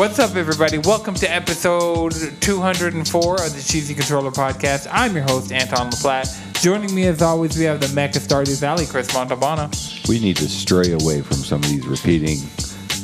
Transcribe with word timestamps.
What's 0.00 0.18
up, 0.18 0.34
everybody? 0.34 0.78
Welcome 0.78 1.12
to 1.16 1.30
episode 1.30 2.14
204 2.40 3.34
of 3.34 3.54
the 3.54 3.62
Cheesy 3.62 3.92
Controller 3.92 4.30
Podcast. 4.30 4.88
I'm 4.90 5.14
your 5.14 5.24
host, 5.24 5.52
Anton 5.52 5.90
LaPlatte. 5.90 6.62
Joining 6.62 6.94
me, 6.94 7.04
as 7.04 7.20
always, 7.20 7.58
we 7.58 7.64
have 7.64 7.80
the 7.80 7.88
Mecca 7.88 8.18
Stardew 8.18 8.58
Valley, 8.58 8.86
Chris 8.86 9.08
Montalbano. 9.08 10.08
We 10.08 10.18
need 10.18 10.38
to 10.38 10.48
stray 10.48 10.92
away 10.92 11.20
from 11.20 11.36
some 11.36 11.62
of 11.62 11.68
these 11.68 11.86
repeating 11.86 12.38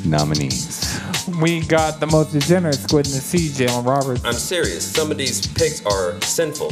nominees. 0.05 0.99
We 1.39 1.61
got 1.61 1.99
the 1.99 2.07
most 2.07 2.31
degenerate 2.31 2.79
squid 2.79 3.05
in 3.05 3.13
the 3.13 3.19
sea, 3.19 3.49
Jalen 3.49 3.85
Roberts. 3.85 4.25
I'm 4.25 4.33
serious. 4.33 4.83
Some 4.83 5.11
of 5.11 5.19
these 5.19 5.45
picks 5.45 5.85
are 5.85 6.19
sinful. 6.21 6.71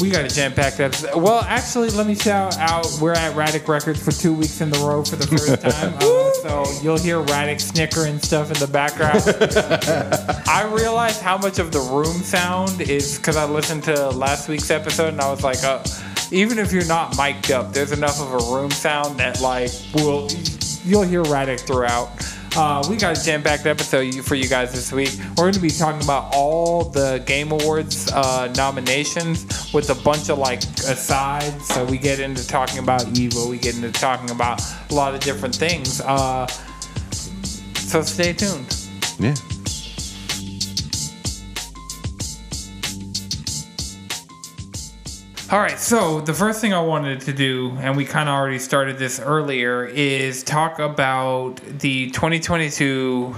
We 0.00 0.10
got 0.10 0.24
a 0.24 0.28
jam 0.28 0.52
packed 0.52 0.80
episode. 0.80 1.20
Well, 1.20 1.40
actually, 1.42 1.90
let 1.90 2.06
me 2.06 2.14
shout 2.14 2.58
out 2.58 2.86
we're 3.00 3.12
at 3.12 3.34
Radic 3.34 3.68
Records 3.68 4.02
for 4.02 4.10
two 4.10 4.34
weeks 4.34 4.60
in 4.60 4.74
a 4.74 4.78
row 4.78 5.04
for 5.04 5.16
the 5.16 5.26
first 5.26 5.60
time. 5.62 5.94
Uh, 6.00 6.32
so 6.32 6.82
you'll 6.82 6.98
hear 6.98 7.22
Radic 7.22 7.60
snicker 7.60 8.06
and 8.06 8.22
stuff 8.22 8.48
in 8.50 8.58
the 8.58 8.66
background. 8.66 9.22
I 10.48 10.64
realized 10.74 11.22
how 11.22 11.38
much 11.38 11.58
of 11.58 11.70
the 11.70 11.80
room 11.80 12.22
sound 12.22 12.80
is 12.80 13.18
because 13.18 13.36
I 13.36 13.44
listened 13.44 13.84
to 13.84 14.10
last 14.10 14.48
week's 14.48 14.70
episode 14.70 15.08
and 15.08 15.20
I 15.20 15.30
was 15.30 15.44
like, 15.44 15.62
uh, 15.62 15.82
even 16.32 16.58
if 16.58 16.72
you're 16.72 16.86
not 16.86 17.16
mic'd 17.16 17.52
up, 17.52 17.72
there's 17.72 17.92
enough 17.92 18.20
of 18.20 18.32
a 18.32 18.54
room 18.54 18.70
sound 18.72 19.18
that 19.20 19.40
like 19.40 19.70
will 19.94 20.28
you'll 20.84 21.02
hear 21.02 21.22
Radic 21.24 21.60
throughout. 21.60 22.10
Uh, 22.56 22.86
we 22.88 22.96
got 22.96 23.18
a 23.18 23.24
jam-packed 23.24 23.66
episode 23.66 24.14
for 24.24 24.36
you 24.36 24.48
guys 24.48 24.72
this 24.72 24.92
week. 24.92 25.10
We're 25.30 25.44
going 25.44 25.54
to 25.54 25.60
be 25.60 25.70
talking 25.70 26.02
about 26.02 26.32
all 26.32 26.84
the 26.84 27.20
Game 27.26 27.50
Awards 27.50 28.12
uh, 28.12 28.52
nominations 28.56 29.72
with 29.74 29.90
a 29.90 29.94
bunch 30.04 30.28
of 30.30 30.38
like 30.38 30.62
asides. 30.62 31.66
So 31.66 31.84
we 31.84 31.98
get 31.98 32.20
into 32.20 32.46
talking 32.46 32.78
about 32.78 33.02
Evo. 33.06 33.50
We 33.50 33.58
get 33.58 33.74
into 33.74 33.90
talking 33.90 34.30
about 34.30 34.62
a 34.90 34.94
lot 34.94 35.14
of 35.14 35.20
different 35.20 35.56
things. 35.56 36.00
Uh, 36.00 36.46
so 37.74 38.02
stay 38.02 38.32
tuned. 38.32 38.86
Yeah. 39.18 39.34
All 45.54 45.60
right, 45.60 45.78
so 45.78 46.20
the 46.20 46.34
first 46.34 46.60
thing 46.60 46.74
I 46.74 46.80
wanted 46.80 47.20
to 47.20 47.32
do, 47.32 47.76
and 47.78 47.96
we 47.96 48.04
kind 48.04 48.28
of 48.28 48.34
already 48.34 48.58
started 48.58 48.98
this 48.98 49.20
earlier, 49.20 49.84
is 49.84 50.42
talk 50.42 50.80
about 50.80 51.60
the 51.78 52.10
2022 52.10 53.36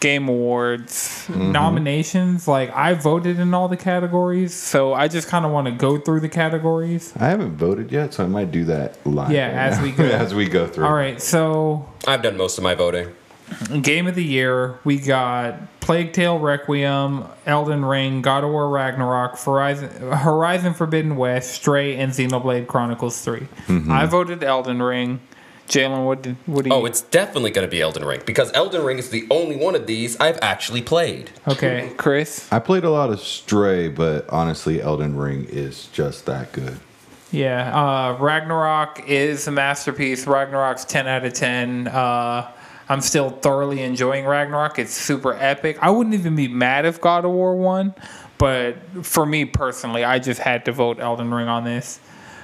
Game 0.00 0.28
Awards 0.28 1.26
mm-hmm. 1.28 1.52
nominations. 1.52 2.48
Like, 2.48 2.74
I 2.74 2.94
voted 2.94 3.38
in 3.38 3.52
all 3.52 3.68
the 3.68 3.76
categories, 3.76 4.54
so 4.54 4.94
I 4.94 5.08
just 5.08 5.28
kind 5.28 5.44
of 5.44 5.52
want 5.52 5.66
to 5.66 5.72
go 5.72 5.98
through 5.98 6.20
the 6.20 6.30
categories. 6.30 7.12
I 7.16 7.26
haven't 7.26 7.58
voted 7.58 7.92
yet, 7.92 8.14
so 8.14 8.24
I 8.24 8.28
might 8.28 8.50
do 8.50 8.64
that 8.64 9.06
live. 9.06 9.30
Yeah, 9.30 9.48
right 9.48 9.54
as 9.54 9.76
now. 9.76 9.84
we 9.84 9.92
go. 9.92 10.04
as 10.06 10.34
we 10.34 10.48
go 10.48 10.66
through. 10.66 10.86
All 10.86 10.94
right, 10.94 11.20
so 11.20 11.86
I've 12.06 12.22
done 12.22 12.38
most 12.38 12.56
of 12.56 12.64
my 12.64 12.74
voting. 12.74 13.14
Game 13.82 14.06
of 14.06 14.14
the 14.14 14.24
Year, 14.24 14.78
we 14.84 14.98
got 14.98 15.80
Plague 15.80 16.12
Tale 16.12 16.38
Requiem, 16.38 17.24
Elden 17.46 17.84
Ring, 17.84 18.22
God 18.22 18.44
of 18.44 18.50
War 18.50 18.68
Ragnarok, 18.68 19.38
Horizon, 19.38 19.90
Horizon 20.12 20.74
Forbidden 20.74 21.16
West, 21.16 21.52
Stray, 21.52 21.96
and 21.96 22.12
Xenoblade 22.12 22.66
Chronicles 22.66 23.20
3. 23.22 23.46
I 23.90 24.06
voted 24.06 24.42
Elden 24.42 24.82
Ring. 24.82 25.20
Jalen, 25.68 26.04
what 26.04 26.22
did 26.22 26.36
what 26.44 26.64
do 26.64 26.70
you? 26.70 26.76
Oh, 26.76 26.84
it's 26.84 27.00
definitely 27.00 27.50
going 27.50 27.66
to 27.66 27.70
be 27.70 27.80
Elden 27.80 28.04
Ring 28.04 28.20
because 28.26 28.50
Elden 28.52 28.84
Ring 28.84 28.98
is 28.98 29.08
the 29.10 29.26
only 29.30 29.56
one 29.56 29.74
of 29.74 29.86
these 29.86 30.18
I've 30.20 30.38
actually 30.42 30.82
played. 30.82 31.30
okay, 31.48 31.92
Chris. 31.96 32.52
I 32.52 32.58
played 32.58 32.84
a 32.84 32.90
lot 32.90 33.10
of 33.10 33.20
Stray, 33.20 33.88
but 33.88 34.28
honestly, 34.28 34.82
Elden 34.82 35.16
Ring 35.16 35.46
is 35.48 35.86
just 35.92 36.26
that 36.26 36.52
good. 36.52 36.78
Yeah, 37.30 37.74
uh, 37.74 38.18
Ragnarok 38.18 39.08
is 39.08 39.46
a 39.48 39.50
masterpiece. 39.50 40.26
Ragnarok's 40.26 40.84
10 40.84 41.06
out 41.06 41.24
of 41.24 41.32
10. 41.32 41.88
Uh, 41.88 42.50
I'm 42.92 43.00
still 43.00 43.30
thoroughly 43.30 43.80
enjoying 43.80 44.26
Ragnarok. 44.26 44.78
It's 44.78 44.92
super 44.92 45.32
epic. 45.32 45.78
I 45.80 45.88
wouldn't 45.88 46.14
even 46.14 46.36
be 46.36 46.46
mad 46.46 46.84
if 46.84 47.00
God 47.00 47.24
of 47.24 47.30
War 47.30 47.56
won, 47.56 47.94
but 48.36 48.76
for 49.02 49.24
me 49.24 49.46
personally, 49.46 50.04
I 50.04 50.18
just 50.18 50.40
had 50.40 50.66
to 50.66 50.72
vote 50.72 51.00
Elden 51.00 51.32
Ring 51.32 51.48
on 51.48 51.64
this. 51.64 52.00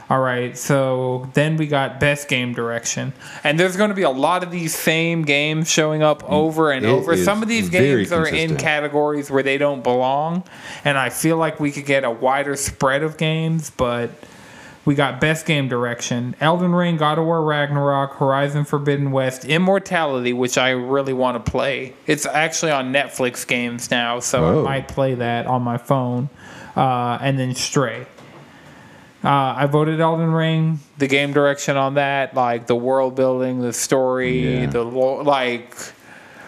All 0.09 0.21
right, 0.21 0.57
so 0.57 1.29
then 1.35 1.59
we 1.59 1.67
got 1.67 2.01
best 2.01 2.29
game 2.29 2.55
direction, 2.55 3.13
and 3.45 3.61
there's 3.61 3.77
going 3.77 3.91
to 3.91 3.95
be 3.95 4.05
a 4.05 4.11
lot 4.11 4.43
of 4.43 4.51
these 4.51 4.75
same 4.75 5.21
games 5.21 5.71
showing 5.71 6.03
up 6.03 6.25
over 6.25 6.73
and 6.73 6.87
It 6.87 6.89
over. 6.89 7.15
Some 7.15 7.43
of 7.43 7.49
these 7.49 7.69
games 7.69 8.11
are 8.11 8.27
in 8.27 8.57
categories 8.57 9.31
where 9.31 9.43
they 9.43 9.59
don't 9.59 9.85
belong, 9.85 10.45
and 10.83 10.97
I 10.97 11.11
feel 11.11 11.37
like 11.37 11.61
we 11.61 11.71
could 11.71 11.85
get 11.85 12.05
a 12.05 12.11
wider 12.11 12.57
spread 12.57 13.03
of 13.03 13.19
games, 13.19 13.69
but 13.69 14.13
we 14.89 14.95
got 14.95 15.21
best 15.21 15.45
game 15.45 15.69
direction: 15.69 16.35
Elden 16.41 16.75
Ring, 16.75 16.97
God 16.97 17.19
of 17.19 17.27
War 17.27 17.45
Ragnarok, 17.45 18.15
Horizon 18.15 18.65
Forbidden 18.65 19.11
West, 19.13 19.45
Immortality, 19.45 20.33
which 20.33 20.57
I 20.57 20.71
really 20.71 21.13
want 21.13 21.45
to 21.45 21.51
play. 21.51 21.93
It's 22.07 22.25
actually 22.25 22.73
on 22.73 22.91
Netflix 22.91 23.47
games 23.47 23.91
now, 23.91 24.19
so 24.21 24.47
I 24.47 24.49
Oh. 24.55 24.63
might 24.65 24.89
play 24.89 25.13
that 25.13 25.47
on 25.47 25.61
my 25.61 25.77
phone, 25.77 26.31
uh, 26.75 27.19
and 27.21 27.39
then 27.39 27.55
Stray. 27.55 28.07
Uh, 29.23 29.29
I 29.59 29.67
voted 29.67 30.01
Elden 30.01 30.33
Ring. 30.33 30.81
The 30.97 31.07
game 31.07 31.35
direction 31.35 31.77
on 31.77 31.95
that, 31.95 32.35
like 32.35 32.67
the 32.67 32.77
world 32.77 33.15
building, 33.15 33.61
the 33.61 33.75
story, 33.75 34.61
Yeah. 34.61 34.67
the 34.71 34.85
lo- 34.85 35.21
like, 35.23 35.75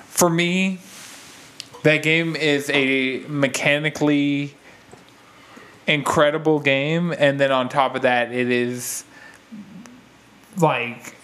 for 0.07 0.31
me, 0.31 0.79
that 1.83 2.03
game 2.03 2.37
is 2.37 2.71
a 2.73 3.21
mechanically 3.29 4.55
incredible 5.91 6.61
game, 6.61 7.13
and 7.19 7.39
then 7.41 7.51
on 7.51 7.69
top 7.69 7.95
of 7.95 8.03
that, 8.03 8.33
it 8.33 8.51
is 8.51 9.05
like 10.59 11.15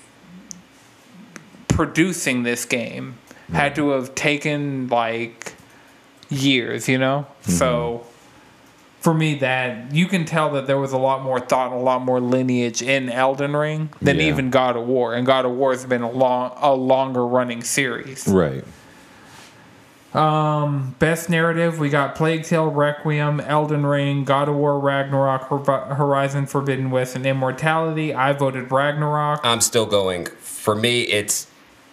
producing 1.68 2.42
this 2.42 2.64
game 2.64 3.16
had 3.52 3.74
to 3.76 3.90
have 3.90 4.14
taken 4.14 4.88
like 4.88 5.54
years, 6.28 6.88
you 6.88 6.98
know. 6.98 7.26
Mm-hmm. 7.42 7.52
So 7.52 8.06
for 9.00 9.14
me, 9.14 9.36
that 9.36 9.94
you 9.94 10.06
can 10.06 10.24
tell 10.24 10.50
that 10.52 10.66
there 10.66 10.78
was 10.78 10.92
a 10.92 10.98
lot 10.98 11.22
more 11.22 11.38
thought 11.38 11.70
and 11.70 11.80
a 11.80 11.84
lot 11.84 12.02
more 12.02 12.20
lineage 12.20 12.82
in 12.82 13.08
Elden 13.08 13.54
Ring 13.54 13.90
than 14.02 14.16
Yeah. 14.16 14.28
even 14.28 14.50
God 14.50 14.76
of 14.76 14.86
War, 14.86 15.14
and 15.14 15.24
God 15.24 15.44
of 15.44 15.52
War 15.52 15.70
has 15.72 15.84
been 15.84 16.02
a 16.02 16.10
long, 16.10 16.52
a 16.60 16.74
longer 16.74 17.24
running 17.24 17.62
series. 17.62 18.26
Right. 18.26 18.64
Um, 20.16 20.94
best 20.98 21.28
narrative, 21.28 21.78
we 21.78 21.90
got 21.90 22.14
Plague 22.14 22.44
Tale 22.44 22.70
Requiem, 22.70 23.38
Elden 23.40 23.84
Ring, 23.84 24.24
God 24.24 24.48
of 24.48 24.54
War 24.56 24.80
Ragnarok, 24.80 25.42
Hor- 25.42 25.94
Horizon 25.94 26.46
Forbidden 26.46 26.90
West, 26.90 27.14
and 27.16 27.26
Immortality. 27.26 28.14
I 28.14 28.32
voted 28.32 28.72
Ragnarok. 28.72 29.40
I'm 29.44 29.60
still 29.60 29.84
going. 29.84 30.26
For 30.40 30.74
me, 30.74 31.02
it's 31.02 31.48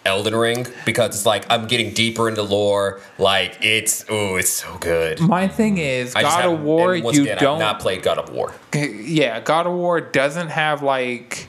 Elden 0.06 0.34
Ring 0.34 0.66
because 0.86 1.14
it's 1.14 1.26
like 1.26 1.44
I'm 1.50 1.66
getting 1.66 1.92
deeper 1.92 2.28
into 2.28 2.42
lore. 2.42 3.00
Like 3.18 3.58
it's 3.60 4.04
oh, 4.08 4.36
it's 4.36 4.50
so 4.50 4.76
good. 4.78 5.20
My 5.20 5.46
thing 5.46 5.76
is, 5.76 6.14
I 6.14 6.22
God 6.22 6.44
of 6.46 6.62
War, 6.62 6.96
you 6.96 7.22
again, 7.22 7.38
don't. 7.38 7.54
I've 7.56 7.60
not 7.60 7.80
played 7.80 8.02
God 8.02 8.18
of 8.18 8.30
War. 8.30 8.54
yeah, 8.74 9.40
God 9.40 9.66
of 9.66 9.74
War 9.74 10.00
doesn't 10.00 10.48
have 10.48 10.82
like. 10.82 11.48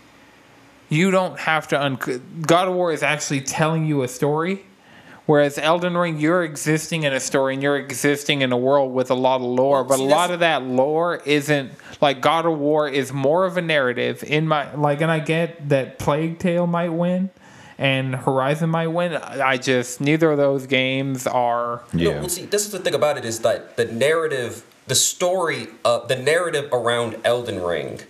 You 0.89 1.09
don't 1.09 1.39
have 1.39 1.67
to. 1.69 1.81
Un- 1.81 2.41
God 2.45 2.67
of 2.67 2.75
War 2.75 2.91
is 2.91 3.01
actually 3.01 3.41
telling 3.41 3.85
you 3.85 4.03
a 4.03 4.07
story. 4.07 4.65
Whereas 5.25 5.57
Elden 5.57 5.97
Ring, 5.97 6.19
you're 6.19 6.43
existing 6.43 7.03
in 7.03 7.11
a 7.13 7.19
story 7.19 7.55
and 7.55 7.63
you're 7.63 7.77
existing 7.77 8.41
in 8.41 8.51
a 8.51 8.57
world 8.57 8.93
with 8.93 9.09
a 9.09 9.15
lot 9.15 9.37
of 9.37 9.41
lore, 9.41 9.83
but 9.83 9.97
see, 9.97 10.05
a 10.05 10.07
lot 10.07 10.29
of 10.29 10.41
that 10.41 10.61
lore 10.63 11.21
isn't 11.25 11.71
like 11.99 12.21
God 12.21 12.45
of 12.45 12.59
War 12.59 12.87
is 12.87 13.11
more 13.11 13.45
of 13.45 13.57
a 13.57 13.61
narrative 13.61 14.23
in 14.23 14.47
my 14.47 14.73
like, 14.75 15.01
and 15.01 15.11
I 15.11 15.19
get 15.19 15.69
that 15.69 15.97
Plague 15.97 16.37
Tale 16.37 16.67
might 16.67 16.89
win 16.89 17.31
and 17.77 18.15
Horizon 18.15 18.69
might 18.69 18.87
win. 18.87 19.15
I 19.15 19.57
just 19.57 19.99
neither 19.99 20.31
of 20.31 20.37
those 20.37 20.67
games 20.67 21.25
are. 21.25 21.81
No, 21.91 22.03
Yeah. 22.03 22.19
well, 22.19 22.29
see, 22.29 22.45
this 22.45 22.65
is 22.65 22.71
the 22.71 22.79
thing 22.79 22.93
about 22.93 23.17
it 23.17 23.25
is 23.25 23.39
that 23.39 23.77
the 23.77 23.85
narrative, 23.85 24.63
the 24.87 24.95
story, 24.95 25.69
uh, 25.83 26.05
the 26.05 26.15
narrative 26.15 26.69
around 26.71 27.17
Elden 27.25 27.61
Ring 27.63 28.01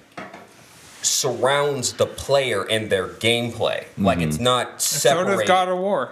surrounds 1.02 1.94
the 1.94 2.06
player 2.06 2.64
and 2.70 2.90
their 2.90 3.08
gameplay. 3.08 3.86
Like 3.98 4.20
it's 4.20 4.40
not 4.40 4.82
separate. 4.82 5.26
So 5.32 5.38
does 5.38 5.48
God 5.48 5.70
of 5.70 5.78
War. 5.78 6.12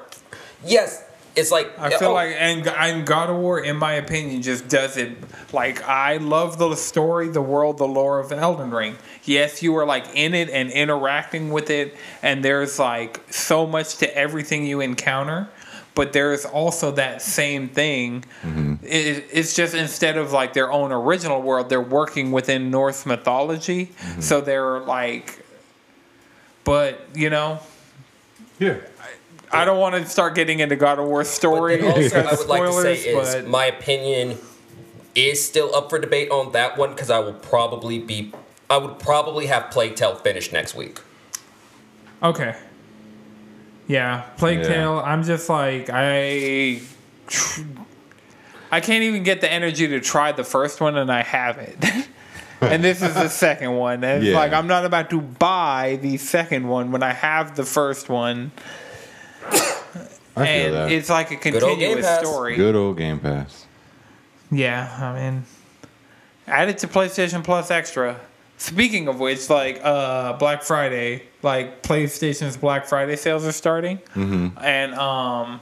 Yes, 0.65 1.03
it's 1.35 1.51
like 1.51 1.77
I 1.79 1.89
feel 1.97 2.09
oh, 2.09 2.13
like 2.13 2.35
and, 2.37 2.67
and 2.67 3.05
God 3.07 3.29
of 3.29 3.37
War, 3.37 3.59
in 3.59 3.77
my 3.77 3.93
opinion, 3.93 4.41
just 4.41 4.67
does 4.67 4.97
it. 4.97 5.17
Like 5.51 5.83
I 5.83 6.17
love 6.17 6.57
the 6.57 6.75
story, 6.75 7.29
the 7.29 7.41
world, 7.41 7.77
the 7.77 7.87
lore 7.87 8.19
of 8.19 8.31
Elden 8.31 8.71
Ring. 8.71 8.95
Yes, 9.23 9.63
you 9.63 9.75
are 9.77 9.85
like 9.85 10.05
in 10.13 10.33
it 10.33 10.49
and 10.49 10.69
interacting 10.69 11.49
with 11.49 11.69
it, 11.69 11.95
and 12.21 12.43
there's 12.45 12.77
like 12.77 13.21
so 13.31 13.65
much 13.65 13.97
to 13.97 14.17
everything 14.17 14.65
you 14.65 14.81
encounter. 14.81 15.49
But 15.95 16.11
there's 16.11 16.43
also 16.43 16.91
that 16.93 17.21
same 17.21 17.69
thing. 17.69 18.25
Mm-hmm. 18.41 18.75
It, 18.83 19.25
it's 19.31 19.55
just 19.55 19.75
instead 19.75 20.17
of 20.17 20.31
like 20.31 20.53
their 20.53 20.71
own 20.71 20.91
original 20.91 21.39
world, 21.41 21.69
they're 21.69 21.79
working 21.81 22.31
within 22.31 22.71
Norse 22.71 23.05
mythology. 23.05 23.85
Mm-hmm. 23.85 24.21
So 24.21 24.41
they're 24.41 24.79
like, 24.79 25.45
but 26.63 26.99
you 27.13 27.29
know, 27.29 27.59
Yeah. 28.59 28.77
I 28.99 29.09
don't 29.65 29.79
want 29.79 29.95
to 29.95 30.05
start 30.09 30.35
getting 30.35 30.59
into 30.59 30.75
God 30.75 30.99
of 30.99 31.05
War 31.05 31.23
story. 31.23 31.77
But 31.77 31.87
also, 31.87 31.99
I 32.19 32.21
because 32.23 32.39
would 32.39 32.47
like 32.49 32.63
to 32.63 32.71
say 32.81 32.95
spoilers, 32.97 33.27
is 33.29 33.35
but- 33.43 33.47
my 33.47 33.65
opinion 33.65 34.37
is 35.15 35.45
still 35.45 35.73
up 35.75 35.89
for 35.89 35.99
debate 35.99 36.31
on 36.31 36.51
that 36.53 36.77
one 36.77 36.89
because 36.91 37.09
I 37.11 37.19
will 37.19 37.33
probably 37.33 37.99
be 37.99 38.33
I 38.69 38.77
would 38.77 38.97
probably 38.99 39.45
have 39.47 39.69
Plague 39.71 39.95
Tale 39.95 40.15
finished 40.15 40.51
next 40.53 40.73
week. 40.73 40.99
Okay. 42.23 42.55
Yeah, 43.87 44.21
Plague 44.37 44.59
Yeah. 44.59 44.67
Tale. 44.67 45.01
I'm 45.05 45.23
just 45.23 45.49
like 45.49 45.89
I. 45.91 46.81
I 48.71 48.79
can't 48.81 49.03
even 49.03 49.21
get 49.23 49.41
the 49.41 49.51
energy 49.51 49.87
to 49.87 49.99
try 49.99 50.31
the 50.31 50.43
first 50.43 50.81
one, 50.81 50.97
and 50.97 51.11
I 51.11 51.21
have 51.21 51.57
it. 51.59 51.77
and 52.61 52.83
this 52.83 53.03
is 53.03 53.13
the 53.13 53.27
second 53.27 53.75
one. 53.75 54.03
And 54.03 54.23
it's 54.23 54.31
Yeah. 54.31 54.35
like 54.37 54.51
I'm 54.51 54.65
not 54.67 54.85
about 54.85 55.09
to 55.11 55.21
buy 55.21 55.99
the 56.01 56.17
second 56.17 56.67
one 56.67 56.91
when 56.91 57.03
I 57.03 57.13
have 57.13 57.55
the 57.55 57.65
first 57.65 58.09
one, 58.09 58.51
I 58.55 58.61
feel 60.33 60.45
and 60.45 60.73
that. 60.73 60.91
it's 60.91 61.09
like 61.09 61.31
a 61.31 61.35
old 61.35 61.43
Game 61.43 61.51
continuous 61.61 62.05
Pass. 62.05 62.25
story. 62.25 62.55
Good 62.55 62.75
old 62.75 62.97
Game 62.97 63.19
Pass. 63.19 63.65
Yeah, 64.51 64.97
I 64.99 65.31
mean, 65.31 65.43
add 66.47 66.69
it 66.69 66.77
to 66.79 66.87
PlayStation 66.87 67.43
Plus 67.43 67.71
Extra. 67.71 68.19
Speaking 68.57 69.07
of 69.07 69.19
which, 69.19 69.49
like 69.49 69.81
uh, 69.83 70.33
Black 70.33 70.63
Friday, 70.63 71.23
like 71.41 71.81
PlayStation's 71.83 72.55
Black 72.55 72.85
Friday 72.85 73.15
sales 73.15 73.45
are 73.45 73.51
starting, 73.51 73.99
and 74.15 74.93
um, 74.93 75.59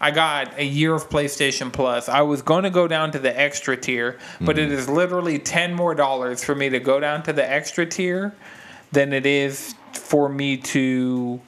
I 0.00 0.10
got 0.12 0.56
a 0.58 0.64
year 0.64 0.94
of 0.94 1.08
PlayStation 1.10 1.72
Plus. 1.72 2.08
I 2.08 2.22
was 2.22 2.40
going 2.40 2.62
to 2.64 2.70
go 2.70 2.88
down 2.88 3.10
to 3.12 3.18
the 3.18 3.38
extra 3.38 3.76
tier, 3.76 4.18
but 4.40 4.58
it 4.58 4.72
is 4.72 4.88
literally 4.88 5.38
ten 5.38 5.74
more 5.74 5.94
dollars 5.94 6.42
for 6.42 6.54
me 6.54 6.68
to 6.70 6.80
go 6.80 7.00
down 7.00 7.22
to 7.24 7.32
the 7.32 7.48
extra 7.48 7.84
tier 7.84 8.34
than 8.92 9.12
it 9.12 9.26
is 9.26 9.74
for 9.92 10.28
me 10.28 10.56
to 10.56 11.40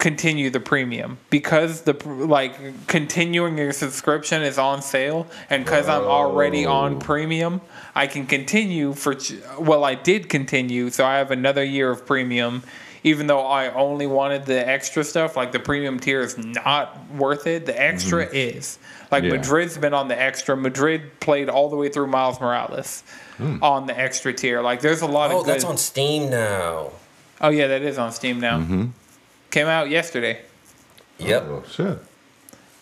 continue 0.00 0.50
the 0.50 0.58
premium. 0.58 1.18
Because 1.28 1.82
the 1.82 1.92
like 2.08 2.86
continuing 2.88 3.56
your 3.56 3.72
subscription 3.72 4.42
is 4.42 4.58
on 4.58 4.82
sale 4.82 5.28
and 5.48 5.64
because 5.64 5.88
i'm 5.88 6.02
already 6.02 6.64
on 6.66 6.98
premium 6.98 7.60
i 7.94 8.06
can 8.06 8.26
continue 8.26 8.94
for 8.94 9.14
well 9.60 9.84
i 9.84 9.94
did 9.94 10.28
continue 10.28 10.90
so 10.90 11.04
i 11.04 11.18
have 11.18 11.30
another 11.30 11.62
year 11.62 11.90
of 11.90 12.04
premium. 12.04 12.62
Even 13.02 13.26
though 13.28 13.46
i 13.46 13.72
only 13.72 14.06
wanted 14.06 14.44
the 14.46 14.68
extra 14.68 15.04
stuff 15.04 15.36
like 15.36 15.52
the 15.52 15.58
premium 15.58 16.00
tier 16.00 16.20
is 16.20 16.36
not 16.36 16.98
worth 17.12 17.46
it. 17.46 17.64
The 17.66 17.80
extra 17.80 18.26
mm-hmm. 18.26 18.58
is. 18.58 18.78
Like 19.10 19.24
Yeah. 19.24 19.32
madrid's 19.32 19.78
been 19.78 19.94
on 19.94 20.08
the 20.08 20.20
extra. 20.20 20.56
Madrid 20.56 21.18
played 21.20 21.48
all 21.48 21.68
the 21.70 21.76
way 21.76 21.88
through 21.88 22.08
miles 22.08 22.40
morales 22.40 23.02
hmm. 23.38 23.62
on 23.62 23.86
the 23.86 23.98
extra 23.98 24.32
tier. 24.32 24.60
Like 24.62 24.80
there's 24.80 25.02
a 25.02 25.06
lot 25.06 25.30
Oh, 25.30 25.40
of 25.40 25.46
good 25.46 25.54
that's 25.54 25.64
on 25.64 25.76
Steam 25.78 26.30
now. 26.30 26.92
oh 27.40 27.48
yeah 27.48 27.66
that 27.68 27.82
is 27.82 27.96
on 27.98 28.12
steam 28.12 28.38
now 28.38 28.58
mm-hmm. 28.58 28.86
Came 29.50 29.66
out 29.66 29.90
yesterday 29.90 30.40
Yep. 31.20 31.42
Oh 31.48 31.62
shit. 31.70 31.98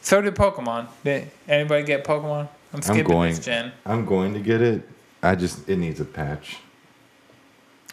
So 0.00 0.20
did 0.20 0.34
Pokemon. 0.34 0.86
Did 1.04 1.30
anybody 1.48 1.84
get 1.84 2.04
Pokemon? 2.04 2.42
I'm 2.42 2.48
I'm 2.74 2.82
skipping 2.82 3.04
going. 3.04 3.30
this 3.30 3.44
gen. 3.44 3.72
I'm 3.84 4.04
going 4.04 4.32
to 4.34 4.40
get 4.40 4.62
it. 4.62 4.88
I 5.22 5.34
just 5.34 5.68
it 5.68 5.76
needs 5.76 6.00
a 6.00 6.04
patch. 6.04 6.58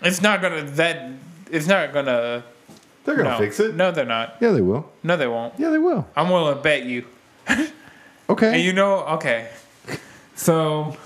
It's 0.02 0.22
not 0.22 0.42
gonna 0.42 0.64
that. 0.64 1.12
It's 1.52 1.68
not 1.68 1.94
gonna. 1.94 2.44
They're 3.06 3.16
gonna 3.16 3.32
no. 3.32 3.38
fix 3.38 3.60
it. 3.60 3.76
No, 3.76 3.92
they're 3.92 4.06
not. 4.06 4.36
Yeah, 4.40 4.52
they 4.52 4.62
will. 4.62 4.92
No, 5.04 5.18
they 5.18 5.28
won't. 5.28 5.54
Yeah, 5.58 5.70
they 5.70 5.78
will. 5.78 6.08
I'm 6.16 6.30
willing 6.30 6.56
to 6.56 6.62
bet 6.62 6.86
you. 6.86 7.06
Okay. 8.28 8.56
And 8.56 8.64
you 8.64 8.74
know, 8.74 9.06
okay. 9.06 9.50
So 10.34 10.98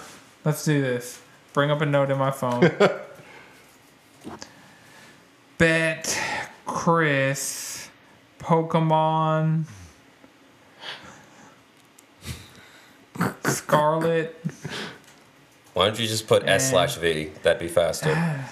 let's 0.45 0.63
do 0.63 0.81
this. 0.81 1.19
Bring 1.51 1.69
up 1.69 1.81
a 1.81 1.85
note 1.85 2.09
in 2.09 2.17
my 2.17 2.31
phone. 2.31 2.61
bet 5.57 6.17
Chris 6.71 7.89
Pokemon 8.39 9.65
Scarlet 13.43 14.39
Why 15.73 15.87
don't 15.87 15.99
you 15.99 16.07
just 16.07 16.27
put 16.27 16.47
S 16.47 16.69
slash 16.69 16.95
V? 16.97 17.31
That'd 17.41 17.59
be 17.59 17.67
faster. 17.67 18.15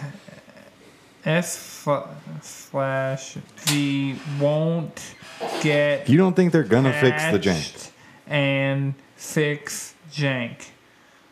S 1.25 1.57
fl- 1.83 2.09
slash 2.41 3.37
V 3.57 4.15
won't 4.39 5.15
get 5.61 6.09
you 6.09 6.17
don't 6.17 6.35
think 6.35 6.51
they're 6.51 6.63
gonna 6.63 6.93
fix 6.93 7.23
the 7.31 7.39
jank? 7.39 7.91
and 8.25 8.95
fix 9.15 9.93
jank. 10.11 10.69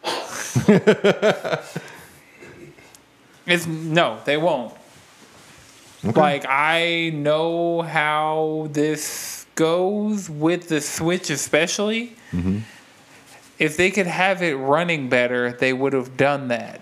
it's 3.48 3.66
no, 3.66 4.20
they 4.26 4.38
won't. 4.38 4.74
Okay. 6.06 6.20
Like 6.20 6.46
I 6.48 7.12
know 7.14 7.82
how 7.82 8.68
this 8.72 9.46
goes 9.56 10.30
with 10.30 10.68
the 10.70 10.82
Switch, 10.82 11.30
especially. 11.30 12.16
Mm-hmm. 12.32 12.60
If 13.58 13.78
they 13.78 13.90
could 13.90 14.08
have 14.08 14.42
it 14.44 14.56
running 14.56 15.08
better, 15.10 15.54
they 15.54 15.72
would 15.74 15.94
have 15.94 16.18
done 16.18 16.50
that. 16.50 16.82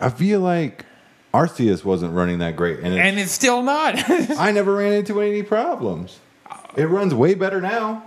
I 0.00 0.08
feel 0.08 0.40
like 0.40 0.86
Arceus 1.34 1.84
wasn't 1.84 2.14
running 2.14 2.38
that 2.38 2.56
great, 2.56 2.80
and, 2.80 2.94
it, 2.94 2.98
And 2.98 3.18
it's 3.18 3.32
still 3.32 3.62
not. 3.62 3.94
I 4.10 4.50
never 4.52 4.74
ran 4.74 4.94
into 4.94 5.20
any 5.20 5.42
problems. 5.42 6.20
It 6.76 6.84
runs 6.86 7.12
way 7.14 7.34
better 7.34 7.60
now. 7.60 8.02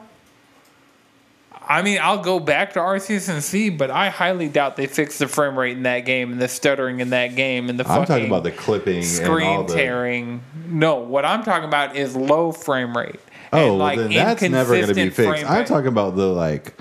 I 1.71 1.83
mean, 1.83 1.99
I'll 2.01 2.21
go 2.21 2.41
back 2.41 2.73
to 2.73 2.79
Arceus 2.79 3.29
and 3.29 3.41
see, 3.41 3.69
but 3.69 3.89
I 3.89 4.09
highly 4.09 4.49
doubt 4.49 4.75
they 4.75 4.87
fixed 4.87 5.19
the 5.19 5.27
frame 5.29 5.57
rate 5.57 5.77
in 5.77 5.83
that 5.83 6.01
game 6.01 6.33
and 6.33 6.41
the 6.41 6.49
stuttering 6.49 6.99
in 6.99 7.11
that 7.11 7.35
game 7.35 7.69
and 7.69 7.79
the 7.79 7.89
I'm 7.89 8.05
talking 8.05 8.27
about 8.27 8.43
the 8.43 8.51
clipping 8.51 8.97
and 8.97 9.05
all 9.05 9.25
screen 9.25 9.65
the. 9.67 9.73
tearing. 9.73 10.41
No, 10.67 10.95
what 10.95 11.23
I'm 11.23 11.43
talking 11.43 11.69
about 11.69 11.95
is 11.95 12.13
low 12.13 12.51
frame 12.51 12.97
rate. 12.97 13.21
Oh, 13.53 13.67
well, 13.67 13.77
like, 13.77 13.99
then 13.99 14.11
that's 14.11 14.41
never 14.41 14.73
going 14.75 14.87
to 14.87 14.93
be 14.93 15.09
fixed. 15.09 15.49
I'm 15.49 15.63
talking 15.63 15.87
about 15.87 16.17
the 16.17 16.27
like, 16.27 16.75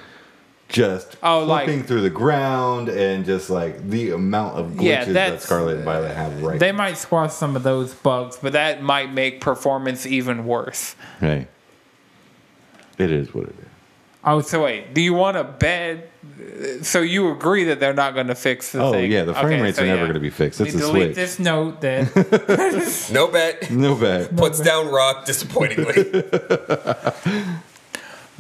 just 0.69 1.17
Oh, 1.23 1.45
like- 1.45 1.87
through 1.87 2.01
the 2.01 2.11
ground 2.11 2.89
and 2.89 3.25
just 3.25 3.49
like 3.49 3.89
the 3.89 4.11
amount 4.11 4.59
of 4.59 4.73
glitches 4.73 4.83
Yeah, 4.83 5.05
that 5.05 5.41
Scarlet 5.43 5.77
and 5.77 5.85
Violet 5.85 6.17
have 6.17 6.43
right. 6.43 6.59
They 6.59 6.73
might 6.73 6.99
squash 6.99 7.33
some 7.33 7.55
of 7.55 7.63
those 7.63 7.95
bugs, 7.95 8.39
but 8.43 8.55
that 8.55 8.83
might 8.83 9.13
make 9.13 9.41
performance 9.41 10.05
even 10.05 10.47
worse. 10.47 10.97
hey, 11.21 11.47
it 12.99 13.13
is 13.13 13.33
what 13.33 13.45
it 13.45 13.55
is. 13.57 13.70
Oh, 14.23 14.41
so 14.43 14.65
wait, 14.65 14.93
do 14.93 15.01
you 15.01 15.15
want 15.15 15.37
to 15.39 15.45
bet? 15.45 16.09
So 16.85 17.01
you 17.01 17.31
agree 17.33 17.65
that 17.65 17.81
they're 17.81 17.95
not 17.95 18.13
going 18.15 18.27
to 18.27 18.35
fix 18.35 18.73
the 18.73 18.79
thing? 18.79 18.87
Oh 18.87 18.93
thing? 18.93 19.11
yeah, 19.11 19.25
the 19.25 19.33
frame 19.33 19.47
Okay, 19.47 19.63
rates 19.63 19.79
so 19.79 19.83
are 19.83 19.87
never 19.87 20.01
yeah. 20.01 20.05
going 20.05 20.15
to 20.15 20.21
be 20.21 20.29
fixed. 20.31 20.61
We 20.61 20.67
It's 20.67 20.75
a 20.75 20.79
delete 20.79 21.05
switch. 21.05 21.17
this 21.17 21.39
note 21.39 21.81
then. 21.81 22.11
No 23.13 23.29
bet. 23.29 23.71
No 23.71 23.95
bet. 23.95 24.37
Puts 24.37 24.61
down 24.61 24.89
rock 24.91 25.25
disappointingly. 25.25 26.23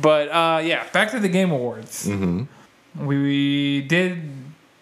But 0.00 0.28
uh, 0.30 0.60
yeah, 0.64 0.86
back 0.92 1.10
to 1.10 1.20
the 1.20 1.28
Game 1.28 1.50
Awards. 1.50 2.06
Mm-hmm. 2.06 3.06
We 3.06 3.82
did 3.82 4.22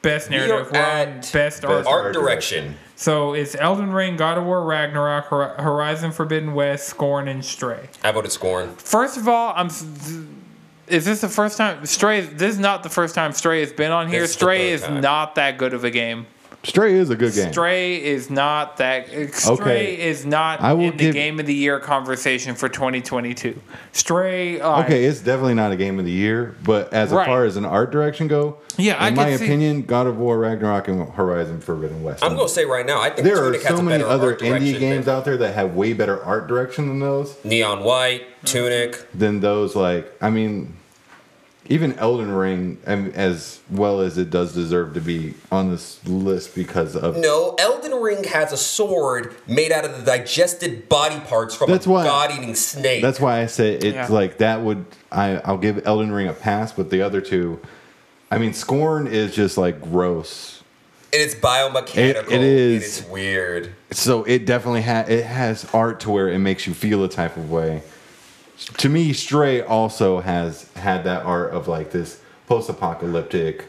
best 0.00 0.30
We 0.30 0.36
narrative, 0.36 0.68
are 0.68 0.72
we're 0.72 0.78
on 0.78 1.08
at 1.08 1.30
best 1.32 1.64
art. 1.64 1.78
Best 1.80 1.88
Art 1.88 2.14
direction. 2.14 2.76
So 2.94 3.32
it's 3.34 3.56
Elden 3.56 3.90
Ring, 3.92 4.16
God 4.16 4.38
of 4.38 4.44
War, 4.44 4.64
Ragnarok, 4.64 5.24
Hor- 5.26 5.54
Horizon 5.58 6.12
Forbidden 6.12 6.54
West, 6.54 6.86
Scorn, 6.88 7.26
and 7.26 7.44
Stray. 7.44 7.88
I 8.04 8.12
voted 8.12 8.30
Scorn. 8.30 8.76
First 8.76 9.16
of 9.16 9.28
all, 9.28 9.52
I'm. 9.56 9.66
s- 9.66 9.84
Is 10.90 11.04
this 11.04 11.20
the 11.20 11.28
first 11.28 11.56
time 11.56 11.84
Stray? 11.86 12.20
This 12.22 12.54
is 12.54 12.58
not 12.58 12.82
the 12.82 12.88
first 12.88 13.14
time 13.14 13.32
Stray 13.32 13.60
has 13.60 13.72
been 13.72 13.90
on 13.92 14.08
here. 14.08 14.20
This 14.22 14.30
is 14.30 14.36
the 14.36 14.40
Stray 14.40 14.58
third 14.68 14.74
is 14.74 14.82
time. 14.82 15.00
not 15.00 15.34
that 15.36 15.58
good 15.58 15.74
of 15.74 15.84
a 15.84 15.90
game. 15.90 16.26
Stray 16.64 16.94
is 16.94 17.08
a 17.08 17.14
good 17.14 17.32
game. 17.34 17.52
Stray 17.52 18.02
is 18.02 18.30
not 18.30 18.78
that. 18.78 19.06
Stray 19.32 19.54
Okay. 19.54 20.00
is 20.08 20.26
not 20.26 20.60
I 20.60 20.72
will 20.72 20.86
in 20.86 20.90
the 20.96 21.04
give- 21.04 21.14
game 21.14 21.38
of 21.38 21.46
the 21.46 21.54
year 21.54 21.78
conversation 21.78 22.56
for 22.56 22.68
2022. 22.68 23.60
Stray. 23.92 24.60
uh, 24.60 24.80
Okay, 24.82 25.04
it's 25.04 25.20
definitely 25.20 25.54
not 25.54 25.70
a 25.70 25.76
game 25.76 26.00
of 26.00 26.04
the 26.04 26.10
year, 26.10 26.56
but 26.64 26.92
as 26.92 27.10
Right. 27.10 27.24
far 27.26 27.44
as 27.44 27.56
an 27.56 27.64
art 27.64 27.92
direction 27.92 28.26
go, 28.26 28.56
Yeah, 28.76 28.96
I 28.98 29.08
in 29.08 29.14
can 29.14 29.24
my 29.30 29.36
see- 29.36 29.44
opinion, 29.44 29.82
God 29.82 30.08
of 30.08 30.18
War, 30.18 30.36
Ragnarok, 30.36 30.88
and 30.88 31.08
Horizon 31.12 31.60
Forbidden 31.60 32.02
West. 32.02 32.24
I'm 32.24 32.34
gonna 32.36 32.48
say 32.48 32.64
right 32.64 32.84
now, 32.84 33.00
I 33.00 33.10
think 33.10 33.24
there 33.26 33.38
are 33.38 33.46
Tunic 33.52 33.62
has 33.62 33.74
so 33.76 33.78
a 33.78 33.82
many 33.84 33.98
better 34.02 34.10
other 34.12 34.28
art 34.30 34.38
direction 34.40 34.66
indie 34.66 34.78
games 34.80 35.04
than 35.06 35.14
out 35.14 35.24
there 35.24 35.36
that 35.36 35.54
have 35.54 35.74
way 35.74 35.92
better 35.92 36.22
art 36.24 36.48
direction 36.48 36.88
than 36.88 36.98
those. 36.98 37.36
Neon 37.44 37.84
White, 37.84 38.24
Tunic. 38.44 38.98
Than 39.16 39.38
those, 39.40 39.76
like 39.76 40.12
I 40.20 40.28
mean, 40.30 40.74
even 41.68 41.98
Elden 41.98 42.30
Ring, 42.32 42.78
um, 42.86 43.12
as 43.14 43.60
well 43.70 44.00
as 44.00 44.16
it 44.18 44.30
does 44.30 44.54
deserve 44.54 44.94
to 44.94 45.00
be 45.00 45.34
on 45.52 45.70
this 45.70 45.98
list 46.06 46.54
because 46.54 46.96
of 46.96 47.16
No, 47.18 47.54
Elden 47.58 47.92
Ring 48.00 48.24
has 48.24 48.52
a 48.52 48.56
sword 48.56 49.34
made 49.46 49.70
out 49.70 49.84
of 49.84 49.98
the 49.98 50.04
digested 50.04 50.88
body 50.88 51.20
parts 51.20 51.54
from 51.54 51.70
That's 51.70 51.86
a 51.86 51.90
why- 51.90 52.04
god-eating 52.04 52.54
snake. 52.54 53.02
That's 53.02 53.20
why 53.20 53.40
I 53.40 53.46
say 53.46 53.74
it's 53.74 53.84
Yeah. 53.84 54.06
like 54.08 54.38
that 54.38 54.62
would 54.62 54.86
I 55.12 55.40
I'll 55.44 55.58
give 55.58 55.86
Elden 55.86 56.10
Ring 56.12 56.28
a 56.28 56.32
pass, 56.32 56.72
but 56.72 56.90
the 56.90 57.02
other 57.02 57.20
two, 57.20 57.60
I 58.30 58.38
mean, 58.38 58.52
Scorn 58.54 59.06
is 59.06 59.34
just 59.34 59.56
like 59.58 59.80
gross. 59.80 60.54
and 61.10 61.22
it's 61.22 61.34
biomechanical. 61.34 61.96
It- 61.96 62.16
it 62.32 62.42
is. 62.42 62.74
And 62.74 62.82
it's 62.82 63.02
weird. 63.10 63.70
So 63.92 64.24
it 64.24 64.44
definitely 64.44 64.82
ha- 64.82 65.06
it 65.08 65.24
has 65.24 65.64
art 65.72 66.00
to 66.00 66.10
where 66.10 66.28
it 66.28 66.38
makes 66.38 66.66
you 66.66 66.74
feel 66.74 67.02
a 67.02 67.08
type 67.08 67.36
of 67.38 67.50
way. 67.50 67.82
To 68.78 68.88
me, 68.88 69.12
Stray 69.12 69.62
also 69.62 70.20
has 70.20 70.70
had 70.74 71.04
that 71.04 71.24
art 71.24 71.52
of 71.52 71.68
like 71.68 71.90
this 71.90 72.20
post-apocalyptic. 72.46 73.66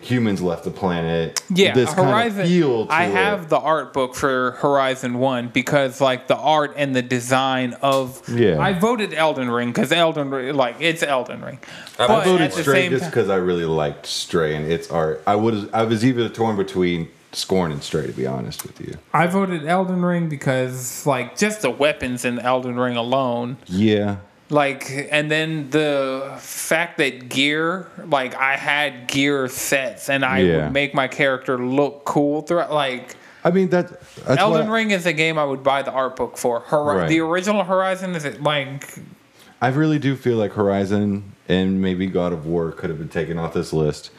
Humans 0.00 0.42
left 0.42 0.64
the 0.64 0.72
planet. 0.72 1.40
Yeah, 1.48 1.74
this 1.74 1.94
kind 1.94 2.00
of 2.00 2.06
Horizon. 2.06 2.46
feel 2.48 2.86
to 2.86 2.92
I 2.92 3.04
it. 3.04 3.12
have 3.12 3.48
the 3.48 3.58
art 3.58 3.92
book 3.92 4.16
for 4.16 4.52
Horizon 4.52 5.20
One 5.20 5.46
because, 5.46 6.00
like, 6.00 6.26
the 6.26 6.36
art 6.36 6.74
and 6.76 6.92
the 6.96 7.02
design 7.02 7.74
of. 7.82 8.20
Yeah. 8.28 8.58
I 8.58 8.72
voted 8.72 9.14
Elden 9.14 9.48
Ring 9.48 9.68
because 9.68 9.92
Elden 9.92 10.30
Ring, 10.30 10.56
like, 10.56 10.74
it's 10.80 11.04
Elden 11.04 11.40
Ring. 11.40 11.60
I 12.00 12.08
But 12.08 12.24
voted 12.24 12.52
Stray 12.52 12.88
just 12.88 13.04
because 13.04 13.28
I 13.28 13.36
really 13.36 13.64
liked 13.64 14.06
Stray 14.06 14.56
and 14.56 14.70
its 14.70 14.90
art. 14.90 15.22
I 15.24 15.36
would 15.36 15.72
I 15.72 15.84
was 15.84 16.04
even 16.04 16.28
torn 16.32 16.56
between 16.56 17.08
Scorn 17.32 17.72
and 17.72 17.82
Stray 17.82 18.06
to 18.06 18.12
be 18.12 18.26
honest 18.26 18.62
with 18.64 18.80
you. 18.80 18.96
I 19.12 19.26
voted 19.26 19.66
Elden 19.66 20.02
Ring 20.04 20.28
because, 20.28 21.06
like, 21.06 21.36
just 21.36 21.62
the 21.62 21.70
weapons 21.70 22.24
in 22.24 22.38
Elden 22.38 22.76
Ring 22.78 22.96
alone. 22.96 23.56
Yeah. 23.66 24.16
Like, 24.50 24.90
and 25.10 25.30
then 25.30 25.70
the 25.70 26.34
fact 26.38 26.98
that 26.98 27.30
gear, 27.30 27.88
like, 28.06 28.34
I 28.34 28.56
had 28.56 29.08
gear 29.08 29.48
sets 29.48 30.10
and 30.10 30.24
I 30.24 30.40
Yeah. 30.40 30.64
would 30.64 30.72
make 30.72 30.94
my 30.94 31.08
character 31.08 31.56
look 31.58 32.04
cool 32.04 32.42
throughout. 32.42 32.70
Like, 32.72 33.16
I 33.44 33.50
mean 33.50 33.70
that. 33.70 34.00
Elden 34.26 34.68
Ring 34.70 34.90
is 34.90 35.06
a 35.06 35.12
game 35.14 35.38
I 35.38 35.44
would 35.44 35.62
buy 35.62 35.80
the 35.82 35.90
art 35.90 36.16
book 36.16 36.36
for. 36.36 36.60
Hor- 36.60 36.96
Right. 36.98 37.08
The 37.08 37.20
original 37.20 37.64
Horizon 37.64 38.14
is 38.14 38.26
like, 38.40 38.92
I 39.62 39.68
really 39.68 39.98
do 39.98 40.16
feel 40.16 40.36
like 40.36 40.52
Horizon 40.52 41.32
and 41.48 41.80
maybe 41.80 42.06
God 42.06 42.32
of 42.32 42.44
War 42.46 42.72
could 42.72 42.90
have 42.90 42.98
been 42.98 43.08
taken 43.08 43.38
off 43.38 43.54
this 43.54 43.72
list 43.72 44.10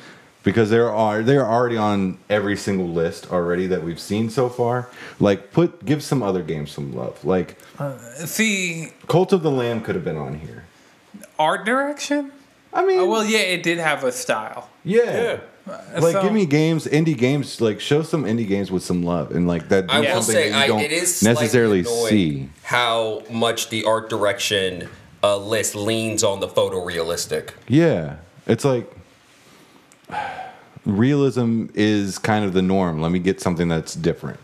because 0.43 0.69
there 0.69 0.89
are 0.91 1.21
they're 1.21 1.45
already 1.45 1.77
on 1.77 2.17
every 2.29 2.55
single 2.57 2.87
list 2.87 3.31
already 3.31 3.67
that 3.67 3.83
we've 3.83 3.99
seen 3.99 4.29
so 4.29 4.49
far. 4.49 4.89
Like 5.19 5.51
put 5.51 5.85
give 5.85 6.03
some 6.03 6.21
other 6.21 6.43
games 6.43 6.71
some 6.71 6.93
love. 6.95 7.23
Like 7.25 7.57
see, 8.25 8.89
Cult 9.07 9.33
of 9.33 9.41
the 9.43 9.51
Lamb 9.51 9.81
could 9.81 9.95
have 9.95 10.03
been 10.05 10.17
on 10.17 10.35
here. 10.39 10.65
art 11.39 11.65
direction. 11.65 12.31
I 12.75 12.83
mean, 12.83 12.99
Oh, 13.01 13.05
well, 13.05 13.23
yeah, 13.23 13.39
it 13.39 13.61
did 13.61 13.77
have 13.77 14.03
a 14.03 14.11
style. 14.11 14.69
yeah. 14.83 15.39
Like 15.97 16.11
So- 16.13 16.23
give 16.23 16.33
me 16.33 16.45
games, 16.45 16.85
indie 16.87 17.17
games. 17.17 17.61
Like 17.61 17.79
show 17.79 18.01
some 18.01 18.25
indie 18.25 18.47
games 18.47 18.69
with 18.69 18.83
some 18.83 19.01
love, 19.03 19.31
and 19.31 19.47
like 19.47 19.69
that. 19.69 19.89
I 19.89 20.01
will 20.01 20.21
say 20.21 20.49
that 20.49 20.57
you 20.57 20.63
I, 20.63 20.67
don't 20.67 20.81
it 20.81 20.91
is 20.91 21.23
necessarily 21.23 21.83
see. 21.85 22.49
how 22.63 23.23
much 23.29 23.69
the 23.69 23.85
art 23.85 24.09
direction 24.09 24.89
uh, 25.23 25.37
list 25.37 25.73
leans 25.75 26.21
on 26.23 26.41
the 26.41 26.47
photorealistic. 26.49 27.51
Yeah, 27.69 28.15
it's 28.45 28.65
like 28.65 28.91
realism 30.85 31.67
is 31.73 32.17
kind 32.19 32.43
of 32.45 32.53
the 32.53 32.61
norm. 32.61 33.01
Let 33.01 33.11
me 33.11 33.19
get 33.19 33.39
something 33.41 33.67
that's 33.67 33.95
different. 33.95 34.39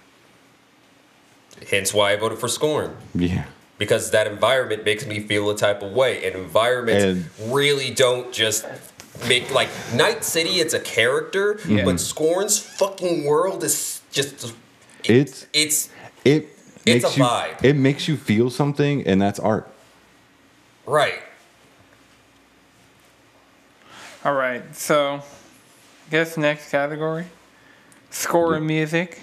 Hence 1.70 1.94
why 1.94 2.14
I 2.14 2.16
voted 2.16 2.40
for 2.40 2.48
Scorn. 2.48 2.96
Yeah. 3.14 3.46
Because 3.78 4.12
that 4.12 4.28
environment 4.28 4.84
makes 4.86 5.06
me 5.06 5.20
feel 5.20 5.50
a 5.50 5.56
type 5.58 5.82
of 5.82 5.92
way. 5.94 6.26
And 6.26 6.36
environments 6.36 7.04
And- 7.40 7.52
really 7.54 7.92
don't 7.94 8.32
just 8.34 8.66
make 9.28 9.54
like 9.54 9.70
Night 9.94 10.24
City, 10.24 10.60
it's 10.60 10.74
a 10.74 10.80
character, 10.80 11.60
Yeah. 11.68 11.84
but 11.86 12.00
Scorn's 12.00 12.58
fucking 12.60 13.26
world 13.26 13.64
is 13.64 14.02
just 14.12 14.54
It's 15.04 15.46
it's 15.54 15.90
it 16.26 16.50
It's 16.86 17.04
makes 17.04 17.16
a 17.16 17.18
you 17.20 17.24
vibe. 17.24 17.64
it 17.64 17.76
makes 17.76 18.08
you 18.08 18.18
feel 18.18 18.50
something, 18.50 19.06
and 19.08 19.22
that's 19.22 19.40
art. 19.40 19.70
right. 20.86 21.22
All 24.26 24.34
right, 24.34 24.76
so 24.76 25.22
guess 26.10 26.38
next 26.38 26.70
category, 26.72 27.26
score 28.10 28.56
and 28.56 28.66
music. 28.66 29.22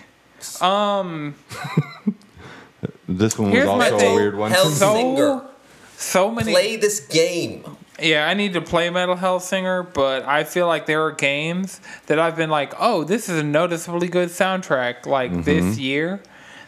Um, 0.61 1.35
This 3.09 3.39
one 3.39 3.51
was 3.51 3.57
Here's 3.57 3.67
my 3.69 3.73
also 3.91 3.97
a 3.97 3.99
thing. 3.99 4.15
weird 4.15 4.37
one. 4.37 4.51
Hell- 4.51 4.67
so 4.67 5.49
so 5.97 6.31
many. 6.31 6.53
Play 6.53 6.77
this 6.77 7.01
game. 7.01 7.65
Yeah, 8.01 8.27
I 8.29 8.35
need 8.35 8.53
to 8.53 8.61
play 8.61 8.91
Metal 8.91 9.17
Hellsinger, 9.17 9.95
but 9.95 10.25
I 10.27 10.45
feel 10.45 10.67
like 10.67 10.85
there 10.87 11.03
are 11.05 11.13
games 11.13 11.81
that 12.09 12.19
I've 12.19 12.37
been 12.37 12.51
like, 12.51 12.75
oh, 12.79 13.05
this 13.05 13.29
is 13.31 13.39
a 13.41 13.43
noticeably 13.43 14.09
good 14.09 14.29
soundtrack 14.29 15.07
like 15.07 15.31
Mm-hmm. 15.31 15.43
this 15.43 15.79
year, 15.79 16.21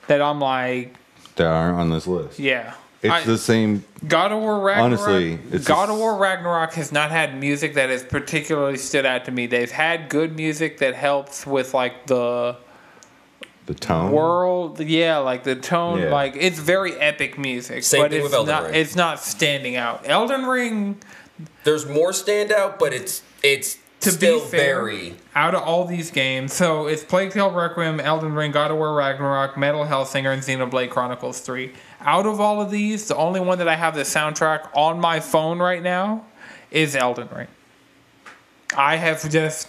that 0.06 0.22
I'm 0.22 0.40
like, 0.40 0.94
that 1.37 1.46
aren't 1.46 1.78
on 1.78 1.90
this 1.90 2.06
list. 2.06 2.38
yeah. 2.38 2.75
It's 3.02 3.12
I- 3.12 3.22
the 3.22 3.38
same. 3.38 3.84
God 4.06 4.32
of 4.32 4.40
War 4.40 4.58
Ragnarok. 4.60 4.84
Honestly, 5.00 5.38
it's 5.52 5.66
God 5.66 5.88
of 5.88 5.96
War 5.98 6.16
Ragnarok 6.16 6.72
has 6.74 6.90
not 6.92 7.10
had 7.10 7.38
music 7.38 7.74
that 7.74 7.90
has 7.90 8.02
particularly 8.02 8.76
stood 8.76 9.06
out 9.06 9.24
to 9.26 9.30
me. 9.30 9.46
They've 9.46 9.70
had 9.70 10.08
good 10.08 10.34
music 10.36 10.78
that 10.78 10.94
helps 10.94 11.46
with 11.46 11.74
like 11.74 12.06
the 12.06 12.56
The 13.66 13.74
tone. 13.74 14.10
world, 14.12 14.80
yeah, 14.80 15.18
like 15.18 15.44
the 15.44 15.54
tone, 15.54 16.00
Yeah. 16.02 16.10
like 16.10 16.34
it's 16.38 16.58
very 16.58 16.94
epic 16.96 17.38
music, 17.38 17.84
Same 17.84 18.02
but 18.02 18.10
thing 18.10 18.20
it's 18.20 18.24
with 18.24 18.34
Elden 18.34 18.54
not. 18.54 18.62
Ring. 18.64 18.74
It's 18.74 18.96
not 18.96 19.20
standing 19.20 19.76
out. 19.76 20.02
Elden 20.04 20.46
Ring, 20.46 20.96
There's 21.64 21.86
more 21.86 22.10
standout, 22.10 22.78
but 22.80 22.92
it's 22.92 23.22
it's 23.44 23.76
to 24.00 24.10
still 24.10 24.40
be 24.40 24.46
fair, 24.46 24.76
very 24.82 25.14
out 25.36 25.54
of 25.54 25.62
all 25.62 25.84
these 25.84 26.10
games, 26.10 26.52
so 26.52 26.86
it's 26.88 27.04
Plague 27.04 27.30
Tale 27.30 27.50
Requiem, 27.50 28.00
Elden 28.00 28.34
Ring, 28.34 28.50
God 28.52 28.70
of 28.72 28.76
War 28.78 28.92
Ragnarok, 28.94 29.56
Metal 29.56 29.84
Hellsinger, 29.84 30.32
and 30.32 30.42
Xenoblade 30.42 30.90
Chronicles 30.90 31.40
3. 31.40 31.72
Out 32.00 32.26
of 32.26 32.40
all 32.40 32.60
of 32.60 32.70
these, 32.70 33.08
the 33.08 33.16
only 33.16 33.40
one 33.40 33.58
that 33.58 33.68
I 33.68 33.74
have 33.74 33.94
the 33.94 34.02
soundtrack 34.02 34.68
on 34.74 35.00
my 35.00 35.20
phone 35.20 35.58
right 35.58 35.82
now 35.82 36.24
is 36.70 36.94
Elden 36.94 37.28
Ring. 37.34 37.48
I 38.76 38.96
have 38.96 39.28
just 39.30 39.68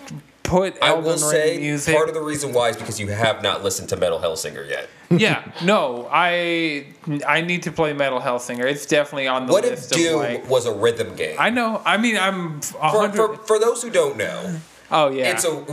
put 0.50 0.78
I 0.82 0.90
Elden 0.90 1.04
will 1.04 1.12
Ring 1.12 1.18
say 1.20 1.58
music. 1.60 1.96
part 1.96 2.10
of 2.10 2.16
the 2.16 2.22
reason 2.22 2.54
why 2.54 2.70
is 2.70 2.78
because 2.78 3.00
you 3.00 3.08
have 3.08 3.42
not 3.44 3.64
listened 3.64 3.90
to 3.90 3.96
Metal 3.98 4.20
Hellsinger 4.20 4.68
yet. 4.68 4.90
yeah, 5.10 5.44
no, 5.64 6.08
I 6.12 6.88
I 7.28 7.42
need 7.42 7.64
to 7.64 7.72
play 7.72 7.94
Metal 7.94 8.20
Hellsinger. 8.20 8.66
It's 8.66 8.86
definitely 8.86 9.28
on 9.28 9.46
the 9.46 9.54
list. 9.54 9.66
What 9.66 9.74
if 9.74 9.90
Doom 9.90 10.20
like. 10.20 10.50
was 10.50 10.66
a 10.66 10.74
rhythm 10.74 11.16
game? 11.16 11.36
I 11.40 11.50
know. 11.50 11.82
I 11.86 11.98
mean, 11.98 12.18
I'm 12.18 12.62
for, 12.62 13.12
for, 13.12 13.38
for 13.38 13.60
those 13.60 13.82
who 13.82 13.90
don't 13.90 14.18
know, 14.18 14.60
oh 14.92 15.10
yeah. 15.10 15.32
it's 15.32 15.46
a 15.46 15.64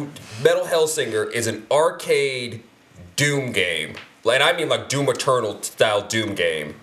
Metal 0.42 0.64
Hellsinger 0.64 1.30
is 1.32 1.46
an 1.46 1.66
arcade 1.70 2.62
Doom 3.16 3.52
game, 3.52 3.94
and 4.34 4.42
I 4.42 4.52
mean 4.56 4.68
like 4.68 4.88
Doom 4.88 5.08
Eternal 5.08 5.62
style 5.62 6.06
Doom 6.06 6.34
game, 6.34 6.74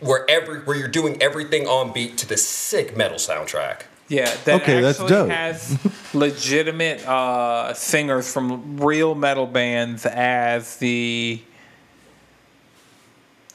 where 0.00 0.24
every 0.28 0.60
where 0.60 0.76
you're 0.76 0.88
doing 0.88 1.20
everything 1.22 1.66
on 1.66 1.92
beat 1.92 2.16
to 2.18 2.26
the 2.28 2.36
sick 2.36 2.96
metal 2.96 3.18
soundtrack. 3.18 3.82
Yeah, 4.08 4.32
that 4.44 4.62
Okay, 4.62 4.80
that's 4.80 5.00
actually 5.00 5.08
dope. 5.16 5.30
has 5.30 5.78
legitimate 6.14 7.04
uh, 7.08 7.74
singers 7.74 8.32
from 8.32 8.76
real 8.78 9.14
metal 9.16 9.46
bands 9.46 10.06
as 10.06 10.76
the 10.76 11.42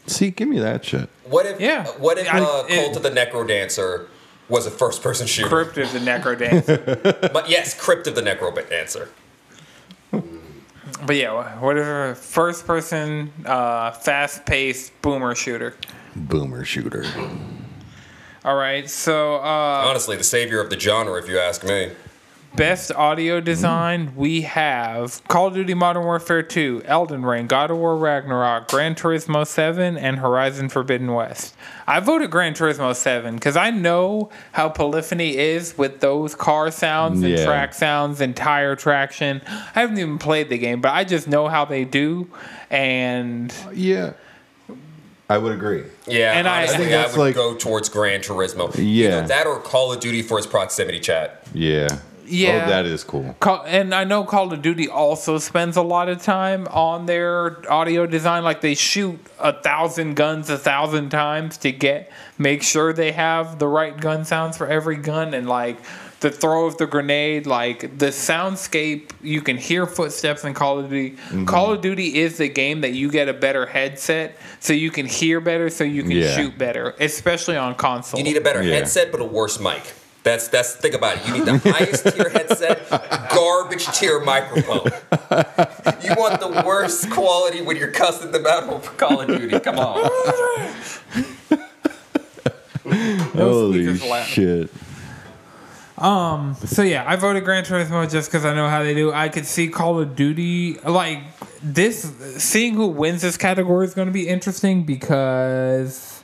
See, 0.07 0.31
give 0.31 0.47
me 0.49 0.59
that 0.59 0.83
shit. 0.83 1.09
What 1.25 1.45
if 1.45 1.61
Yeah. 1.61 1.85
what 1.99 2.17
if 2.17 2.27
I- 2.33 2.39
uh, 2.41 2.65
it- 2.67 2.75
Cult 2.83 2.97
of 2.97 3.03
the 3.03 3.11
Necro 3.11 3.47
Dancer 3.47 4.07
was 4.49 4.65
a 4.65 4.71
first 4.71 5.01
person 5.01 5.25
shooter? 5.27 5.47
Crypt 5.47 5.77
of 5.77 5.93
the 5.93 5.99
Necro 5.99 6.37
Dancer. 6.37 7.29
But 7.31 7.49
yes, 7.49 7.73
Crypt 7.79 8.07
of 8.07 8.15
the 8.15 8.21
Necro 8.21 8.53
Dancer. 8.69 9.09
but 11.05 11.15
yeah, 11.15 11.31
what 11.59 11.77
is 11.77 11.85
whatever 11.85 12.15
first 12.15 12.65
person, 12.65 13.31
uh, 13.45 13.91
fast 13.91 14.45
paced 14.45 14.99
boomer 15.01 15.35
shooter. 15.35 15.75
Boomer 16.15 16.65
shooter. 16.65 17.05
All 18.43 18.55
right, 18.55 18.89
so 18.89 19.35
uh, 19.35 19.83
Honestly, 19.87 20.17
the 20.17 20.23
savior 20.23 20.59
of 20.59 20.69
the 20.69 20.79
genre, 20.79 21.19
if 21.21 21.29
you 21.29 21.37
ask 21.37 21.63
me. 21.63 21.91
Best 22.55 22.91
audio 22.91 23.39
design 23.39 24.13
we 24.15 24.41
have 24.41 25.25
Call 25.27 25.47
of 25.47 25.53
Duty 25.53 25.73
Modern 25.73 26.03
Warfare 26.03 26.43
2, 26.43 26.83
Elden 26.85 27.23
Ring, 27.25 27.47
God 27.47 27.71
of 27.71 27.77
War 27.77 27.95
Ragnarok, 27.97 28.67
Gran 28.67 28.93
Turismo 28.93 29.47
7, 29.47 29.97
and 29.97 30.19
Horizon 30.19 30.67
Forbidden 30.69 31.13
West. 31.13 31.55
I 31.87 31.99
voted 32.01 32.29
Gran 32.29 32.53
Turismo 32.53 32.93
7 32.95 33.35
because 33.35 33.55
I 33.55 33.69
know 33.69 34.29
how 34.51 34.69
polyphony 34.69 35.37
is 35.37 35.77
with 35.77 36.01
those 36.01 36.35
car 36.35 36.71
sounds 36.71 37.21
and 37.23 37.31
Yeah. 37.31 37.45
track 37.45 37.73
sounds 37.73 38.19
and 38.21 38.35
tire 38.35 38.75
traction. 38.75 39.41
I 39.47 39.79
haven't 39.79 39.97
even 39.97 40.17
played 40.17 40.49
the 40.49 40.57
game, 40.57 40.81
but 40.81 40.91
I 40.93 41.03
just 41.05 41.27
know 41.27 41.47
how 41.47 41.63
they 41.65 41.85
do. 41.85 42.27
And 42.69 43.53
Yeah. 43.73 44.11
I 45.29 45.37
would 45.37 45.53
agree. 45.53 45.83
Yeah, 46.07 46.33
And 46.33 46.45
I- 46.45 46.51
I 46.55 46.57
honestly, 46.63 46.77
think 46.87 46.93
I, 46.93 47.07
would 47.07 47.15
like- 47.17 47.35
go 47.35 47.53
towards 47.53 47.87
Gran 47.87 48.19
Turismo. 48.19 48.69
Yeah. 48.77 49.19
Either 49.19 49.27
that 49.29 49.47
or 49.47 49.59
Call 49.59 49.93
of 49.93 50.01
Duty 50.01 50.21
for 50.21 50.37
its 50.37 50.45
proximity 50.47 50.99
chat. 50.99 51.41
Yeah. 51.53 51.87
Yeah. 52.31 52.63
Oh, 52.65 52.69
that 52.69 52.85
is 52.85 53.03
cool. 53.03 53.35
Call, 53.39 53.63
and 53.67 53.93
I 53.93 54.03
know 54.05 54.23
Call 54.23 54.51
of 54.53 54.61
Duty 54.61 54.87
also 54.87 55.37
spends 55.37 55.75
a 55.77 55.81
lot 55.81 56.09
of 56.09 56.21
time 56.21 56.67
on 56.71 57.05
their 57.05 57.69
audio 57.71 58.05
design. 58.05 58.43
Like 58.43 58.61
they 58.61 58.73
shoot 58.75 59.19
a 59.39 59.53
thousand 59.53 60.15
guns 60.15 60.49
a 60.49 60.57
thousand 60.57 61.09
times 61.09 61.57
to 61.59 61.71
get 61.71 62.11
make 62.37 62.63
sure 62.63 62.93
they 62.93 63.11
have 63.11 63.59
the 63.59 63.67
right 63.67 63.99
gun 63.99 64.25
sounds 64.25 64.57
for 64.57 64.67
every 64.67 64.95
gun, 64.95 65.33
and 65.33 65.47
like 65.47 65.77
the 66.21 66.29
throw 66.29 66.67
of 66.67 66.77
the 66.77 66.85
grenade, 66.85 67.47
like 67.47 67.97
the 67.97 68.07
soundscape. 68.07 69.09
You 69.23 69.41
can 69.41 69.57
hear 69.57 69.85
footsteps 69.87 70.43
in 70.43 70.53
Call 70.53 70.79
of 70.79 70.89
Duty. 70.89 71.15
Mm-hmm. 71.17 71.45
Call 71.45 71.71
of 71.73 71.81
Duty 71.81 72.19
is 72.19 72.37
the 72.37 72.47
game 72.47 72.81
that 72.81 72.93
you 72.93 73.09
get 73.09 73.27
a 73.27 73.33
better 73.33 73.65
headset, 73.65 74.37
so 74.59 74.71
you 74.73 74.91
can 74.91 75.05
hear 75.07 75.41
better, 75.41 75.69
so 75.69 75.83
you 75.83 76.03
can 76.03 76.11
Yeah. 76.11 76.35
shoot 76.35 76.57
better, 76.57 76.95
especially 76.99 77.57
on 77.57 77.73
console. 77.75 78.19
You 78.19 78.23
need 78.23 78.37
a 78.37 78.41
better 78.41 78.61
Yeah. 78.61 78.75
headset, 78.75 79.11
but 79.11 79.19
a 79.19 79.25
worse 79.25 79.59
mic. 79.59 79.81
That's 80.23 80.47
that's 80.49 80.75
think 80.75 80.93
about 80.93 81.17
it. 81.17 81.27
You 81.27 81.33
need 81.33 81.45
the 81.45 81.57
highest 81.71 82.03
tier 82.03 82.29
headset, 82.29 82.87
garbage 83.31 83.87
tier 83.87 84.19
microphone. 84.19 84.85
You 86.03 86.15
want 86.15 86.39
the 86.39 86.63
worst 86.65 87.09
quality 87.09 87.61
when 87.61 87.75
you're 87.77 87.91
cussing 87.91 88.31
them 88.31 88.45
out 88.45 88.69
over 88.69 88.91
Call 88.91 89.21
of 89.21 89.27
Duty. 89.27 89.59
Come 89.59 89.79
on. 89.79 90.09
Holy 93.33 93.97
shit. 94.23 94.69
Um 95.97 96.55
so 96.65 96.83
yeah, 96.83 97.03
I 97.07 97.15
voted 97.15 97.43
Gran 97.43 97.63
Turismo 97.63 98.09
just 98.09 98.29
because 98.29 98.45
I 98.45 98.53
know 98.53 98.67
how 98.67 98.83
they 98.83 98.93
do. 98.93 99.11
I 99.11 99.29
could 99.29 99.45
see 99.45 99.69
Call 99.69 99.99
of 99.99 100.15
Duty 100.15 100.79
like 100.79 101.19
this. 101.63 102.01
Seeing 102.37 102.75
who 102.75 102.87
wins 102.87 103.21
this 103.23 103.37
category 103.37 103.85
is 103.85 103.93
going 103.93 104.07
to 104.07 104.11
be 104.11 104.27
interesting 104.27 104.83
because 104.83 106.23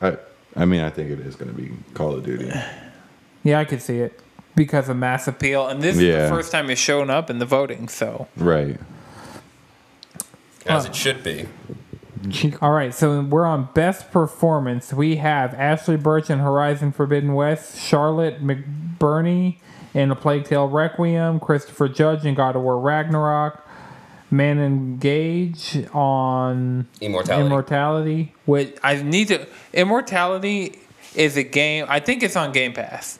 I, 0.00 0.18
I 0.56 0.64
mean, 0.64 0.80
I 0.80 0.90
think 0.90 1.10
it 1.10 1.20
is 1.20 1.36
going 1.36 1.54
to 1.54 1.56
be 1.60 1.72
Call 1.94 2.14
of 2.14 2.24
Duty. 2.24 2.50
yeah, 3.42 3.58
I 3.58 3.64
could 3.64 3.82
see 3.82 3.98
it 3.98 4.20
because 4.56 4.88
of 4.88 4.96
mass 4.96 5.26
appeal, 5.26 5.66
and 5.66 5.82
this 5.82 5.96
is 5.96 6.00
the 6.00 6.28
first 6.34 6.52
time 6.52 6.70
it's 6.70 6.80
shown 6.80 7.10
up 7.10 7.30
in 7.30 7.38
the 7.38 7.46
voting. 7.46 7.88
So 7.88 8.28
Right. 8.36 8.78
As 10.66 10.86
it 10.86 10.94
should 10.94 11.22
be. 11.22 11.46
All 12.62 12.70
right, 12.70 12.94
so 12.94 13.20
we're 13.20 13.44
on 13.44 13.68
best 13.74 14.10
performance. 14.10 14.94
We 14.94 15.16
have 15.16 15.52
Ashly 15.54 15.96
Burch 16.02 16.30
in 16.30 16.38
Horizon 16.38 16.92
Forbidden 16.92 17.34
West, 17.34 17.78
Charlotte 17.78 18.42
McBurney 18.42 19.58
in 19.92 20.10
A 20.10 20.16
Plague 20.16 20.44
Tale 20.44 20.68
Requiem, 20.68 21.38
Christopher 21.38 21.88
Judge 21.88 22.24
in 22.24 22.34
God 22.34 22.56
of 22.56 22.62
War 22.62 22.78
Ragnarok, 22.78 23.63
Manon 24.30 24.64
Engage 24.64 25.86
on 25.92 26.86
Immortality. 27.00 27.46
Immortality. 27.46 28.34
Which 28.46 28.76
I 28.82 29.02
need 29.02 29.28
to. 29.28 29.46
Immortality 29.72 30.78
is 31.14 31.36
a 31.36 31.42
game. 31.42 31.86
I 31.88 32.00
think 32.00 32.22
it's 32.22 32.36
on 32.36 32.52
Game 32.52 32.72
Pass. 32.72 33.18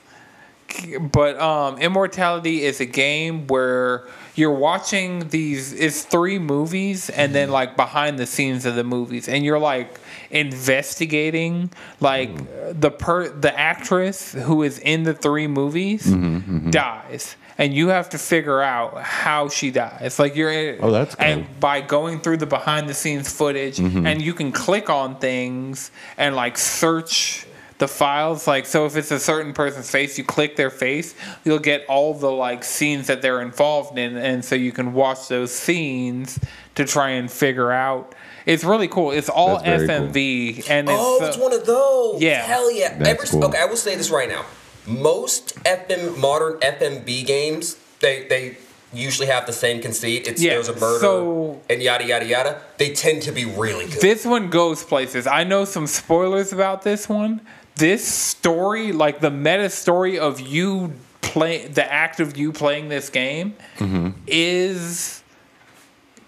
But 1.12 1.38
um, 1.38 1.78
Immortality 1.78 2.64
is 2.64 2.80
a 2.80 2.86
game 2.86 3.46
where 3.46 4.08
you're 4.34 4.54
watching 4.54 5.28
these. 5.28 5.72
It's 5.72 6.02
three 6.02 6.38
movies, 6.38 7.10
and 7.10 7.34
then 7.34 7.46
mm-hmm. 7.46 7.52
like 7.52 7.76
behind 7.76 8.18
the 8.18 8.26
scenes 8.26 8.66
of 8.66 8.74
the 8.74 8.82
movies, 8.82 9.28
and 9.28 9.44
you're 9.44 9.58
like 9.58 10.00
investigating 10.30 11.70
like 12.00 12.30
mm-hmm. 12.30 12.80
the 12.80 12.90
per 12.90 13.28
the 13.28 13.56
actress 13.56 14.32
who 14.32 14.62
is 14.62 14.78
in 14.80 15.04
the 15.04 15.14
three 15.14 15.46
movies 15.46 16.06
mm-hmm, 16.06 16.70
dies. 16.70 17.36
And 17.56 17.72
you 17.72 17.88
have 17.88 18.10
to 18.10 18.18
figure 18.18 18.60
out 18.60 19.00
how 19.02 19.48
she 19.48 19.70
dies. 19.70 20.00
It's 20.02 20.18
like 20.18 20.34
you're, 20.34 20.82
Oh, 20.82 20.90
that's 20.90 21.14
and 21.16 21.46
by 21.60 21.80
going 21.80 22.20
through 22.20 22.38
the 22.38 22.46
behind 22.46 22.88
the 22.88 22.94
scenes 22.94 23.32
footage 23.32 23.76
Mm-hmm. 23.78 24.06
and 24.06 24.20
you 24.20 24.34
can 24.34 24.50
click 24.52 24.90
on 24.90 25.16
things 25.18 25.90
and 26.18 26.34
like 26.34 26.58
search 26.58 27.46
the 27.78 27.88
files 27.88 28.46
like 28.46 28.66
so 28.66 28.86
if 28.86 28.96
it's 28.96 29.10
a 29.10 29.18
certain 29.18 29.52
person's 29.52 29.90
face 29.90 30.16
you 30.16 30.22
click 30.22 30.54
their 30.54 30.70
face 30.70 31.12
you'll 31.44 31.58
get 31.58 31.84
all 31.88 32.14
the 32.14 32.30
like 32.30 32.62
scenes 32.62 33.08
that 33.08 33.20
they're 33.20 33.42
involved 33.42 33.98
in 33.98 34.16
and 34.16 34.44
so 34.44 34.54
you 34.54 34.70
can 34.70 34.92
watch 34.92 35.26
those 35.26 35.52
scenes 35.52 36.38
to 36.76 36.84
try 36.84 37.10
and 37.10 37.32
figure 37.32 37.72
out 37.72 38.14
it's 38.46 38.62
really 38.62 38.86
cool 38.86 39.10
it's 39.10 39.28
all 39.28 39.58
That's 39.58 39.82
very 39.82 39.88
cool. 39.88 40.06
fmv 40.08 40.70
and 40.70 40.88
it's, 40.88 40.96
Oh, 41.00 41.18
uh, 41.20 41.26
it's 41.26 41.36
one 41.36 41.52
of 41.52 41.66
those. 41.66 42.22
Yeah. 42.22 42.42
Hell 42.42 42.70
yeah. 42.70 42.96
That's 42.96 43.08
Every, 43.10 43.26
cool. 43.28 43.44
Okay, 43.46 43.58
I 43.58 43.64
will 43.64 43.76
say 43.76 43.96
this 43.96 44.08
right 44.10 44.28
now. 44.28 44.44
Most 44.86 45.56
FM 45.64 46.18
modern 46.18 46.58
FMV 46.60 47.26
games, 47.26 47.76
they 48.00 48.26
they 48.28 48.56
usually 48.92 49.26
have 49.26 49.46
the 49.46 49.52
same 49.52 49.80
conceit. 49.82 50.26
It's 50.26 50.42
Yeah, 50.42 50.54
there's 50.54 50.68
a 50.68 50.76
murder 50.76 51.00
so- 51.00 51.60
and 51.68 51.82
yada 51.82 52.06
yada 52.06 52.26
yada. 52.26 52.60
They 52.78 52.92
tend 52.92 53.22
to 53.22 53.32
be 53.32 53.44
really 53.44 53.86
good. 53.86 54.00
This 54.00 54.24
one 54.24 54.50
goes 54.50 54.84
places. 54.84 55.26
I 55.26 55.44
know 55.44 55.64
some 55.64 55.86
spoilers 55.86 56.52
about 56.52 56.82
this 56.82 57.08
one. 57.08 57.40
This 57.76 58.06
story, 58.06 58.92
like 58.92 59.20
the 59.20 59.30
meta 59.30 59.68
story 59.68 60.18
of 60.18 60.40
you 60.40 60.92
play 61.20 61.66
the 61.66 61.92
act 61.92 62.20
of 62.20 62.36
you 62.36 62.52
playing 62.52 62.88
this 62.88 63.10
game 63.10 63.56
mm-hmm. 63.78 64.10
is 64.26 65.22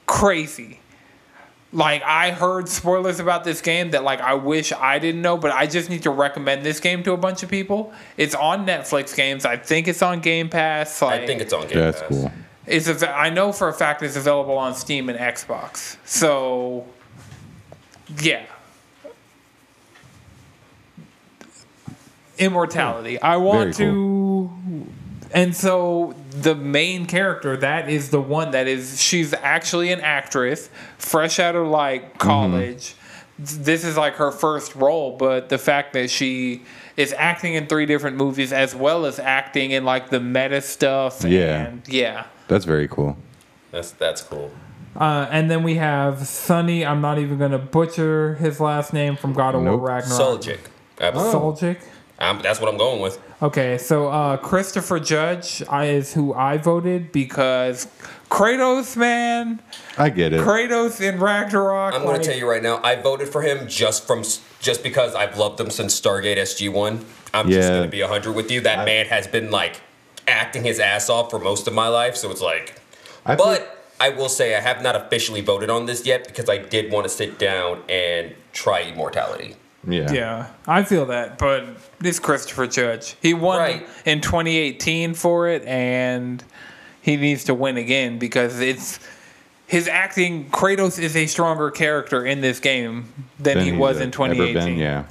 crazy. 0.07 0.81
Like 1.73 2.03
I 2.05 2.31
heard 2.31 2.69
spoilers 2.69 3.21
about 3.21 3.45
this 3.45 3.61
game 3.61 3.91
that 3.91 4.05
like 4.05 4.21
I 4.21 4.35
wish 4.35 4.73
I 4.73 4.99
didn't 4.99 5.21
know, 5.21 5.37
but 5.37 5.51
I 5.51 5.67
just 5.67 5.91
need 5.91 6.05
to 6.05 6.11
recommend 6.11 6.65
this 6.65 6.81
game 6.81 7.03
to 7.03 7.13
a 7.13 7.17
bunch 7.17 7.43
of 7.43 7.51
people. 7.51 7.93
It's 8.17 8.35
on 8.35 8.65
Netflix 8.67 9.15
games. 9.17 9.45
I 9.45 9.57
think 9.57 9.89
it's 9.89 10.01
on 10.01 10.21
Game 10.21 10.49
Pass. 10.49 11.03
Like, 11.03 11.23
I 11.23 11.27
think 11.27 11.41
it's 11.41 11.53
on 11.53 11.67
Game 11.67 11.79
That's 11.79 12.01
Pass. 12.01 12.09
cool. 12.09 12.33
it's 12.67 12.89
av- 12.89 13.03
I 13.03 13.31
know 13.31 13.53
for 13.53 13.69
a 13.69 13.73
fact 13.73 14.03
it's 14.03 14.17
available 14.17 14.57
on 14.57 14.75
Steam 14.75 15.09
and 15.09 15.19
Xbox. 15.19 15.97
So, 16.07 16.87
yeah. 18.23 18.47
Immortality. 22.39 23.21
I 23.21 23.37
want 23.37 23.75
Very 23.77 23.91
to. 23.93 23.93
And 25.37 25.55
so 25.55 26.14
the 26.31 26.55
main 26.55 27.05
character, 27.05 27.59
that 27.59 27.90
is 27.90 28.09
the 28.09 28.23
one 28.23 28.52
that 28.52 28.66
is, 28.66 29.00
she's 29.00 29.35
actually 29.35 29.93
an 29.93 30.00
actress, 30.00 30.71
fresh 30.97 31.38
out 31.38 31.54
of 31.54 31.67
like 31.67 32.19
college. 32.19 32.95
This 33.39 33.84
is 33.84 33.99
like 33.99 34.15
her 34.15 34.30
first 34.30 34.75
role, 34.75 35.15
but 35.19 35.50
the 35.50 35.58
fact 35.58 35.93
that 35.93 36.08
she 36.08 36.63
is 36.97 37.13
acting 37.19 37.52
in 37.52 37.67
three 37.67 37.84
different 37.84 38.17
movies 38.17 38.50
as 38.50 38.75
well 38.75 39.04
as 39.04 39.19
acting 39.19 39.73
in 39.73 39.84
like 39.84 40.08
the 40.08 40.21
meta 40.21 40.63
stuff. 40.63 41.23
Yeah. 41.23 41.67
And 41.67 41.87
yeah. 41.87 42.28
That's 42.49 42.65
very 42.65 42.89
cool. 42.89 43.19
That's 43.73 43.91
that's 43.91 44.23
cool. 44.23 44.50
Uh, 44.99 45.28
and 45.30 45.50
then 45.50 45.63
we 45.63 45.75
have 45.75 46.26
Sunny. 46.26 46.87
I'm 46.87 47.02
not 47.02 47.19
even 47.19 47.37
going 47.37 47.50
to 47.50 47.58
butcher 47.58 48.37
his 48.37 48.58
last 48.58 48.95
name 48.95 49.17
from 49.17 49.34
God 49.34 49.54
of 49.54 49.63
Nope. 49.63 49.80
War 49.80 49.89
Ragnarok. 49.89 50.41
Suljic. 50.41 50.61
Absolutely. 50.99 51.39
Suljic. 51.39 51.78
Um, 52.19 52.41
that's 52.43 52.61
what 52.61 52.73
I'm 52.73 52.79
going 52.79 53.02
with. 53.02 53.21
Okay, 53.43 53.76
so 53.76 54.09
uh, 54.09 54.39
Christopher 54.39 54.99
Judge 54.99 55.63
I- 55.69 55.87
is 55.87 56.15
who 56.15 56.33
I 56.33 56.57
voted 56.57 57.13
because 57.13 57.87
Kratos, 58.31 58.97
man, 58.97 59.61
I 59.99 60.09
get 60.09 60.33
it. 60.33 60.41
Kratos 60.41 61.00
in 61.00 61.21
Ragnarok. 61.21 61.95
I'm 61.95 62.02
going 62.02 62.15
like- 62.15 62.23
to 62.23 62.29
tell 62.31 62.39
you 62.39 62.49
right 62.49 62.63
now. 62.63 62.81
I 62.83 62.97
voted 62.97 63.29
for 63.29 63.43
him 63.43 63.69
just 63.69 64.07
from 64.07 64.23
just 64.61 64.83
because 64.83 65.15
I've 65.15 65.37
loved 65.37 65.61
him 65.61 65.71
since 65.71 65.99
Stargate 66.00 66.39
SG 66.39 66.73
One. 66.73 67.05
I'm 67.35 67.50
just 67.50 67.69
going 67.69 67.83
to 67.83 67.89
be 67.89 68.00
hundred 68.00 68.33
with 68.33 68.50
you. 68.50 68.63
That 68.63 68.87
man 68.87 69.07
has 69.07 69.26
been 69.26 69.50
like 69.50 69.83
acting 70.26 70.65
his 70.65 70.81
ass 70.81 71.11
off 71.11 71.31
for 71.31 71.39
most 71.39 71.69
of 71.69 71.75
my 71.75 71.89
life, 71.89 72.17
so 72.17 72.31
it's 72.31 72.41
like. 72.41 72.81
I 73.26 73.37
But 73.37 73.85
I 74.00 74.09
will 74.11 74.29
say 74.29 74.55
I 74.55 74.61
have 74.61 74.83
not 74.83 74.97
officially 74.97 75.41
voted 75.43 75.69
on 75.69 75.87
this 75.87 76.07
yet 76.07 76.26
because 76.26 76.49
I 76.49 76.59
did 76.59 76.91
want 76.91 77.05
to 77.05 77.11
sit 77.11 77.39
down 77.39 77.83
and 77.89 78.35
try 78.52 78.83
Immortality. 78.83 79.57
Yeah. 79.87 80.13
Yeah, 80.13 80.47
I 80.67 80.83
feel 80.83 81.07
that, 81.07 81.39
but 81.39 81.65
it's 82.03 82.19
Christopher 82.19 82.67
Judge. 82.67 83.17
He 83.23 83.35
won 83.35 83.59
Right. 83.59 83.87
in 84.05 84.21
2018 84.21 85.15
for 85.15 85.49
it, 85.49 85.65
and 85.65 86.43
he 87.01 87.17
needs 87.17 87.45
to 87.45 87.55
win 87.55 87.77
again 87.77 88.19
because 88.19 88.61
it's 88.61 88.99
his 89.67 89.89
acting. 89.89 90.51
Kratos 90.51 90.99
is 91.01 91.17
a 91.17 91.27
stronger 91.27 91.71
character 91.71 92.25
in 92.25 92.41
this 92.41 92.61
game 92.61 93.13
than 93.39 93.59
Than 93.59 93.65
he 93.67 93.73
was 93.73 94.01
in 94.01 94.11
2018. 94.11 94.55
been, 94.55 94.79
yeah. 94.79 95.05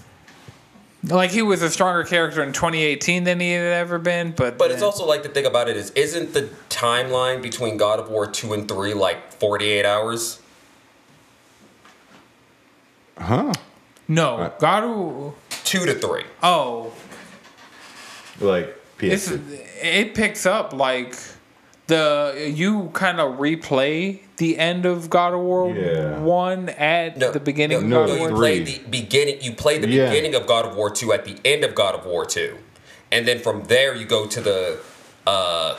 Like 1.08 1.30
he 1.30 1.44
was 1.44 1.62
a 1.62 1.70
stronger 1.70 2.04
character 2.04 2.42
in 2.42 2.52
2018 2.52 3.26
than 3.26 3.40
he 3.40 3.52
had 3.52 3.62
ever 3.74 4.00
been, 4.00 4.32
but 4.32 4.58
But 4.58 4.72
it's 4.72 4.82
also 4.82 5.06
like 5.06 5.22
the 5.22 5.30
thing 5.30 5.46
about 5.46 5.70
it 5.70 5.78
is, 5.78 5.92
isn't 5.92 6.34
the 6.34 6.50
timeline 6.70 7.44
between 7.44 7.78
God 7.78 8.00
of 8.00 8.10
War 8.10 8.26
two 8.26 8.54
and 8.54 8.68
three 8.68 8.94
like 8.96 9.32
48 9.34 9.86
hours? 9.86 10.40
Huh? 13.18 13.54
No 14.08 14.52
God. 14.60 14.84
of- 14.84 15.34
Two 15.64 15.86
to 15.86 15.96
three. 15.96 16.24
Oh, 16.44 16.92
Like 18.40 18.76
PS. 18.98 19.32
it 19.82 20.14
picks 20.14 20.46
up 20.46 20.74
like 20.74 21.16
the 21.88 22.52
you 22.54 22.90
kind 22.94 23.20
of 23.20 23.38
replay 23.40 24.20
the 24.38 24.58
end 24.58 24.86
of 24.86 25.10
God 25.10 25.34
of 25.34 25.40
War 25.40 25.70
Yeah. 25.76 26.20
one 26.20 26.70
at 26.70 27.18
No, 27.18 27.32
the 27.32 27.40
beginning 27.40 27.90
No, 27.90 28.02
of 28.04 28.08
God 28.08 28.08
no, 28.10 28.14
of 28.16 28.20
you 28.22 28.28
War. 28.30 28.38
play 28.38 28.64
three. 28.64 28.78
the 28.78 28.90
beginning. 28.90 29.38
You 29.42 29.52
play 29.54 29.78
the 29.80 29.88
Yeah. 29.88 30.10
beginning 30.10 30.36
of 30.36 30.46
God 30.48 30.66
of 30.66 30.76
War 30.76 30.90
two 30.90 31.14
at 31.14 31.26
the 31.26 31.36
end 31.46 31.64
of 31.64 31.74
God 31.76 31.96
of 31.96 32.06
War 32.06 32.26
two, 32.26 32.58
and 33.12 33.28
then 33.28 33.40
from 33.40 33.64
there 33.66 33.96
you 33.96 34.06
go 34.06 34.26
to 34.28 34.42
the 34.42 34.78
uh, 35.28 35.78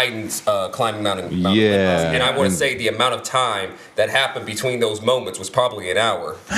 Titans 0.00 0.46
uh, 0.46 0.68
climbing 0.68 1.02
Mountain. 1.02 1.42
Mount 1.42 1.56
Yeah, 1.56 1.66
Olympus. 1.72 2.14
and 2.14 2.22
I 2.22 2.36
want 2.36 2.48
to 2.48 2.54
say 2.56 2.76
the 2.76 2.86
amount 2.86 3.12
of 3.14 3.24
time 3.24 3.72
that 3.96 4.08
happened 4.08 4.46
between 4.46 4.78
those 4.78 5.02
moments 5.02 5.36
was 5.36 5.50
probably 5.50 5.90
an 5.90 5.96
hour, 5.96 6.36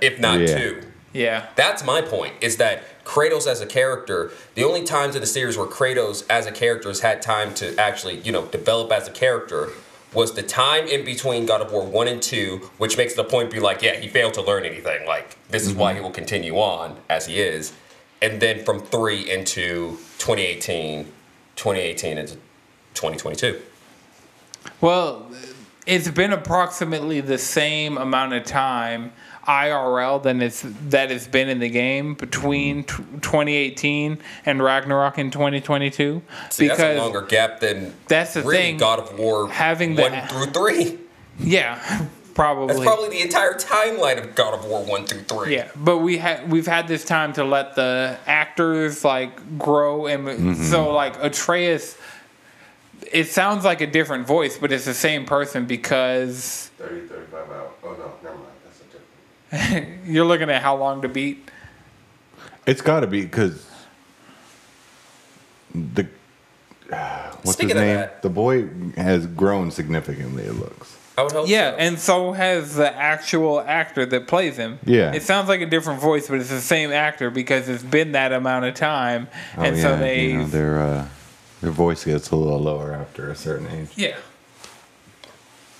if 0.00 0.18
not 0.18 0.40
Yeah. 0.40 0.58
two. 0.58 0.82
Yeah, 1.12 1.46
That's 1.54 1.84
my 1.84 2.02
point. 2.02 2.34
Is 2.40 2.56
that 2.56 2.82
Kratos 3.04 3.46
as 3.46 3.60
a 3.60 3.66
character? 3.66 4.32
The 4.56 4.64
only 4.64 4.82
times 4.82 5.14
in 5.14 5.20
the 5.20 5.26
series 5.28 5.56
where 5.56 5.68
Kratos 5.68 6.24
as 6.28 6.46
a 6.46 6.52
character 6.52 6.88
has 6.88 6.98
had 7.00 7.22
time 7.22 7.54
to 7.54 7.76
actually, 7.78 8.18
you 8.22 8.32
know, 8.32 8.46
develop 8.46 8.90
as 8.90 9.06
a 9.06 9.12
character 9.12 9.68
was 10.12 10.34
the 10.34 10.42
time 10.42 10.88
in 10.88 11.04
between 11.04 11.46
God 11.46 11.60
of 11.60 11.70
War 11.72 11.84
one 11.86 12.08
and 12.08 12.20
two, 12.20 12.70
which 12.78 12.96
makes 12.96 13.14
the 13.14 13.22
point 13.22 13.52
be 13.52 13.60
like, 13.60 13.82
yeah, 13.82 13.94
he 13.94 14.08
failed 14.08 14.34
to 14.34 14.42
learn 14.42 14.64
anything. 14.64 15.06
Like 15.06 15.36
this 15.48 15.64
is 15.64 15.74
why 15.74 15.94
he 15.94 16.00
will 16.00 16.10
continue 16.10 16.56
on 16.56 16.96
as 17.08 17.26
he 17.26 17.40
is, 17.40 17.72
and 18.20 18.40
then 18.42 18.64
from 18.64 18.80
three 18.80 19.30
into 19.30 19.96
2018, 20.18 21.04
2018 21.54 22.18
into 22.18 22.36
2022. 22.94 23.60
well, 24.80 25.30
it's 25.86 26.10
been 26.10 26.32
approximately 26.32 27.20
the 27.20 27.38
same 27.38 27.96
amount 27.98 28.32
of 28.32 28.44
time 28.44 29.12
IRL 29.46 30.22
than 30.22 30.42
it's 30.42 30.64
that 30.88 31.10
it's 31.10 31.26
been 31.26 31.48
in 31.48 31.58
the 31.58 31.68
game 31.68 32.14
between 32.14 32.84
t- 32.84 33.02
2018 33.20 34.18
and 34.46 34.62
Ragnarok 34.62 35.18
in 35.18 35.30
2022 35.30 36.22
See, 36.50 36.68
that's 36.68 36.80
a 36.80 36.98
longer 36.98 37.22
gap 37.22 37.60
than 37.60 37.94
That's 38.06 38.34
the 38.34 38.42
really 38.42 38.56
thing, 38.56 38.76
God 38.76 38.98
of 38.98 39.18
War 39.18 39.48
having 39.48 39.94
the- 39.94 40.02
one 40.02 40.28
through 40.28 40.52
three. 40.52 40.98
yeah, 41.38 42.06
probably 42.34 42.74
That's 42.74 42.84
probably 42.84 43.08
the 43.08 43.22
entire 43.22 43.54
timeline 43.54 44.22
of 44.22 44.34
God 44.34 44.54
of 44.54 44.66
War 44.66 44.84
one 44.84 45.06
through 45.06 45.22
three. 45.22 45.54
Yeah, 45.56 45.70
but 45.74 45.98
we 45.98 46.18
had 46.18 46.50
we've 46.50 46.66
had 46.66 46.86
this 46.86 47.04
time 47.04 47.32
to 47.32 47.44
let 47.44 47.74
the 47.74 48.18
actors 48.26 49.04
like 49.04 49.58
grow 49.58 50.06
and 50.06 50.26
mm-hmm. 50.26 50.64
so 50.64 50.92
like 50.92 51.16
Atreus. 51.22 51.96
It 53.12 53.28
sounds 53.28 53.64
like 53.64 53.80
a 53.80 53.86
different 53.86 54.26
voice, 54.26 54.56
but 54.58 54.70
it's 54.72 54.84
the 54.84 54.94
same 54.94 55.24
person 55.24 55.66
because 55.66 56.70
30, 56.78 57.08
35 57.08 57.50
hours. 57.50 57.70
Oh, 57.82 57.92
no, 57.92 58.12
never 58.22 58.36
mind. 58.36 58.48
That's 58.64 58.80
a 58.80 59.68
different. 59.80 60.06
you're 60.06 60.24
looking 60.24 60.48
at 60.50 60.62
how 60.62 60.76
long 60.76 61.02
to 61.02 61.08
beat. 61.08 61.50
It's 62.66 62.82
got 62.82 63.00
to 63.00 63.06
be 63.06 63.22
because 63.22 63.66
the 65.74 66.06
what's 66.88 67.52
Speaking 67.52 67.76
his 67.76 67.76
name? 67.76 67.96
that- 67.96 68.22
The 68.22 68.30
boy 68.30 68.68
has 68.96 69.26
grown 69.26 69.70
significantly. 69.70 70.44
It 70.44 70.52
looks. 70.52 70.96
would 71.18 71.32
hope 71.32 71.48
Yeah, 71.48 71.72
so. 71.72 71.76
and 71.78 71.98
so 71.98 72.32
has 72.32 72.74
the 72.76 72.94
actual 72.94 73.60
actor 73.60 74.06
that 74.06 74.26
plays 74.28 74.56
him. 74.56 74.78
Yeah. 74.84 75.12
It 75.12 75.22
sounds 75.22 75.48
like 75.48 75.60
a 75.60 75.66
different 75.66 76.00
voice, 76.00 76.28
but 76.28 76.38
it's 76.40 76.50
the 76.50 76.60
same 76.60 76.92
actor 76.92 77.30
because 77.30 77.68
it's 77.68 77.82
been 77.82 78.12
that 78.12 78.32
amount 78.32 78.64
of 78.66 78.74
time. 78.74 79.28
Oh, 79.56 79.62
and 79.62 79.76
so 79.76 79.96
they. 79.96 80.26
you 80.28 80.38
know, 80.38 80.46
their 80.46 80.80
uh, 80.80 81.08
their 81.60 81.70
voice 81.70 82.04
gets 82.04 82.30
a 82.30 82.36
little 82.36 82.58
lower 82.60 82.92
after 82.92 83.30
a 83.30 83.36
certain 83.36 83.66
age. 83.68 83.88
yeah. 83.96 84.16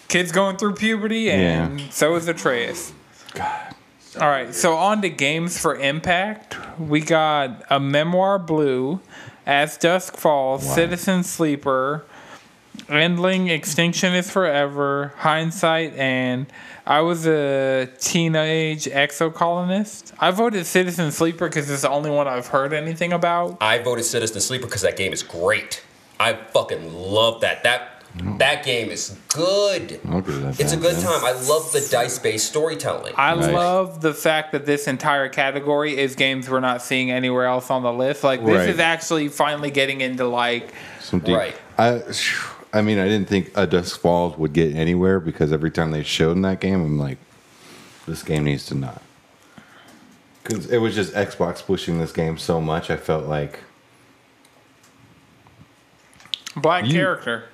Kids 0.08 0.32
going 0.32 0.56
through 0.56 0.74
puberty, 0.74 1.30
and 1.30 1.80
Yeah. 1.80 1.86
so 1.90 2.16
is 2.16 2.26
Atreus. 2.26 2.92
God. 3.34 3.74
All 4.20 4.28
right, 4.28 4.52
so 4.52 4.74
on 4.76 5.02
to 5.02 5.08
games 5.08 5.56
for 5.58 5.76
impact. 5.76 6.56
We 6.80 7.00
got 7.00 7.62
a 7.70 7.78
Memoir 7.78 8.40
Blue, 8.40 9.00
As 9.46 9.76
Dusk 9.76 10.16
Falls, 10.16 10.64
Wow. 10.66 10.74
Citizen 10.74 11.22
Sleeper, 11.22 12.04
Endling, 12.88 13.48
Extinction 13.50 14.14
is 14.14 14.30
Forever, 14.30 15.12
Hindsight, 15.18 15.94
and 15.94 16.46
I 16.86 17.00
was 17.00 17.26
a 17.26 17.88
teenage 17.98 18.84
exocolonist. 18.86 20.12
I 20.18 20.30
voted 20.30 20.66
Citizen 20.66 21.12
Sleeper 21.12 21.48
because 21.48 21.70
it's 21.70 21.82
the 21.82 21.90
only 21.90 22.10
one 22.10 22.26
I've 22.26 22.48
heard 22.48 22.72
anything 22.72 23.12
about. 23.12 23.58
I 23.60 23.78
voted 23.78 24.04
Citizen 24.04 24.40
Sleeper 24.40 24.66
because 24.66 24.82
that 24.82 24.96
game 24.96 25.12
is 25.12 25.22
great. 25.22 25.82
I 26.18 26.34
fucking 26.34 26.92
love 26.92 27.40
that. 27.42 27.62
That 27.62 27.88
that 28.38 28.64
game 28.64 28.90
is 28.90 29.16
good. 29.28 30.00
That 30.02 30.56
It's 30.58 30.72
a 30.72 30.76
good 30.76 30.96
time. 31.00 31.24
I 31.24 31.30
love 31.48 31.70
the 31.70 31.86
dice-based 31.92 32.44
storytelling. 32.44 33.14
I 33.16 33.36
Nice. 33.36 33.52
love 33.52 34.00
the 34.00 34.12
fact 34.12 34.50
that 34.50 34.66
this 34.66 34.88
entire 34.88 35.28
category 35.28 35.96
is 35.96 36.16
games 36.16 36.50
we're 36.50 36.58
not 36.58 36.82
seeing 36.82 37.12
anywhere 37.12 37.46
else 37.46 37.70
on 37.70 37.84
the 37.84 37.92
list. 37.92 38.24
Like 38.24 38.44
this 38.44 38.56
Right. 38.56 38.68
is 38.68 38.80
actually 38.80 39.28
finally 39.28 39.70
getting 39.70 40.00
into 40.00 40.26
like 40.26 40.72
Some 41.00 41.20
deep, 41.20 41.36
Right. 41.36 41.54
I, 41.78 42.02
I 42.72 42.82
mean, 42.82 42.98
I 42.98 43.04
didn't 43.06 43.28
think 43.28 43.50
A 43.56 43.66
Dusk 43.66 43.98
Falls 44.00 44.36
would 44.38 44.52
get 44.52 44.74
anywhere 44.76 45.18
because 45.20 45.52
every 45.52 45.70
time 45.70 45.90
they 45.90 46.02
showed 46.04 46.32
in 46.32 46.42
that 46.42 46.60
game, 46.60 46.80
I'm 46.84 46.98
like, 46.98 47.18
this 48.06 48.22
game 48.22 48.44
needs 48.44 48.66
to 48.66 48.74
not. 48.76 49.02
Because 50.44 50.66
it 50.70 50.78
was 50.78 50.94
just 50.94 51.12
Xbox 51.12 51.64
pushing 51.64 51.98
this 51.98 52.12
game 52.12 52.38
so 52.38 52.60
much, 52.60 52.88
I 52.90 52.96
felt 52.96 53.26
like, 53.26 53.58
black 56.56 56.86
You- 56.86 56.92
character. 56.94 57.44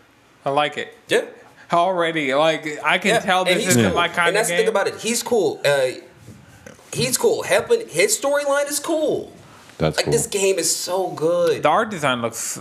I 0.44 0.50
like 0.50 0.78
it. 0.78 0.96
yeah. 1.08 1.22
already. 1.72 2.32
Like 2.34 2.78
I 2.84 2.98
can 2.98 3.08
Yeah, 3.14 3.18
tell 3.20 3.44
this 3.44 3.56
he's 3.58 3.68
isn't 3.68 3.84
cool. 3.86 3.94
my 3.94 4.06
kind 4.08 4.28
and 4.28 4.28
of 4.28 4.34
that's 4.34 4.48
the 4.48 4.52
game. 4.54 4.60
thing 4.60 4.68
about 4.68 4.86
it. 4.86 4.94
He's 5.00 5.22
cool. 5.22 5.60
Uh, 5.64 5.88
he's 6.92 7.18
cool. 7.18 7.42
Helping 7.42 7.88
his 7.88 8.16
storyline 8.18 8.68
is 8.68 8.78
cool. 8.78 9.32
that's 9.78 9.96
Like 9.96 10.04
cool. 10.04 10.12
this 10.12 10.28
game 10.28 10.58
is 10.60 10.74
so 10.74 11.08
good. 11.08 11.64
the 11.64 11.68
art 11.68 11.90
design 11.90 12.22
looks. 12.22 12.60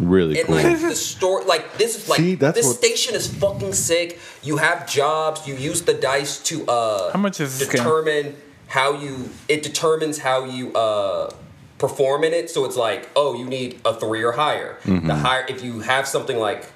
Really 0.00 0.38
And 0.38 0.46
cool. 0.48 0.56
like 0.56 0.80
the 0.80 0.94
story, 0.96 1.44
like 1.44 1.76
this 1.78 1.96
is 1.96 2.08
like 2.08 2.18
See, 2.18 2.34
that's 2.34 2.56
this 2.56 2.66
what- 2.66 2.76
station 2.76 3.14
is 3.14 3.26
fucking 3.32 3.72
sick. 3.74 4.18
You 4.42 4.56
have 4.56 4.88
jobs. 4.88 5.46
You 5.46 5.54
use 5.54 5.82
the 5.82 5.94
dice 5.94 6.38
to 6.44 6.66
uh 6.66 7.12
How 7.12 7.18
much 7.18 7.40
is 7.40 7.58
this 7.58 7.68
game? 7.68 7.82
determine 7.84 8.36
how 8.68 8.94
you. 8.94 9.30
It 9.48 9.62
determines 9.62 10.18
how 10.18 10.44
you 10.44 10.72
uh 10.74 11.30
perform 11.78 12.24
in 12.24 12.32
it. 12.32 12.50
So 12.50 12.64
it's 12.64 12.76
like, 12.76 13.08
oh, 13.16 13.34
you 13.34 13.44
need 13.46 13.80
a 13.84 13.94
three 13.94 14.22
or 14.22 14.32
higher. 14.32 14.78
Mm-hmm. 14.84 15.06
The 15.06 15.14
higher, 15.14 15.46
if 15.48 15.62
you 15.64 15.80
have 15.80 16.06
something 16.06 16.38
like 16.38 16.70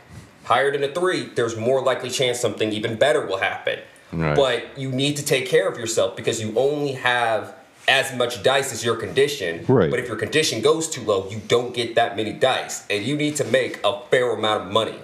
higher 0.44 0.70
than 0.72 0.82
a 0.84 0.88
three, 0.92 1.26
there's 1.34 1.56
more 1.56 1.82
likely 1.82 2.10
chance 2.10 2.40
something 2.40 2.72
even 2.72 2.96
better 2.96 3.26
will 3.26 3.38
happen. 3.38 3.80
Right. 4.12 4.36
But 4.36 4.78
you 4.78 4.90
need 4.90 5.16
to 5.16 5.24
take 5.24 5.46
care 5.46 5.68
of 5.68 5.76
yourself 5.78 6.14
because 6.16 6.40
you 6.40 6.52
only 6.56 6.92
have 6.92 7.54
as 7.86 8.14
much 8.16 8.42
dice 8.42 8.72
as 8.72 8.84
your 8.84 8.96
condition. 8.96 9.64
Right. 9.66 9.90
But 9.90 9.98
if 10.00 10.08
your 10.08 10.16
condition 10.16 10.60
goes 10.62 10.88
too 10.88 11.02
low, 11.02 11.28
you 11.30 11.40
don't 11.48 11.74
get 11.74 11.94
that 11.96 12.16
many 12.16 12.32
dice. 12.32 12.86
And 12.88 13.04
you 13.04 13.16
need 13.16 13.36
to 13.36 13.44
make 13.44 13.80
a 13.84 14.00
fair 14.10 14.30
amount 14.32 14.66
of 14.66 14.72
money. 14.72 14.98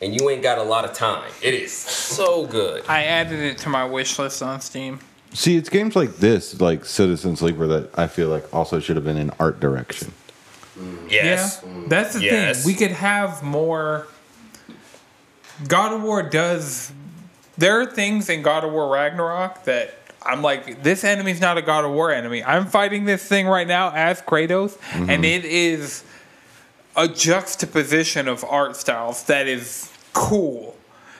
And 0.00 0.18
you 0.20 0.28
ain't 0.30 0.42
got 0.42 0.58
a 0.58 0.62
lot 0.62 0.84
of 0.84 0.92
time. 0.94 1.30
It 1.42 1.54
is 1.54 1.72
so 1.72 2.46
good. 2.46 2.84
I 2.88 3.04
added 3.04 3.38
it 3.38 3.58
to 3.58 3.68
my 3.68 3.84
wish 3.84 4.18
list 4.18 4.42
on 4.42 4.60
Steam. 4.60 4.98
See, 5.32 5.56
it's 5.56 5.68
games 5.68 5.96
like 5.96 6.16
this, 6.16 6.60
like 6.60 6.84
Citizen 6.84 7.36
Sleeper, 7.36 7.66
that 7.68 7.98
I 7.98 8.06
feel 8.06 8.28
like 8.28 8.52
also 8.52 8.80
should 8.80 8.96
have 8.96 9.04
been 9.04 9.16
in 9.16 9.30
art 9.38 9.60
direction. 9.60 10.12
Yes. 11.08 11.62
Yeah, 11.64 11.70
that's 11.86 12.14
the 12.14 12.22
Yes. 12.22 12.64
thing. 12.64 12.72
We 12.72 12.78
could 12.78 12.90
have 12.92 13.42
more. 13.42 14.08
God 15.68 15.92
of 15.92 16.02
War 16.02 16.22
does. 16.22 16.92
There 17.56 17.80
are 17.80 17.86
things 17.86 18.28
in 18.28 18.42
God 18.42 18.64
of 18.64 18.72
War 18.72 18.88
Ragnarok 18.92 19.64
that 19.64 20.01
I'm 20.24 20.42
like, 20.42 20.82
this 20.82 21.04
enemy's 21.04 21.40
not 21.40 21.58
a 21.58 21.62
God 21.62 21.84
of 21.84 21.92
War 21.92 22.12
enemy. 22.12 22.42
I'm 22.44 22.66
fighting 22.66 23.04
this 23.04 23.24
thing 23.24 23.46
right 23.46 23.66
now 23.66 23.92
as 23.92 24.20
Kratos, 24.22 24.78
and 24.92 25.08
mm-hmm. 25.08 25.24
it 25.24 25.44
is 25.44 26.04
a 26.96 27.08
juxtaposition 27.08 28.28
of 28.28 28.44
art 28.44 28.76
styles 28.76 29.24
that 29.24 29.48
is 29.48 29.90
cool. 30.12 30.76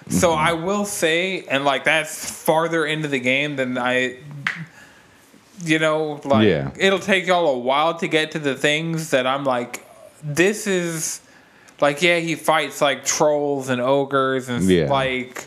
So 0.09 0.31
mm-hmm. 0.31 0.47
I 0.47 0.53
will 0.53 0.85
say, 0.85 1.45
and 1.45 1.65
like 1.65 1.85
that's 1.85 2.31
farther 2.31 2.85
into 2.85 3.09
the 3.09 3.21
game 3.21 3.57
than 3.57 3.79
I 3.79 4.19
you 5.65 5.79
know, 5.79 6.21
like 6.25 6.49
Yeah. 6.49 6.71
it'll 6.77 6.99
take 6.99 7.27
y'all 7.27 7.49
a 7.49 7.59
while 7.59 7.95
to 7.99 8.09
get 8.09 8.33
to 8.33 8.39
the 8.39 8.55
things 8.55 9.11
that 9.11 9.27
I'm 9.27 9.45
like, 9.45 9.87
this 10.23 10.67
is 10.67 11.21
like, 11.81 12.03
yeah, 12.03 12.19
he 12.19 12.35
fights 12.35 12.81
like 12.81 13.05
trolls 13.05 13.69
and 13.69 13.81
ogres 13.81 14.49
and 14.49 14.65
Yeah. 14.65 14.91
like 14.91 15.47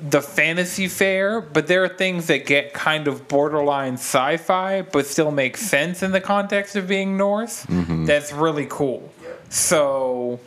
the 0.00 0.20
fantasy 0.22 0.88
fair, 0.88 1.40
but 1.40 1.66
there 1.66 1.82
are 1.84 1.88
things 1.88 2.26
that 2.28 2.46
get 2.46 2.72
kind 2.72 3.08
of 3.08 3.28
borderline 3.28 3.94
sci-fi, 3.94 4.82
but 4.82 5.06
still 5.06 5.30
make 5.30 5.56
sense 5.56 6.02
in 6.02 6.12
the 6.12 6.20
context 6.20 6.76
of 6.76 6.86
being 6.88 7.16
Norse. 7.16 7.64
Mm-hmm. 7.66 8.04
That's 8.06 8.32
really 8.32 8.66
cool. 8.68 9.12
So, 9.50 10.40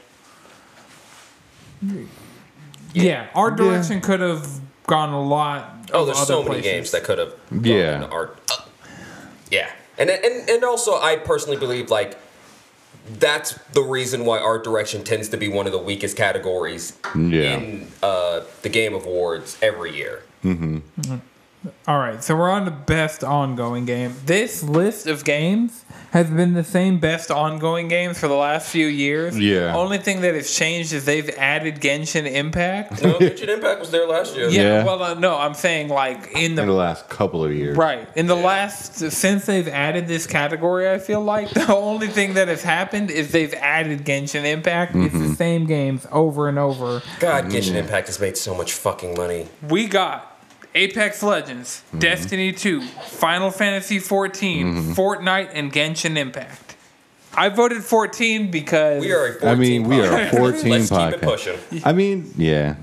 yeah, 2.93 3.27
art 3.33 3.57
Yeah. 3.59 3.65
direction 3.65 4.01
could 4.01 4.19
have 4.19 4.47
gone 4.87 5.09
a 5.13 5.21
lot. 5.21 5.89
Oh, 5.93 6.05
there's 6.05 6.17
other 6.17 6.25
so 6.25 6.37
many 6.43 6.55
places. 6.61 6.71
games 6.71 6.91
that 6.91 7.03
could 7.03 7.17
have 7.17 7.33
gone 7.49 7.63
Yeah. 7.63 7.95
into 7.95 8.09
art. 8.09 8.37
Uh, 8.51 8.61
yeah. 9.49 9.69
And, 9.97 10.09
and 10.09 10.49
and 10.49 10.63
also 10.63 10.99
I 10.99 11.17
personally 11.17 11.57
believe 11.57 11.89
like 11.91 12.17
that's 13.19 13.53
the 13.73 13.81
reason 13.81 14.25
why 14.25 14.39
art 14.39 14.63
direction 14.63 15.03
tends 15.03 15.29
to 15.29 15.37
be 15.37 15.47
one 15.47 15.65
of 15.65 15.71
the 15.71 15.77
weakest 15.79 16.15
categories 16.17 16.97
Yeah. 17.15 17.57
in 17.57 17.87
uh, 18.03 18.41
the 18.61 18.69
game 18.69 18.93
of 18.93 19.05
awards 19.05 19.57
every 19.61 19.95
year. 19.95 20.23
All 21.87 21.99
right, 21.99 22.23
so 22.23 22.35
we're 22.35 22.49
on 22.49 22.65
the 22.65 22.71
best 22.71 23.23
ongoing 23.23 23.85
game. 23.85 24.15
This 24.25 24.63
list 24.63 25.05
of 25.05 25.23
games 25.23 25.85
has 26.09 26.27
been 26.27 26.53
the 26.55 26.63
same 26.63 26.99
best 26.99 27.29
ongoing 27.29 27.87
games 27.87 28.17
for 28.19 28.27
the 28.27 28.33
last 28.35 28.67
few 28.71 28.87
years. 28.87 29.37
Yeah. 29.39 29.75
Only 29.75 29.99
thing 29.99 30.21
that 30.21 30.33
has 30.33 30.51
changed 30.51 30.91
is 30.91 31.05
they've 31.05 31.29
added 31.37 31.75
Genshin 31.79 32.25
Impact. 32.31 33.03
No, 33.03 33.13
Genshin 33.19 33.47
Impact 33.49 33.79
was 33.79 33.91
there 33.91 34.07
last 34.07 34.35
year. 34.35 34.49
yeah, 34.49 34.61
Yeah. 34.61 34.83
well, 34.85 35.03
uh, 35.03 35.13
no, 35.13 35.37
I'm 35.37 35.53
saying 35.53 35.89
like 35.89 36.31
in 36.31 36.37
In 36.51 36.55
the 36.55 36.65
the 36.65 36.71
last 36.71 37.07
couple 37.09 37.45
of 37.45 37.53
years. 37.53 37.77
right 37.77 38.09
in 38.15 38.25
the 38.25 38.35
last 38.35 38.95
since 39.11 39.45
they've 39.45 39.67
added 39.67 40.07
this 40.07 40.25
category. 40.25 40.89
I 40.89 40.97
feel 40.97 41.21
like 41.21 41.49
the 41.53 41.75
only 41.75 42.07
thing 42.07 42.33
that 42.33 42.47
has 42.47 42.63
happened 42.63 43.11
is 43.11 43.31
they've 43.31 43.53
added 43.53 44.03
Genshin 44.03 44.45
Impact. 44.45 44.95
It's 44.95 45.13
Mm-hmm. 45.13 45.29
the 45.29 45.35
same 45.35 45.67
games 45.67 46.07
over 46.11 46.49
and 46.49 46.57
over. 46.57 47.03
God, 47.19 47.45
Genshin 47.45 47.75
Impact 47.75 48.07
has 48.07 48.19
made 48.19 48.35
so 48.35 48.55
much 48.55 48.73
fucking 48.73 49.15
money. 49.15 49.47
We 49.69 49.85
got 49.87 50.30
Apex 50.75 51.21
Legends, 51.23 51.83
Mm-hmm. 51.87 51.99
Destiny 51.99 52.51
2, 52.53 52.81
Final 52.81 53.51
Fantasy 53.51 53.99
14, 53.99 54.65
Mm-hmm. 54.67 54.91
Fortnite, 54.93 55.49
and 55.53 55.71
Genshin 55.71 56.17
Impact. 56.17 56.75
I 57.33 57.49
voted 57.49 57.83
14 57.83 58.51
because 58.51 59.01
We 59.01 59.13
are 59.13 59.27
a 59.27 59.31
14 59.33 59.47
I 59.49 59.55
mean, 59.55 59.83
we 59.87 59.99
are 60.01 60.05
a 60.05 60.25
podcast. 60.27 60.37
14 60.37 60.69
Let's 60.71 60.89
keep 60.89 60.99
it 61.13 61.21
pushing. 61.21 61.57
I 61.85 61.93
mean, 61.93 62.33
yeah. 62.35 62.75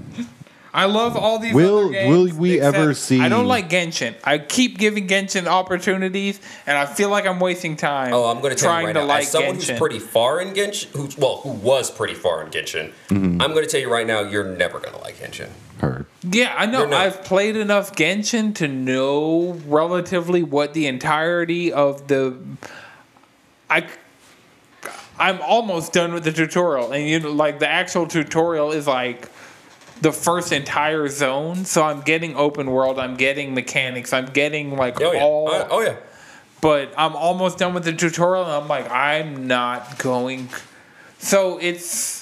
I 0.72 0.84
love 0.84 1.16
all 1.16 1.38
these. 1.38 1.54
Will- 1.54 1.86
other 1.86 1.92
games 1.92 2.32
will 2.34 2.38
we 2.40 2.60
ever 2.60 2.94
see- 2.94 3.20
I 3.20 3.28
don't 3.28 3.46
like 3.46 3.68
Genshin. 3.70 4.14
I 4.22 4.38
keep 4.38 4.78
giving 4.78 5.08
Genshin 5.08 5.46
opportunities, 5.46 6.40
and 6.66 6.76
I 6.78 6.84
feel 6.86 7.08
like 7.08 7.26
I'm 7.26 7.40
wasting 7.40 7.74
time. 7.76 8.12
Oh, 8.12 8.26
I'm 8.26 8.40
going 8.40 8.54
to 8.54 8.60
tell 8.60 8.70
trying 8.70 8.82
you 8.82 8.86
right 8.88 8.92
to 8.94 9.00
now. 9.00 9.06
like 9.06 9.22
As 9.22 9.30
someone 9.30 9.56
Genshin. 9.56 9.68
who's 9.70 9.78
pretty 9.78 9.98
far 9.98 10.40
in 10.40 10.52
Genshin, 10.54 10.86
who's 10.96 11.16
well, 11.18 11.38
who 11.38 11.50
was 11.50 11.90
pretty 11.90 12.14
far 12.14 12.42
in 12.44 12.50
Genshin, 12.50 12.92
Mm-hmm. 13.08 13.40
I'm 13.42 13.52
going 13.52 13.64
to 13.64 13.70
tell 13.70 13.80
you 13.80 13.90
right 13.90 14.06
now, 14.06 14.20
you're 14.20 14.44
never 14.56 14.78
going 14.78 14.92
to 14.94 15.00
like 15.00 15.16
Genshin. 15.16 15.48
Heard. 15.80 16.06
Yeah, 16.22 16.54
I 16.56 16.66
know. 16.66 16.90
I've 16.90 17.22
played 17.24 17.56
enough 17.56 17.94
Genshin 17.94 18.54
to 18.56 18.66
know 18.66 19.52
relatively 19.66 20.42
what 20.42 20.74
the 20.74 20.86
entirety 20.86 21.72
of 21.72 22.08
the. 22.08 22.38
I. 23.70 23.88
I'm 25.20 25.40
almost 25.40 25.92
done 25.92 26.12
with 26.12 26.22
the 26.22 26.32
tutorial, 26.32 26.92
and 26.92 27.08
you 27.08 27.18
know, 27.18 27.32
like 27.32 27.58
the 27.58 27.68
actual 27.68 28.06
tutorial 28.06 28.70
is 28.70 28.86
like 28.86 29.28
the 30.00 30.12
first 30.12 30.52
entire 30.52 31.08
zone. 31.08 31.64
So 31.64 31.82
I'm 31.82 32.00
getting 32.02 32.36
open 32.36 32.70
world. 32.70 32.98
I'm 32.98 33.16
getting 33.16 33.54
mechanics. 33.54 34.12
I'm 34.12 34.26
getting 34.26 34.76
like 34.76 35.00
Oh 35.00 35.12
yeah. 35.12 35.22
all. 35.22 35.48
oh, 35.50 35.68
oh, 35.70 35.80
yeah. 35.80 35.96
but 36.60 36.92
I'm 36.96 37.16
almost 37.16 37.58
done 37.58 37.74
with 37.74 37.84
the 37.84 37.92
tutorial 37.92 38.44
and 38.44 38.52
I'm 38.52 38.68
like, 38.68 38.90
I'm 38.90 39.46
not 39.46 39.98
going. 39.98 40.48
So 41.18 41.58
it's. 41.58 42.17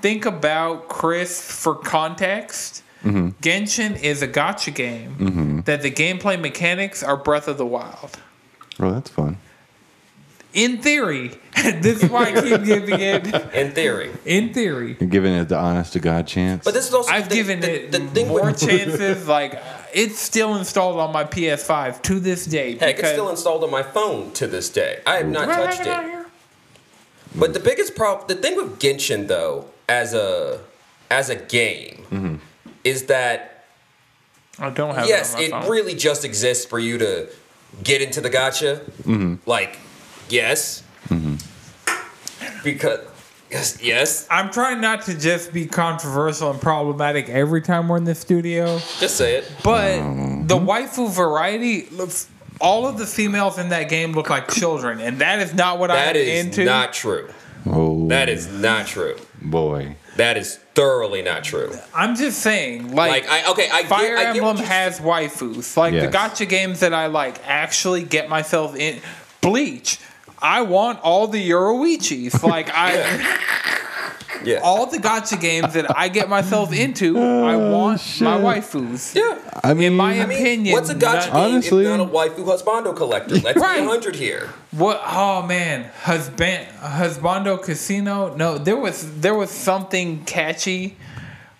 Think 0.00 0.24
about 0.26 0.88
Chris 0.88 1.40
for 1.42 1.74
context. 1.74 2.82
Mm-hmm. 3.04 3.28
Genshin 3.40 4.00
is 4.00 4.22
a 4.22 4.28
gacha 4.28 4.72
game 4.74 5.16
mm-hmm. 5.16 5.60
that 5.62 5.82
the 5.82 5.90
gameplay 5.90 6.40
mechanics 6.40 7.02
are 7.02 7.16
Breath 7.16 7.48
of 7.48 7.58
the 7.58 7.66
Wild. 7.66 8.18
Well, 8.78 8.92
that's 8.92 9.10
fun. 9.10 9.38
in 10.54 10.80
theory, 10.82 11.32
this 11.62 12.02
is 12.02 12.10
why 12.10 12.26
I 12.26 12.40
keep 12.40 12.64
giving 12.64 13.00
it. 13.00 13.26
In 13.54 13.72
theory. 13.72 14.12
In 14.24 14.54
theory, 14.54 14.96
You're 15.00 15.08
giving 15.10 15.34
it 15.34 15.48
the 15.48 15.58
honest 15.58 15.94
to 15.94 16.00
God 16.00 16.26
chance. 16.26 16.64
But 16.64 16.74
this 16.74 16.88
is 16.88 16.94
also 16.94 17.10
I've 17.10 17.28
the, 17.28 17.34
given 17.34 17.60
the, 17.60 17.84
it 17.84 17.92
the 17.92 17.98
thing 18.00 18.28
more 18.28 18.44
with, 18.46 18.60
chances. 18.60 19.26
Like 19.26 19.60
it's 19.92 20.18
still 20.18 20.56
installed 20.56 20.98
on 20.98 21.12
my 21.12 21.24
PS5 21.24 22.02
to 22.02 22.20
this 22.20 22.46
day. 22.46 22.76
Heck, 22.78 22.98
it's 22.98 23.08
still 23.08 23.30
installed 23.30 23.64
on 23.64 23.70
my 23.70 23.82
phone 23.82 24.32
to 24.34 24.46
this 24.46 24.70
day. 24.70 25.00
I 25.06 25.16
have 25.16 25.28
not 25.28 25.46
Do 25.46 25.50
I 25.50 25.54
have 25.54 25.64
touched 25.66 25.80
it 25.80 25.86
it. 25.88 26.04
here? 26.04 26.26
But 27.34 27.54
the 27.54 27.60
biggest 27.60 27.94
problem, 27.96 28.28
the 28.28 28.34
thing 28.36 28.56
with 28.56 28.78
Genshin 28.78 29.26
though, 29.26 29.66
as 29.92 30.14
a 30.14 30.58
as 31.10 31.28
a 31.28 31.36
game, 31.36 32.04
Mm-hmm. 32.10 32.36
is 32.84 33.06
that 33.06 33.64
I 34.58 34.70
don't 34.70 34.94
have 34.94 35.06
yes, 35.06 35.34
it. 35.38 35.52
On 35.52 35.60
my 35.60 35.62
phone. 35.62 35.70
really 35.70 35.94
just 35.94 36.24
exists 36.24 36.64
for 36.64 36.78
you 36.78 36.98
to 36.98 37.28
get 37.82 38.00
into 38.02 38.20
the 38.20 38.30
gacha. 38.30 38.80
Mm-hmm. 39.02 39.34
Like, 39.48 39.78
yes, 40.28 40.82
because 42.64 43.00
yes, 43.50 43.78
yes. 43.82 44.26
I'm 44.30 44.50
trying 44.50 44.80
not 44.80 45.02
to 45.02 45.18
just 45.18 45.52
be 45.52 45.66
controversial 45.66 46.50
and 46.50 46.60
problematic 46.60 47.28
every 47.28 47.60
time 47.62 47.88
we're 47.88 47.96
in 47.98 48.04
the 48.04 48.14
studio, 48.14 48.78
Just 49.00 49.16
say 49.16 49.36
it. 49.36 49.50
but 49.62 49.98
Mm-hmm. 50.00 50.46
the 50.46 50.56
waifu 50.58 51.10
variety 51.12 51.88
looks. 51.90 52.28
All 52.60 52.86
of 52.86 52.96
the 52.96 53.06
females 53.06 53.58
in 53.58 53.70
that 53.70 53.88
game 53.88 54.12
look 54.12 54.30
like 54.30 54.48
children, 54.48 55.00
and 55.00 55.18
that 55.20 55.40
is 55.40 55.52
not 55.52 55.78
what 55.80 55.88
That 55.88 56.10
I'm 56.10 56.16
is 56.16 56.44
into. 56.46 56.64
not 56.64 56.92
true. 56.92 57.28
oh, 57.66 58.06
That 58.08 58.28
is 58.28 58.46
not 58.46 58.86
true. 58.86 59.16
Boy. 59.42 59.96
That 60.16 60.36
is 60.36 60.56
thoroughly 60.74 61.22
not 61.22 61.42
true. 61.44 61.74
I'm 61.94 62.14
just 62.16 62.40
saying, 62.40 62.94
like, 62.94 63.26
Like, 63.26 63.30
I 63.46 63.50
okay, 63.52 63.68
I 63.72 63.82
Fire 63.84 64.16
get, 64.16 64.18
I 64.18 64.32
get 64.32 64.36
Emblem 64.36 64.56
you- 64.58 64.64
has 64.64 65.00
waifus. 65.00 65.76
Like 65.76 65.94
the 65.94 66.08
gacha 66.08 66.48
games 66.48 66.80
that 66.80 66.92
I 66.94 67.06
like 67.06 67.40
actually 67.46 68.02
get 68.04 68.28
myself 68.28 68.76
in. 68.76 69.00
Bleach. 69.40 69.98
I 70.42 70.62
want 70.62 71.00
all 71.02 71.28
the 71.28 71.50
Yoruichis. 71.50 72.42
Like 72.42 72.68
I, 72.74 72.92
yeah. 74.44 74.60
all 74.62 74.86
the 74.86 74.98
gacha 74.98 75.40
games 75.40 75.74
that 75.74 75.96
I 75.96 76.08
get 76.08 76.28
myself 76.28 76.72
into, 76.72 77.16
I 77.18 77.54
oh, 77.54 77.70
want 77.72 78.20
my 78.20 78.38
waifus. 78.38 79.14
yeah. 79.14 79.38
I 79.62 79.74
mean, 79.74 79.92
In 79.92 79.96
my 79.96 80.20
I 80.20 80.26
mean, 80.26 80.38
opinion, 80.40 80.72
what's 80.74 80.90
a 80.90 80.94
gacha 80.94 81.00
not- 81.00 81.24
game 81.26 81.34
honestly- 81.54 81.84
if 81.86 81.98
not 81.98 82.00
a 82.00 82.10
waifu 82.10 82.44
husbando 82.44 82.94
collector? 82.96 83.36
Let's 83.36 83.58
Right. 83.60 83.80
be 83.80 83.86
100 83.86 84.16
here. 84.16 84.48
What? 84.72 85.00
Oh 85.06 85.42
man, 85.42 85.90
husband, 86.02 86.66
husbando 86.80 87.62
casino. 87.62 88.34
No, 88.34 88.58
there 88.58 88.76
was 88.76 89.20
there 89.20 89.34
was 89.34 89.50
something 89.50 90.24
catchy. 90.24 90.96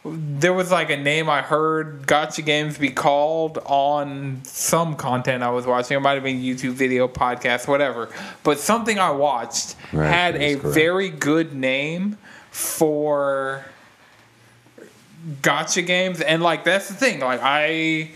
There 0.05 0.53
was 0.53 0.73
like 0.73 0.91
a 0.91 0.97
name 0.97 1.31
I 1.31 1.43
heard 1.43 2.09
gacha 2.09 2.45
games 2.45 2.77
be 2.77 2.91
called 2.91 3.59
on 3.59 4.41
some 4.45 4.97
content 4.97 5.45
I 5.45 5.51
was 5.51 5.65
watching. 5.65 5.97
It 5.97 6.01
might 6.01 6.15
have 6.15 6.25
been 6.25 6.41
YouTube 6.43 6.73
video, 6.73 7.07
podcast, 7.07 7.69
whatever. 7.69 8.09
But 8.43 8.59
something 8.59 8.99
I 8.99 9.13
watched 9.13 9.77
Right, 9.93 10.09
had 10.09 10.37
a 10.37 10.57
correct. 10.57 10.75
very 10.75 11.09
good 11.09 11.55
name 11.55 12.19
for 12.51 13.65
gacha 15.41 15.87
games, 15.87 16.21
and 16.21 16.43
like 16.43 16.65
that's 16.65 16.89
the 16.89 16.95
thing. 16.95 17.21
Like 17.21 17.41
I. 17.43 18.11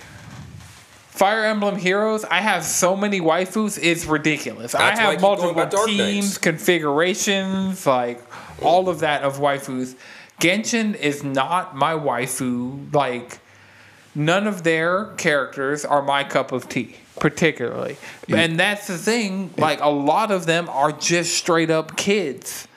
Fire 1.10 1.44
Emblem 1.46 1.76
Heroes, 1.76 2.24
I 2.26 2.42
have 2.42 2.62
so 2.62 2.94
many 2.94 3.22
waifus, 3.22 3.78
it's 3.82 4.04
ridiculous. 4.04 4.72
That's 4.72 5.00
I 5.00 5.02
have 5.12 5.20
multiple 5.22 5.86
teams, 5.86 6.36
configurations, 6.36 7.86
like 7.86 8.20
all 8.60 8.90
of 8.90 8.98
that 9.00 9.22
of 9.22 9.38
waifus. 9.38 9.94
Genshin 10.40 10.94
is 10.94 11.24
not 11.24 11.76
my 11.76 11.92
waifu. 11.94 12.92
Like, 12.92 13.38
none 14.14 14.46
of 14.46 14.62
their 14.64 15.06
characters 15.16 15.84
are 15.84 16.02
my 16.02 16.24
cup 16.24 16.52
of 16.52 16.68
tea, 16.68 16.96
particularly. 17.18 17.96
And 18.28 18.58
that's 18.58 18.86
the 18.86 18.98
thing. 18.98 19.52
Like, 19.56 19.80
a 19.80 19.88
lot 19.88 20.30
of 20.30 20.46
them 20.46 20.68
are 20.68 20.92
just 20.92 21.34
straight 21.36 21.70
up 21.70 21.96
kids. 21.96 22.68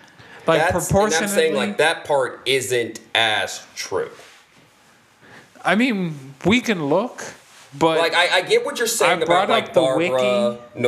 Like, 0.47 0.61
That's, 0.61 0.73
and 0.73 0.83
proportionately. 0.83 1.27
I'm 1.27 1.29
saying 1.33 1.55
like 1.55 1.77
that 1.77 2.05
part 2.05 2.41
isn't 2.45 3.01
as 3.13 3.65
true. 3.75 4.09
I 5.63 5.75
mean, 5.75 6.33
we 6.45 6.61
can 6.61 6.85
look, 6.87 7.23
but 7.77 7.99
Like 7.99 8.15
I, 8.15 8.37
I 8.37 8.41
get 8.41 8.65
what 8.65 8.79
you're 8.79 8.87
saying 8.87 9.21
I 9.21 9.25
brought 9.25 9.43
about 9.45 9.49
like 9.49 9.63
up 9.65 9.73
the 9.73 9.81
Barbara, 9.81 10.57
wiki. 10.73 10.81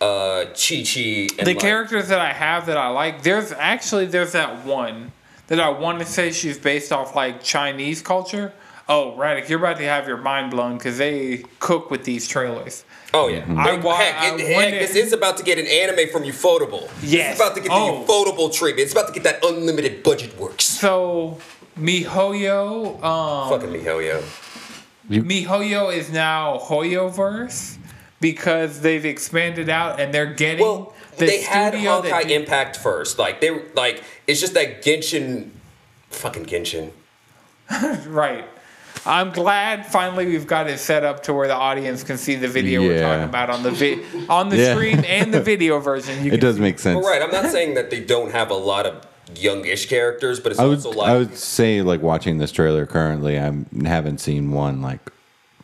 Noelle, 0.00 0.40
uh, 0.40 0.46
Qiqi, 0.52 1.36
the 1.36 1.44
like, 1.46 1.58
characters 1.58 2.08
that 2.08 2.20
I 2.20 2.32
have 2.32 2.66
that 2.66 2.76
I 2.76 2.88
like, 2.88 3.22
there's 3.22 3.52
actually 3.52 4.06
there's 4.06 4.32
that 4.32 4.64
one 4.64 5.12
that 5.48 5.60
I 5.60 5.68
want 5.68 6.00
to 6.00 6.04
say 6.06 6.32
she's 6.32 6.58
based 6.58 6.92
off 6.92 7.14
like 7.14 7.42
Chinese 7.42 8.02
culture. 8.02 8.52
Oh, 8.88 9.16
Radic, 9.18 9.48
you're 9.48 9.58
about 9.58 9.78
to 9.78 9.84
have 9.84 10.06
your 10.06 10.16
mind 10.16 10.52
blown 10.52 10.78
because 10.78 10.96
they 10.98 11.42
cook 11.58 11.90
with 11.90 12.04
these 12.04 12.28
trailers. 12.28 12.84
Oh 13.12 13.26
yeah. 13.28 13.44
I 13.56 13.70
Heck, 13.74 13.84
wa- 13.84 13.96
heck, 13.96 14.14
I 14.16 14.34
it- 14.36 14.40
heck, 14.40 14.70
this 14.72 14.94
is 14.94 15.12
about 15.12 15.36
to 15.38 15.42
get 15.44 15.58
an 15.58 15.66
anime 15.66 16.08
from 16.10 16.22
Ufotable. 16.22 16.88
Yes. 17.02 17.32
It's 17.32 17.40
about 17.40 17.54
to 17.56 17.62
get 17.62 17.70
Oh. 17.72 18.04
the 18.04 18.12
Ufotable 18.12 18.52
treatment. 18.54 18.84
It's 18.84 18.92
about 18.92 19.08
to 19.08 19.12
get 19.12 19.22
that 19.24 19.44
unlimited 19.44 20.02
budget 20.02 20.38
works. 20.38 20.64
So 20.64 21.38
Mihoyo, 21.78 23.02
um, 23.02 23.48
Fucking 23.50 23.72
me, 23.72 23.80
hell 23.82 24.00
yeah. 24.02 24.20
Mihoyo 25.08 25.94
is 25.94 26.10
now 26.10 26.58
Hoyoverse 26.58 27.76
because 28.20 28.80
they've 28.80 29.04
expanded 29.04 29.68
out 29.68 30.00
and 30.00 30.12
they're 30.12 30.32
getting 30.34 30.64
Well, 30.64 30.94
the 31.18 31.26
they 31.26 31.42
had 31.42 31.72
studio 31.74 32.02
that 32.02 32.12
Honkai 32.24 32.30
Impact 32.30 32.76
first. 32.76 33.18
Like 33.18 33.40
they 33.40 33.50
like 33.74 34.02
it's 34.26 34.40
just 34.40 34.54
that 34.54 34.82
Genshin, 34.82 35.50
fucking 36.10 36.46
Genshin. 36.46 36.90
Right. 38.06 38.44
I'm 39.04 39.30
glad 39.30 39.86
finally 39.86 40.26
we've 40.26 40.46
got 40.48 40.68
it 40.68 40.78
set 40.78 41.04
up 41.04 41.22
to 41.24 41.34
where 41.34 41.46
the 41.46 41.54
audience 41.54 42.02
can 42.02 42.16
see 42.18 42.34
the 42.34 42.48
video 42.48 42.80
we're 42.80 43.00
talking 43.00 43.24
about 43.24 43.50
on 43.50 43.62
the 43.62 43.70
vi- 43.70 44.02
on 44.28 44.48
the 44.48 44.56
Yeah. 44.56 44.74
screen 44.74 45.04
and 45.04 45.32
the 45.32 45.40
video 45.40 45.78
version. 45.78 46.18
You 46.24 46.28
It 46.28 46.30
can 46.32 46.40
does 46.40 46.58
make 46.58 46.78
sense. 46.80 47.00
But 47.00 47.08
right, 47.08 47.22
I'm 47.22 47.30
not 47.30 47.50
saying 47.52 47.74
that 47.74 47.90
they 47.90 48.00
don't 48.00 48.32
have 48.32 48.50
a 48.50 48.54
lot 48.54 48.84
of 48.86 49.06
youngish 49.36 49.86
characters, 49.88 50.40
but 50.40 50.52
it's 50.52 50.60
I 50.60 50.64
would, 50.64 50.78
also 50.78 50.90
like 50.92 51.08
I 51.08 51.18
would 51.18 51.36
say, 51.36 51.82
like 51.82 52.02
watching 52.02 52.38
this 52.38 52.50
trailer 52.50 52.84
currently, 52.86 53.38
I 53.38 53.52
haven't 53.84 54.18
seen 54.18 54.50
one 54.50 54.80
like 54.82 55.00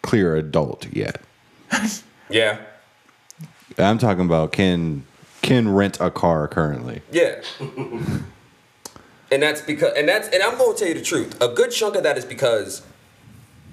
clear 0.02 0.36
adult 0.36 0.86
yet. 0.92 1.20
yeah, 2.32 2.58
I'm 3.78 3.98
talking 3.98 4.24
about 4.24 4.52
can 4.52 5.04
can 5.42 5.68
rent 5.68 5.98
a 6.00 6.10
car 6.10 6.48
currently. 6.48 7.02
yeah. 7.10 7.42
and 9.30 9.42
that's 9.42 9.60
because, 9.60 9.92
and 9.96 10.08
that's, 10.08 10.28
and 10.28 10.42
I'm 10.42 10.56
going 10.56 10.74
to 10.74 10.78
tell 10.78 10.88
you 10.88 10.94
the 10.94 11.02
truth. 11.02 11.40
A 11.42 11.48
good 11.48 11.72
chunk 11.72 11.96
of 11.96 12.04
that 12.04 12.16
is 12.16 12.24
because 12.24 12.82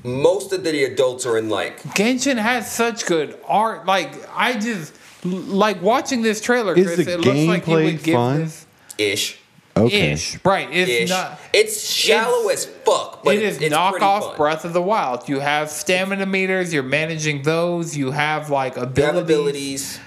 most 0.04 0.52
of 0.54 0.64
the 0.64 0.84
adults 0.86 1.26
are 1.26 1.38
in 1.38 1.50
like 1.50 1.82
Genshin 1.84 2.38
has 2.38 2.72
such 2.72 3.06
good 3.06 3.38
art. 3.46 3.86
Like 3.86 4.14
I 4.34 4.58
just 4.58 4.94
like 5.24 5.82
watching 5.82 6.22
this 6.22 6.42
trailer. 6.42 6.76
Is 6.76 6.86
Chris, 6.88 7.06
the 7.06 7.14
it 7.14 7.20
looks 7.20 7.28
like 7.28 7.68
you 7.68 7.74
gameplay 7.74 7.84
would 7.86 8.04
give 8.04 8.16
fun? 8.16 8.40
this 8.40 8.66
ish. 8.98 9.39
Okay. 9.80 10.12
ish. 10.12 10.38
Right. 10.46 10.68
It's 10.72 10.90
Ish. 10.90 11.10
not. 11.10 11.40
it's 11.54 11.90
shallow 11.90 12.50
as 12.50 12.66
fuck, 12.66 13.24
but 13.24 13.36
it's, 13.36 13.58
is 13.58 13.62
it's 13.64 13.76
knockoff 13.76 14.22
fun. 14.22 14.38
Breath 14.38 14.66
of 14.66 14.74
the 14.74 14.82
Wild. 14.82 15.28
You 15.30 15.40
have 15.40 15.70
stamina 15.70 16.26
meters. 16.26 16.74
You're 16.74 16.84
managing 16.84 17.44
those. 17.44 17.96
You 17.98 18.12
have 18.12 18.50
like 18.50 18.76
You 18.76 18.84
abilities. 18.84 19.16
have 19.16 19.24
abilities. 19.24 20.00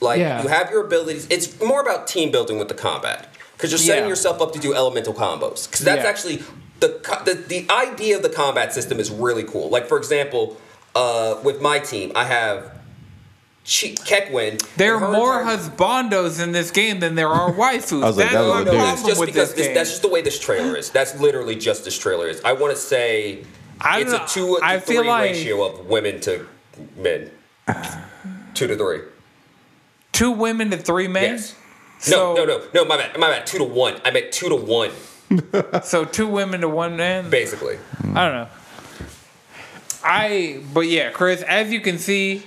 Like 0.00 0.18
Yeah. 0.18 0.42
you 0.42 0.48
have 0.48 0.70
your 0.70 0.84
abilities. 0.84 1.26
It's 1.30 1.60
more 1.60 1.80
about 1.80 2.06
team 2.06 2.30
building 2.30 2.58
with 2.58 2.68
the 2.68 2.74
combat 2.74 3.28
because 3.56 3.70
you're 3.70 3.78
setting 3.78 4.04
Yeah. 4.04 4.08
yourself 4.10 4.40
up 4.42 4.52
to 4.52 4.58
do 4.58 4.74
elemental 4.74 5.14
combos. 5.14 5.66
Because 5.70 5.84
that's 5.84 6.02
Yeah. 6.02 6.08
actually 6.10 6.42
the, 6.80 6.88
the 7.24 7.34
the 7.34 7.66
idea 7.70 8.16
of 8.16 8.22
the 8.22 8.28
combat 8.28 8.72
system 8.74 8.98
is 8.98 9.10
really 9.10 9.44
cool. 9.44 9.68
Like 9.68 9.86
for 9.86 9.96
example, 9.98 10.56
uh, 10.96 11.36
with 11.44 11.60
my 11.60 11.78
team, 11.78 12.10
I 12.16 12.24
have 12.24 12.70
Chi- 13.64 13.94
Keqing. 13.94 14.60
There 14.76 14.96
and 14.96 15.04
are 15.04 15.12
more 15.12 15.40
entire- 15.40 15.56
husbandos 15.56 16.42
in 16.42 16.50
this 16.52 16.70
game 16.72 16.98
than 17.00 17.14
there 17.14 17.28
are 17.28 17.52
waifus. 17.52 18.02
I 18.02 18.06
was 18.06 18.16
like, 18.16 18.30
That's 18.30 18.32
that 18.32 18.40
was 18.40 18.54
my 18.54 18.60
a 18.62 18.64
No, 18.64 18.70
dude. 18.72 18.74
it's 18.74 18.82
problem 18.84 19.06
just 19.08 19.20
with 19.20 19.26
because 19.28 19.48
this 19.50 19.56
this, 19.56 19.66
game. 19.66 19.74
that's 19.74 19.90
just 19.90 20.02
the 20.02 20.08
way 20.08 20.20
this 20.22 20.38
trailer 20.40 20.76
is. 20.76 20.90
That's 20.90 21.18
literally 21.20 21.54
just 21.56 21.84
this 21.84 21.96
trailer 21.98 22.26
is. 22.28 22.42
I 22.44 22.52
want 22.54 22.74
to 22.74 22.80
say 22.80 23.44
I 23.80 24.00
it's 24.00 24.12
a 24.12 24.24
two 24.28 24.56
to 24.58 24.60
I 24.64 24.78
three 24.80 24.96
feel 24.96 25.06
like- 25.06 25.30
ratio 25.32 25.64
of 25.64 25.86
women 25.86 26.20
to 26.22 26.46
men. 26.96 27.30
two 28.54 28.66
to 28.66 28.76
three. 28.76 29.00
Two 30.10 30.32
women 30.32 30.70
to 30.70 30.76
three 30.76 31.06
men. 31.08 31.34
Yes. 31.36 31.54
So, 32.00 32.34
no, 32.34 32.44
no, 32.44 32.58
no, 32.58 32.64
no. 32.74 32.84
My 32.84 32.96
bad. 32.96 33.16
My 33.18 33.30
bad. 33.30 33.46
Two 33.46 33.58
to 33.58 33.64
one. 33.64 33.94
I 34.04 34.10
meant 34.10 34.32
two 34.32 34.48
to 34.48 34.56
one, 34.56 34.90
So 35.84 36.04
two 36.04 36.26
women 36.26 36.62
to 36.62 36.68
one 36.68 36.96
man. 36.96 37.30
basically. 37.30 37.78
I 38.02 38.02
don't 38.02 38.14
know. 38.14 38.48
I 40.04 40.60
but 40.74 40.80
yeah, 40.88 41.10
Chris. 41.10 41.42
As 41.42 41.70
you 41.72 41.80
can 41.80 41.98
see, 41.98 42.42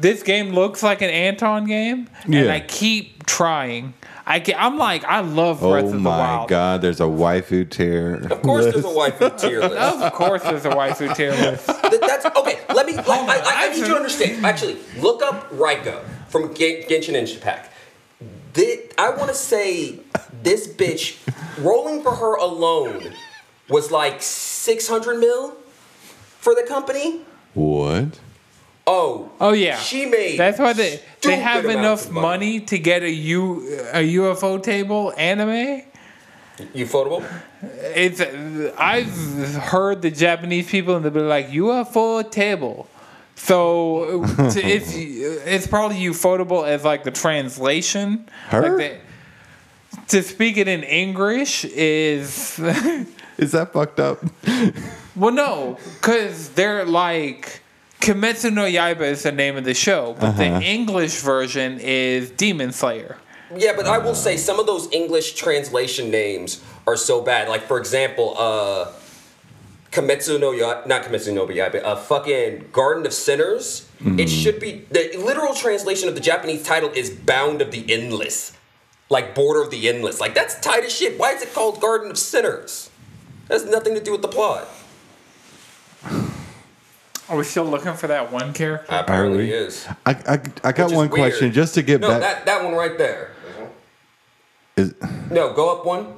this 0.00 0.22
game 0.22 0.50
looks 0.50 0.82
like 0.82 1.02
an 1.02 1.10
Anton 1.10 1.66
game, 1.66 2.08
and 2.24 2.50
I 2.50 2.60
keep 2.60 3.26
trying. 3.26 3.94
I 4.28 4.40
can, 4.40 4.56
I'm 4.58 4.76
like, 4.76 5.04
I 5.04 5.20
love 5.20 5.60
Breath 5.60 5.84
Oh 5.84 5.86
of 5.86 5.92
the 6.02 6.10
oh 6.10 6.40
my 6.40 6.46
god, 6.48 6.82
there's 6.82 7.00
a 7.00 7.04
waifu 7.04 7.70
tier. 7.70 8.16
Of 8.16 8.42
course, 8.42 8.64
there's 8.64 8.84
a 8.84 8.88
waifu 8.88 9.40
tier 9.40 9.60
list. 9.60 10.02
Of 10.02 10.12
course, 10.12 10.42
there's 10.42 10.64
a 10.64 10.70
waifu 10.70 11.14
tier 11.14 11.30
list. 11.30 11.66
Th- 11.66 12.00
That's 12.00 12.26
okay. 12.26 12.58
Let 12.74 12.86
me. 12.86 12.94
Let, 12.96 13.06
oh 13.08 13.26
I, 13.28 13.36
I, 13.36 13.66
I 13.66 13.68
need 13.70 13.78
you 13.78 13.86
to 13.86 13.94
understand. 13.96 14.44
Actually, 14.44 14.78
look 14.98 15.22
up 15.22 15.48
Raiko 15.52 16.02
from 16.28 16.52
Gen- 16.54 16.82
Genshin 16.88 17.14
Impact. 17.14 17.72
Thi- 18.54 18.80
I 18.98 19.10
want 19.10 19.28
to 19.28 19.34
say 19.34 20.00
this 20.42 20.66
bitch 20.66 21.18
rolling 21.62 22.02
for 22.02 22.16
her 22.16 22.34
alone 22.36 23.12
was 23.68 23.90
like 23.92 24.22
600 24.22 25.18
mil 25.18 25.56
for 26.38 26.54
the 26.54 26.62
company. 26.64 27.20
What? 27.54 28.18
Oh. 28.86 29.30
Oh 29.40 29.52
yeah. 29.52 29.78
She 29.78 30.06
made. 30.06 30.38
That's 30.38 30.58
why 30.58 30.72
they 30.72 31.00
they 31.22 31.36
have 31.36 31.64
enough 31.64 32.06
of 32.06 32.12
money. 32.12 32.60
to 32.60 32.78
get 32.78 33.02
a 33.02 33.10
U 33.10 33.62
a 33.92 34.14
UFO 34.14 34.62
table 34.62 35.12
anime. 35.16 35.82
You 36.72 36.86
photable? 36.86 37.24
It's 37.94 38.20
I've 38.78 39.54
heard 39.56 40.02
the 40.02 40.10
Japanese 40.10 40.70
people 40.70 40.94
and 40.96 41.04
they'll 41.04 41.12
be 41.12 41.20
like 41.20 41.48
UFO 41.50 42.30
table. 42.30 42.88
So 43.34 44.24
to, 44.52 44.60
it's 44.64 44.92
it's 44.94 45.66
probably 45.66 45.96
ufotable 45.98 46.66
as 46.66 46.84
like 46.84 47.04
the 47.04 47.10
translation. 47.10 48.28
Her? 48.48 48.62
Like 48.62 48.76
they- 48.78 49.00
to 50.08 50.22
speak 50.22 50.56
it 50.58 50.68
in 50.68 50.82
English 50.82 51.64
is 51.64 52.58
Is 53.38 53.52
that 53.52 53.72
fucked 53.72 53.98
up? 53.98 54.22
well 55.16 55.32
no, 55.32 55.78
because 56.00 56.50
they're 56.50 56.84
like 56.84 57.60
Kimetsu 58.00 58.52
no 58.52 58.62
Yaiba 58.64 59.00
is 59.02 59.22
the 59.22 59.32
name 59.32 59.56
of 59.56 59.64
the 59.64 59.74
show, 59.74 60.14
but 60.20 60.28
Uh-huh. 60.30 60.58
the 60.60 60.64
English 60.64 61.20
version 61.20 61.78
is 61.80 62.30
Demon 62.30 62.72
Slayer. 62.72 63.16
Yeah, 63.56 63.72
but 63.76 63.86
I 63.86 63.98
will 63.98 64.14
say 64.14 64.36
some 64.36 64.58
of 64.58 64.66
those 64.66 64.88
English 64.92 65.34
translation 65.34 66.10
names 66.10 66.60
are 66.86 66.96
so 66.96 67.20
bad. 67.20 67.48
Like 67.48 67.62
for 67.66 67.78
example, 67.78 68.34
uh 68.38 68.88
Kimetsu 69.92 70.38
no 70.38 70.50
Ya 70.52 70.82
not 70.86 71.04
Kimetsu 71.04 71.32
no 71.32 71.46
Yaiba, 71.46 71.82
uh 71.84 71.96
fucking 71.96 72.66
Garden 72.72 73.06
of 73.06 73.12
Sinners. 73.12 73.88
It 74.04 74.28
should 74.28 74.60
be 74.60 74.84
the 74.90 75.16
literal 75.18 75.54
translation 75.54 76.08
of 76.08 76.14
the 76.14 76.20
Japanese 76.20 76.62
title 76.64 76.90
is 76.94 77.08
Bound 77.10 77.62
of 77.62 77.70
the 77.70 77.90
Endless. 77.92 78.52
Like 79.08 79.34
Border 79.34 79.62
of 79.62 79.70
the 79.70 79.88
Endless. 79.88 80.20
Like 80.20 80.34
that's 80.34 80.60
tight 80.60 80.84
as 80.84 80.92
shit. 80.92 81.18
Why 81.18 81.32
is 81.32 81.40
it 81.42 81.54
called 81.54 81.80
Garden 81.80 82.10
of 82.10 82.18
Sinners? 82.18 82.90
That 83.48 83.54
has 83.60 83.64
nothing 83.64 83.94
to 83.94 84.00
do 84.02 84.10
with 84.12 84.22
the 84.22 84.28
plot. 84.28 84.66
Are 87.28 87.36
we 87.36 87.44
still 87.44 87.64
looking 87.64 87.94
for 87.94 88.06
that 88.06 88.30
one 88.32 88.52
character? 88.52 88.86
Apparently 88.94 89.38
we? 89.38 89.52
it 89.52 89.62
is. 89.62 89.86
I, 90.04 90.10
I, 90.12 90.40
I 90.68 90.72
got 90.72 90.90
one 90.92 91.08
weird. 91.08 91.10
question 91.10 91.52
just 91.52 91.74
to 91.74 91.82
get 91.82 92.00
No, 92.00 92.08
back. 92.08 92.20
that, 92.20 92.46
that 92.46 92.64
one 92.64 92.74
right 92.74 92.96
there. 92.96 93.32
Is, 94.76 94.94
No, 95.30 95.52
go 95.52 95.76
up 95.76 95.84
one. 95.84 96.14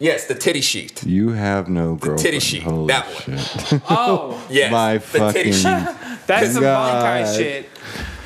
Yes, 0.00 0.26
the 0.26 0.34
titty 0.34 0.60
sheet. 0.60 1.04
you 1.04 1.30
have 1.30 1.68
no 1.68 1.94
girlfriend. 1.96 2.18
titty 2.20 2.38
sheet, 2.40 2.62
Holy 2.62 2.86
that 2.88 3.04
one. 3.06 3.38
shit. 3.38 3.82
Oh, 3.90 4.40
Yes, 4.50 4.70
My 4.72 4.98
the 4.98 5.32
titty 5.32 5.52
fucking. 5.52 5.52
sheet. 5.52 6.18
that's 6.26 6.52
some 6.52 6.62
God. 6.62 7.04
Bankai 7.26 7.36
shit. 7.36 7.68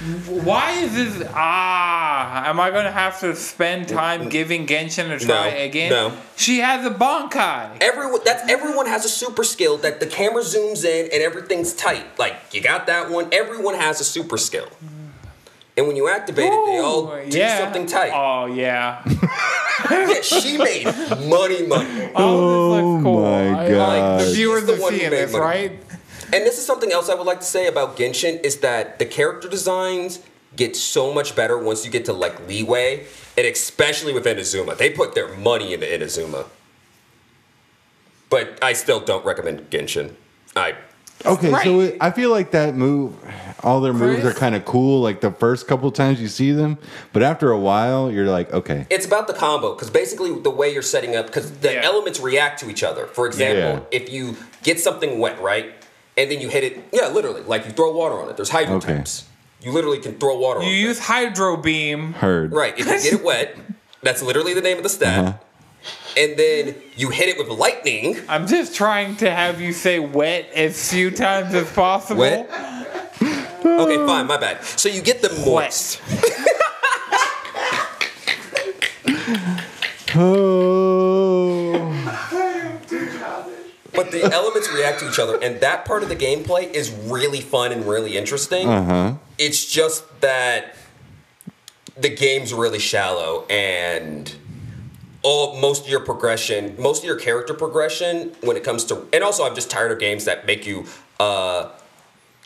Why 0.03 0.73
is 0.73 0.95
this? 0.95 1.29
Ah, 1.33 2.49
am 2.49 2.59
I 2.59 2.71
gonna 2.71 2.91
have 2.91 3.21
to 3.21 3.37
spend 3.37 3.89
time 3.89 4.29
giving 4.29 4.67
Genshin 4.67 5.11
a 5.15 5.19
try 5.19 5.51
No, 5.51 5.57
again? 5.65 5.91
no. 5.91 6.13
She 6.37 6.59
has 6.59 6.85
a 6.85 6.91
Bankai. 6.91 7.79
Everyone 7.81 8.21
that's 8.25 8.49
everyone 8.51 8.87
has 8.87 9.05
a 9.05 9.09
super 9.09 9.45
skill 9.45 9.77
that 9.79 10.01
the 10.01 10.07
camera 10.07 10.43
zooms 10.43 10.85
in 10.85 11.05
and 11.13 11.23
everything's 11.23 11.73
tight. 11.73 12.19
Like 12.19 12.35
you 12.53 12.61
got 12.61 12.87
that 12.89 13.11
one. 13.11 13.29
Everyone 13.33 13.75
has 13.77 14.01
a 14.01 14.05
super 14.05 14.37
skill. 14.39 14.67
And 15.77 15.87
when 15.87 15.95
you 15.97 16.09
activate 16.09 16.47
it, 16.53 16.67
they 16.67 16.79
all 16.79 17.11
Ooh, 17.13 17.31
do 17.31 17.49
something 17.49 17.87
tight. 17.87 18.11
Oh 18.13 18.47
yeah. 18.47 19.05
Yeah, 19.91 20.21
she 20.21 20.59
made 20.59 20.85
money, 21.29 21.67
money. 21.67 22.11
Oh, 22.15 22.75
this 22.75 22.83
looks 22.83 23.03
cool. 23.05 23.23
my 23.23 23.65
I- 23.65 23.69
God. 23.71 24.21
the 24.21 24.25
She's 24.27 24.35
viewers 24.37 24.65
the 24.67 24.75
are 24.75 24.91
seeing 24.91 25.11
made 25.11 25.13
this, 25.13 25.33
money. 25.33 25.45
right? 25.45 25.73
And 26.33 26.47
this 26.47 26.59
is 26.59 26.65
something 26.65 26.91
else 26.93 27.09
I 27.09 27.15
would 27.15 27.27
like 27.27 27.41
to 27.41 27.47
say 27.47 27.67
about 27.67 27.97
Genshin 27.97 28.43
is 28.45 28.59
that 28.61 28.99
the 28.99 29.05
character 29.05 29.49
designs 29.49 30.21
get 30.57 30.77
so 30.77 31.13
much 31.13 31.35
better 31.37 31.59
once 31.59 31.85
you 31.85 31.91
get 31.91 32.05
to 32.07 32.13
like 32.13 32.47
Liyue, 32.49 33.05
and 33.37 33.47
especially 33.47 34.13
with 34.13 34.25
Inazuma. 34.25 34.77
They 34.77 34.91
put 34.91 35.15
their 35.15 35.29
money 35.37 35.73
into 35.75 35.87
Inazuma. 35.87 36.47
But 38.31 38.59
I 38.63 38.73
still 38.73 39.01
don't 39.01 39.25
recommend 39.25 39.69
Genshin. 39.71 40.15
I 40.57 40.75
Okay, 41.25 41.53
so 41.63 41.81
it, 41.81 41.99
I 42.01 42.11
feel 42.11 42.31
like 42.31 42.51
that 42.51 42.75
move, 42.75 43.15
all 43.63 43.81
their 43.81 43.93
moves 43.93 44.23
Chris? 44.23 44.35
are 44.35 44.39
kind 44.39 44.57
of 44.57 44.65
cool. 44.65 45.01
Like 45.01 45.21
the 45.21 45.31
first 45.31 45.69
couple 45.69 45.91
times 45.93 46.21
you 46.21 46.27
see 46.27 46.51
them, 46.51 46.79
but 47.13 47.23
after 47.23 47.53
a 47.53 47.59
while, 47.59 48.11
you're 48.11 48.27
like, 48.27 48.53
okay, 48.53 48.87
It's 48.91 49.07
about 49.07 49.29
the 49.29 49.33
combo 49.35 49.75
because 49.75 49.89
basically 49.91 50.37
the 50.41 50.51
way 50.51 50.73
you're 50.73 50.83
setting 50.83 51.15
up 51.15 51.27
because 51.27 51.51
the 51.59 51.75
Yeah. 51.75 51.83
elements 51.85 52.19
react 52.19 52.59
to 52.61 52.71
each 52.71 52.83
other. 52.83 53.07
For 53.07 53.27
example, 53.27 53.87
if 53.93 54.11
you 54.11 54.37
get 54.65 54.81
something 54.81 55.21
wet, 55.21 55.41
right, 55.41 55.73
and 56.17 56.31
then 56.31 56.41
you 56.41 56.49
hit 56.49 56.65
it, 56.65 56.85
yeah, 56.93 57.09
literally, 57.09 57.43
like 57.43 57.65
you 57.67 57.73
throw 57.73 57.93
water 57.93 58.21
on 58.21 58.29
it. 58.29 58.37
There's 58.37 58.51
hydro 58.51 58.77
Okay. 58.77 58.97
types. 58.97 59.25
You 59.61 59.71
literally 59.73 59.99
can 59.99 60.15
throw 60.19 60.37
water 60.39 60.61
on 60.61 60.67
You 60.67 60.73
it. 60.73 60.77
use 60.79 60.99
Hydro 60.99 61.57
Beam. 61.57 62.15
heard. 62.15 62.53
Right. 62.53 62.75
If 62.77 62.87
you 62.87 62.93
get 63.11 63.13
it 63.21 63.25
wet, 63.25 63.57
that's 64.03 64.21
literally 64.23 64.55
the 64.55 64.61
name 64.61 64.77
of 64.77 64.83
the 64.83 64.89
stat. 64.89 65.25
Uh-huh. 65.25 65.39
And 66.17 66.37
then 66.37 66.75
you 66.97 67.11
hit 67.11 67.29
it 67.29 67.39
with 67.39 67.49
lightning. 67.49 68.17
I'm 68.29 68.47
just 68.47 68.75
trying 68.75 69.17
to 69.17 69.31
have 69.31 69.61
you 69.61 69.73
say 69.73 69.99
wet 70.01 70.49
as 70.55 70.91
few 70.93 71.11
times 71.13 71.55
as 71.55 71.71
possible. 71.73 72.21
Wet? 72.21 72.51
Okay, 73.65 73.97
fine, 73.97 74.27
my 74.27 74.37
bad. 74.37 74.65
So 74.65 74.89
you 74.89 75.01
get 75.01 75.23
the 75.23 75.31
moist. 75.47 76.01
Oh, 80.15 81.62
But 83.95 84.11
the 84.11 84.23
elements 84.25 84.73
react 84.73 85.01
to 85.01 85.09
each 85.09 85.19
other, 85.19 85.39
and 85.43 85.61
that 85.61 85.85
part 85.85 86.03
of 86.03 86.09
the 86.09 86.17
gameplay 86.17 86.71
is 86.73 86.91
really 86.91 87.41
fun 87.41 87.73
and 87.73 87.87
really 87.87 88.17
interesting. 88.17 88.69
uh-huh. 88.69 89.15
It's 89.39 89.65
just 89.65 90.21
that 90.21 90.77
the 91.97 92.09
game's 92.09 92.55
really 92.55 92.79
shallow 92.79 93.45
and 93.51 94.35
all 95.23 95.57
most 95.61 95.85
of 95.85 95.91
your 95.91 96.01
progression, 96.01 96.75
most 96.79 97.03
of 97.03 97.05
your 97.05 97.19
character 97.19 97.55
progression 97.55 98.35
when 98.41 98.57
it 98.57 98.65
comes 98.65 98.85
to 98.87 99.07
and 99.13 99.23
also 99.23 99.45
I'm 99.45 99.55
just 99.55 99.71
tired 99.71 99.93
of 99.93 99.99
games 99.99 100.25
that 100.25 100.47
make 100.47 100.67
you 100.67 100.87
uh 101.21 101.69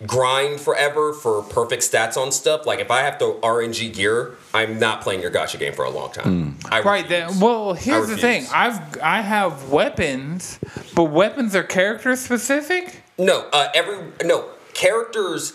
grind 0.05 0.61
forever 0.61 1.13
for 1.13 1.43
perfect 1.43 1.83
stats 1.83 2.17
on 2.17 2.33
stuff. 2.33 2.67
Like 2.67 2.81
if 2.81 2.91
I 2.91 3.01
have 3.01 3.19
to 3.19 3.39
RNG 3.43 3.95
gear, 3.95 4.35
I'm 4.53 4.79
not 4.79 5.01
playing 5.01 5.23
your 5.23 5.31
gacha 5.31 5.59
game 5.59 5.73
for 5.73 5.85
a 5.85 5.91
long 5.91 6.13
time. 6.13 6.59
I 6.71 6.81
Right 6.81 7.05
refuse. 7.05 7.31
then, 7.31 7.41
well, 7.41 7.73
here's 7.75 8.09
the 8.09 8.17
thing. 8.17 8.47
I've 8.53 8.79
I 9.01 9.21
have 9.23 9.71
weapons, 9.71 10.59
but 10.95 11.05
weapons 11.05 11.55
are 11.57 11.63
character 11.63 12.15
specific. 12.17 13.03
No, 13.19 13.49
uh, 13.53 13.69
every 13.75 13.99
no 14.25 14.51
characters 14.75 15.55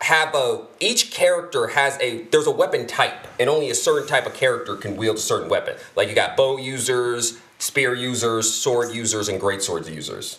have 0.00 0.34
a 0.34 0.62
each 0.80 1.10
character 1.12 1.68
has 1.68 1.98
a 2.00 2.22
there's 2.30 2.46
a 2.46 2.50
weapon 2.50 2.86
type, 2.86 3.26
and 3.38 3.50
only 3.50 3.68
a 3.70 3.74
certain 3.74 4.08
type 4.08 4.26
of 4.26 4.32
character 4.34 4.76
can 4.76 4.96
wield 4.96 5.16
a 5.16 5.20
certain 5.20 5.48
weapon. 5.50 5.76
Like 5.96 6.08
you 6.08 6.14
got 6.14 6.36
bow 6.36 6.56
users, 6.56 7.38
spear 7.58 7.94
users, 7.94 8.50
sword 8.52 8.94
users, 8.94 9.28
and 9.28 9.38
great 9.38 9.60
swords 9.62 9.90
users. 9.90 10.38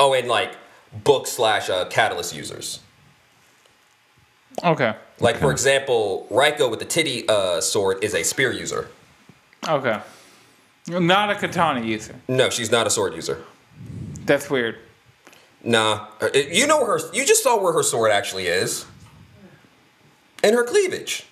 Oh, 0.00 0.12
and 0.14 0.28
like 0.28 0.52
book 0.92 1.26
slash 1.26 1.68
uh, 1.70 1.84
catalyst 1.86 2.34
users. 2.34 2.80
Okay. 4.64 4.94
Like 5.20 5.36
for 5.36 5.50
example, 5.52 6.26
Raiko 6.30 6.68
with 6.68 6.78
the 6.78 6.84
titty 6.84 7.28
uh, 7.28 7.60
sword 7.60 8.02
is 8.02 8.14
a 8.14 8.22
spear 8.24 8.52
user. 8.52 8.88
Okay. 9.68 10.00
Not 10.88 11.30
a 11.30 11.34
katana 11.34 11.84
user. 11.84 12.14
No, 12.28 12.50
she's 12.50 12.70
not 12.70 12.86
a 12.86 12.90
sword 12.90 13.14
user. 13.14 13.44
That's 14.24 14.48
weird. 14.48 14.78
Nah, 15.62 16.06
Uh, 16.20 16.28
you 16.34 16.66
know 16.66 16.84
her. 16.86 16.98
You 17.12 17.26
just 17.26 17.42
saw 17.42 17.60
where 17.60 17.72
her 17.72 17.82
sword 17.82 18.10
actually 18.10 18.46
is, 18.46 18.86
and 20.42 20.54
her 20.54 20.64
cleavage. 20.64 21.26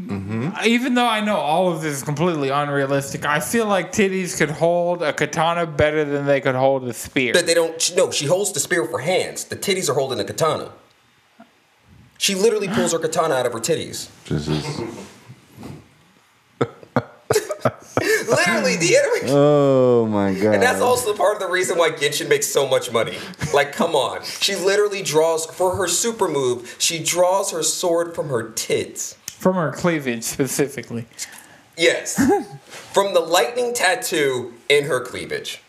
Mm-hmm. 0.00 0.50
Even 0.64 0.94
though 0.94 1.06
I 1.06 1.20
know 1.20 1.36
all 1.36 1.72
of 1.72 1.82
this 1.82 1.96
is 1.96 2.02
completely 2.02 2.48
unrealistic, 2.48 3.24
I 3.24 3.40
feel 3.40 3.66
like 3.66 3.92
titties 3.92 4.36
could 4.36 4.50
hold 4.50 5.02
a 5.02 5.12
katana 5.12 5.66
better 5.66 6.04
than 6.04 6.26
they 6.26 6.40
could 6.40 6.54
hold 6.54 6.84
a 6.88 6.92
spear. 6.92 7.32
That 7.34 7.46
they 7.46 7.54
don't. 7.54 7.92
No, 7.96 8.10
she 8.10 8.26
holds 8.26 8.52
the 8.52 8.60
spear 8.60 8.82
with 8.82 8.92
her 8.92 8.98
hands. 8.98 9.44
The 9.44 9.56
titties 9.56 9.88
are 9.88 9.94
holding 9.94 10.18
the 10.18 10.24
katana. 10.24 10.72
She 12.18 12.34
literally 12.34 12.68
pulls 12.68 12.92
her 12.92 12.98
katana 12.98 13.34
out 13.34 13.46
of 13.46 13.52
her 13.52 13.60
titties. 13.60 14.08
This 14.26 14.48
is, 14.48 14.64
Literally, 18.28 18.76
the 18.76 18.96
enemy. 18.96 19.32
oh 19.32 20.06
my 20.06 20.34
god. 20.34 20.54
And 20.54 20.62
that's 20.62 20.80
also 20.80 21.14
part 21.14 21.34
of 21.34 21.40
the 21.40 21.48
reason 21.48 21.78
why 21.78 21.90
Genshin 21.90 22.28
makes 22.28 22.46
so 22.46 22.66
much 22.66 22.92
money. 22.92 23.16
Like, 23.52 23.72
come 23.72 23.94
on. 23.94 24.22
She 24.24 24.56
literally 24.56 25.02
draws, 25.02 25.46
for 25.46 25.76
her 25.76 25.86
super 25.86 26.28
move, 26.28 26.76
she 26.78 27.02
draws 27.02 27.50
her 27.52 27.62
sword 27.62 28.14
from 28.14 28.28
her 28.28 28.50
tits. 28.50 29.16
From 29.42 29.56
her 29.56 29.72
cleavage 29.72 30.22
specifically. 30.22 31.04
Yes. 31.76 32.14
from 32.92 33.12
the 33.12 33.18
lightning 33.18 33.74
tattoo 33.74 34.54
in 34.68 34.84
her 34.84 35.00
cleavage. 35.00 35.60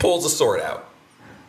Pulls 0.00 0.26
a 0.26 0.28
sword 0.28 0.60
out. 0.60 0.90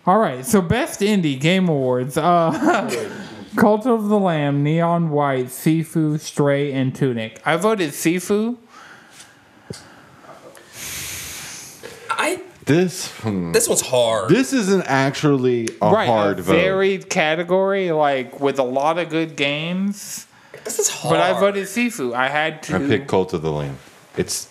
All 0.05 0.19
right, 0.19 0.45
so 0.45 0.61
best 0.61 0.99
indie 0.99 1.39
game 1.39 1.67
awards: 1.67 2.17
uh, 2.17 2.87
Cult 3.55 3.87
of 3.87 4.09
the 4.09 4.19
Lamb, 4.19 4.61
Neon 4.63 5.09
White, 5.09 5.47
Sifu, 5.47 6.19
Stray, 6.19 6.71
and 6.71 6.93
Tunic. 6.93 7.41
I 7.43 7.55
voted 7.55 7.93
Sifu. 7.93 8.57
I. 12.11 12.43
this. 12.65 13.07
hmm. 13.21 13.53
This 13.53 13.67
one's 13.67 13.81
hard. 13.81 14.29
This 14.29 14.53
isn't 14.53 14.83
actually 14.83 15.69
a 15.81 15.91
right, 15.91 16.05
hard 16.07 16.37
a 16.37 16.43
vote. 16.43 16.53
varied 16.53 17.09
category, 17.09 17.91
like 17.91 18.39
with 18.39 18.59
a 18.59 18.63
lot 18.63 18.99
of 18.99 19.09
good 19.09 19.35
games. 19.35 20.27
This 20.63 20.79
is 20.79 20.89
hard. 20.89 21.13
But 21.13 21.21
I 21.21 21.39
voted 21.39 21.65
Sifu. 21.65 22.13
I 22.13 22.27
had 22.29 22.63
to. 22.63 22.75
I 22.75 22.79
picked 22.79 23.07
Cult 23.07 23.33
of 23.33 23.41
the 23.41 23.51
Lamb. 23.51 23.77
It's 24.17 24.49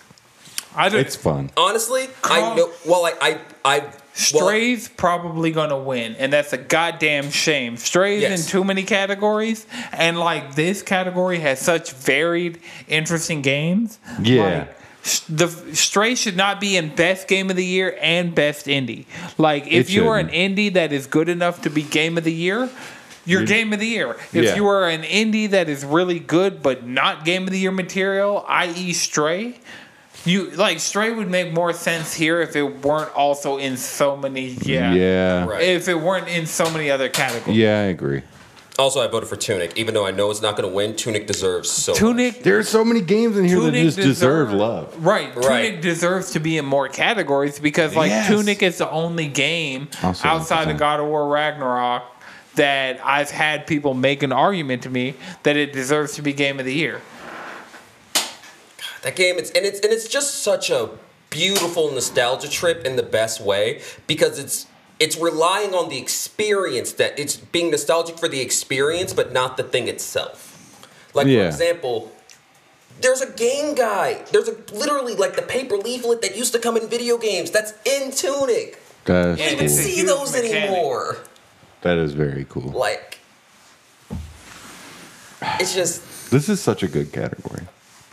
I 0.75 0.89
don't. 0.89 0.99
It's 0.99 1.15
fun. 1.15 1.49
Honestly, 1.57 2.07
I 2.23 2.55
know. 2.55 2.71
Well, 2.87 3.05
I, 3.05 3.13
I, 3.21 3.39
I 3.65 3.79
well, 3.79 3.93
Stray's 4.13 4.87
probably 4.89 5.51
gonna 5.51 5.79
win, 5.79 6.15
and 6.17 6.31
that's 6.31 6.53
a 6.53 6.57
goddamn 6.57 7.31
shame. 7.31 7.77
Stray's 7.77 8.21
Yes. 8.21 8.45
in 8.45 8.51
too 8.51 8.63
many 8.63 8.83
categories, 8.83 9.65
and 9.91 10.19
like 10.19 10.55
this 10.55 10.81
category 10.81 11.39
has 11.39 11.59
such 11.59 11.91
varied, 11.93 12.59
interesting 12.87 13.41
games. 13.41 13.99
Yeah. 14.21 14.43
Like, 14.43 14.75
the 15.29 15.47
Stray 15.73 16.13
should 16.15 16.35
not 16.35 16.59
be 16.59 16.75
in 16.75 16.93
best 16.93 17.27
game 17.29 17.49
of 17.49 17.55
the 17.55 17.65
year 17.65 17.97
and 18.01 18.35
best 18.35 18.65
indie. 18.65 19.05
Like 19.37 19.65
if 19.67 19.89
It 19.89 19.93
you 19.93 20.09
are 20.09 20.19
an 20.19 20.27
indie 20.27 20.73
that 20.73 20.91
is 20.91 21.07
good 21.07 21.29
enough 21.29 21.61
to 21.61 21.69
be 21.69 21.81
game 21.83 22.17
of 22.17 22.25
the 22.25 22.33
year, 22.33 22.69
you're 23.25 23.43
game 23.45 23.73
of 23.73 23.79
the 23.79 23.87
year. 23.87 24.15
If 24.33 24.45
Yeah. 24.45 24.55
you 24.55 24.67
are 24.67 24.87
an 24.89 25.03
indie 25.03 25.49
that 25.49 25.69
is 25.69 25.83
really 25.85 26.19
good 26.19 26.61
but 26.63 26.85
not 26.87 27.25
game 27.25 27.43
of 27.43 27.51
the 27.51 27.59
year 27.59 27.71
material, 27.71 28.45
i.e. 28.47 28.93
Stray, 28.93 29.55
you 30.25 30.51
like 30.51 30.79
Stray 30.79 31.11
would 31.11 31.29
make 31.29 31.53
more 31.53 31.71
sense 31.73 32.13
here 32.13 32.41
if 32.41 32.55
it 32.55 32.83
weren't 32.83 33.13
also 33.15 33.57
in 33.57 33.77
so 33.77 34.17
many 34.17 34.57
yeah. 34.61 34.93
Yeah. 34.93 35.45
Right. 35.45 35.61
If 35.63 35.87
it 35.87 35.95
weren't 35.95 36.27
in 36.27 36.45
so 36.45 36.69
many 36.69 36.91
other 36.91 37.07
categories. 37.09 37.57
Yeah, 37.57 37.79
I 37.79 37.83
agree. 37.83 38.23
also 38.77 39.01
I 39.01 39.07
voted 39.07 39.27
for 39.29 39.35
Tunic, 39.35 39.77
even 39.77 39.93
though 39.93 40.05
I 40.05 40.11
know 40.11 40.29
it's 40.31 40.41
not 40.41 40.55
going 40.57 40.67
to 40.69 40.73
win. 40.73 40.95
Tunic 40.95 41.27
deserves 41.27 41.69
so. 41.69 41.91
much. 41.91 41.99
Tunic 41.99 42.43
There's 42.43 42.67
so 42.69 42.83
many 42.85 43.01
games 43.01 43.37
in 43.37 43.43
here 43.45 43.59
that 43.61 43.71
just 43.73 43.97
deserve 43.97 44.49
deserve- 44.49 44.53
love. 44.53 45.05
Right. 45.05 45.35
Right. 45.35 45.65
Tunic 45.67 45.81
deserves 45.81 46.31
to 46.31 46.39
be 46.39 46.57
in 46.57 46.65
more 46.65 46.87
categories 46.89 47.59
because 47.59 47.95
like 47.95 48.09
Yes. 48.09 48.27
Tunic 48.27 48.61
is 48.63 48.77
the 48.77 48.89
only 48.89 49.27
game 49.27 49.87
Also, 50.03 50.27
outside 50.27 50.69
of 50.69 50.77
God 50.77 50.99
of 51.01 51.07
War 51.07 51.27
Ragnarok 51.29 52.03
that 52.59 52.99
I've 53.05 53.31
had 53.31 53.65
people 53.65 53.93
make 53.93 54.21
an 54.21 54.33
argument 54.33 54.83
to 54.83 54.89
me 54.89 55.13
that 55.43 55.55
it 55.55 55.71
deserves 55.71 56.15
to 56.15 56.21
be 56.21 56.33
game 56.33 56.59
of 56.59 56.65
the 56.65 56.73
year. 56.73 57.01
That 59.03 59.15
game, 59.15 59.37
it's 59.37 59.49
and 59.51 59.65
it's 59.65 59.79
and 59.79 59.93
it's 59.93 60.07
just 60.09 60.43
such 60.43 60.69
a 60.69 60.89
beautiful 61.29 61.89
nostalgia 61.91 62.49
trip 62.49 62.83
in 62.85 62.97
the 62.97 63.03
best 63.03 63.39
way 63.39 63.81
because 64.07 64.37
it's 64.39 64.67
it's 64.99 65.17
relying 65.17 65.73
on 65.73 65.87
the 65.87 65.97
experience 65.97 66.91
that 66.93 67.17
it's 67.17 67.37
being 67.37 67.71
nostalgic 67.71 68.17
for 68.17 68.27
the 68.27 68.41
experience, 68.41 69.13
but 69.13 69.31
not 69.31 69.55
the 69.55 69.63
thing 69.63 69.87
itself. 69.87 70.45
Like 71.13 71.27
for 71.27 71.45
example, 71.45 72.11
there's 72.99 73.21
a 73.21 73.31
game 73.31 73.73
guy 73.75 74.25
There's 74.33 74.49
a 74.49 74.55
literally 74.73 75.15
like 75.15 75.37
the 75.37 75.41
paper 75.43 75.77
leaflet 75.77 76.21
that 76.23 76.35
used 76.37 76.51
to 76.53 76.59
come 76.59 76.75
in 76.75 76.89
video 76.89 77.17
games. 77.17 77.51
That's 77.51 77.71
in 77.85 78.11
Tunic. 78.11 78.77
That's 79.05 79.39
You 79.39 79.45
Yeah, 79.45 79.51
don't 79.51 79.53
even 79.53 79.65
it's 79.65 79.79
a 79.79 79.81
cool. 79.81 79.91
see 79.95 80.01
those 80.03 80.33
mechanic. 80.33 80.53
anymore. 80.71 81.17
That 81.81 81.97
is 81.97 82.13
very 82.13 82.45
cool. 82.49 82.71
Like, 82.71 83.19
it's 85.59 85.73
just 85.73 86.29
This 86.31 86.49
is 86.49 86.61
such 86.61 86.83
a 86.83 86.87
good 86.87 87.11
category. 87.11 87.61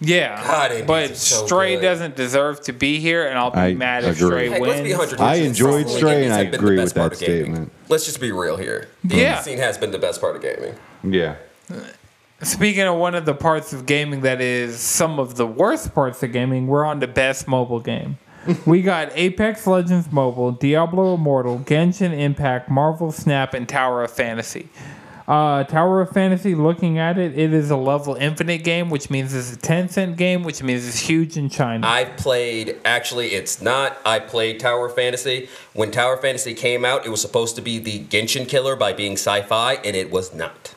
Yeah. 0.00 0.42
God, 0.46 0.70
Indies 0.72 0.86
but 0.86 1.16
so 1.16 1.46
Stray 1.46 1.76
good. 1.76 1.82
doesn't 1.82 2.16
deserve 2.16 2.60
to 2.62 2.72
be 2.72 3.00
here 3.00 3.26
and 3.26 3.38
I'll 3.38 3.50
be 3.50 3.58
I 3.58 3.74
mad 3.74 4.04
if 4.04 4.16
agree. 4.16 4.28
Stray 4.28 4.48
Heck, 4.50 4.60
wins. 4.60 5.14
I 5.14 5.34
enjoyed. 5.36 5.88
Stray, 5.88 6.24
and 6.24 6.34
I 6.34 6.38
have 6.38 6.50
been 6.50 6.50
the 6.52 6.58
agree 6.58 6.78
with 6.78 6.92
that 6.94 7.16
statement. 7.16 7.72
Let's 7.88 8.04
just 8.04 8.20
be 8.20 8.30
real 8.30 8.56
here. 8.56 8.88
Yeah. 9.02 9.36
The 9.36 9.42
scene 9.42 9.58
has 9.58 9.78
been 9.78 9.90
the 9.92 9.98
best 9.98 10.20
part 10.20 10.36
of 10.36 10.42
gaming. 10.42 10.74
Yeah. 11.02 11.36
Speaking 12.42 12.82
of 12.82 12.96
one 12.96 13.14
of 13.14 13.24
the 13.24 13.34
parts 13.34 13.72
of 13.72 13.86
gaming 13.86 14.20
that 14.20 14.42
is 14.42 14.78
some 14.78 15.18
of 15.18 15.36
the 15.36 15.46
worst 15.46 15.94
parts 15.94 16.22
of 16.22 16.30
gaming, 16.32 16.66
we're 16.66 16.84
on 16.84 17.00
the 17.00 17.08
best 17.08 17.48
mobile 17.48 17.80
game. 17.80 18.18
We 18.66 18.82
got 18.82 19.10
Apex 19.14 19.66
Legends 19.66 20.10
Mobile, 20.12 20.52
Diablo 20.52 21.14
Immortal, 21.14 21.60
Genshin 21.60 22.16
Impact, 22.18 22.68
Marvel 22.70 23.12
Snap, 23.12 23.54
and 23.54 23.68
Tower 23.68 24.04
of 24.04 24.10
Fantasy. 24.10 24.68
Uh, 25.26 25.64
Tower 25.64 26.00
of 26.02 26.10
Fantasy, 26.10 26.54
looking 26.54 26.98
at 26.98 27.18
it, 27.18 27.36
it 27.36 27.52
is 27.52 27.70
a 27.70 27.76
level 27.76 28.14
infinite 28.14 28.62
game, 28.62 28.90
which 28.90 29.10
means 29.10 29.34
it's 29.34 29.52
a 29.52 29.56
Tencent 29.56 30.16
game, 30.16 30.44
which 30.44 30.62
means 30.62 30.86
it's 30.86 31.00
huge 31.00 31.36
in 31.36 31.48
China. 31.48 31.84
I've 31.84 32.16
played, 32.16 32.76
actually, 32.84 33.28
it's 33.28 33.60
not. 33.60 33.98
I 34.04 34.20
played 34.20 34.60
Tower 34.60 34.86
of 34.86 34.94
Fantasy. 34.94 35.48
When 35.72 35.90
Tower 35.90 36.14
of 36.14 36.20
Fantasy 36.20 36.54
came 36.54 36.84
out, 36.84 37.04
it 37.04 37.08
was 37.08 37.20
supposed 37.20 37.56
to 37.56 37.62
be 37.62 37.80
the 37.80 38.04
Genshin 38.04 38.48
killer 38.48 38.76
by 38.76 38.92
being 38.92 39.14
sci 39.14 39.42
fi, 39.42 39.74
and 39.74 39.96
it 39.96 40.12
was 40.12 40.32
not. 40.32 40.75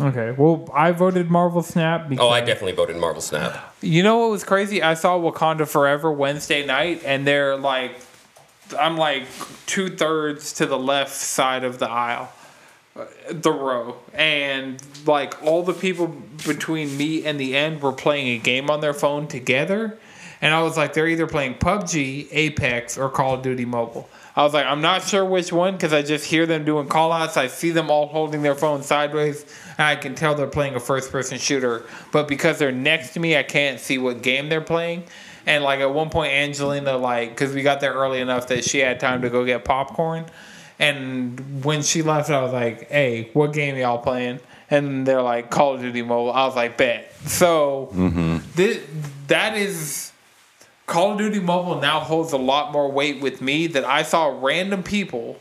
Okay, 0.00 0.32
well, 0.32 0.68
I 0.74 0.90
voted 0.92 1.30
Marvel 1.30 1.62
Snap 1.62 2.08
because 2.08 2.24
Oh, 2.24 2.28
I 2.30 2.40
definitely 2.40 2.72
voted 2.72 2.96
Marvel 2.96 3.22
Snap. 3.22 3.74
You 3.80 4.02
know 4.02 4.18
what 4.18 4.30
was 4.30 4.44
crazy? 4.44 4.82
I 4.82 4.94
saw 4.94 5.18
Wakanda 5.18 5.66
Forever 5.68 6.10
Wednesday 6.10 6.64
night, 6.66 7.02
and 7.04 7.26
they're 7.26 7.56
like, 7.56 7.96
I'm 8.78 8.96
like 8.96 9.24
two 9.66 9.88
thirds 9.88 10.52
to 10.54 10.66
the 10.66 10.78
left 10.78 11.12
side 11.14 11.64
of 11.64 11.78
the 11.78 11.88
aisle, 11.88 12.32
uh, 12.96 13.04
the 13.30 13.52
row, 13.52 13.96
and 14.14 14.82
like 15.06 15.42
all 15.44 15.62
the 15.62 15.74
people 15.74 16.08
between 16.46 16.96
me 16.96 17.24
and 17.24 17.38
the 17.38 17.56
end 17.56 17.82
were 17.82 17.92
playing 17.92 18.28
a 18.28 18.38
game 18.38 18.70
on 18.70 18.80
their 18.80 18.94
phone 18.94 19.28
together. 19.28 19.98
And 20.40 20.52
I 20.52 20.62
was 20.62 20.76
like, 20.76 20.92
they're 20.92 21.06
either 21.08 21.26
playing 21.26 21.54
PUBG, 21.54 22.28
Apex, 22.30 22.98
or 22.98 23.08
Call 23.08 23.34
of 23.34 23.42
Duty 23.42 23.64
Mobile. 23.64 24.08
I 24.36 24.42
was 24.42 24.52
like, 24.52 24.66
I'm 24.66 24.80
not 24.80 25.04
sure 25.04 25.24
which 25.24 25.52
one 25.52 25.74
because 25.74 25.92
I 25.92 26.02
just 26.02 26.24
hear 26.24 26.44
them 26.44 26.64
doing 26.64 26.88
call 26.88 27.12
outs. 27.12 27.36
I 27.36 27.46
see 27.46 27.70
them 27.70 27.88
all 27.88 28.08
holding 28.08 28.42
their 28.42 28.56
phone 28.56 28.82
sideways, 28.82 29.46
and 29.78 29.86
I 29.86 29.94
can 29.94 30.16
tell 30.16 30.34
they're 30.34 30.48
playing 30.48 30.74
a 30.74 30.80
first 30.80 31.12
person 31.12 31.38
shooter. 31.38 31.84
But 32.10 32.26
because 32.26 32.58
they're 32.58 32.72
next 32.72 33.12
to 33.14 33.20
me, 33.20 33.36
I 33.36 33.44
can't 33.44 33.78
see 33.78 33.96
what 33.96 34.22
game 34.22 34.48
they're 34.48 34.60
playing. 34.60 35.04
And 35.46 35.62
like 35.62 35.80
at 35.80 35.92
one 35.92 36.10
point, 36.10 36.32
Angelina, 36.32 36.96
like, 36.96 37.30
because 37.30 37.54
we 37.54 37.62
got 37.62 37.80
there 37.80 37.92
early 37.92 38.20
enough 38.20 38.48
that 38.48 38.64
she 38.64 38.78
had 38.78 38.98
time 38.98 39.22
to 39.22 39.30
go 39.30 39.44
get 39.44 39.64
popcorn. 39.64 40.26
And 40.78 41.64
when 41.64 41.82
she 41.82 42.02
left, 42.02 42.30
I 42.30 42.42
was 42.42 42.52
like, 42.52 42.90
hey, 42.90 43.30
what 43.34 43.52
game 43.52 43.76
y'all 43.76 43.98
playing? 43.98 44.40
And 44.68 45.06
they're 45.06 45.22
like, 45.22 45.50
Call 45.50 45.74
of 45.74 45.80
Duty 45.80 46.02
Mobile. 46.02 46.32
I 46.32 46.46
was 46.46 46.56
like, 46.56 46.76
bet. 46.76 47.14
So 47.26 47.90
mm-hmm. 47.92 48.38
thi- 48.38 48.82
that 49.28 49.56
is. 49.56 50.10
Call 50.86 51.12
of 51.12 51.18
Duty 51.18 51.40
Mobile 51.40 51.80
now 51.80 52.00
holds 52.00 52.32
a 52.32 52.36
lot 52.36 52.72
more 52.72 52.90
weight 52.90 53.20
with 53.20 53.40
me 53.40 53.66
that 53.68 53.84
I 53.84 54.02
saw 54.02 54.38
random 54.40 54.82
people 54.82 55.38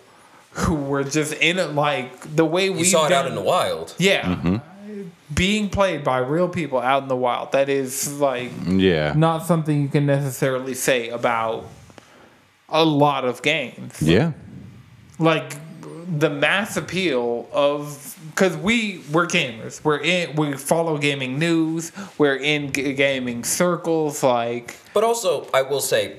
who 0.52 0.76
were 0.76 1.04
just 1.04 1.34
in 1.34 1.60
it 1.60 1.72
like 1.74 2.36
the 2.36 2.46
way 2.46 2.70
we 2.70 2.80
You 2.80 2.86
saw 2.86 3.06
it 3.08 3.12
out 3.12 3.26
in 3.28 3.36
the 3.36 3.42
wild. 3.42 3.94
yeah 3.98 4.36
mm-hmm. 4.36 4.58
being 5.34 5.70
played 5.70 6.04
by 6.04 6.20
real 6.20 6.48
people 6.48 6.80
out 6.80 7.02
in 7.04 7.10
the 7.10 7.16
wild 7.16 7.52
that 7.54 7.70
is 7.70 8.20
like 8.20 8.52
Yeah. 8.68 9.14
not 9.16 9.46
something 9.48 9.82
you 9.82 9.88
can 9.90 10.06
necessarily 10.06 10.76
say 10.76 11.10
about 11.10 11.68
a 12.70 12.86
lot 12.86 13.26
of 13.26 13.42
games 13.42 14.00
Yeah. 14.02 14.34
like 15.20 15.56
the 16.08 16.30
mass 16.30 16.78
appeal 16.78 17.48
of 17.52 18.18
because 18.32 18.56
we 18.58 19.04
we're 19.12 19.28
gamers. 19.28 19.84
We're 19.84 20.00
in 20.00 20.36
we 20.36 20.54
follow 20.54 20.98
gaming 20.98 21.40
news. 21.40 21.92
We're 22.18 22.36
in 22.36 22.72
g- 22.72 22.94
gaming 22.94 23.44
circles 23.44 24.24
like 24.24 24.78
But 24.94 25.04
also, 25.04 25.48
I 25.54 25.62
will 25.64 25.82
say, 25.82 26.18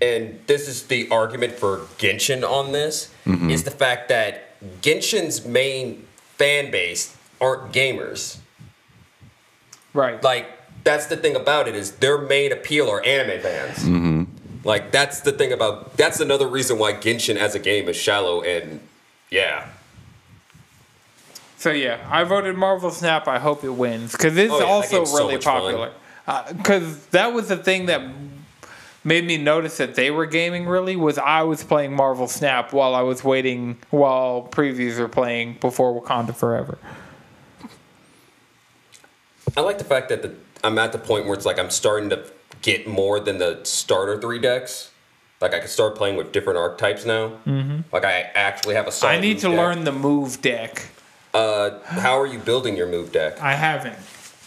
and 0.00 0.40
this 0.46 0.68
is 0.68 0.86
the 0.86 1.08
argument 1.10 1.52
for 1.52 1.78
Genshin 1.98 2.42
on 2.48 2.72
this, 2.72 3.12
mm-hmm. 3.26 3.50
is 3.50 3.64
the 3.64 3.70
fact 3.70 4.08
that 4.08 4.60
Genshin's 4.80 5.44
main 5.44 6.06
fan 6.36 6.70
base 6.70 7.16
aren't 7.40 7.72
gamers. 7.72 8.38
right. 9.92 10.22
Like, 10.22 10.46
that's 10.84 11.06
the 11.06 11.16
thing 11.16 11.36
about 11.36 11.68
it 11.68 11.76
is 11.76 11.92
their 11.96 12.18
main 12.18 12.52
appeal 12.52 12.88
are 12.88 13.04
anime 13.04 13.40
fans. 13.40 13.78
Mm-hmm. 13.78 14.24
Like, 14.64 14.92
that's 14.92 15.20
the 15.20 15.32
thing 15.32 15.52
about, 15.52 15.96
that's 15.96 16.20
another 16.20 16.46
reason 16.46 16.78
why 16.78 16.92
Genshin 16.94 17.36
as 17.36 17.54
a 17.54 17.58
game 17.58 17.88
is 17.88 17.96
shallow 17.96 18.42
and, 18.42 18.80
yeah. 19.32 19.68
So 21.56 21.70
yeah, 21.70 22.06
I 22.10 22.24
voted 22.24 22.56
Marvel 22.56 22.90
Snap. 22.90 23.26
I 23.26 23.38
hope 23.38 23.64
it 23.64 23.70
wins 23.70 24.12
because 24.12 24.36
it's 24.36 24.52
Oh, 24.52 24.58
yeah, 24.60 24.64
also 24.66 24.98
game's 24.98 25.10
so 25.10 25.18
really 25.18 25.38
popular. 25.38 25.92
Uh, 26.26 26.52
because 26.52 27.06
that 27.06 27.32
was 27.32 27.48
the 27.48 27.56
thing 27.56 27.86
that 27.86 28.02
made 29.04 29.24
me 29.24 29.36
notice 29.36 29.78
that 29.78 29.94
they 29.94 30.10
were 30.10 30.26
gaming 30.26 30.66
really 30.66 30.96
was 30.96 31.18
I 31.18 31.42
was 31.42 31.64
playing 31.64 31.94
Marvel 31.94 32.28
Snap 32.28 32.72
while 32.72 32.94
I 32.94 33.00
was 33.02 33.24
waiting 33.24 33.78
while 33.90 34.48
previews 34.50 34.98
were 34.98 35.08
playing 35.08 35.58
before 35.60 36.00
Wakanda 36.00 36.34
Forever. 36.34 36.78
I 39.56 39.60
like 39.62 39.78
the 39.78 39.84
fact 39.84 40.08
that 40.10 40.22
the, 40.22 40.34
I'm 40.62 40.78
at 40.78 40.92
the 40.92 40.98
point 40.98 41.24
where 41.26 41.34
it's 41.34 41.46
like 41.46 41.58
I'm 41.58 41.70
starting 41.70 42.10
to 42.10 42.24
get 42.60 42.86
more 42.86 43.18
than 43.18 43.38
the 43.38 43.60
starter 43.64 44.20
three 44.20 44.38
decks. 44.38 44.91
Like 45.42 45.54
I 45.54 45.58
can 45.58 45.68
start 45.68 45.96
playing 45.96 46.16
with 46.16 46.32
different 46.32 46.58
archetypes 46.58 47.04
now. 47.04 47.32
Mm-hmm. 47.46 47.80
Like 47.92 48.04
I 48.04 48.20
actually 48.34 48.76
have 48.76 48.86
a 48.86 48.92
solid 48.92 49.14
I 49.14 49.20
need 49.20 49.34
move 49.34 49.40
to 49.42 49.48
deck. 49.48 49.56
learn 49.58 49.84
the 49.84 49.92
move 49.92 50.40
deck. 50.40 50.86
Uh, 51.34 51.80
how 51.84 52.18
are 52.20 52.26
you 52.26 52.38
building 52.38 52.76
your 52.76 52.86
move 52.86 53.10
deck? 53.12 53.40
I 53.42 53.54
haven't. 53.54 53.96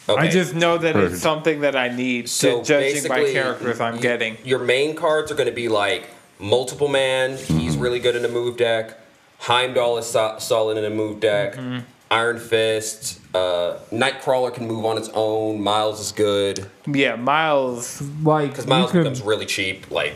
I 0.08 0.28
just 0.28 0.54
know 0.54 0.78
that 0.78 0.94
Heard. 0.96 1.14
it's 1.14 1.22
something 1.22 1.62
that 1.62 1.76
I 1.76 1.90
need. 1.90 2.30
So 2.30 2.60
to, 2.60 2.64
judging 2.64 3.08
by 3.10 3.16
basically, 3.18 3.34
characters 3.34 3.80
I'm 3.82 3.96
y- 3.96 4.02
getting. 4.02 4.38
Your 4.46 4.60
main 4.60 4.96
cards 4.96 5.32
are 5.32 5.36
going 5.36 5.50
to 5.50 5.56
be 5.56 5.68
like 5.68 6.10
multiple 6.40 6.88
man. 6.88 7.38
He's 7.38 7.76
really 7.76 8.00
good 8.00 8.16
in 8.16 8.24
a 8.24 8.28
move 8.30 8.56
deck. 8.56 8.98
Heimdall 9.40 9.98
is 9.98 10.06
so- 10.06 10.38
solid 10.40 10.78
in 10.78 10.86
a 10.86 10.90
move 10.92 11.20
deck. 11.20 11.56
Mm-hmm. 11.56 11.80
Iron 12.12 12.38
Fist. 12.40 13.20
Uh, 13.34 13.80
Nightcrawler 13.92 14.54
can 14.54 14.68
move 14.68 14.86
on 14.86 14.98
its 15.00 15.10
own. 15.16 15.60
Miles 15.62 16.00
is 16.00 16.12
good 16.12 16.70
Yeah, 16.86 17.16
Miles 17.16 18.00
like 18.24 18.52
because 18.52 18.68
Miles 18.68 18.92
could- 18.92 19.00
becomes 19.00 19.22
really 19.24 19.48
cheap, 19.48 19.90
like 19.90 20.14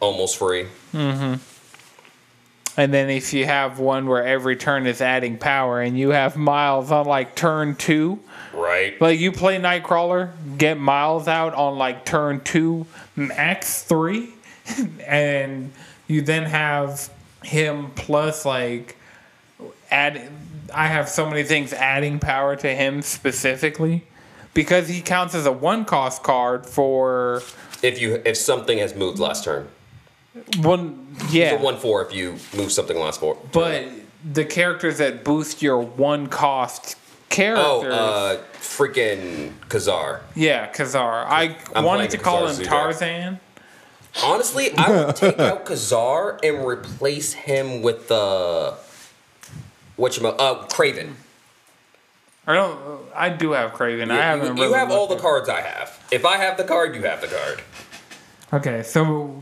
almost 0.00 0.36
free. 0.38 0.66
Mm-hmm. 0.92 1.34
And 2.76 2.94
then 2.94 3.10
if 3.10 3.32
you 3.32 3.44
have 3.44 3.80
one 3.80 4.06
where 4.06 4.24
every 4.24 4.54
turn 4.54 4.86
is 4.86 5.00
adding 5.00 5.36
power, 5.36 5.80
and 5.80 5.98
you 5.98 6.10
have 6.10 6.36
Miles 6.36 6.92
on 6.92 7.06
like 7.06 7.34
turn 7.34 7.74
two, 7.74 8.20
Right. 8.54 9.00
like 9.00 9.18
you 9.18 9.32
play 9.32 9.58
Nightcrawler, 9.58 10.30
get 10.58 10.78
Miles 10.78 11.26
out 11.26 11.54
on 11.54 11.76
like 11.76 12.04
turn 12.04 12.40
two, 12.40 12.86
max 13.16 13.82
three, 13.82 14.32
and 15.06 15.72
you 16.06 16.22
then 16.22 16.44
have 16.44 17.10
him 17.42 17.90
plus 17.96 18.44
like 18.44 18.96
add. 19.90 20.30
I 20.72 20.86
have 20.86 21.08
so 21.08 21.28
many 21.28 21.42
things 21.44 21.72
adding 21.72 22.18
power 22.20 22.54
to 22.54 22.68
him 22.68 23.00
specifically 23.02 24.04
because 24.54 24.86
he 24.88 25.00
counts 25.00 25.34
as 25.34 25.46
a 25.46 25.52
one 25.52 25.84
cost 25.86 26.22
card 26.22 26.66
for 26.66 27.42
If 27.82 28.00
you 28.00 28.22
if 28.24 28.36
something 28.36 28.78
has 28.78 28.94
moved 28.94 29.18
last 29.18 29.44
turn, 29.44 29.66
one. 30.58 31.06
Yeah, 31.30 31.52
a 31.52 31.58
one 31.62 31.76
four 31.78 32.04
if 32.04 32.14
you 32.14 32.36
move 32.56 32.72
something 32.72 32.96
last 32.96 33.20
four. 33.20 33.36
but 33.52 33.86
the 34.32 34.44
characters 34.44 34.98
that 34.98 35.24
boost 35.24 35.62
your 35.62 35.80
one 35.80 36.26
cost 36.26 36.96
oh, 36.96 37.24
characters. 37.30 37.92
uh, 37.94 38.42
freaking 38.54 39.52
Ka-Zar. 39.68 40.22
yeah, 40.34 40.66
Ka-Zar. 40.66 41.24
I 41.26 41.56
I'm 41.74 41.84
wanted 41.84 41.98
playing 41.98 42.10
to 42.10 42.18
call 42.18 42.46
Ka-Zar 42.46 42.62
him. 42.62 42.68
Tarzan. 42.68 43.40
Honestly, 44.24 44.72
I 44.76 45.04
would 45.06 45.16
take 45.16 45.38
out 45.38 45.64
Ka-Zar 45.64 46.38
and 46.42 46.66
replace 46.66 47.32
him 47.34 47.82
with 47.82 48.08
the 48.08 48.74
what 49.96 50.16
you 50.18 50.26
uh 50.26 50.66
Kraven. 50.68 51.12
I 52.46 52.54
don't. 52.54 53.00
I 53.14 53.28
do 53.28 53.52
have 53.52 53.72
Kraven. 53.72 54.10
I 54.10 54.14
You- 54.14 54.20
haven't. 54.20 54.56
you, 54.56 54.62
really 54.62 54.78
have 54.78 54.90
all 54.90 55.06
the 55.06 55.14
looked 55.14 55.22
cards 55.22 55.48
I 55.48 55.60
have. 55.60 56.02
If 56.10 56.24
I 56.24 56.38
have 56.38 56.56
the 56.56 56.64
card, 56.64 56.94
you 56.94 57.02
have 57.02 57.20
the 57.20 57.26
card. 57.26 57.60
at- 57.60 58.54
Okay, 58.60 58.82
so 58.82 59.38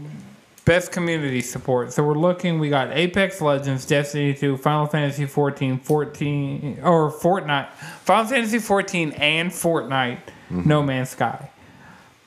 best 0.66 0.92
community 0.92 1.40
support. 1.40 1.94
So 1.94 2.02
we're 2.04 2.18
looking. 2.18 2.58
We 2.58 2.68
got 2.68 2.90
Apex 2.94 3.40
Legends, 3.40 3.86
Destiny 3.86 4.34
2, 4.34 4.58
Final 4.58 4.84
Fantasy 4.86 5.24
14, 5.24 5.78
14 5.78 6.80
or 6.82 7.10
Fortnite, 7.10 7.70
Final 7.72 8.26
Fantasy 8.26 8.58
14 8.58 9.12
and 9.12 9.50
Fortnite. 9.50 10.18
Mm-hmm. 10.50 10.68
No 10.68 10.82
Man's 10.82 11.10
Sky. 11.10 11.50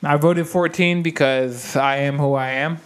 I 0.02 0.16
voted 0.16 0.48
14 0.48 1.02
because 1.02 1.76
I 1.76 1.98
am 1.98 2.18
who 2.18 2.34
I 2.34 2.50
am. 2.50 2.78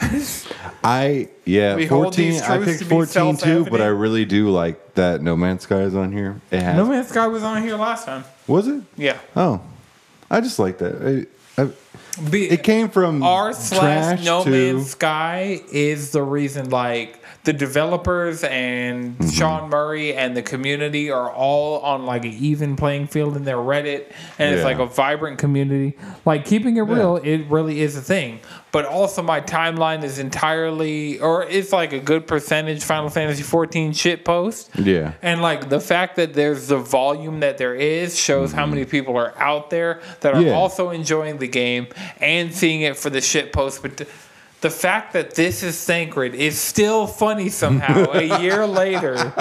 I 0.82 1.28
yeah, 1.44 1.76
We 1.76 1.86
fourteen. 1.86 2.40
I 2.42 2.58
picked 2.64 2.80
to 2.80 2.84
fourteen 2.86 3.36
too, 3.36 3.64
but 3.70 3.80
I 3.80 3.86
really 3.86 4.24
do 4.24 4.50
like 4.50 4.94
that 4.94 5.22
No 5.22 5.36
Man's 5.36 5.62
Sky 5.62 5.82
is 5.82 5.94
on 5.94 6.10
here. 6.10 6.40
It 6.50 6.60
has 6.60 6.76
No 6.76 6.86
Man's 6.86 7.06
Sky 7.08 7.28
was 7.28 7.44
on 7.44 7.62
here 7.62 7.76
last 7.76 8.06
time. 8.06 8.24
was 8.48 8.66
it? 8.66 8.82
Yeah. 8.96 9.18
Oh, 9.36 9.60
I 10.28 10.40
just 10.40 10.58
like 10.58 10.78
that. 10.78 11.28
Be, 12.30 12.50
it 12.50 12.62
came 12.62 12.90
from 12.90 13.22
R 13.22 13.52
slash 13.54 14.22
No 14.24 14.44
to 14.44 14.50
Man's 14.50 14.90
Sky 14.90 15.62
is 15.72 16.12
the 16.12 16.22
reason 16.22 16.68
like 16.68 17.20
the 17.44 17.52
developers 17.52 18.44
and 18.44 19.16
Mm-hmm. 19.18 19.30
Sean 19.30 19.70
Murray 19.70 20.14
and 20.14 20.36
the 20.36 20.42
community 20.42 21.10
are 21.10 21.30
all 21.30 21.80
on 21.80 22.06
like 22.06 22.24
an 22.24 22.32
even 22.32 22.76
playing 22.76 23.06
field 23.08 23.36
in 23.36 23.44
their 23.44 23.56
Reddit 23.56 24.12
and 24.38 24.54
it's 24.54 24.62
like 24.64 24.78
a 24.78 24.86
vibrant 24.86 25.38
community. 25.38 25.96
Like 26.24 26.44
keeping 26.44 26.76
it 26.76 26.82
real, 26.82 27.16
it 27.16 27.46
really 27.48 27.80
is 27.80 27.96
a 27.96 28.00
thing. 28.02 28.40
But 28.72 28.86
also 28.86 29.20
my 29.22 29.42
timeline 29.42 30.02
is 30.02 30.18
entirely 30.18 31.20
or 31.20 31.44
it's 31.44 31.72
like 31.72 31.92
a 31.92 31.98
good 32.00 32.26
percentage 32.26 32.82
Final 32.82 33.10
Fantasy 33.10 33.42
14 33.42 33.92
shit 33.92 34.24
post. 34.24 34.70
yeah. 34.78 35.12
And 35.20 35.42
like 35.42 35.68
the 35.68 35.78
fact 35.78 36.16
that 36.16 36.32
there's 36.32 36.68
the 36.68 36.78
volume 36.78 37.40
that 37.40 37.58
there 37.58 37.74
is 37.74 38.18
shows 38.18 38.50
how 38.52 38.64
many 38.64 38.86
people 38.86 39.16
are 39.18 39.34
out 39.38 39.68
there 39.70 40.00
that 40.20 40.32
are 40.32 40.36
Mm-hmm. 40.38 40.46
Yeah. 40.46 40.54
also 40.54 40.88
enjoying 40.90 41.36
the 41.36 41.48
game 41.48 41.86
and 42.18 42.54
seeing 42.54 42.80
it 42.80 42.96
for 42.96 43.10
the 43.10 43.20
shit 43.20 43.52
post. 43.52 43.82
But 43.82 43.98
the, 43.98 44.06
the 44.62 44.70
fact 44.70 45.12
that 45.12 45.34
this 45.34 45.62
is 45.62 45.76
sacred 45.76 46.34
is 46.34 46.58
still 46.58 47.06
funny 47.06 47.50
somehow 47.50 48.10
a 48.12 48.22
year 48.40 48.66
later. 48.66 49.34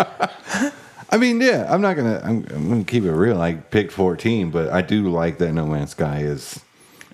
I 1.10 1.18
mean, 1.18 1.40
yeah. 1.42 1.68
I'm 1.70 1.80
not 1.82 1.96
gonna. 1.96 2.20
I'm, 2.24 2.46
I'm 2.54 2.70
gonna 2.70 2.84
keep 2.84 3.04
it 3.06 3.12
real. 3.14 3.42
I 3.42 3.54
picked 3.56 3.92
fourteen, 3.94 4.50
but 4.52 4.70
I 4.70 4.82
do 4.82 5.10
like 5.10 5.38
that 5.40 5.54
No 5.54 5.66
Man's 5.68 5.92
Sky 5.92 6.20
is 6.20 6.60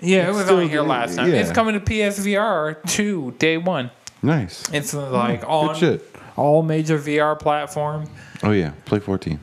Yeah, 0.02 0.28
it 0.30 0.34
was 0.34 0.46
still 0.46 0.58
on 0.60 0.70
here 0.70 0.82
last 0.82 1.16
time. 1.16 1.30
yeah. 1.32 1.38
It's 1.40 1.52
coming 1.52 1.74
to 1.74 1.80
PSVR 1.80 2.78
2 2.90 3.36
day 3.40 3.58
one. 3.58 3.90
nice. 4.22 4.64
It's 4.72 4.94
uh, 4.94 5.10
like 5.12 5.44
on 5.48 5.76
shit. 5.76 6.04
all 6.36 6.62
major 6.64 6.98
VR 7.00 7.38
platform. 7.40 8.10
Oh 8.44 8.52
yeah, 8.52 8.72
play 8.86 9.00
fourteen. 9.00 9.40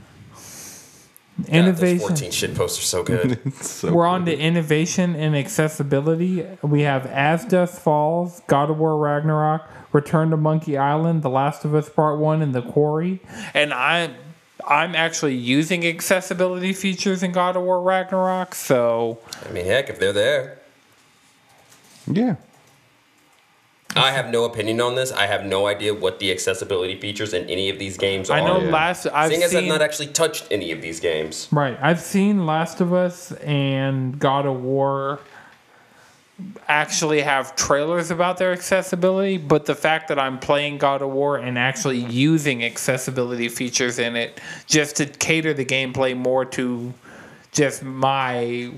God, 1.36 1.46
those 1.46 1.48
Innovation. 1.48 1.98
14 2.09 2.30
shit 2.30 2.55
posts 2.55 2.78
are 2.78 2.82
so 2.82 3.02
good. 3.02 3.40
So 3.61 3.92
We're 3.92 4.07
on 4.07 4.24
to 4.26 4.38
innovation 4.38 5.16
and 5.16 5.34
accessibility. 5.36 6.46
We 6.62 6.82
have 6.82 7.07
As 7.07 7.44
Dusk 7.44 7.80
Falls, 7.82 8.40
God 8.46 8.70
of 8.70 8.78
War 8.78 8.96
Ragnarok, 8.96 9.68
Return 9.92 10.30
to 10.30 10.36
Monkey 10.36 10.78
Island, 10.78 11.22
The 11.24 11.30
Last 11.30 11.64
of 11.64 11.74
Us 11.74 11.88
Part 11.88 12.20
One, 12.20 12.40
and 12.40 12.55
The 12.55 12.62
Quarry. 12.62 13.20
And 13.52 13.74
I'm 13.74 14.14
I'm 14.66 14.94
actually 14.94 15.34
using 15.34 15.86
accessibility 15.86 16.72
features 16.72 17.22
in 17.22 17.32
God 17.32 17.56
of 17.56 17.62
War 17.62 17.82
Ragnarok, 17.82 18.54
so 18.54 19.18
I 19.46 19.52
mean, 19.52 19.64
heck, 19.66 19.90
if 19.90 19.98
they're 19.98 20.12
there. 20.12 20.58
yeah. 22.06 22.36
I 23.96 24.10
have 24.10 24.30
no 24.30 24.44
opinion 24.44 24.80
on 24.80 24.96
this. 24.96 25.12
I 25.12 25.26
have 25.26 25.44
no 25.44 25.68
idea 25.68 25.94
what 25.94 26.18
the 26.18 26.32
accessibility 26.32 26.98
features 27.00 27.32
in 27.32 27.48
any 27.48 27.70
of 27.70 27.78
these 27.78 27.96
games 27.96 28.28
are. 28.28 28.38
I 28.38 28.44
know 28.44 28.60
yeah. 28.60 28.70
last 28.70 29.06
I've 29.06 29.30
Seeing 29.30 29.44
as 29.44 29.54
I've 29.54 29.64
not 29.64 29.82
actually 29.82 30.08
touched 30.08 30.48
any 30.50 30.72
of 30.72 30.82
these 30.82 30.98
games. 30.98 31.48
right. 31.52 31.78
I've 31.80 32.00
seen 32.00 32.44
Last 32.44 32.80
of 32.80 32.92
Us 32.92 33.30
and 33.32 34.18
God 34.18 34.46
of 34.46 34.60
War 34.62 35.20
actually 36.66 37.20
have 37.20 37.55
trailers 37.55 38.11
about 38.11 38.39
their 38.39 38.53
accessibility, 38.53 39.37
but 39.37 39.66
the 39.66 39.74
fact 39.74 40.09
that 40.09 40.18
I'm 40.18 40.39
playing 40.39 40.78
God 40.78 41.01
of 41.01 41.11
War 41.11 41.37
and 41.37 41.59
actually 41.59 41.99
using 41.99 42.64
accessibility 42.64 43.49
features 43.49 43.99
in 43.99 44.16
it 44.16 44.41
just 44.66 44.97
to 44.97 45.07
cater 45.07 45.55
the 45.55 45.64
gameplay 45.64 46.16
more 46.16 46.45
to 46.47 46.93
just 47.53 47.85
my 47.85 48.72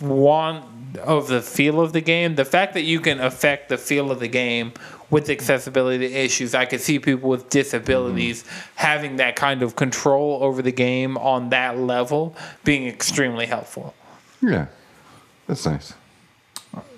want 0.00 0.64
of 0.98 1.26
the 1.26 1.42
feel 1.42 1.80
of 1.80 1.92
the 1.92 2.00
game. 2.00 2.36
The 2.36 2.44
fact 2.44 2.74
that 2.74 2.82
you 2.82 3.00
can 3.00 3.18
affect 3.20 3.68
the 3.68 3.76
feel 3.76 4.12
of 4.12 4.20
the 4.20 4.28
game 4.28 4.72
with 5.10 5.28
accessibility 5.28 6.06
issues, 6.06 6.54
I 6.54 6.64
could 6.64 6.80
see 6.80 7.00
people 7.00 7.28
with 7.28 7.50
disabilities 7.50 8.44
having 8.76 9.16
that 9.16 9.34
kind 9.34 9.62
of 9.62 9.74
control 9.74 10.38
over 10.42 10.62
the 10.62 10.72
game 10.72 11.18
on 11.18 11.50
that 11.50 11.76
level 11.76 12.36
being 12.62 12.86
extremely 12.86 13.46
helpful. 13.46 13.94
Yeah. 14.40 14.66
That's 15.48 15.66
nice. 15.66 15.94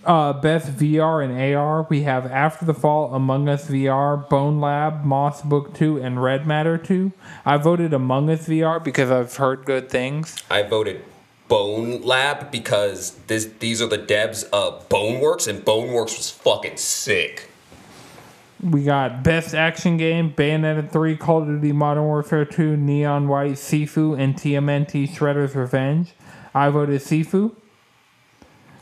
Uh, 0.06 0.32
best 0.32 0.68
VR 0.68 1.24
and 1.24 1.56
AR, 1.56 1.82
we 1.90 2.02
have 2.02 2.26
After 2.26 2.64
the 2.64 2.72
Fall, 2.72 3.12
Among 3.12 3.48
Us 3.48 3.68
VR, 3.68 4.28
Bone 4.28 4.60
Lab, 4.60 5.04
Moss 5.04 5.42
Book 5.42 5.74
2, 5.74 6.00
and 6.00 6.22
Red 6.22 6.46
Matter 6.46 6.78
2. 6.78 7.10
I 7.44 7.56
voted 7.56 7.92
Among 7.92 8.30
Us 8.30 8.46
VR 8.46 8.82
because 8.82 9.10
I've 9.10 9.34
heard 9.34 9.64
good 9.64 9.90
things. 9.90 10.36
I 10.48 10.62
voted 10.62 11.04
Bone 11.48 12.02
Lab 12.02 12.52
because 12.52 13.16
this 13.26 13.46
these 13.58 13.82
are 13.82 13.88
the 13.88 13.98
devs 13.98 14.48
of 14.50 14.88
Boneworks, 14.88 15.48
and 15.48 15.64
Boneworks 15.64 16.16
was 16.16 16.30
fucking 16.30 16.76
sick. 16.76 17.50
We 18.62 18.84
got 18.84 19.24
Best 19.24 19.56
Action 19.56 19.96
Game, 19.96 20.32
Bayonetta 20.32 20.88
3, 20.88 21.16
Call 21.16 21.42
of 21.42 21.48
Duty 21.48 21.72
Modern 21.72 22.04
Warfare 22.04 22.44
2, 22.44 22.76
Neon 22.76 23.26
White, 23.26 23.54
Sifu, 23.54 24.16
and 24.16 24.36
TMNT 24.36 25.08
Shredder's 25.08 25.56
Revenge. 25.56 26.12
I 26.54 26.68
voted 26.68 27.00
Sifu. 27.00 27.56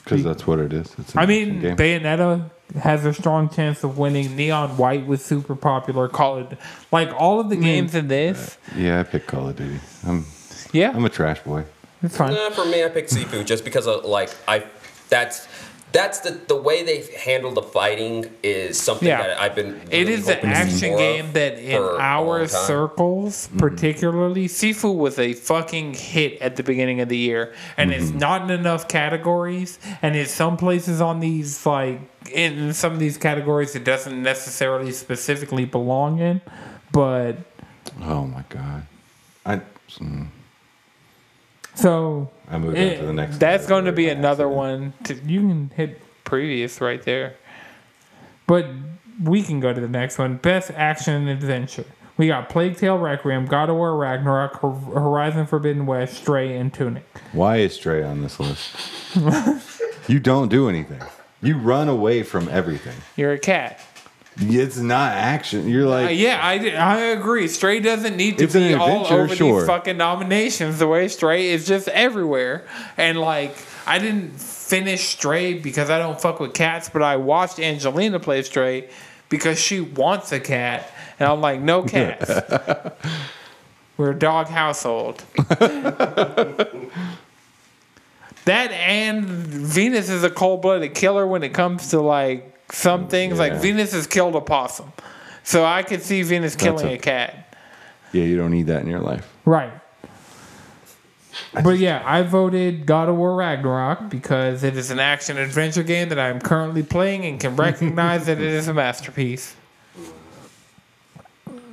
Because 0.05 0.23
that's 0.23 0.47
what 0.47 0.59
it 0.59 0.73
is. 0.73 0.95
It's 0.99 1.17
I 1.17 1.25
mean, 1.27 1.61
game. 1.61 1.77
Bayonetta 1.77 2.51
has 2.81 3.05
a 3.07 3.15
strong 3.15 3.49
chance 3.49 3.83
of 3.85 3.97
winning. 3.99 4.37
Neon 4.37 4.77
White 4.77 5.07
was 5.07 5.25
super 5.25 5.57
popular. 5.57 6.09
Call 6.09 6.39
it 6.39 6.59
like 6.93 7.11
all 7.15 7.41
of 7.41 7.49
the 7.49 7.57
games 7.57 7.95
in 7.95 8.09
this. 8.09 8.59
Uh, 8.73 8.79
yeah, 8.79 9.01
I 9.01 9.03
picked 9.05 9.27
Call 9.27 9.49
of 9.49 9.57
Duty. 9.57 9.81
I'm 10.07 10.27
Yeah, 10.73 10.93
I'm 10.95 11.05
a 11.05 11.09
trash 11.11 11.41
boy. 11.41 11.65
it's 12.03 12.17
fine. 12.17 12.35
Nah, 12.35 12.51
for 12.51 12.67
me, 12.67 12.85
I 12.85 12.89
picked 12.89 13.11
Sifu 13.11 13.45
just 13.45 13.65
because 13.65 13.87
of 13.87 14.05
like 14.05 14.31
I. 14.47 14.65
That's 15.09 15.47
that's 15.95 16.19
the 16.21 16.33
the 16.33 16.57
way 16.57 16.83
they 16.83 17.07
handle 17.25 17.53
the 17.53 17.63
fighting 17.63 18.29
is 18.43 18.79
something 18.79 19.09
Yeah. 19.09 19.23
that 19.23 19.41
I've 19.41 19.55
been. 19.55 19.81
It 19.91 20.01
really 20.01 20.13
is 20.15 20.29
an 20.29 20.35
hoping 20.35 20.51
to 20.51 20.57
see 20.57 20.87
action 20.89 20.97
game 20.99 21.33
that 21.33 21.59
in 21.59 21.77
our 21.81 22.25
long 22.25 22.39
time. 22.41 22.49
circles, 22.49 23.49
particularly, 23.57 24.49
Sifu 24.49 24.95
was 24.95 25.19
a 25.19 25.33
fucking 25.33 25.95
hit 25.95 26.39
at 26.43 26.57
the 26.57 26.63
beginning 26.65 27.01
of 27.01 27.09
the 27.09 27.17
year, 27.17 27.55
and 27.79 27.93
it's 27.93 28.11
not 28.11 28.43
in 28.43 28.51
enough 28.51 28.89
categories, 28.89 29.79
and 30.03 30.17
in 30.17 30.27
some 30.27 30.57
places 30.57 31.01
on 31.01 31.21
these 31.21 31.65
like 31.65 32.01
in 32.33 32.73
some 32.75 32.93
of 32.93 32.99
these 32.99 33.17
categories, 33.17 33.75
it 33.77 33.85
doesn't 33.85 34.21
necessarily 34.23 34.91
specifically 34.93 35.65
belong 35.65 36.19
in, 36.19 36.41
but 36.93 37.37
Oh 38.03 38.27
my 38.27 38.43
god. 38.49 38.87
I 39.47 39.61
mm, 40.01 40.27
so 41.75 42.31
I 42.49 42.59
moved 42.59 42.77
on 42.77 42.83
eh, 42.83 42.97
to 42.99 43.07
the 43.07 43.13
next. 43.13 43.39
that's 43.39 43.67
going 43.67 43.85
to 43.87 43.93
be 43.93 44.09
another 44.09 44.47
accident. 44.47 44.57
one. 44.57 44.93
To, 45.05 45.15
you 45.15 45.41
can 45.41 45.71
hit 45.75 46.01
previous 46.25 46.81
right 46.81 47.03
there, 47.03 47.37
but 48.47 48.67
we 49.23 49.43
can 49.43 49.61
go 49.61 49.73
to 49.73 49.81
the 49.81 49.89
next 49.89 50.19
one. 50.19 50.37
Best 50.37 50.71
action 50.71 51.15
and 51.15 51.29
adventure. 51.29 51.87
We 52.17 52.29
got 52.29 52.49
Plague 52.49 52.77
Tale 52.77 52.97
Requiem, 52.97 53.47
God 53.47 53.71
of 53.71 53.77
War 53.77 53.97
Ragnarok, 53.97 54.61
Horizon 54.61 55.47
Forbidden 55.47 55.85
West, 55.85 56.15
Stray, 56.15 56.57
and 56.57 56.73
Tunic. 56.73 57.05
Why 57.33 57.57
is 57.57 57.75
Stray 57.75 58.05
on 58.05 58.23
this 58.23 58.39
list? 58.39 58.77
you 60.09 60.21
don't 60.21 60.49
do 60.49 60.69
anything. 60.69 61.03
You 61.43 61.59
run 61.59 61.89
away 61.89 62.23
from 62.23 62.49
everything. 62.49 62.97
You're 63.17 63.33
a 63.33 63.39
cat. 63.39 63.81
It's 64.37 64.77
not 64.79 65.13
action. 65.13 65.69
You're 65.69 65.87
Uh, 65.87 65.91
like, 65.91 66.19
yeah, 66.19 66.41
I, 66.43 66.55
I 66.71 66.97
agree. 67.13 67.47
Stray 67.47 67.79
doesn't 67.81 68.17
need 68.17 68.39
to 68.39 68.47
be 68.49 68.75
all 68.75 69.07
over 69.07 69.35
sure. 69.35 69.61
these 69.61 69.67
fucking 69.69 69.97
nominations. 69.97 70.79
The 70.79 70.89
way 70.89 71.07
Stray 71.09 71.51
is 71.51 71.67
just 71.67 71.87
everywhere, 71.89 72.65
and 72.97 73.21
like 73.21 73.57
I 73.87 73.99
didn't 73.99 74.41
finish 74.41 75.09
Stray 75.09 75.55
because 75.55 75.89
I 75.91 75.99
don't 75.99 76.21
fuck 76.21 76.41
with 76.41 76.53
cats, 76.55 76.89
but 76.89 77.03
I 77.03 77.17
watched 77.17 77.61
Angelina 77.61 78.19
play 78.19 78.43
Stray 78.43 78.89
because 79.29 79.59
she 79.61 79.81
wants 79.81 80.33
a 80.33 80.41
cat, 80.41 80.91
and 81.21 81.29
I'm 81.29 81.41
like, 81.41 81.61
no 81.61 81.83
cats. 81.85 82.31
We're 83.97 84.11
a 84.11 84.19
dog 84.19 84.49
household. 84.49 85.23
that 88.47 88.73
and 88.73 89.25
Venus 89.25 90.09
is 90.09 90.25
a 90.25 90.31
cold 90.31 90.63
blooded 90.63 90.95
killer 90.95 91.27
when 91.27 91.43
it 91.43 91.55
comes 91.55 91.91
to 91.91 92.01
like 92.01 92.54
some 92.73 93.09
things. 93.09 93.39
Like 93.39 93.55
Venus 93.55 93.93
has 93.93 94.07
killed 94.07 94.35
a 94.37 94.41
possum. 94.41 94.93
So 95.43 95.65
I 95.65 95.83
could 95.83 96.03
see 96.03 96.23
Venus 96.23 96.57
killing 96.57 96.87
a- 96.87 96.93
a 96.95 96.99
cat. 96.99 97.55
yeah, 98.13 98.25
you 98.25 98.37
don't 98.37 98.51
need 98.51 98.67
that 98.69 98.83
in 98.83 98.89
your 98.89 99.01
life. 99.01 99.31
Right. 99.45 99.73
But 101.63 101.79
yeah, 101.79 102.01
I 102.07 102.23
voted 102.23 102.87
God 102.87 103.09
of 103.09 103.17
War 103.17 103.35
Ragnarok 103.35 104.09
because 104.09 104.63
it 104.63 104.77
is 104.77 104.91
an 104.93 105.01
action 105.01 105.37
adventure 105.37 105.83
game 105.83 106.09
that 106.11 106.19
I 106.19 106.29
am 106.29 106.41
currently 106.41 106.83
playing 106.85 107.25
and 107.25 107.41
can 107.41 107.57
recognize 107.57 108.27
that 108.27 108.39
it 108.39 108.47
is 108.47 108.69
a 108.69 108.75
masterpiece. 108.75 109.57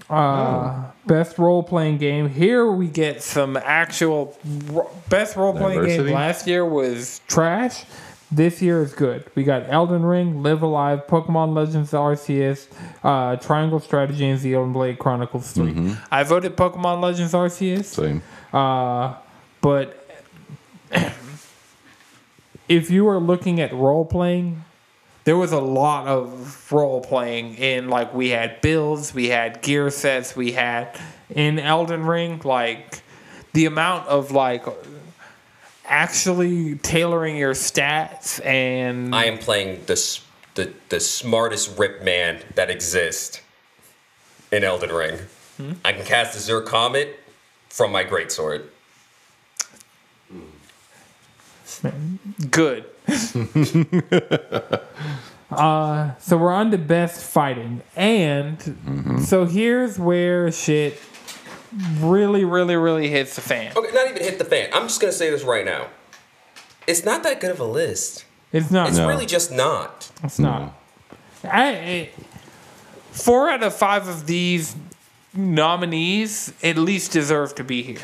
Uh, 0.10 0.84
best 1.06 1.38
role 1.38 1.64
playing 1.64 1.98
game. 1.98 2.28
Here 2.30 2.66
we 2.70 2.88
get 2.88 3.24
some 3.24 3.56
actual 3.56 4.38
best 5.10 5.36
role 5.38 5.54
playing 5.54 5.86
game. 5.86 6.08
Last 6.14 6.48
year 6.48 6.66
was 6.66 7.22
trash. 7.28 7.86
This 8.32 8.62
year 8.62 8.82
is 8.82 8.94
good. 8.94 9.26
We 9.36 9.44
got 9.44 9.70
Elden 9.70 10.04
Ring, 10.04 10.42
Live 10.42 10.62
A 10.62 10.68
Live, 10.68 11.06
Pokemon 11.08 11.54
Legends 11.54 11.92
Arceus, 11.92 12.68
uh, 13.04 13.36
Triangle 13.36 13.82
Strategy, 13.82 14.26
and 14.26 14.40
Xenoblade 14.40 14.74
Blade 14.74 15.00
Chronicles 15.00 15.52
3. 15.52 15.96
I 16.12 16.24
voted 16.24 16.56
Pokemon 16.56 17.02
Legends 17.02 17.34
Arceus. 17.34 17.86
Same. 17.86 18.22
Uh, 18.54 19.16
but 19.60 20.08
if 22.70 22.90
you 22.90 23.08
are 23.10 23.20
looking 23.20 23.60
at 23.60 23.74
role 23.74 24.06
playing, 24.06 24.64
there 25.26 25.38
was 25.38 25.52
a 25.52 25.60
lot 25.60 26.08
of 26.08 26.72
role 26.72 27.02
playing 27.02 27.56
in 27.56 27.90
like 27.90 28.14
we 28.14 28.30
had 28.30 28.62
builds, 28.62 29.14
we 29.14 29.28
had 29.28 29.62
gear 29.62 29.90
sets, 29.90 30.36
we 30.36 30.54
had 30.54 30.98
in 31.30 31.60
Elden 31.60 32.06
Ring 32.06 32.42
like 32.44 33.02
the 33.54 33.66
amount 33.66 34.08
of 34.08 34.32
like 34.32 34.66
actually 35.92 36.76
tailoring 36.78 37.36
your 37.36 37.54
stats 37.54 38.44
and 38.46 39.14
I 39.14 39.26
am 39.26 39.38
playing 39.38 39.84
the 39.86 40.20
the 40.56 40.74
the 40.90 41.00
smartest 41.00 41.78
rip 41.78 42.02
man 42.04 42.42
that 42.56 42.72
exists 42.72 43.42
in 44.52 44.64
Elden 44.64 44.92
Ring. 44.92 45.20
I 45.86 45.94
can 45.94 46.04
cast 46.06 46.36
Azure 46.36 46.62
Comet 46.62 47.20
from 47.70 47.92
my 47.92 48.04
greatsword. 48.04 48.66
good. 52.50 52.86
uh, 55.52 56.16
so 56.18 56.38
we're 56.38 56.52
on 56.52 56.72
to 56.72 56.78
best 56.78 57.24
fighting, 57.24 57.82
and 57.96 59.22
so 59.24 59.46
here's 59.46 60.00
where 60.00 60.52
shit 60.52 60.98
really, 62.00 62.44
really, 62.46 62.76
really 62.76 63.10
hits 63.10 63.36
the 63.36 63.42
fan. 63.42 63.74
Okay, 63.76 63.92
not 63.94 64.10
even 64.10 64.22
hit 64.24 64.38
the 64.40 64.46
fan. 64.46 64.70
I'm 64.74 64.84
just 64.84 65.00
gonna 65.00 65.14
say 65.14 65.30
this 65.30 65.44
right 65.44 65.66
now. 65.66 65.88
It's 66.88 67.06
not 67.06 67.24
that 67.24 67.40
good 67.40 67.52
of 67.52 67.60
a 67.60 67.66
list. 67.66 68.26
It's 68.52 68.72
not. 68.72 68.90
It's 68.90 68.98
No. 68.98 69.08
really 69.08 69.26
just 69.26 69.52
not. 69.52 70.12
It's 70.24 70.40
not. 70.40 70.74
I, 71.44 71.70
I- 71.70 72.10
four 73.12 73.50
out 73.50 73.64
of 73.64 73.74
five 73.76 74.08
of 74.08 74.26
these 74.28 74.76
nominees 75.34 76.54
at 76.64 76.78
least 76.78 77.12
deserve 77.12 77.56
to 77.56 77.64
be 77.64 77.82
here. 77.84 78.00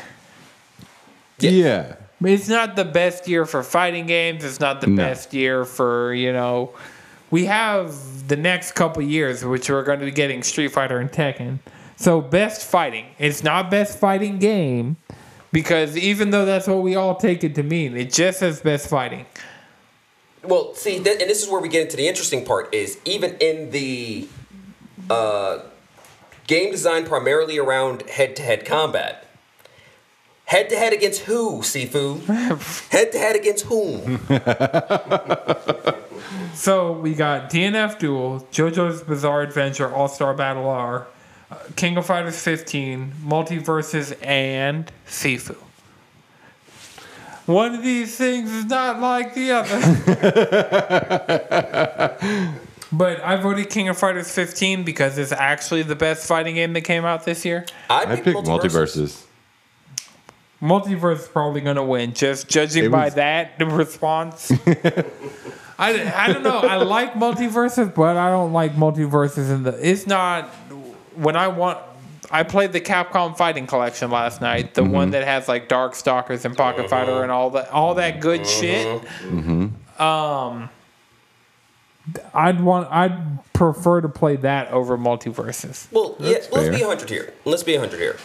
Yeah. 1.38 1.96
It's 2.22 2.48
not 2.48 2.74
the 2.76 2.84
best 2.84 3.28
year 3.28 3.46
for 3.46 3.62
fighting 3.62 4.06
games. 4.06 4.42
It's 4.44 4.58
not 4.60 4.80
the 4.80 4.86
No. 4.88 4.96
best 5.02 5.32
year 5.34 5.64
for, 5.64 6.12
you 6.14 6.32
know, 6.32 6.72
we 7.30 7.44
have 7.44 8.26
the 8.28 8.36
next 8.36 8.72
couple 8.72 9.02
years, 9.02 9.44
which 9.44 9.70
we're 9.70 9.84
going 9.84 10.00
to 10.00 10.04
be 10.06 10.10
getting 10.10 10.42
Street 10.42 10.68
Fighter 10.72 10.98
and 10.98 11.12
Tekken. 11.12 11.58
So, 12.00 12.20
best 12.20 12.64
fighting. 12.64 13.06
It's 13.18 13.42
not 13.42 13.72
best 13.72 13.98
fighting 13.98 14.38
game 14.38 14.98
because 15.50 15.96
even 15.96 16.30
though 16.30 16.44
that's 16.44 16.68
what 16.68 16.80
we 16.82 16.94
all 16.94 17.16
take 17.16 17.42
it 17.42 17.56
to 17.56 17.64
mean, 17.64 17.96
it 17.96 18.12
just 18.12 18.38
says 18.38 18.60
best 18.60 18.88
fighting. 18.88 19.26
Well, 20.44 20.74
see, 20.74 21.02
th- 21.02 21.20
and 21.20 21.28
this 21.28 21.42
is 21.42 21.50
where 21.50 21.60
we 21.60 21.68
get 21.68 21.82
into 21.82 21.96
the 21.96 22.06
interesting 22.06 22.44
part. 22.44 22.72
Is 22.72 23.00
even 23.04 23.36
in 23.40 23.72
the 23.72 24.28
uh, 25.10 25.58
game 26.46 26.70
design 26.70 27.04
primarily 27.04 27.58
around 27.58 28.02
head-to-head 28.02 28.64
combat. 28.64 29.26
Head-to-head 30.44 30.92
against 30.92 31.22
who, 31.22 31.62
Sifu? 31.62 32.20
Head-to-head 32.92 33.34
against 33.34 33.64
whom? 33.64 34.20
So, 36.54 36.92
we 36.92 37.14
got 37.14 37.50
DNF 37.50 37.98
Duel, 37.98 38.46
JoJo's 38.52 39.02
Bizarre 39.02 39.42
Adventure 39.42 39.92
All 39.92 40.08
Star 40.08 40.32
Battle 40.34 40.68
R, 40.68 41.08
King 41.76 41.96
of 41.96 42.06
Fighters 42.06 42.40
15, 42.42 43.12
MultiVersus, 43.24 44.16
and 44.24 44.90
Sifu. 45.06 45.56
One 47.46 47.74
of 47.74 47.82
these 47.82 48.14
things 48.16 48.50
is 48.50 48.66
not 48.66 49.00
like 49.00 49.32
the 49.34 49.52
other. 49.52 49.78
but 52.92 53.20
I 53.22 53.36
voted 53.36 53.70
King 53.70 53.88
of 53.88 53.96
Fighters 53.96 54.30
15 54.30 54.84
because 54.84 55.16
it's 55.16 55.32
actually 55.32 55.82
the 55.82 55.96
best 55.96 56.26
fighting 56.28 56.56
game 56.56 56.74
that 56.74 56.82
came 56.82 57.06
out 57.06 57.24
this 57.24 57.46
year. 57.46 57.64
I 57.88 58.02
I 58.12 58.16
picked 58.16 58.36
MultiVersus. 58.38 59.24
Multiverse 60.60 61.20
is 61.20 61.28
probably 61.28 61.60
going 61.60 61.76
to 61.76 61.84
win, 61.84 62.12
just 62.12 62.48
judging 62.48 62.84
It 62.86 62.90
by 62.90 63.06
was- 63.06 63.14
that 63.14 63.58
the 63.58 63.66
response. 63.66 64.50
I, 65.80 66.12
I 66.12 66.32
don't 66.32 66.42
know. 66.42 66.58
I 66.58 66.74
like 66.78 67.14
MultiVersus, 67.14 67.94
but 67.94 68.16
I 68.16 68.30
don't 68.30 68.52
like 68.52 68.74
MultiVersus 68.74 69.48
in 69.54 69.62
the. 69.62 69.78
It's 69.80 70.08
not 70.08 70.50
when 71.18 71.36
I 71.36 71.48
want. 71.48 71.78
I 72.30 72.42
played 72.42 72.72
the 72.72 72.80
Capcom 72.80 73.36
Fighting 73.36 73.66
Collection 73.66 74.10
last 74.10 74.42
night, 74.42 74.74
the 74.74 74.82
mm-hmm. 74.82 74.92
one 74.92 75.10
that 75.12 75.24
has 75.24 75.48
like 75.48 75.66
Darkstalkers 75.66 76.44
and 76.44 76.54
Pocket 76.54 76.80
uh-huh. 76.80 76.88
Fighter 76.88 77.22
and 77.22 77.32
all 77.32 77.50
that, 77.50 77.70
all 77.70 77.94
that 77.94 78.20
good 78.20 78.40
uh-huh. 78.40 78.50
shit. 78.50 79.02
Mm-hmm. 79.22 80.02
Um, 80.02 80.68
I'd 82.34 82.60
want. 82.60 82.90
I'd 82.90 83.52
prefer 83.52 84.00
to 84.00 84.08
play 84.08 84.36
that 84.36 84.70
over 84.70 84.98
MultiVersus. 84.98 85.90
Well, 85.90 86.16
yeah, 86.18 86.32
let's 86.32 86.48
fair. 86.48 86.72
be 86.72 86.80
100 86.80 87.08
here. 87.08 87.32
Let's 87.44 87.62
be 87.62 87.72
100 87.72 87.98
here. 87.98 88.16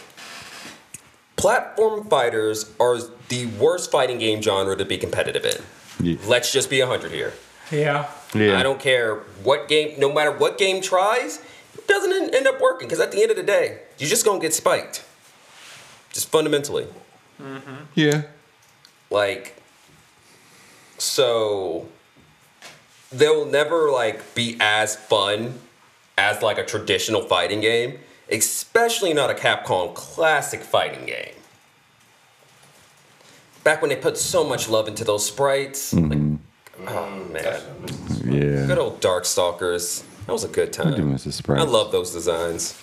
Platform 1.36 2.08
fighters 2.08 2.72
are 2.78 2.98
the 3.28 3.46
worst 3.58 3.90
fighting 3.90 4.18
game 4.18 4.40
genre 4.40 4.76
to 4.76 4.84
be 4.84 4.96
competitive 4.96 5.44
in. 5.44 6.06
Yeah. 6.06 6.16
Let's 6.26 6.52
just 6.52 6.70
be 6.70 6.80
100 6.80 7.10
here. 7.10 7.32
Yeah. 7.70 8.08
Yeah. 8.34 8.58
I 8.58 8.62
don't 8.62 8.80
care 8.80 9.16
what 9.42 9.68
game, 9.68 9.98
no 9.98 10.12
matter 10.12 10.32
what 10.32 10.58
game 10.58 10.80
tries, 10.80 11.38
it 11.38 11.44
doesn't 11.86 12.34
end 12.34 12.46
up 12.46 12.60
working 12.60 12.88
because 12.88 13.00
at 13.00 13.12
the 13.12 13.22
end 13.22 13.30
of 13.30 13.36
the 13.36 13.42
day, 13.42 13.80
you're 13.98 14.08
just 14.08 14.24
gonna 14.24 14.40
get 14.40 14.54
spiked. 14.54 15.04
Just 16.12 16.28
fundamentally. 16.30 16.86
Mm-hmm. 17.40 17.74
Yeah. 17.94 18.22
Like, 19.10 19.60
so 20.98 21.88
they'll 23.12 23.46
never 23.46 23.90
like 23.90 24.34
be 24.34 24.56
as 24.60 24.96
fun 24.96 25.58
as 26.16 26.42
like 26.42 26.58
a 26.58 26.64
traditional 26.64 27.22
fighting 27.22 27.60
game, 27.60 27.98
especially 28.30 29.12
not 29.12 29.30
a 29.30 29.34
Capcom 29.34 29.94
classic 29.94 30.60
fighting 30.60 31.06
game. 31.06 31.34
Back 33.64 33.80
when 33.80 33.88
they 33.88 33.96
put 33.96 34.18
so 34.18 34.44
much 34.44 34.68
love 34.68 34.88
into 34.88 35.04
those 35.04 35.26
sprites, 35.26 35.94
like, 35.94 36.04
mm-hmm. 36.04 36.88
oh 36.88 37.24
man, 37.32 37.60
Yeah. 38.24 38.66
good 38.66 38.78
old 38.78 39.00
Darkstalkers. 39.00 40.04
That 40.26 40.32
was 40.32 40.44
a 40.44 40.48
good 40.48 40.68
I 40.78 40.90
do 40.90 40.96
time. 40.96 41.12
miss 41.12 41.24
the 41.24 41.32
sprites. 41.32 41.62
I 41.62 41.66
love 41.66 41.92
those 41.92 42.12
designs. 42.12 42.80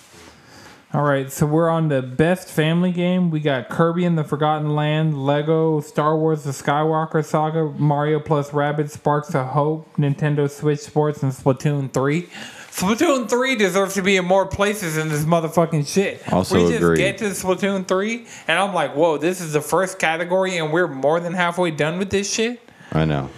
All 0.94 1.02
right, 1.02 1.32
so 1.32 1.46
we're 1.46 1.70
on 1.70 1.88
the 1.88 2.02
best 2.02 2.48
family 2.48 2.92
game. 2.92 3.30
We 3.30 3.40
got 3.40 3.70
Kirby 3.70 4.04
and 4.04 4.18
the 4.18 4.24
Forgotten 4.24 4.74
Land, 4.76 5.24
Lego, 5.24 5.80
Star 5.80 6.18
Wars: 6.18 6.44
The 6.44 6.50
Skywalker 6.50 7.24
Saga, 7.24 7.64
Mario 7.64 8.20
plus 8.20 8.50
Rabbids, 8.50 8.90
Sparks 8.90 9.34
of 9.34 9.46
Hope, 9.46 9.90
Nintendo 9.96 10.50
Switch 10.50 10.80
Sports, 10.80 11.22
and 11.22 11.32
Splatoon 11.32 11.90
3. 11.90 12.28
Splatoon 12.70 13.28
3 13.28 13.56
deserves 13.56 13.94
to 13.94 14.02
be 14.02 14.16
in 14.18 14.26
more 14.26 14.44
places 14.46 14.98
in 14.98 15.08
this 15.08 15.24
motherfucking 15.24 15.86
shit. 15.90 16.30
Also 16.30 16.56
we 16.56 16.68
just 16.68 16.82
agree. 16.82 16.98
get 16.98 17.16
to 17.18 17.24
Splatoon 17.24 17.88
3, 17.88 18.26
and 18.46 18.58
I'm 18.58 18.74
like, 18.74 18.94
whoa, 18.94 19.16
this 19.16 19.40
is 19.40 19.54
the 19.54 19.62
first 19.62 19.98
category, 19.98 20.58
and 20.58 20.74
we're 20.74 20.88
more 20.88 21.20
than 21.20 21.32
halfway 21.32 21.70
done 21.70 21.98
with 21.98 22.10
this 22.10 22.30
shit. 22.30 22.60
I 22.92 23.06
know. 23.06 23.30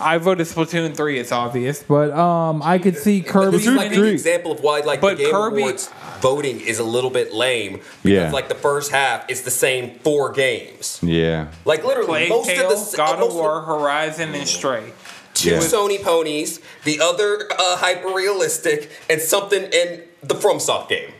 I 0.00 0.18
voted 0.18 0.46
Splatoon 0.46 0.96
3, 0.96 1.18
it's 1.18 1.30
obvious, 1.32 1.82
but 1.82 2.10
um, 2.10 2.62
I 2.62 2.78
could 2.78 2.96
see 2.96 3.22
Kirby 3.22 3.58
This 3.58 3.66
is 3.68 3.74
like 3.74 3.92
an 3.94 4.04
example 4.06 4.52
of 4.52 4.60
why 4.60 4.80
like 4.80 5.00
But 5.00 5.18
the 5.18 5.24
Game 5.24 5.32
Kirby- 5.32 5.62
Awards 5.62 5.88
voting 6.20 6.60
is 6.60 6.78
a 6.80 6.84
little 6.84 7.10
bit 7.10 7.32
lame 7.32 7.74
because 8.02 8.24
Yeah. 8.26 8.30
like 8.32 8.48
the 8.48 8.54
first 8.56 8.90
half 8.90 9.30
is 9.30 9.42
the 9.42 9.50
same 9.52 9.98
four 10.00 10.32
games. 10.32 10.98
Yeah. 11.02 11.46
Like 11.64 11.84
literally 11.84 12.06
Plague 12.08 12.28
most 12.30 12.48
Tale, 12.48 12.70
of 12.72 12.90
the 12.90 12.96
God 12.96 13.18
most 13.20 13.30
of 13.30 13.34
War, 13.36 13.60
Horizon, 13.62 14.34
and 14.34 14.48
Stray. 14.48 14.92
two 15.34 15.50
Yeah. 15.50 15.58
Sony 15.58 16.02
ponies, 16.02 16.60
the 16.84 17.00
other 17.00 17.48
uh, 17.52 17.76
hyper 17.76 18.08
realistic, 18.08 18.90
and 19.08 19.20
something 19.20 19.62
in 19.62 20.02
the 20.22 20.34
FromSoft 20.34 20.88
game 20.88 21.12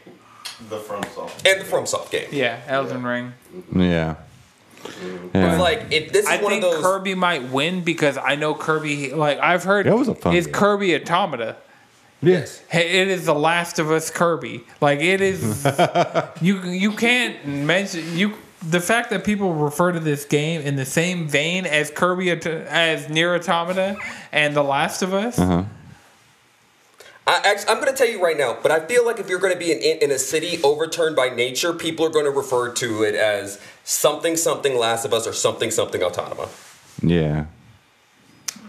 The 0.69 0.79
FromSoft. 0.79 1.47
and 1.47 1.61
the 1.61 1.65
FromSoft 1.65 2.11
game. 2.11 2.29
Yeah, 2.33 2.59
Elden 2.67 3.03
Ring. 3.05 3.35
Yeah. 3.75 4.15
It's 4.87 5.61
like 5.61 5.87
if 5.91 6.13
this 6.13 6.25
is 6.25 6.29
I 6.31 6.37
one 6.43 6.53
think 6.53 6.65
of 6.65 6.73
those. 6.73 6.83
Kirby 6.83 7.15
might 7.15 7.45
win 7.51 7.83
because 7.83 8.17
I 8.17 8.35
know 8.37 8.55
Kirby. 8.55 9.13
Like 9.13 9.39
I've 9.39 9.65
heard, 9.65 9.87
That 9.87 9.97
was 9.97 10.09
a 10.09 10.15
fun 10.15 10.35
It's 10.35 10.47
game. 10.47 10.55
Kirby 10.55 10.95
Automata. 10.97 11.57
Yes. 12.23 12.63
Hey, 12.71 13.03
It 13.03 13.09
is 13.09 13.27
the 13.27 13.35
Last 13.35 13.79
of 13.79 13.91
Us 13.91 14.11
Kirby. 14.11 14.65
Like 14.81 15.01
it 15.01 15.21
is. 15.21 15.67
you 16.41 16.61
you 16.63 16.93
can't 16.93 17.47
mention 17.47 18.17
you. 18.17 18.35
The 18.67 18.81
fact 18.81 19.11
that 19.11 19.25
people 19.25 19.53
refer 19.53 19.93
to 19.93 20.01
this 20.01 20.25
game 20.25 20.63
in 20.63 20.77
the 20.77 20.87
same 20.87 21.29
vein 21.29 21.67
as 21.67 21.91
Kirby 21.91 22.33
Auto- 22.33 22.65
as 22.71 23.11
Nier 23.11 23.35
Automata 23.35 23.97
and 24.33 24.57
The 24.57 24.63
Last 24.65 25.03
of 25.03 25.13
Us. 25.13 25.39
Uh-huh. 25.39 25.65
I, 27.27 27.41
actually, 27.45 27.71
I'm 27.71 27.81
going 27.81 27.91
to 27.91 27.97
tell 27.97 28.09
you 28.09 28.23
right 28.23 28.37
now, 28.37 28.59
but 28.63 28.71
I 28.71 28.81
feel 28.81 29.05
like 29.05 29.19
if 29.19 29.31
you're 29.31 29.39
going 29.39 29.53
to 29.53 29.59
be 29.59 29.73
in, 29.73 29.79
in, 29.79 29.99
in 29.99 30.11
a 30.11 30.19
city 30.19 30.63
overturned 30.63 31.17
by 31.17 31.31
nature, 31.31 31.73
people 31.73 32.05
are 32.05 32.11
going 32.11 32.27
to 32.27 32.31
refer 32.31 32.71
to 32.75 33.03
it 33.03 33.15
as 33.15 33.59
something 33.85 34.37
something 34.37 34.77
Last 34.77 35.07
of 35.07 35.15
Us 35.15 35.27
or 35.27 35.33
something 35.33 35.71
something 35.71 36.03
Automata. 36.03 36.49
Yeah. 37.03 37.47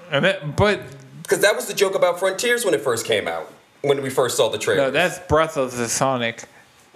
And 0.10 0.24
that, 0.24 0.56
but 0.56 0.82
Because 1.24 1.40
that 1.40 1.56
was 1.56 1.66
the 1.68 1.74
joke 1.74 1.96
about 1.96 2.18
Frontiers 2.20 2.64
when 2.64 2.74
it 2.74 2.82
first 2.82 3.06
came 3.06 3.28
out, 3.28 3.52
when 3.82 4.02
we 4.02 4.10
first 4.10 4.38
saw 4.38 4.50
the 4.50 4.58
trailer. 4.58 4.84
no, 4.84 4.92
that's 4.92 5.20
Breath 5.20 5.58
of 5.58 5.76
the 5.76 5.90
Sonic. 5.90 6.46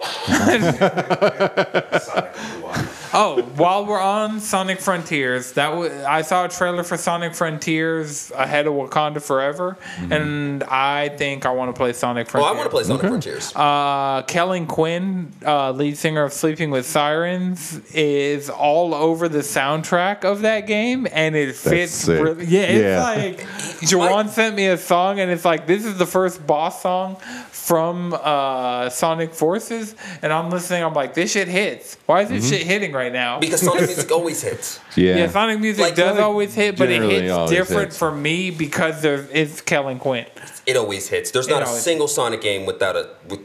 Sonic 0.26 0.78
Blue 0.78 2.66
Eye. 2.66 2.88
Oh, 3.12 3.42
while 3.56 3.86
we're 3.86 4.00
on 4.00 4.38
Sonic 4.38 4.78
Frontiers, 4.80 5.52
that 5.54 5.74
was 5.76 5.90
I 6.04 6.22
saw 6.22 6.44
a 6.44 6.48
trailer 6.48 6.84
for 6.84 6.96
Sonic 6.96 7.34
Frontiers 7.34 8.30
ahead 8.36 8.68
of 8.68 8.74
Wakanda 8.74 9.20
Forever, 9.20 9.76
and 10.10 10.62
I 10.64 11.08
think 11.08 11.44
I 11.44 11.50
want 11.50 11.74
to 11.74 11.78
play 11.78 11.92
Sonic 11.92 12.28
Frontiers. 12.28 12.50
oh, 12.52 12.54
Frontiers. 12.54 12.54
I 12.54 12.58
want 12.58 12.66
to 12.66 12.70
play 12.70 12.82
Sonic 12.84 13.00
Okay. 13.00 13.08
Frontiers. 13.08 13.52
Uh, 13.56 14.22
Kellen 14.28 14.66
Quinn, 14.66 15.32
uh, 15.44 15.72
lead 15.72 15.96
singer 15.96 16.22
of 16.22 16.32
Sleeping 16.32 16.70
with 16.70 16.86
Sirens, 16.86 17.80
is 17.94 18.48
all 18.48 18.94
over 18.94 19.28
the 19.28 19.40
soundtrack 19.40 20.24
of 20.24 20.42
that 20.42 20.68
game, 20.68 21.08
and 21.10 21.34
it 21.34 21.56
fits. 21.56 21.92
sick. 21.92 22.22
Really, 22.22 22.44
yeah, 22.46 22.60
it's 22.62 22.80
Yeah. 22.82 23.02
like 23.02 23.38
Jawan 23.80 24.28
sent 24.28 24.54
me 24.54 24.66
a 24.68 24.78
song, 24.78 25.18
and 25.18 25.30
it's 25.32 25.44
like 25.44 25.66
this 25.66 25.84
is 25.84 25.98
the 25.98 26.06
first 26.06 26.46
boss 26.46 26.80
song 26.82 27.16
from 27.50 28.12
uh, 28.22 28.88
Sonic 28.90 29.34
Forces, 29.34 29.94
and 30.22 30.32
I'm 30.32 30.50
listening. 30.50 30.84
I'm 30.84 30.94
like, 30.94 31.14
this 31.14 31.32
shit 31.32 31.48
hits. 31.48 31.96
Why 32.06 32.22
is 32.22 32.28
this 32.28 32.40
Mm-hmm. 32.40 32.50
shit 32.56 32.66
hitting 32.66 32.92
right 32.92 32.99
now? 33.08 33.38
because 33.40 33.62
Sonic 33.62 33.86
music 33.86 34.12
always 34.18 34.42
hits. 34.42 34.78
Yeah. 34.96 35.16
Yeah, 35.16 35.28
Sonic 35.28 35.60
music 35.60 35.82
Like, 35.82 35.94
does 35.94 36.10
Sonic 36.10 36.22
always 36.24 36.54
hit, 36.54 36.76
but 36.76 36.90
it 36.90 37.02
hits 37.02 37.50
different 37.50 37.84
hits. 37.88 37.98
for 37.98 38.12
me 38.12 38.50
because 38.50 39.00
there 39.00 39.26
it's 39.32 39.60
Kellen 39.62 39.98
Quinn 39.98 40.26
It 40.66 40.76
always 40.76 41.08
hits. 41.08 41.30
There's 41.30 41.48
not 41.48 41.62
a 41.62 41.66
always- 41.66 41.82
single 41.82 42.08
Sonic 42.08 42.40
game 42.42 42.66
without 42.66 42.96
a. 42.96 43.08
With, 43.28 43.40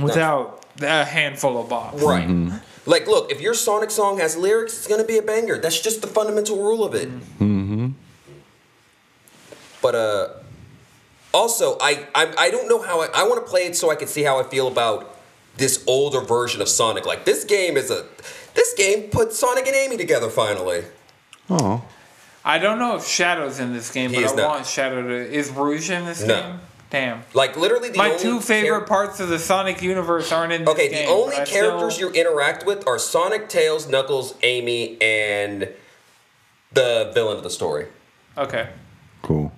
without 0.00 0.64
a 0.80 1.04
handful 1.04 1.60
of 1.60 1.68
bops. 1.68 2.00
right. 2.02 2.26
Mm-hmm. 2.28 2.56
Like, 2.88 3.06
look, 3.08 3.32
if 3.32 3.40
your 3.40 3.54
Sonic 3.54 3.90
song 3.90 4.18
has 4.18 4.36
lyrics, 4.36 4.76
it's 4.78 4.86
going 4.86 5.00
to 5.00 5.06
be 5.06 5.18
a 5.18 5.22
banger. 5.22 5.58
That's 5.58 5.80
just 5.80 6.00
the 6.02 6.06
fundamental 6.06 6.56
rule 6.62 6.84
of 6.84 6.94
it. 6.94 7.08
Mm-hmm. 7.10 7.88
But, 9.82 9.94
uh,. 9.94 10.28
Also, 11.34 11.76
I, 11.82 12.06
I 12.14 12.32
I 12.38 12.50
don't 12.50 12.66
know 12.66 12.80
how 12.80 13.02
I, 13.02 13.08
I 13.14 13.22
want 13.28 13.44
to 13.44 13.50
play 13.50 13.66
it 13.66 13.76
so 13.76 13.90
I 13.90 13.94
can 13.94 14.08
see 14.08 14.22
how 14.22 14.40
I 14.40 14.42
feel 14.44 14.68
about 14.68 15.18
this 15.58 15.84
older 15.86 16.20
version 16.22 16.62
of 16.62 16.68
Sonic. 16.68 17.04
Like 17.04 17.26
this 17.26 17.44
game 17.44 17.76
is 17.76 17.90
a 17.90 18.06
this 18.56 18.74
game 18.74 19.04
put 19.10 19.32
Sonic 19.32 19.66
and 19.68 19.76
Amy 19.76 19.96
together 19.96 20.28
finally. 20.28 20.82
Oh. 21.48 21.84
I 22.44 22.58
don't 22.58 22.78
know 22.78 22.96
if 22.96 23.06
Shadow's 23.06 23.60
in 23.60 23.72
this 23.72 23.90
game, 23.90 24.10
He 24.10 24.22
but 24.22 24.32
I 24.32 24.34
not. 24.36 24.48
want 24.48 24.66
Shadow 24.66 25.02
to. 25.02 25.14
Is 25.32 25.50
Rouge 25.50 25.90
in 25.90 26.04
this 26.06 26.22
No. 26.22 26.34
game? 26.42 26.60
Damn. 26.90 27.24
Like 27.34 27.56
literally 27.56 27.90
the 27.90 27.98
My 27.98 28.10
only 28.10 28.22
two 28.22 28.40
favorite 28.40 28.78
char- 28.80 28.86
parts 28.86 29.18
of 29.20 29.28
the 29.28 29.38
Sonic 29.40 29.82
universe 29.82 30.30
aren't 30.30 30.52
in 30.52 30.64
this 30.64 30.72
Okay, 30.74 30.88
game. 30.88 31.06
the 31.06 31.12
only 31.12 31.36
characters 31.44 31.94
still- 31.96 32.12
you 32.14 32.14
interact 32.20 32.64
with 32.64 32.86
are 32.86 32.98
Sonic, 32.98 33.48
Tails, 33.48 33.88
Knuckles, 33.88 34.34
Amy, 34.44 34.96
and 35.02 35.68
the 36.72 37.10
villain 37.12 37.36
of 37.36 37.42
the 37.42 37.50
story. 37.50 37.86
Okay. 38.38 38.68
Cool. 39.22 39.50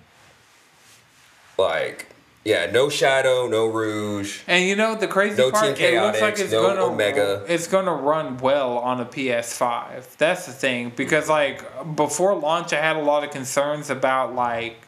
Like, 1.58 2.06
yeah, 2.48 2.70
no 2.70 2.88
Shadow, 2.88 3.46
no 3.46 3.66
Rouge. 3.66 4.40
And 4.46 4.64
you 4.64 4.74
know 4.74 4.94
the 4.94 5.06
crazy 5.06 5.36
No 5.36 5.50
part, 5.50 5.76
Team 5.76 5.94
it 5.94 6.00
looks 6.00 6.20
like 6.22 6.38
it's 6.38 6.50
no 6.50 6.62
gonna 6.66 6.80
Omega. 6.80 7.44
it's 7.46 7.66
gonna 7.66 7.92
run 7.92 8.38
well 8.38 8.78
on 8.78 9.00
a 9.00 9.04
PS5. 9.04 10.16
That's 10.16 10.46
the 10.46 10.52
thing 10.52 10.90
because 10.96 11.28
like 11.28 11.62
before 11.94 12.34
launch, 12.34 12.72
I 12.72 12.80
had 12.80 12.96
a 12.96 13.02
lot 13.02 13.22
of 13.22 13.30
concerns 13.30 13.90
about 13.90 14.34
like 14.34 14.80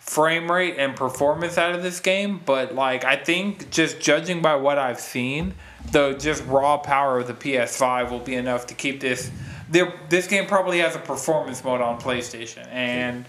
frame 0.00 0.50
rate 0.50 0.74
and 0.76 0.96
performance 0.96 1.56
out 1.56 1.76
of 1.76 1.84
this 1.84 2.00
game, 2.00 2.40
but 2.44 2.74
like 2.74 3.04
I 3.04 3.14
think 3.14 3.70
just 3.70 4.00
judging 4.00 4.42
by 4.42 4.56
what 4.56 4.76
I've 4.76 5.00
seen, 5.00 5.54
the 5.92 6.14
just 6.14 6.44
raw 6.46 6.78
power 6.78 7.20
of 7.20 7.28
the 7.28 7.34
PS5 7.34 8.10
will 8.10 8.18
be 8.18 8.34
enough 8.34 8.66
to 8.66 8.74
keep 8.74 8.98
this. 9.00 9.30
This 9.70 10.26
game 10.26 10.46
probably 10.46 10.80
has 10.80 10.96
a 10.96 11.00
performance 11.00 11.62
mode 11.62 11.80
on 11.80 12.00
PlayStation, 12.00 12.66
and 12.72 13.24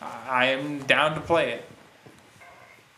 I 0.00 0.46
am 0.46 0.78
down 0.80 1.14
to 1.14 1.20
play 1.20 1.52
it. 1.52 1.67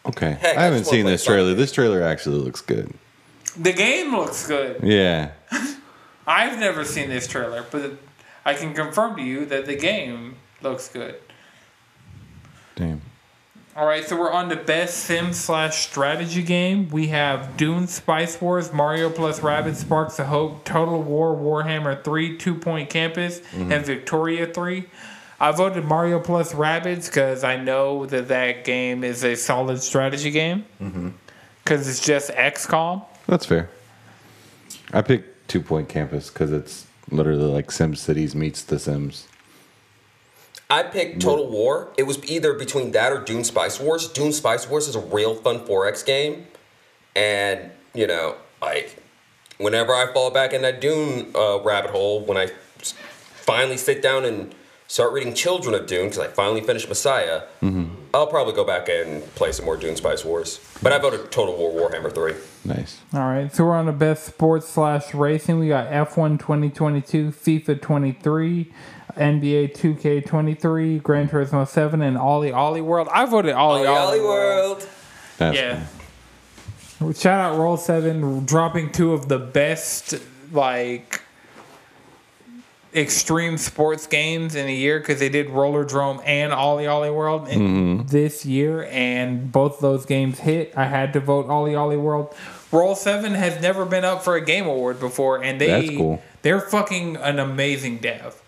Okay. 0.06 0.32
Heck, 0.32 0.56
I 0.56 0.62
I 0.62 0.64
haven't 0.64 0.84
seen 0.84 1.06
this 1.06 1.24
trailer. 1.24 1.50
Sonic. 1.50 1.58
This 1.58 1.72
trailer 1.72 2.02
actually 2.02 2.38
looks 2.38 2.60
good. 2.60 2.92
The 3.58 3.72
game 3.72 4.16
looks 4.16 4.46
good. 4.46 4.80
Yeah. 4.82 5.32
I've 6.26 6.58
never 6.58 6.84
seen 6.84 7.08
this 7.08 7.26
trailer, 7.26 7.64
but 7.70 7.92
I 8.44 8.54
can 8.54 8.72
confirm 8.74 9.16
to 9.16 9.22
you 9.22 9.44
that 9.46 9.66
the 9.66 9.76
game 9.76 10.36
looks 10.62 10.88
good. 10.88 11.16
Damn. 12.76 13.02
All 13.76 13.86
right, 13.86 14.04
so 14.04 14.18
we're 14.18 14.32
on 14.32 14.48
the 14.48 14.56
best 14.56 14.96
sim 14.98 15.32
slash 15.32 15.86
strategy 15.86 16.42
game. 16.42 16.88
We 16.88 17.08
have 17.08 17.56
Dune, 17.56 17.86
Spice 17.86 18.40
Wars, 18.40 18.72
Mario 18.72 19.10
plus 19.10 19.40
Rabbids, 19.40 19.76
Sparks 19.76 20.18
of 20.18 20.26
Hope, 20.26 20.64
Total 20.64 21.00
War, 21.00 21.36
Warhammer 21.36 22.02
3, 22.02 22.36
Two 22.36 22.56
Point 22.56 22.90
Campus, 22.90 23.40
mm-hmm. 23.40 23.70
and 23.70 23.86
Victoria 23.86 24.46
3. 24.46 24.86
I 25.40 25.52
voted 25.52 25.84
Mario 25.84 26.20
plus 26.20 26.52
Rabbids 26.52 27.06
because 27.06 27.44
I 27.44 27.56
know 27.56 28.04
that 28.06 28.28
that 28.28 28.64
game 28.64 29.02
is 29.02 29.24
a 29.24 29.34
solid 29.36 29.82
strategy 29.82 30.30
game. 30.30 30.66
Because 31.64 31.88
it's 31.88 32.04
just 32.04 32.30
XCOM. 32.32 33.04
That's 33.26 33.46
fair. 33.46 33.70
I 34.92 35.00
picked 35.00 35.48
Two 35.48 35.62
Point 35.62 35.88
Campus 35.88 36.28
because 36.28 36.52
it's 36.52 36.86
literally 37.10 37.44
like 37.44 37.70
Sim 37.70 37.94
Cities 37.94 38.34
meets 38.34 38.62
The 38.62 38.78
Sims. 38.78 39.28
I 40.68 40.82
picked 40.84 41.20
Total 41.22 41.48
War. 41.50 41.88
It 41.96 42.04
was 42.04 42.22
either 42.30 42.52
between 42.52 42.92
that 42.92 43.10
or 43.12 43.20
Dune 43.20 43.42
Spice 43.42 43.80
Wars. 43.80 44.08
Dune 44.08 44.32
Spice 44.32 44.68
Wars 44.68 44.88
is 44.88 44.94
a 44.94 45.00
real 45.00 45.34
fun 45.34 45.66
4X 45.66 46.04
game. 46.04 46.46
And, 47.16 47.72
you 47.92 48.06
know, 48.06 48.36
like, 48.62 49.02
whenever 49.58 49.92
I 49.92 50.12
fall 50.12 50.30
back 50.30 50.52
in 50.52 50.62
that 50.62 50.80
Dune 50.80 51.32
uh, 51.34 51.60
rabbit 51.60 51.90
hole, 51.90 52.20
when 52.24 52.36
I 52.36 52.50
finally 52.78 53.76
sit 53.76 54.00
down 54.00 54.24
and 54.24 54.54
start 54.90 55.12
reading 55.12 55.32
Children 55.32 55.76
of 55.76 55.86
Dune, 55.86 56.06
because 56.08 56.18
I 56.18 56.26
finally 56.26 56.60
finished 56.62 56.88
Messiah, 56.88 57.42
mm-hmm. 57.62 57.94
I'll 58.12 58.26
probably 58.26 58.54
go 58.54 58.64
back 58.64 58.88
and 58.88 59.22
play 59.36 59.52
some 59.52 59.64
more 59.64 59.76
Dune 59.76 59.94
Spice 59.94 60.24
Wars. 60.24 60.58
But 60.82 60.92
I 60.92 60.98
voted 60.98 61.30
Total 61.30 61.56
War 61.56 61.88
Warhammer 61.88 62.12
3. 62.12 62.34
Nice. 62.64 62.98
All 63.14 63.20
right, 63.20 63.54
so 63.54 63.66
we're 63.66 63.76
on 63.76 63.86
the 63.86 63.92
best 63.92 64.26
sports 64.26 64.68
slash 64.68 65.14
racing. 65.14 65.60
We 65.60 65.68
got 65.68 65.86
F1 65.92 66.40
2022, 66.40 67.30
FIFA 67.30 67.80
23, 67.80 68.72
NBA 69.16 69.76
2K 69.76 70.26
23, 70.26 70.98
Gran 70.98 71.28
Turismo 71.28 71.68
7, 71.68 72.02
and 72.02 72.16
OlliOlli 72.16 72.82
World. 72.82 73.06
I 73.12 73.26
voted 73.26 73.52
Ollie 73.52 73.86
Ollie 73.86 73.96
Ollie, 73.96 74.18
Ollie 74.18 74.20
World. 74.22 74.88
That's 75.38 75.56
Yeah. 75.56 75.86
Shout 77.14 77.40
out 77.40 77.56
Roll 77.56 77.76
7 77.76 78.44
dropping 78.44 78.90
two 78.90 79.12
of 79.12 79.28
the 79.28 79.38
best, 79.38 80.16
like, 80.52 81.22
extreme 82.94 83.56
sports 83.56 84.06
games 84.06 84.54
in 84.54 84.66
a 84.66 84.74
year 84.74 84.98
because 84.98 85.20
they 85.20 85.28
did 85.28 85.48
Rollerdrome 85.48 86.22
and 86.26 86.52
OlliOlli 86.52 87.14
World 87.14 87.48
in 87.48 87.58
mm-hmm. 87.60 88.06
this 88.08 88.44
year, 88.44 88.84
and 88.90 89.50
both 89.52 89.80
those 89.80 90.06
games 90.06 90.40
hit. 90.40 90.76
I 90.76 90.86
had 90.86 91.12
to 91.12 91.20
vote 91.20 91.46
OlliOlli 91.46 92.00
World. 92.00 92.34
Roll 92.72 92.94
Seven 92.94 93.34
has 93.34 93.60
never 93.60 93.84
been 93.84 94.04
up 94.04 94.22
for 94.22 94.36
a 94.36 94.40
game 94.40 94.66
award 94.66 95.00
before, 95.00 95.42
and 95.42 95.60
they 95.60 95.96
cool. 95.96 96.22
they're 96.42 96.60
fucking 96.60 97.16
an 97.16 97.38
amazing 97.38 97.98
dev. 97.98 98.40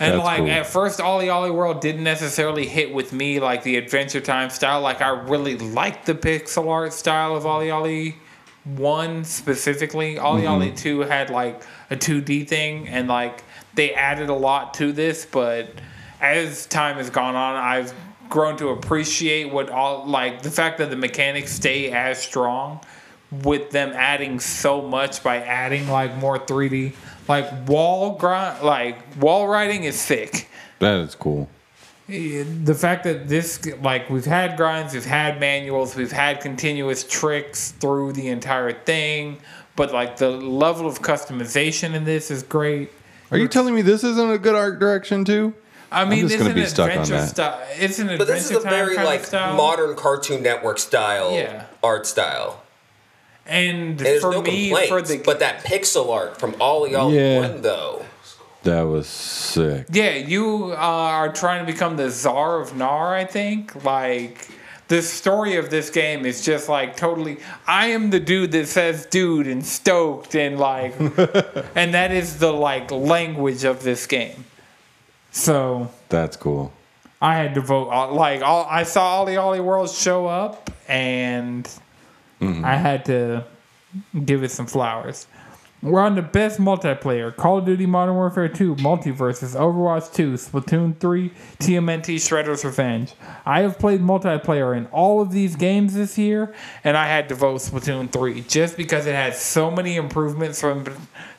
And 0.00 0.14
That's 0.14 0.24
like 0.24 0.38
cool. 0.38 0.50
at 0.50 0.66
first, 0.66 0.98
OlliOlli 0.98 1.54
World 1.54 1.80
didn't 1.80 2.02
necessarily 2.02 2.66
hit 2.66 2.92
with 2.92 3.12
me 3.12 3.38
like 3.38 3.62
the 3.62 3.76
Adventure 3.76 4.20
Time 4.20 4.50
style. 4.50 4.80
Like 4.80 5.00
I 5.00 5.10
really 5.10 5.56
liked 5.56 6.06
the 6.06 6.14
pixel 6.14 6.68
art 6.68 6.92
style 6.92 7.36
of 7.36 7.44
OlliOlli 7.44 8.16
One 8.64 9.24
specifically. 9.24 10.18
All 10.18 10.36
Mm-hmm. 10.36 10.46
Ollie 10.46 10.72
Two 10.72 11.00
had 11.00 11.30
like 11.30 11.62
a 11.90 11.96
two 11.96 12.20
D 12.20 12.44
thing, 12.44 12.88
and 12.88 13.08
like 13.08 13.42
they 13.74 13.92
added 13.94 14.28
a 14.28 14.34
lot 14.34 14.74
to 14.74 14.92
this. 14.92 15.26
But 15.26 15.68
as 16.20 16.66
time 16.66 16.96
has 16.96 17.10
gone 17.10 17.34
on, 17.34 17.56
I've 17.56 17.92
grown 18.28 18.56
to 18.56 18.68
appreciate 18.68 19.52
what 19.52 19.68
all 19.68 20.06
like 20.06 20.42
the 20.42 20.50
fact 20.50 20.78
that 20.78 20.90
the 20.90 20.96
mechanics 20.96 21.52
stay 21.52 21.90
as 21.90 22.22
strong 22.22 22.80
with 23.42 23.70
them 23.70 23.92
adding 23.94 24.38
so 24.40 24.80
much 24.82 25.22
by 25.22 25.38
adding 25.38 25.88
like 25.88 26.16
more 26.16 26.38
3D. 26.38 26.94
Like 27.28 27.68
wall 27.68 28.16
grind, 28.16 28.62
like 28.62 28.98
wall 29.20 29.48
riding 29.48 29.84
is 29.84 29.98
sick. 29.98 30.48
That 30.78 31.00
is 31.00 31.14
cool. 31.14 31.48
The 32.12 32.74
fact 32.74 33.04
that 33.04 33.26
this 33.28 33.64
like 33.80 34.10
we've 34.10 34.24
had 34.26 34.56
grinds, 34.58 34.92
we've 34.92 35.04
had 35.04 35.40
manuals, 35.40 35.96
we've 35.96 36.12
had 36.12 36.40
continuous 36.40 37.04
tricks 37.04 37.70
through 37.72 38.12
the 38.12 38.28
entire 38.28 38.72
thing, 38.72 39.38
but 39.76 39.92
like 39.94 40.18
the 40.18 40.28
level 40.30 40.86
of 40.86 41.00
customization 41.00 41.94
in 41.94 42.04
this 42.04 42.30
is 42.30 42.42
great. 42.42 42.90
Are 43.30 43.38
you 43.38 43.48
telling 43.48 43.74
me 43.74 43.80
this 43.80 44.04
isn't 44.04 44.30
a 44.30 44.36
good 44.38 44.54
art 44.54 44.78
direction 44.78 45.24
too? 45.24 45.54
I 45.90 46.04
mean, 46.04 46.20
just 46.28 46.34
it's 46.34 46.42
gonna 46.42 46.54
an 46.54 46.56
be 46.60 46.66
stuck 46.66 46.90
on 46.90 46.98
adventure 46.98 47.20
that. 47.20 47.28
style. 47.28 47.60
It's 47.78 47.98
an 47.98 48.10
adventure. 48.10 48.18
But 48.26 48.28
this 48.34 48.50
is 48.50 48.56
a 48.58 48.60
very 48.60 48.96
like 48.96 49.32
modern 49.32 49.96
Cartoon 49.96 50.42
Network 50.42 50.78
style 50.78 51.32
Yeah. 51.34 51.64
art 51.82 52.06
style. 52.06 52.62
and 53.46 53.90
And 53.90 53.98
there's 53.98 54.20
for 54.22 54.32
no 54.32 54.42
me, 54.42 54.70
for 54.86 55.00
the 55.02 55.18
but 55.24 55.40
that 55.40 55.64
pixel 55.64 56.10
art 56.10 56.38
from 56.38 56.52
OlliOlli 56.54 57.14
Yeah. 57.14 57.40
One 57.40 57.62
though. 57.62 58.04
That 58.64 58.82
was 58.82 59.06
sick. 59.08 59.86
Yeah, 59.90 60.14
you 60.14 60.72
uh, 60.72 60.76
are 60.76 61.32
trying 61.32 61.66
to 61.66 61.72
become 61.72 61.96
the 61.96 62.10
czar 62.10 62.60
of 62.60 62.76
Nar, 62.76 63.14
I 63.14 63.24
think. 63.24 63.84
Like, 63.84 64.48
the 64.88 65.02
story 65.02 65.56
of 65.56 65.70
this 65.70 65.90
game 65.90 66.24
is 66.26 66.44
just 66.44 66.68
like 66.68 66.96
totally. 66.96 67.38
I 67.66 67.86
am 67.88 68.10
the 68.10 68.20
dude 68.20 68.52
that 68.52 68.68
says 68.68 69.06
dude 69.06 69.46
and 69.46 69.64
stoked 69.66 70.34
and 70.36 70.58
like. 70.58 70.94
and 71.74 71.94
that 71.94 72.12
is 72.12 72.38
the 72.38 72.52
like 72.52 72.90
language 72.90 73.64
of 73.64 73.82
this 73.82 74.06
game. 74.06 74.44
So. 75.30 75.90
That's 76.08 76.36
cool. 76.36 76.72
I 77.22 77.36
had 77.36 77.54
to 77.54 77.60
vote. 77.62 77.88
uh, 77.90 78.12
Like 78.12 78.42
all, 78.42 78.66
I 78.68 78.82
saw 78.82 79.02
all 79.04 79.26
OlliOlli 79.26 79.64
World 79.64 79.88
show 79.90 80.26
up, 80.26 80.70
and 80.88 81.68
I 82.40 82.76
had 82.76 83.04
to 83.06 83.44
give 84.24 84.42
it 84.42 84.50
some 84.50 84.66
flowers. 84.66 85.26
We're 85.82 86.00
on 86.00 86.14
the 86.14 86.22
best 86.22 86.60
multiplayer: 86.60 87.34
Call 87.34 87.58
of 87.58 87.64
Duty 87.66 87.86
Modern 87.86 88.14
Warfare 88.14 88.46
2, 88.48 88.76
MultiVersus, 88.76 89.56
Overwatch 89.56 90.14
2, 90.14 90.34
Splatoon 90.34 90.96
3, 90.98 91.30
TMNT 91.58 92.16
Shredder's 92.16 92.64
Revenge. 92.64 93.14
I 93.44 93.62
have 93.62 93.80
played 93.80 94.00
multiplayer 94.00 94.76
in 94.76 94.86
all 94.86 95.20
of 95.20 95.32
these 95.32 95.56
games 95.56 95.94
this 95.94 96.16
year, 96.16 96.54
and 96.84 96.96
I 96.96 97.08
had 97.08 97.28
to 97.30 97.34
vote 97.34 97.62
Splatoon 97.62 98.12
3 98.12 98.42
just 98.42 98.76
because 98.76 99.06
it 99.06 99.14
had 99.16 99.34
so 99.34 99.72
many 99.72 99.96
improvements 99.96 100.60
from 100.60 100.84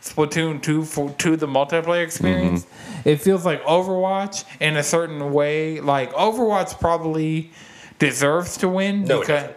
Splatoon 0.02 0.62
2 0.62 0.84
for, 0.84 1.10
to 1.12 1.38
the 1.38 1.48
multiplayer 1.48 2.04
experience. 2.04 2.66
Mm-hmm. 2.66 3.10
It 3.10 3.22
feels 3.22 3.46
like 3.46 3.64
Overwatch 3.64 4.44
in 4.60 4.76
a 4.76 4.84
certain 4.84 5.32
way. 5.32 5.80
Like 5.80 6.12
Overwatch 6.12 6.82
probably 6.82 7.52
deserves 7.98 8.58
to 8.58 8.68
win 8.68 9.06
No, 9.06 9.22
because 9.22 9.44
doesn't. 9.44 9.56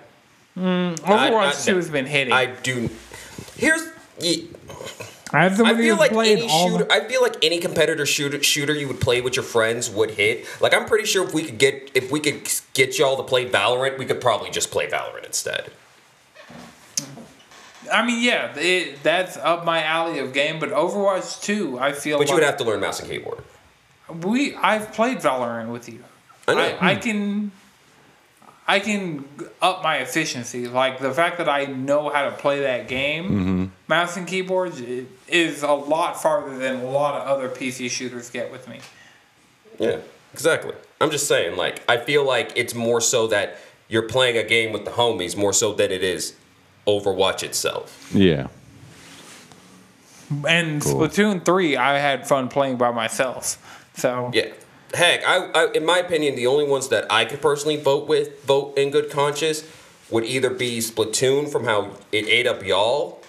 Mm, 0.56 1.00
Overwatch 1.00 1.32
I- 1.32 1.48
I- 1.48 1.52
2 1.52 1.74
has 1.76 1.90
been 1.90 2.06
hitting. 2.06 2.32
I 2.32 2.42
I, 2.42 2.46
do. 2.46 2.88
Here's. 3.56 3.84
ye- 4.20 4.50
have 5.32 5.60
I 5.60 5.74
feel 5.74 5.96
like 5.96 6.12
any 6.12 6.48
all. 6.48 6.70
shooter. 6.70 6.90
I 6.90 7.00
feel 7.00 7.22
like 7.22 7.36
any 7.42 7.58
competitor 7.58 8.06
shooter 8.06 8.42
shooter 8.42 8.74
you 8.74 8.86
would 8.88 9.00
play 9.00 9.20
with 9.20 9.36
your 9.36 9.44
friends 9.44 9.90
would 9.90 10.10
hit. 10.12 10.46
Like 10.60 10.74
I'm 10.74 10.86
pretty 10.86 11.04
sure 11.06 11.26
if 11.26 11.34
we 11.34 11.42
could 11.44 11.58
get 11.58 11.90
if 11.94 12.10
we 12.10 12.20
could 12.20 12.48
get 12.74 12.98
y'all 12.98 13.16
to 13.16 13.22
play 13.22 13.48
Valorant, 13.48 13.98
we 13.98 14.06
could 14.06 14.20
probably 14.20 14.50
just 14.50 14.70
play 14.70 14.86
Valorant 14.88 15.24
instead. 15.26 15.70
I 17.92 18.04
mean, 18.04 18.22
yeah, 18.22 18.52
it, 18.56 19.02
that's 19.02 19.36
up 19.36 19.64
my 19.64 19.82
alley 19.82 20.18
of 20.18 20.32
game. 20.32 20.58
But 20.58 20.70
Overwatch 20.70 21.42
2, 21.42 21.78
I 21.78 21.92
feel 21.92 22.18
But 22.18 22.22
like 22.22 22.28
you 22.30 22.34
would 22.34 22.42
have 22.42 22.56
to 22.56 22.64
learn 22.64 22.80
mouse 22.80 23.00
and 23.00 23.08
keyboard. 23.08 23.44
we. 24.22 24.54
I've 24.56 24.92
played 24.92 25.18
Valorant 25.18 25.68
with 25.68 25.88
you. 25.88 26.02
I 26.48 26.54
know. 26.54 26.78
I, 26.80 26.90
I 26.90 26.94
can. 26.96 27.52
I 28.68 28.80
can 28.80 29.24
up 29.62 29.82
my 29.82 29.98
efficiency. 29.98 30.66
Like 30.66 30.98
the 30.98 31.12
fact 31.12 31.38
that 31.38 31.48
I 31.48 31.66
know 31.66 32.08
how 32.10 32.24
to 32.24 32.32
play 32.32 32.60
that 32.62 32.88
game, 32.88 33.24
mm-hmm. 33.24 33.64
mouse 33.88 34.16
and 34.16 34.26
keyboards 34.26 34.80
i- 34.80 35.04
is 35.28 35.62
a 35.62 35.72
lot 35.72 36.20
farther 36.20 36.58
than 36.58 36.76
a 36.80 36.90
lot 36.90 37.20
of 37.20 37.28
other 37.28 37.48
PC 37.48 37.88
shooters 37.90 38.28
get 38.30 38.50
with 38.50 38.66
me. 38.68 38.80
Yeah, 39.78 39.98
exactly. 40.32 40.72
I'm 41.00 41.10
just 41.10 41.28
saying, 41.28 41.56
like, 41.56 41.82
I 41.88 41.96
feel 41.98 42.24
like 42.26 42.52
it's 42.56 42.74
more 42.74 43.00
so 43.00 43.26
that 43.28 43.58
you're 43.88 44.08
playing 44.08 44.36
a 44.36 44.42
game 44.42 44.72
with 44.72 44.84
the 44.84 44.90
homies 44.92 45.36
more 45.36 45.52
so 45.52 45.72
than 45.72 45.92
it 45.92 46.02
is 46.02 46.34
Overwatch 46.86 47.42
itself. 47.42 48.10
Yeah. 48.14 48.48
And 50.46 50.82
Cool. 50.82 51.00
Splatoon 51.00 51.44
3, 51.44 51.76
I 51.76 51.98
had 51.98 52.26
fun 52.26 52.48
playing 52.48 52.76
by 52.78 52.90
myself. 52.90 53.58
So 53.96 54.30
Yeah. 54.34 54.46
Heck, 54.94 55.24
I, 55.26 55.50
I 55.54 55.72
in 55.72 55.84
my 55.84 55.98
opinion, 55.98 56.36
the 56.36 56.46
only 56.46 56.66
ones 56.66 56.88
that 56.88 57.10
I 57.10 57.24
could 57.24 57.40
personally 57.42 57.76
vote 57.76 58.06
with, 58.08 58.42
vote 58.44 58.76
in 58.78 58.90
good 58.90 59.10
conscience, 59.10 59.64
would 60.10 60.24
either 60.24 60.50
be 60.50 60.78
Splatoon 60.78 61.50
from 61.50 61.64
how 61.64 61.90
it 62.12 62.26
ate 62.28 62.46
up 62.46 62.64
y'all, 62.64 63.20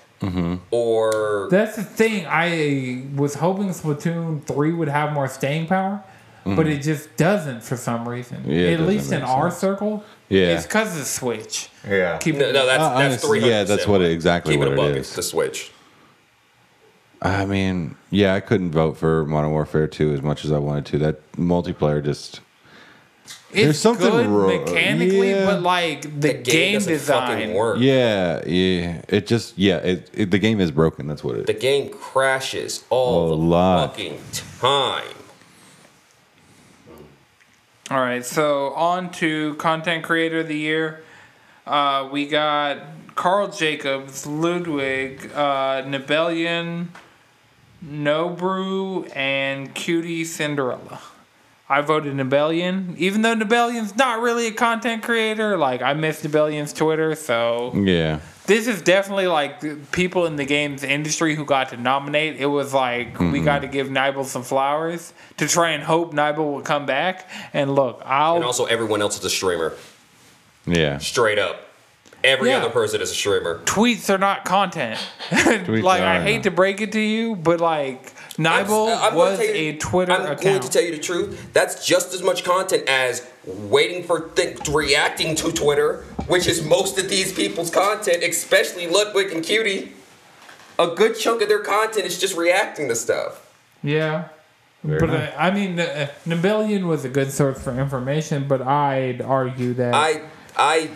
or 0.72 1.48
That's 1.52 1.76
the 1.76 1.84
thing. 1.84 2.26
I 2.28 3.06
was 3.16 3.36
hoping 3.36 3.70
Splatoon 3.70 4.44
3 4.44 4.74
would 4.74 4.88
have 4.88 5.14
more 5.14 5.28
staying 5.28 5.68
power, 5.68 6.04
but 6.46 6.68
it 6.68 6.82
just 6.82 7.16
doesn't 7.18 7.64
for 7.64 7.76
some 7.78 8.08
reason. 8.08 8.38
Mm-hmm. 8.40 8.52
Yeah, 8.52 8.68
At 8.70 8.82
least 8.82 9.12
in 9.12 9.22
make 9.22 9.30
our 9.30 9.52
circle. 9.52 10.04
Yeah. 10.30 10.56
It's 10.56 10.66
because 10.66 10.98
of 11.00 11.06
Switch. 11.06 11.70
Yeah. 11.88 12.18
Keep 12.18 12.36
no, 12.36 12.52
no 12.52 12.66
that's 12.66 12.84
Uh, 12.84 12.90
that's 13.00 13.24
honestly, 13.24 13.40
yeah, 13.50 13.64
that's 13.64 13.88
what 13.88 14.02
it- 14.02 14.12
exactly 14.12 14.54
Keep 14.54 14.60
what 14.60 14.68
it 14.70 14.80
it 14.80 14.80
a 14.80 14.98
It's 15.00 15.16
the 15.16 15.24
Switch. 15.24 15.72
I 17.22 17.46
mean, 17.46 17.96
yeah, 18.12 18.36
I 18.36 18.40
couldn't 18.40 18.72
vote 18.72 18.98
for 18.98 19.26
Modern 19.26 19.52
Warfare 19.52 19.88
2 19.88 20.14
as 20.14 20.22
much 20.22 20.46
as 20.46 20.52
I 20.52 20.60
wanted 20.60 20.86
to. 20.88 20.98
That 21.00 21.32
multiplayer 21.34 22.04
just 22.04 22.42
It's 23.26 23.64
There's 23.64 23.80
something 23.80 24.10
good 24.10 24.28
wrong- 24.28 24.66
mechanically, 24.66 25.32
yeah. 25.32 25.46
but 25.46 25.62
like 25.64 26.02
the, 26.04 26.10
The 26.10 26.34
game, 26.34 26.44
game, 26.44 26.74
doesn't 26.76 26.94
design. 26.94 27.28
fucking 27.40 27.54
work. 27.56 27.78
yeah, 27.80 28.44
yeah. 28.46 29.02
It 29.10 29.26
just 29.26 29.58
yeah, 29.58 29.78
it, 29.78 30.10
it 30.14 30.32
the 30.32 30.38
game 30.40 30.60
is 30.62 30.70
broken. 30.72 31.08
That's 31.08 31.24
what 31.24 31.38
it 31.38 31.48
The 31.48 31.54
game 31.54 31.90
crashes 31.90 32.84
all 32.92 33.26
A 33.26 33.30
the 33.30 33.36
lot. 33.36 33.90
fucking 33.92 34.20
time. 34.60 35.04
All 37.90 38.00
right, 38.00 38.26
so 38.26 38.74
on 38.74 39.12
to 39.14 39.56
content 39.56 40.04
creator 40.04 40.40
of 40.42 40.48
the 40.50 40.58
year. 40.58 41.04
Uh, 41.66 42.08
we 42.12 42.28
got 42.28 42.80
Karl 43.16 43.48
Jacobs, 43.48 44.28
Ludwig, 44.28 45.32
uh, 45.34 45.84
Nibellion, 47.84 48.38
Nobru, 48.38 49.16
and 49.16 49.74
QTCinderella. 49.74 51.00
I 51.70 51.82
voted 51.82 52.14
Nibellion, 52.14 52.96
even 52.98 53.24
though 53.24 53.36
Nibellion's 53.36 53.96
not 53.98 54.22
really 54.22 54.48
a 54.48 54.52
content 54.52 55.04
creator. 55.04 55.58
Like 55.58 55.82
I 55.82 55.94
miss 55.94 56.24
Nibellion's 56.24 56.72
Twitter, 56.72 57.14
so 57.14 57.74
Yeah. 57.76 58.20
this 58.46 58.68
is 58.68 58.82
definitely 58.82 59.28
like 59.28 59.92
people 59.92 60.26
in 60.28 60.38
the 60.38 60.46
games 60.46 60.84
industry 60.84 61.36
who 61.36 61.44
got 61.44 61.70
to 61.70 61.78
nominate. 61.78 62.38
It 62.38 62.46
was 62.46 62.74
like 62.74 63.20
we 63.20 63.26
mm-hmm. 63.26 63.46
got 63.46 63.60
to 63.64 63.68
give 63.68 63.88
Nibel 63.88 64.24
some 64.24 64.44
flowers 64.44 65.14
to 65.38 65.48
try 65.48 65.72
and 65.72 65.84
hope 65.84 66.14
Nibel 66.14 66.54
will 66.54 66.62
come 66.62 66.86
back. 66.86 67.30
And 67.52 67.76
look, 67.76 68.02
I'll 68.06 68.38
And 68.38 68.46
also, 68.46 68.66
everyone 68.66 69.02
else 69.02 69.20
is 69.20 69.26
a 69.26 69.30
streamer. 69.30 69.74
Yeah. 70.66 71.00
Straight 71.00 71.40
up. 71.40 71.67
Every 72.28 72.50
Yeah. 72.50 72.58
other 72.58 72.70
person 72.70 73.02
is 73.02 73.10
a 73.12 73.16
streamer. 73.16 73.60
tweets 73.66 74.10
are 74.14 74.18
not 74.18 74.44
content. 74.46 75.00
like 75.32 76.02
I 76.02 76.22
hate 76.22 76.36
not. 76.38 76.44
to 76.44 76.52
break 76.52 76.82
it 76.82 76.92
to 76.92 77.00
you, 77.00 77.36
but 77.36 77.60
like 77.62 78.14
I'm- 78.40 78.66
Nibel 78.68 78.96
I'm 79.02 79.16
was 79.16 79.40
you- 79.40 79.46
a 79.50 79.78
Twitter 79.78 80.12
I'm 80.12 80.38
going 80.38 80.60
to 80.60 80.70
tell 80.70 80.84
you 80.84 80.92
the 80.92 81.00
truth. 81.02 81.50
That's 81.54 81.86
just 81.86 82.14
as 82.14 82.22
much 82.22 82.44
content 82.44 82.88
as 82.88 83.26
waiting 83.46 84.04
for 84.04 84.30
th- 84.30 84.68
reacting 84.70 85.36
to 85.38 85.52
Twitter, 85.52 86.04
which 86.28 86.48
is 86.48 86.64
most 86.64 87.00
of 87.00 87.10
these 87.10 87.32
people's 87.34 87.70
content, 87.72 88.24
especially 88.24 88.88
Ludwig 88.88 89.32
and 89.32 89.44
Cutie. 89.44 89.94
A 90.80 90.88
good 90.88 91.18
chunk 91.18 91.42
of 91.42 91.48
their 91.48 91.64
content 91.64 92.06
is 92.06 92.20
just 92.20 92.36
reacting 92.38 92.88
to 92.90 92.96
stuff. 92.96 93.48
yeah. 93.82 94.26
Very 94.84 95.00
but 95.00 95.08
nice. 95.10 95.34
uh, 95.34 95.36
I 95.40 95.52
mean, 95.52 95.80
uh, 95.80 96.08
Nibellion 96.28 96.84
was 96.86 97.04
a 97.04 97.10
good 97.10 97.32
source 97.32 97.60
for 97.62 97.78
information, 97.78 98.48
but 98.48 98.62
I'd 98.62 99.22
argue 99.22 99.74
that 99.74 99.96
I, 99.96 100.22
I, 100.56 100.90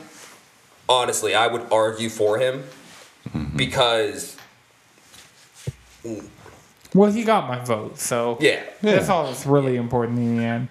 honestly, 0.91 1.33
I 1.33 1.47
would 1.47 1.71
argue 1.71 2.09
for 2.09 2.37
him 2.37 2.63
because, 3.55 4.37
well, 6.93 7.11
he 7.11 7.23
got 7.23 7.47
my 7.47 7.63
vote, 7.63 7.97
so 7.97 8.37
yeah. 8.39 8.63
that's 8.81 9.09
all 9.09 9.25
that's 9.25 9.45
really 9.45 9.77
important 9.77 10.19
in 10.19 10.37
the 10.37 10.43
end. 10.43 10.67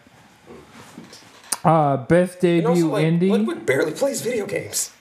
Uh, 1.64 1.96
best 1.98 2.34
And 2.34 2.40
debut 2.40 2.68
also, 2.68 2.86
like, 2.88 3.04
indie. 3.04 3.30
Ludwig 3.30 3.66
barely 3.66 3.92
plays 3.92 4.22
video 4.22 4.46
games. 4.46 4.92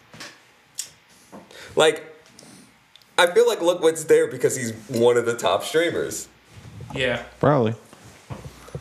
Like, 1.76 2.04
I 3.18 3.28
feel 3.28 3.48
like 3.48 3.62
Ludwig's 3.62 4.06
there 4.06 4.28
because 4.28 4.56
he's 4.56 4.74
one 4.90 5.18
of 5.18 5.26
the 5.26 5.36
top 5.36 5.64
streamers. 5.64 6.28
yeah, 6.94 7.24
Probably. 7.40 7.76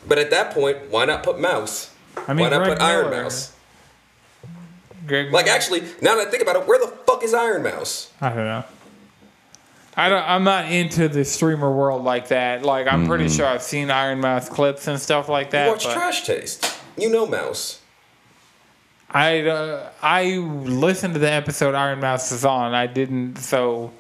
But 0.06 0.18
at 0.18 0.30
that 0.30 0.52
point, 0.54 0.90
why 0.90 1.04
not 1.04 1.22
put 1.22 1.38
Mouse? 1.38 1.94
I 2.26 2.32
mean, 2.32 2.44
why 2.44 2.50
not 2.50 2.64
Greg 2.64 2.78
put 2.78 2.82
Iron 2.82 3.10
Mouse? 3.10 3.52
Greg 5.08 5.32
Like, 5.32 5.46
actually, 5.48 5.80
now 6.00 6.14
that 6.16 6.28
I 6.28 6.30
think 6.30 6.42
about 6.42 6.56
it, 6.56 6.66
where 6.68 6.78
the 6.78 6.86
fuck 7.06 7.22
is 7.24 7.34
Iron 7.34 7.62
Mouse? 7.62 8.12
I 8.20 8.28
don't 8.28 8.36
know. 8.44 8.64
I 9.96 10.08
don't, 10.08 10.22
I'm 10.22 10.44
not 10.44 10.70
into 10.70 11.08
the 11.08 11.24
streamer 11.24 11.72
world 11.72 12.04
like 12.04 12.28
that. 12.28 12.62
Like, 12.62 12.86
I'm 12.86 13.06
pretty 13.08 13.28
sure 13.28 13.46
I've 13.46 13.62
seen 13.64 13.90
Iron 13.90 14.20
Mouse 14.20 14.48
clips 14.48 14.86
and 14.86 15.00
stuff 15.00 15.28
like 15.28 15.46
You 15.48 15.52
that. 15.52 15.68
watch 15.68 15.84
but 15.84 15.94
Trash 15.94 16.24
Taste. 16.24 16.78
You 16.96 17.10
know 17.10 17.26
Mouse. 17.26 17.80
I 19.10 19.40
uh, 19.40 19.88
I 20.02 20.34
listened 20.36 21.14
to 21.14 21.20
the 21.20 21.32
episode 21.32 21.74
Iron 21.74 21.98
Mouse 22.00 22.30
is 22.30 22.44
on. 22.44 22.74
I 22.74 22.86
didn't, 22.86 23.36
so 23.38 23.90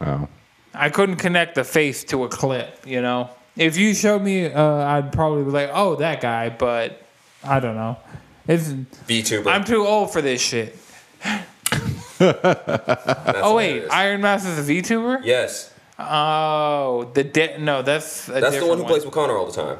Wow. 0.00 0.28
I 0.74 0.88
couldn't 0.90 1.16
connect 1.16 1.54
the 1.54 1.64
face 1.64 2.02
to 2.04 2.24
a 2.24 2.28
clip. 2.28 2.86
You 2.86 3.02
know, 3.02 3.28
if 3.56 3.76
you 3.76 3.94
showed 3.94 4.22
me, 4.22 4.46
uh, 4.46 4.62
I'd 4.62 5.12
probably 5.12 5.44
be 5.44 5.50
like, 5.50 5.70
"Oh, 5.72 5.96
that 5.96 6.20
guy," 6.22 6.48
but 6.48 7.02
I 7.44 7.60
don't 7.60 7.74
know. 7.76 7.98
It's 8.48 8.68
VTuber. 8.70 9.46
I'm 9.46 9.62
too 9.64 9.86
old 9.86 10.10
for 10.12 10.20
this 10.22 10.40
shit. 10.42 10.76
Oh 12.20 13.54
wait. 13.56 13.86
Iron 13.90 14.20
Mouse 14.22 14.44
is 14.44 14.68
a 14.68 14.72
VTuber. 14.72 15.20
yes, 15.24 15.72
Oh, 16.00 17.10
the 17.14 17.24
de- 17.24 17.58
no, 17.58 17.82
that's 17.82 18.26
that's 18.26 18.58
the 18.58 18.66
one 18.66 18.78
who 18.78 18.84
plays 18.84 19.04
with 19.04 19.12
Connor 19.14 19.36
all 19.36 19.46
the 19.46 19.52
time. 19.52 19.78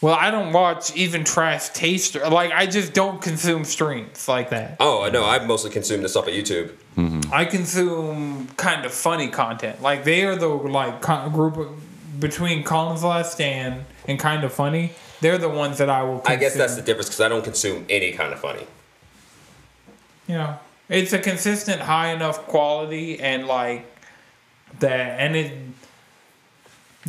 Well, 0.00 0.14
I 0.14 0.30
don't 0.30 0.52
watch 0.52 0.94
even 0.96 1.24
trash 1.24 1.70
taster. 1.70 2.28
Like 2.28 2.52
I 2.52 2.66
just 2.66 2.92
don't 2.92 3.20
consume 3.20 3.64
streams 3.64 4.28
like 4.28 4.50
that. 4.50 4.76
Oh, 4.80 5.02
I 5.02 5.10
know. 5.10 5.24
I 5.24 5.44
mostly 5.44 5.70
consume 5.70 6.02
this 6.02 6.12
stuff 6.12 6.28
at 6.28 6.34
YouTube. 6.34 6.72
Mm-hmm. 6.96 7.32
I 7.32 7.44
consume 7.44 8.48
kind 8.56 8.84
of 8.84 8.92
funny 8.92 9.28
content. 9.28 9.80
Like 9.82 10.04
they 10.04 10.24
are 10.24 10.36
the 10.36 10.48
like 10.48 11.00
co- 11.02 11.28
group 11.30 11.70
between 12.18 12.62
Colin's 12.64 13.02
Last 13.04 13.32
Stand 13.32 13.84
and 14.06 14.18
kind 14.18 14.44
of 14.44 14.52
funny. 14.52 14.92
They're 15.20 15.38
the 15.38 15.48
ones 15.48 15.78
that 15.78 15.90
I 15.90 16.02
will. 16.02 16.18
Consume. 16.20 16.32
I 16.32 16.36
guess 16.36 16.54
that's 16.56 16.76
the 16.76 16.82
difference 16.82 17.08
because 17.08 17.20
I 17.20 17.28
don't 17.28 17.42
consume 17.44 17.84
any 17.88 18.12
kind 18.12 18.32
of 18.32 18.40
funny. 18.40 18.66
you 20.26 20.34
know 20.34 20.58
it's 20.88 21.12
a 21.12 21.18
consistent 21.18 21.80
high 21.82 22.12
enough 22.12 22.46
quality 22.46 23.18
and 23.20 23.46
like 23.46 23.84
that 24.80 25.20
and 25.20 25.36
it 25.36 25.52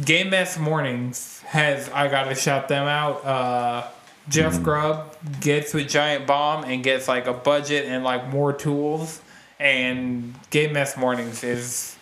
game 0.05 0.29
mess 0.29 0.57
mornings 0.57 1.41
has 1.47 1.89
i 1.89 2.07
gotta 2.07 2.33
shout 2.35 2.67
them 2.69 2.87
out 2.87 3.23
uh 3.25 3.85
jeff 4.29 4.61
grubb 4.63 5.15
gets 5.41 5.73
with 5.73 5.87
giant 5.89 6.25
bomb 6.27 6.63
and 6.65 6.83
gets 6.83 7.07
like 7.07 7.27
a 7.27 7.33
budget 7.33 7.85
and 7.85 8.03
like 8.03 8.27
more 8.29 8.53
tools 8.53 9.21
and 9.59 10.33
game 10.49 10.71
mess 10.73 10.95
mornings 10.97 11.43
is 11.43 11.95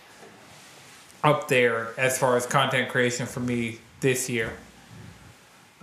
up 1.23 1.47
there 1.47 1.89
as 1.97 2.17
far 2.17 2.35
as 2.37 2.45
content 2.45 2.89
creation 2.89 3.25
for 3.25 3.39
me 3.39 3.79
this 4.01 4.29
year 4.29 4.53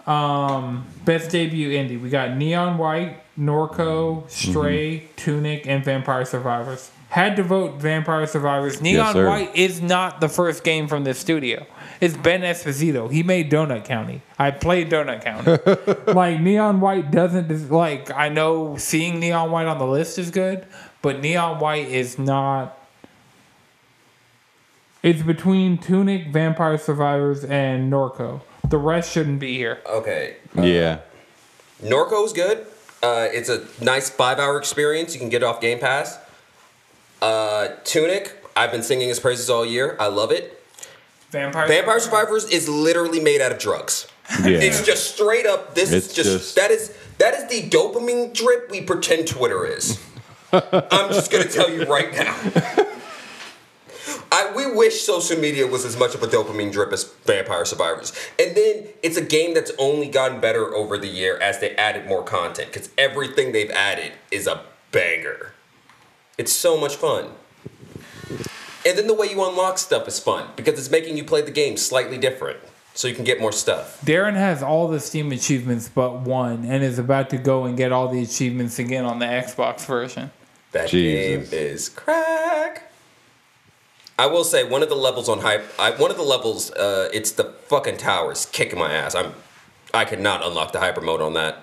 um, 0.06 0.86
best 1.04 1.30
debut 1.30 1.70
indie. 1.70 2.00
We 2.00 2.10
got 2.10 2.36
Neon 2.36 2.78
White, 2.78 3.22
Norco, 3.38 4.28
Stray, 4.30 5.08
Tunic, 5.16 5.66
and 5.66 5.84
Vampire 5.84 6.24
Survivors. 6.24 6.90
Had 7.08 7.36
to 7.36 7.42
vote 7.42 7.80
Vampire 7.80 8.26
Survivors. 8.26 8.80
Neon 8.82 9.12
sir. 9.12 9.28
White 9.28 9.54
is 9.54 9.80
not 9.80 10.20
the 10.20 10.28
first 10.28 10.64
game 10.64 10.88
from 10.88 11.04
this 11.04 11.18
studio. 11.18 11.64
It's 12.00 12.16
Ben 12.16 12.42
Esposito. 12.42 13.10
He 13.10 13.22
made 13.22 13.50
Donut 13.50 13.84
County. 13.84 14.20
I 14.38 14.50
played 14.50 14.90
Donut 14.90 15.22
County. 15.22 16.12
like 16.12 16.40
Neon 16.40 16.80
White 16.80 17.10
doesn't 17.10 17.70
like. 17.70 18.10
I 18.10 18.28
know 18.28 18.76
seeing 18.76 19.20
Neon 19.20 19.50
White 19.50 19.66
on 19.66 19.78
the 19.78 19.86
list 19.86 20.18
is 20.18 20.30
good, 20.30 20.66
but 21.02 21.20
Neon 21.20 21.60
White 21.60 21.88
is 21.88 22.18
not. 22.18 22.78
It's 25.02 25.22
between 25.22 25.78
Tunic, 25.78 26.28
Vampire 26.28 26.78
Survivors, 26.78 27.44
and 27.44 27.92
Norco. 27.92 28.40
The 28.68 28.78
rest 28.78 29.12
shouldn't 29.12 29.40
be 29.40 29.56
here. 29.56 29.80
Okay. 29.86 30.36
yeah. 30.60 31.00
Norco's 31.82 32.32
good. 32.32 32.66
Uh, 33.02 33.28
it's 33.32 33.48
a 33.48 33.66
nice 33.82 34.08
five-hour 34.08 34.56
experience. 34.58 35.12
You 35.14 35.20
can 35.20 35.28
get 35.28 35.42
it 35.42 35.44
off 35.44 35.60
Game 35.60 35.78
Pass. 35.78 36.18
Uh, 37.20 37.68
Tunic. 37.84 38.32
I've 38.56 38.70
been 38.70 38.82
singing 38.82 39.08
his 39.08 39.20
praises 39.20 39.50
all 39.50 39.66
year. 39.66 39.96
I 40.00 40.06
love 40.06 40.30
it. 40.30 40.62
Vampire, 41.30 41.66
Vampire 41.66 41.98
Survivors 42.00 42.44
is 42.50 42.68
literally 42.68 43.20
made 43.20 43.40
out 43.40 43.52
of 43.52 43.58
drugs. 43.58 44.06
Yeah. 44.42 44.46
It's 44.60 44.86
just 44.86 45.14
straight 45.14 45.44
up. 45.46 45.74
This 45.74 45.92
is 45.92 46.12
just, 46.14 46.30
just- 46.30 46.54
that 46.56 46.70
is 46.70 46.96
that 47.18 47.34
is 47.34 47.46
the 47.48 47.68
dopamine 47.68 48.32
drip 48.32 48.70
we 48.70 48.80
pretend 48.80 49.26
Twitter 49.28 49.66
is. 49.66 50.00
I'm 50.52 51.10
just 51.12 51.30
gonna 51.30 51.44
tell 51.48 51.68
you 51.70 51.84
right 51.84 52.12
now. 52.12 52.34
I, 54.34 54.52
we 54.52 54.66
wish 54.66 55.02
social 55.02 55.38
media 55.38 55.64
was 55.64 55.84
as 55.84 55.96
much 55.96 56.16
of 56.16 56.22
a 56.24 56.26
dopamine 56.26 56.72
drip 56.72 56.92
as 56.92 57.04
Vampire 57.24 57.64
Survivors. 57.64 58.12
And 58.36 58.56
then 58.56 58.88
it's 59.00 59.16
a 59.16 59.22
game 59.22 59.54
that's 59.54 59.70
only 59.78 60.08
gotten 60.08 60.40
better 60.40 60.74
over 60.74 60.98
the 60.98 61.06
year 61.06 61.38
as 61.38 61.60
they 61.60 61.76
added 61.76 62.08
more 62.08 62.24
content 62.24 62.72
because 62.72 62.90
everything 62.98 63.52
they've 63.52 63.70
added 63.70 64.10
is 64.32 64.48
a 64.48 64.64
banger. 64.90 65.52
It's 66.36 66.50
so 66.50 66.76
much 66.76 66.96
fun. 66.96 67.30
And 68.84 68.98
then 68.98 69.06
the 69.06 69.14
way 69.14 69.30
you 69.30 69.48
unlock 69.48 69.78
stuff 69.78 70.08
is 70.08 70.18
fun 70.18 70.48
because 70.56 70.80
it's 70.80 70.90
making 70.90 71.16
you 71.16 71.22
play 71.22 71.42
the 71.42 71.52
game 71.52 71.76
slightly 71.76 72.18
different 72.18 72.58
so 72.92 73.06
you 73.06 73.14
can 73.14 73.22
get 73.24 73.40
more 73.40 73.52
stuff. 73.52 74.00
Darren 74.04 74.34
has 74.34 74.64
all 74.64 74.88
the 74.88 74.98
Steam 74.98 75.30
achievements 75.30 75.88
but 75.88 76.22
one, 76.22 76.64
and 76.64 76.82
is 76.82 76.98
about 76.98 77.30
to 77.30 77.38
go 77.38 77.66
and 77.66 77.76
get 77.76 77.92
all 77.92 78.08
the 78.08 78.22
achievements 78.24 78.80
again 78.80 79.04
on 79.04 79.20
the 79.20 79.26
Xbox 79.26 79.86
version. 79.86 80.32
That 80.72 80.88
Jesus. 80.88 81.50
game 81.50 81.58
is 81.60 81.88
crack. 81.88 82.90
I 84.18 84.26
will 84.26 84.44
say 84.44 84.62
one 84.64 84.82
of 84.82 84.88
the 84.88 84.94
levels 84.94 85.28
on 85.28 85.40
hype. 85.40 85.64
I, 85.78 85.90
one 85.92 86.10
of 86.10 86.16
the 86.16 86.22
levels, 86.22 86.70
uh, 86.72 87.08
it's 87.12 87.32
the 87.32 87.44
fucking 87.68 87.96
towers 87.96 88.46
kicking 88.46 88.78
my 88.78 88.92
ass. 88.92 89.14
I'm, 89.14 89.32
I 89.92 90.04
could 90.04 90.20
not 90.20 90.44
unlock 90.46 90.72
the 90.72 90.78
hyper 90.80 91.00
mode 91.00 91.20
on 91.20 91.34
that. 91.34 91.60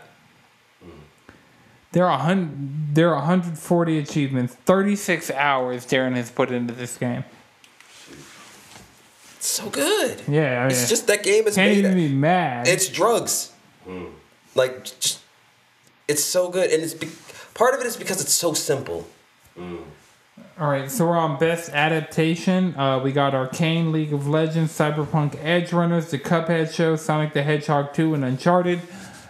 There 1.94 2.06
are 2.10 2.20
hun- 2.20 2.88
there 2.94 3.10
are 3.10 3.16
140 3.18 3.98
achievements, 3.98 4.56
36 4.66 5.30
hours 5.32 5.86
Darren 5.86 6.16
has 6.16 6.32
put 6.32 6.50
into 6.52 6.74
this 6.74 6.98
game. 6.98 7.26
It's 9.36 9.48
so 9.48 9.70
good. 9.70 10.22
Yeah, 10.28 10.60
I 10.60 10.68
mean, 10.68 10.72
It's 10.72 10.88
just 10.88 11.08
that 11.08 11.24
game 11.24 11.48
is 11.48 11.56
can't 11.56 11.70
made. 11.72 11.80
even 11.80 11.96
be 11.96 12.08
mad. 12.10 12.68
It's 12.68 12.88
drugs. 12.88 13.52
Like, 14.56 14.84
just, 15.00 15.20
it's 16.08 16.24
so 16.24 16.50
good, 16.50 16.70
and 16.72 16.82
it's 16.84 16.94
be, 16.94 17.10
part 17.54 17.74
of 17.74 17.82
it 17.82 17.88
is 17.88 17.98
because 17.98 18.22
it's 18.22 18.34
so 18.34 18.54
simple. 18.54 19.08
All 20.62 20.70
right, 20.70 20.92
so 20.92 21.08
we're 21.08 21.18
on 21.18 21.40
best 21.40 21.72
adaptation. 21.72 22.78
Uh, 22.78 23.00
we 23.00 23.12
got 23.12 23.34
Arcane, 23.34 23.92
League 23.92 24.14
of 24.14 24.28
Legends, 24.28 24.72
Cyberpunk, 24.72 25.36
Edge 25.44 25.74
Runners, 25.74 26.12
The 26.12 26.20
Cuphead 26.20 26.72
Show, 26.72 26.96
Sonic 26.98 27.34
the 27.34 27.42
Hedgehog 27.42 27.96
2, 27.96 28.14
and 28.14 28.24
Uncharted. 28.24 28.80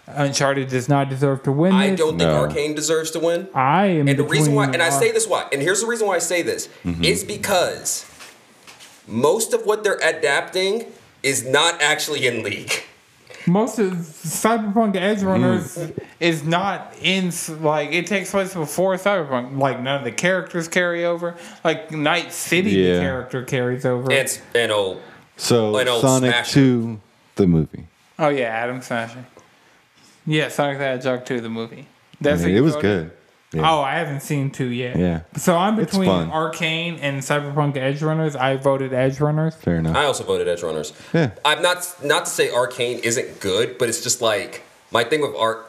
Uncharted 0.08 0.68
does 0.68 0.90
not 0.90 1.08
deserve 1.08 1.42
to 1.44 1.54
win 1.54 1.72
I 1.72 1.92
this. 1.92 2.00
don't 2.00 2.18
think 2.18 2.30
No. 2.30 2.42
Arcane 2.42 2.76
deserves 2.76 3.12
to 3.12 3.20
win. 3.20 3.48
I 3.54 3.86
am 3.86 4.10
And 4.10 4.20
the 4.20 4.26
reason 4.26 4.56
why, 4.56 4.66
and 4.66 4.84
I 4.84 4.90
say 4.90 5.14
this 5.14 5.26
why, 5.26 5.48
and 5.54 5.62
here's 5.62 5.80
the 5.80 5.88
reason 5.88 6.06
why 6.06 6.16
I 6.16 6.20
say 6.20 6.42
this, 6.42 6.68
is 7.02 7.24
because 7.24 8.06
most 9.08 9.54
of 9.54 9.66
what 9.66 9.86
they're 9.86 10.02
adapting 10.04 10.88
is 11.24 11.46
not 11.46 11.82
actually 11.82 12.28
in 12.28 12.44
League. 12.44 12.84
Most 13.48 13.80
of 13.80 13.94
Cyberpunk 13.94 14.96
Edge 14.96 15.22
Runners 15.24 15.78
mm. 15.78 15.98
is 16.20 16.44
not 16.44 16.94
in 17.02 17.32
like 17.62 17.92
it 17.92 18.08
takes 18.08 18.32
place 18.32 18.54
before 18.54 18.96
Cyberpunk. 18.96 19.58
Like 19.58 19.80
none 19.82 19.98
of 20.00 20.04
the 20.04 20.12
characters 20.12 20.68
carry 20.68 21.06
over. 21.06 21.36
Like 21.64 21.92
Night 21.92 22.32
City, 22.34 22.74
the 22.74 22.80
Yeah. 22.94 23.00
character 23.00 23.44
carries 23.44 23.86
over. 23.86 24.12
It's 24.12 24.42
and 24.56 24.72
oh, 24.72 24.98
So 25.38 25.76
An 25.78 25.88
old 25.88 26.02
Sonic 26.02 26.32
smasher. 26.34 26.54
2, 26.54 27.00
the 27.36 27.48
movie. 27.48 27.86
oh 28.20 28.30
yeah, 28.30 28.44
Adam 28.46 28.82
Smasher. 28.82 29.26
Yeah, 30.26 30.50
Sonic 30.50 30.78
the 30.78 30.84
Hedgehog 30.84 31.26
2, 31.26 31.42
the 31.42 31.50
movie. 31.50 31.82
I 31.82 31.86
That's 32.22 32.44
mean, 32.44 32.56
it 32.56 32.62
was 32.62 32.74
voted? 32.76 33.10
good. 33.10 33.18
Yeah. 33.54 33.70
Oh, 33.70 33.82
I 33.82 33.96
haven't 33.96 34.22
seen 34.22 34.50
two 34.50 34.68
yet. 34.68 34.98
Yeah. 34.98 35.22
So 35.36 35.58
I'm 35.58 35.76
between. 35.76 36.10
Arcane 36.10 36.96
and 37.02 37.22
Cyberpunk 37.22 37.76
Edge 37.76 38.02
Runners. 38.02 38.36
I 38.36 38.56
voted 38.56 38.94
Edge 38.94 39.20
Runners. 39.20 39.56
Fair 39.56 39.78
enough. 39.78 39.96
I 39.96 40.06
also 40.06 40.24
voted 40.24 40.48
Edge 40.48 40.64
Runners. 40.64 40.94
Yeah. 41.14 41.32
I'm 41.44 41.62
not 41.62 41.94
not 42.02 42.26
to 42.26 42.32
say 42.32 42.50
Arcane 42.50 43.00
isn't 43.00 43.42
good, 43.42 43.78
but 43.78 43.90
it's 43.90 44.02
just 44.02 44.22
like 44.22 44.64
my 44.92 45.04
thing 45.04 45.22
with 45.22 45.36
art. 45.36 45.66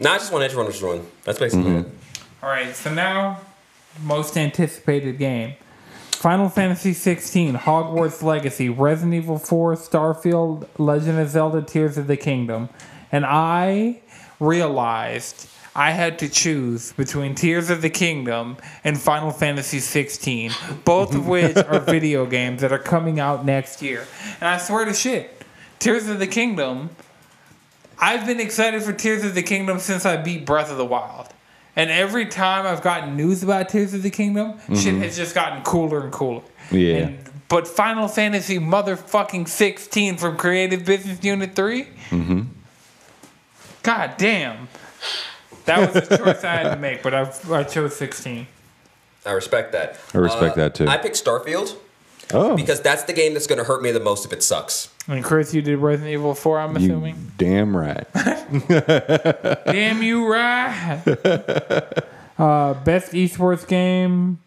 Nah, 0.00 0.12
I 0.12 0.18
just 0.18 0.32
want 0.32 0.44
Edge 0.44 0.54
Runners 0.54 0.78
to 0.80 0.86
win. 0.86 1.06
That's 1.24 1.38
basically 1.38 1.70
mm-hmm. 1.70 1.88
it. 1.88 1.94
All 2.42 2.48
right, 2.48 2.74
so 2.74 2.92
now 2.92 3.40
most 4.02 4.36
anticipated 4.36 5.18
game. 5.18 5.54
Final 6.12 6.48
Fantasy 6.48 6.92
16, 6.92 7.54
Hogwarts 7.54 8.22
Legacy, 8.22 8.68
Resident 8.68 9.14
Evil 9.14 9.38
4, 9.38 9.74
Starfield, 9.74 10.66
Legend 10.78 11.18
of 11.18 11.28
Zelda 11.28 11.62
Tears 11.62 11.98
of 11.98 12.06
the 12.06 12.16
Kingdom. 12.16 12.68
And 13.12 13.24
I 13.26 14.00
realized 14.40 15.48
I 15.76 15.90
had 15.90 16.18
to 16.20 16.28
choose 16.28 16.92
between 16.92 17.34
Tears 17.34 17.70
of 17.70 17.82
the 17.82 17.90
Kingdom 17.90 18.56
and 18.82 19.00
Final 19.00 19.30
Fantasy 19.30 19.78
16, 19.78 20.50
both 20.84 21.14
of 21.14 21.28
which 21.28 21.56
are 21.56 21.78
video 21.80 22.26
games 22.26 22.62
that 22.62 22.72
are 22.72 22.78
coming 22.78 23.20
out 23.20 23.44
next 23.44 23.82
year. 23.82 24.06
And 24.40 24.48
I 24.48 24.56
swear 24.58 24.86
to 24.86 24.94
shit, 24.94 25.44
Tears 25.78 26.08
of 26.08 26.18
the 26.18 26.26
Kingdom 26.26 26.90
I've 27.98 28.26
been 28.26 28.40
excited 28.40 28.82
for 28.82 28.92
Tears 28.92 29.24
of 29.24 29.34
the 29.34 29.42
Kingdom 29.42 29.78
since 29.78 30.04
I 30.04 30.16
beat 30.16 30.44
Breath 30.44 30.70
of 30.70 30.76
the 30.76 30.84
Wild. 30.84 31.28
And 31.74 31.90
every 31.90 32.26
time 32.26 32.66
I've 32.66 32.82
gotten 32.82 33.16
news 33.16 33.42
about 33.42 33.68
Tears 33.68 33.94
of 33.94 34.02
the 34.02 34.10
Kingdom, 34.10 34.58
shit 34.74 34.94
has 34.94 35.16
just 35.16 35.34
gotten 35.34 35.62
cooler 35.62 36.02
and 36.02 36.12
cooler. 36.12 36.42
Yeah. 36.70 36.96
And, 36.96 37.30
but 37.48 37.68
Final 37.68 38.08
Fantasy 38.08 38.58
motherfucking 38.58 39.48
16 39.48 40.16
from 40.16 40.36
Creative 40.36 40.84
Business 40.84 41.22
Unit 41.22 41.54
3? 41.54 41.84
Mm-hmm. 41.84 42.40
God 43.82 44.14
damn. 44.18 44.68
That 45.66 45.94
was 45.94 46.10
a 46.10 46.16
choice 46.16 46.44
I 46.44 46.56
had 46.56 46.74
to 46.74 46.80
make, 46.80 47.02
but 47.02 47.14
I, 47.14 47.32
I 47.50 47.64
chose 47.64 47.96
16. 47.96 48.46
I 49.24 49.32
respect 49.32 49.72
that. 49.72 49.98
I 50.14 50.18
respect 50.18 50.56
that, 50.56 50.74
too. 50.74 50.86
I 50.86 50.96
picked 50.96 51.22
Starfield 51.22 51.76
oh, 52.32 52.56
because 52.56 52.80
that's 52.80 53.02
the 53.04 53.12
game 53.12 53.34
that's 53.34 53.46
going 53.46 53.58
to 53.58 53.64
hurt 53.64 53.82
me 53.82 53.90
the 53.90 54.00
most 54.00 54.24
if 54.24 54.32
it 54.32 54.42
sucks. 54.42 54.90
And 55.08 55.22
Chris, 55.22 55.52
you 55.52 55.62
did 55.62 55.78
Resident 55.78 56.12
Evil 56.12 56.34
4, 56.34 56.60
I'm 56.60 56.76
you 56.76 56.86
assuming? 56.86 57.32
damn 57.36 57.76
right. 57.76 58.06
Damn 59.66 60.02
you 60.02 60.26
right. 60.26 61.02
uh, 62.38 62.74
best 62.74 63.12
esports 63.12 63.66
game. 63.66 64.38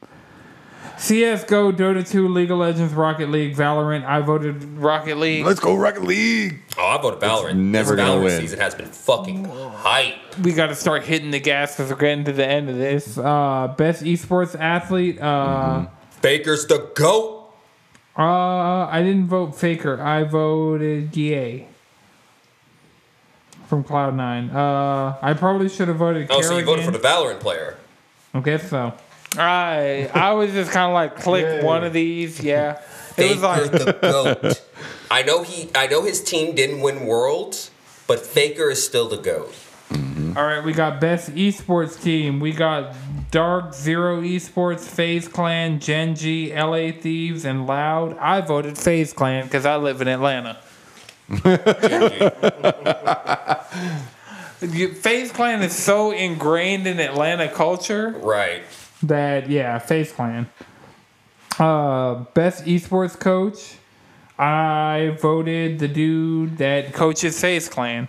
CS:GO, 0.97 1.71
Dota 1.71 2.07
2, 2.07 2.27
League 2.27 2.51
of 2.51 2.57
Legends, 2.57 2.93
Rocket 2.93 3.29
League, 3.29 3.55
Valorant. 3.55 4.03
I 4.03 4.19
voted 4.19 4.61
Rocket 4.77 5.17
League. 5.17 5.45
Let's 5.45 5.61
go 5.61 5.75
Rocket 5.75 6.03
League. 6.03 6.61
Oh, 6.89 6.97
I 6.97 7.01
voted 7.01 7.19
Valorant. 7.19 7.55
never 7.57 7.95
this 7.95 8.03
gonna 8.03 8.19
Valorant 8.19 8.23
win. 8.23 8.41
season 8.41 8.59
has 8.59 8.73
been 8.73 8.87
fucking 8.87 9.45
hype. 9.45 10.15
we 10.41 10.53
got 10.53 10.67
to 10.67 10.75
start 10.75 11.03
hitting 11.03 11.29
the 11.31 11.39
gas 11.39 11.75
because 11.75 11.91
we're 11.91 11.97
getting 11.97 12.25
to 12.25 12.31
the 12.33 12.45
end 12.47 12.67
of 12.69 12.77
this. 12.77 13.17
Uh, 13.17 13.73
best 13.77 14.03
esports 14.03 14.59
athlete. 14.59 15.21
Uh, 15.21 15.85
Faker's 16.21 16.65
the 16.65 16.89
GOAT. 16.95 17.51
uh, 18.17 18.21
I 18.87 19.01
didn't 19.03 19.27
vote 19.27 19.55
Faker. 19.55 20.01
I 20.01 20.23
voted 20.23 21.15
yay 21.15 21.67
from 23.67 23.83
Cloud9. 23.83 24.53
Uh, 24.53 25.17
I 25.21 25.33
probably 25.33 25.69
should 25.69 25.89
have 25.89 25.97
voted. 25.97 26.27
Oh, 26.31 26.41
so 26.41 26.57
you 26.57 26.65
voted 26.65 26.85
for 26.85 26.91
Kerrigan. 26.91 27.01
the 27.01 27.07
Valorant 27.07 27.39
player. 27.39 27.77
I 28.33 28.39
guess 28.39 28.67
so. 28.69 28.93
I 29.37 30.09
I 30.13 30.31
was 30.33 30.51
just 30.53 30.71
kind 30.71 30.89
of 30.89 30.93
like 30.95 31.17
click 31.21 31.43
Yay. 31.61 31.63
one 31.63 31.83
of 31.83 31.93
these. 31.93 32.41
Yeah, 32.43 32.81
it 33.15 33.29
was 33.29 33.43
like 33.43 33.69
the 33.71 33.97
GOAT. 34.01 34.61
I 35.11 35.23
know 35.23 35.43
he 35.43 35.69
I 35.75 35.87
know 35.87 36.03
his 36.03 36.23
team 36.23 36.55
didn't 36.55 36.81
win 36.81 37.05
worlds, 37.05 37.71
but 38.07 38.19
Faker 38.19 38.69
is 38.69 38.83
still 38.83 39.09
the 39.09 39.17
GOAT. 39.17 39.53
all 40.37 40.45
right. 40.45 40.63
We 40.63 40.73
got 40.73 41.01
best 41.01 41.31
esports 41.31 42.01
team. 42.01 42.39
We 42.39 42.51
got 42.51 42.95
Dark 43.31 43.73
Zero 43.73 44.21
Esports, 44.21 44.81
FaZe 44.81 45.27
Clan, 45.27 45.79
Gen.G, 45.79 46.53
LA 46.53 46.91
Thieves, 46.91 47.45
and 47.45 47.65
Loud. 47.67 48.17
I 48.19 48.41
voted 48.41 48.77
FaZe 48.77 49.13
Clan 49.13 49.45
because 49.45 49.65
I 49.65 49.75
live 49.77 50.01
in 50.01 50.07
Atlanta. 50.07 50.57
You- 54.61 54.93
FaZe 54.93 55.31
Clan 55.31 55.61
is 55.61 55.73
so 55.73 56.11
ingrained 56.11 56.85
in 56.85 56.99
Atlanta 56.99 57.47
culture 57.47 58.09
right. 58.19 58.61
that 59.03 59.49
yeah, 59.49 59.79
FaZe 59.79 60.11
Clan. 60.11 60.49
Uh, 61.57 62.15
best 62.33 62.65
esports 62.65 63.17
coach. 63.17 63.75
I 64.39 65.17
voted 65.19 65.79
the 65.79 65.87
dude 65.89 66.57
that 66.59 66.93
coaches 66.93 67.37
FaZe 67.39 67.67
Clan. 67.67 68.07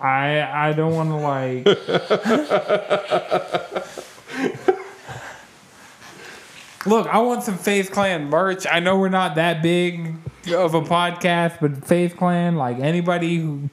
I 0.00 0.40
I 0.42 0.72
don't 0.72 0.94
want 0.94 1.08
to 1.10 1.16
like. 1.16 1.66
Look, 6.86 7.06
I 7.08 7.18
want 7.18 7.42
some 7.42 7.58
FaZe 7.58 7.90
Clan 7.90 8.30
merch. 8.30 8.64
I 8.66 8.78
know 8.80 8.98
we're 8.98 9.08
not 9.08 9.34
that 9.36 9.62
big 9.62 10.14
of 10.52 10.74
a 10.74 10.82
podcast, 10.82 11.58
but 11.60 11.84
FaZe 11.84 12.14
Clan, 12.14 12.56
like 12.56 12.78
anybody 12.78 13.38
who 13.38 13.68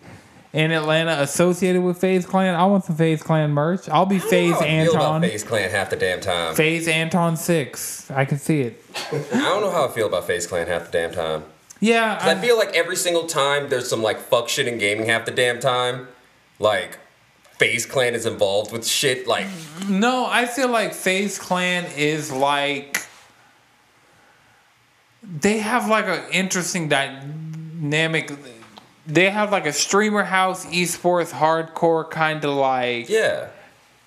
in 0.51 0.71
Atlanta 0.71 1.21
associated 1.21 1.83
with 1.83 1.99
FaZe 1.99 2.25
Clan, 2.25 2.55
I 2.55 2.65
want 2.65 2.85
some 2.85 2.95
FaZe 2.95 3.21
Clan 3.21 3.51
merch. 3.51 3.87
I'll 3.89 4.05
be 4.07 4.15
I 4.15 4.19
don't 4.19 4.25
know 4.25 4.29
FaZe 4.29 4.53
how 4.53 4.59
I 4.59 4.63
feel 4.63 4.91
about 4.93 5.03
Anton. 5.03 5.21
FaZe 5.21 5.43
Clan 5.43 5.69
half 5.69 5.89
the 5.91 5.95
damn 5.95 6.21
time. 6.21 6.55
FaZe 6.55 6.87
Anton 6.87 7.37
six. 7.37 8.09
I 8.09 8.25
can 8.25 8.39
see 8.39 8.61
it. 8.61 8.83
I 9.11 9.17
don't 9.31 9.61
know 9.61 9.69
how 9.71 9.85
I 9.87 9.91
feel 9.91 10.07
about 10.07 10.25
FaZe 10.25 10.47
Clan 10.47 10.65
half 10.67 10.85
the 10.85 10.91
damn 10.91 11.11
time. 11.11 11.43
Yeah, 11.81 12.17
'Cause 12.19 12.27
I 12.27 12.41
feel 12.41 12.57
like 12.57 12.75
every 12.75 12.95
single 12.95 13.25
time 13.25 13.69
there's 13.69 13.89
some 13.89 14.01
like 14.03 14.19
fuck 14.19 14.49
shit 14.49 14.67
in 14.67 14.77
gaming 14.77 15.07
half 15.07 15.25
the 15.25 15.31
damn 15.31 15.59
time. 15.59 16.07
Like 16.59 16.97
FaZe 17.57 17.85
Clan 17.85 18.15
is 18.15 18.25
involved 18.25 18.71
with 18.71 18.85
shit 18.85 19.27
like 19.27 19.45
mm, 19.47 19.89
no, 19.89 20.25
I 20.25 20.45
feel 20.45 20.67
like 20.69 20.93
FaZe 20.93 21.39
Clan 21.39 21.85
is 21.95 22.31
like 22.31 23.05
they 25.23 25.59
have 25.59 25.87
like 25.87 26.05
an 26.05 26.23
interesting 26.31 26.87
dynamic. 26.89 28.31
They 29.05 29.29
have 29.29 29.51
like 29.51 29.65
a 29.65 29.73
streamer 29.73 30.23
house 30.23 30.65
esports 30.67 31.31
hardcore 31.31 32.09
kind 32.09 32.43
of 32.45 32.55
like 32.55 33.09
yeah. 33.09 33.47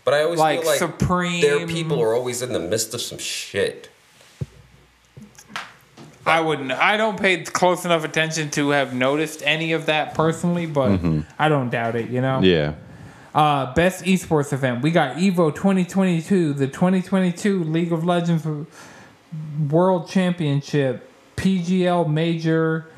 But 0.05 0.15
I 0.15 0.25
always 0.25 0.41
like 0.41 0.61
feel 0.61 0.69
like 0.71 0.79
Supreme. 0.79 1.41
their 1.41 1.67
people 1.67 2.03
are 2.03 2.15
always 2.15 2.43
in 2.43 2.53
the 2.53 2.61
midst 2.61 2.93
of 2.95 3.01
some 3.01 3.19
shit. 3.19 3.89
I 6.25 6.41
wouldn't. 6.41 6.71
I 6.73 6.97
don't 6.97 7.19
pay 7.19 7.43
close 7.43 7.85
enough 7.85 8.05
attention 8.05 8.51
to 8.51 8.71
have 8.71 8.95
noticed 8.95 9.43
any 9.45 9.73
of 9.73 9.87
that 9.87 10.15
personally, 10.15 10.67
but 10.67 11.01
I 11.39 11.49
don't 11.49 11.71
doubt 11.71 11.97
it. 11.97 12.11
You 12.11 12.21
know. 12.21 12.41
Yeah. 12.41 12.75
Uh, 13.35 13.73
best 13.75 14.05
esports 14.05 14.53
event. 14.53 14.83
We 14.83 14.91
got 14.91 15.17
Evo 15.17 15.55
2022, 15.55 16.53
the 16.53 16.67
2022 16.67 17.65
League 17.65 17.91
of 17.91 18.05
Legends 18.05 18.47
World 19.71 20.07
Championship, 20.09 21.11
PGL 21.37 22.11
Major 22.11 22.89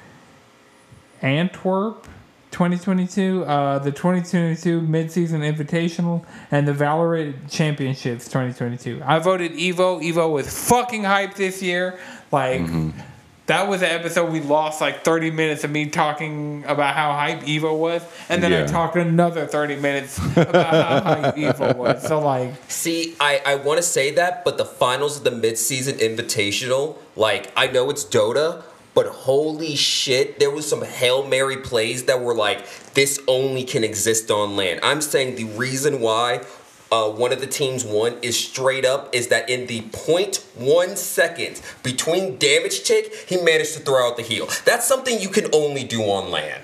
Antwerp 1.23 2.09
2022, 2.51 3.45
uh, 3.45 3.79
the 3.79 3.91
2022 3.91 4.81
Midseason 4.81 5.41
Invitational, 5.41 6.25
and 6.51 6.67
the 6.67 6.73
Valorant 6.73 7.51
Championships 7.51 8.27
2022. 8.27 9.03
I 9.05 9.21
voted 9.21 9.53
Evo. 9.53 10.03
Evo 10.03 10.33
was 10.33 10.69
fucking 10.69 11.05
hype 11.05 11.35
this 11.35 11.63
year. 11.63 11.99
Like, 12.31 12.63
that 13.47 13.69
was 13.69 13.83
an 13.83 13.91
episode 13.91 14.33
we 14.33 14.41
lost 14.41 14.81
like 14.81 15.05
30 15.05 15.31
minutes 15.31 15.65
of 15.65 15.71
me 15.71 15.87
talking 15.91 16.65
about 16.67 16.95
how 16.95 17.13
hype 17.13 17.41
Evo 17.43 17.77
was, 17.77 18.03
and 18.29 18.43
then 18.43 18.53
I 18.53 18.61
Yeah. 18.61 18.67
talked 18.67 18.97
another 18.97 19.47
30 19.47 19.77
minutes 19.77 20.19
about 20.37 20.55
how 20.55 21.01
hype 21.23 21.37
Evo 21.37 21.77
was. 21.77 22.03
So, 22.07 22.21
like, 22.21 22.53
See, 22.69 23.15
I, 23.21 23.41
I 23.45 23.55
want 23.57 23.77
to 23.79 23.83
say 23.83 24.13
that, 24.13 24.45
but 24.45 24.57
the 24.57 24.65
finals 24.65 25.19
of 25.19 25.25
the 25.25 25.31
midseason 25.31 25.99
invitational, 25.99 26.97
like, 27.17 27.53
I 27.57 27.67
know 27.67 27.91
it's 27.91 28.05
Dota, 28.05 28.63
but 28.95 29.07
holy 29.09 29.75
shit, 29.77 30.39
there 30.39 30.51
was 30.51 30.69
some 30.69 30.83
Hail 30.83 31.27
Mary 31.27 31.57
plays 31.59 32.05
that 32.05 32.21
were 32.21 32.35
like, 32.35 32.65
this 32.95 33.21
only 33.29 33.65
can 33.65 33.83
exist 33.85 34.31
on 34.31 34.57
LAN. 34.57 34.79
I'm 34.83 35.01
saying 35.01 35.35
the 35.37 35.45
reason 35.45 36.01
why 36.01 36.41
uh, 36.95 37.11
one 37.11 37.33
of 37.33 37.41
the 37.41 37.47
teams 37.47 37.85
won 37.85 38.17
is 38.23 38.39
straight 38.39 38.85
up 38.85 39.13
is 39.15 39.29
that 39.29 39.51
in 39.51 39.67
the 39.67 39.81
0.1 39.81 40.97
seconds 40.97 41.61
between 41.83 42.39
damage 42.39 42.85
tick, 42.85 43.13
he 43.29 43.37
managed 43.41 43.75
to 43.75 43.81
throw 43.81 44.07
out 44.09 44.17
the 44.17 44.23
heal. 44.23 44.47
That's 44.65 44.87
something 44.87 45.21
you 45.21 45.29
can 45.29 45.47
only 45.53 45.83
do 45.85 46.03
on 46.03 46.31
LAN. 46.31 46.61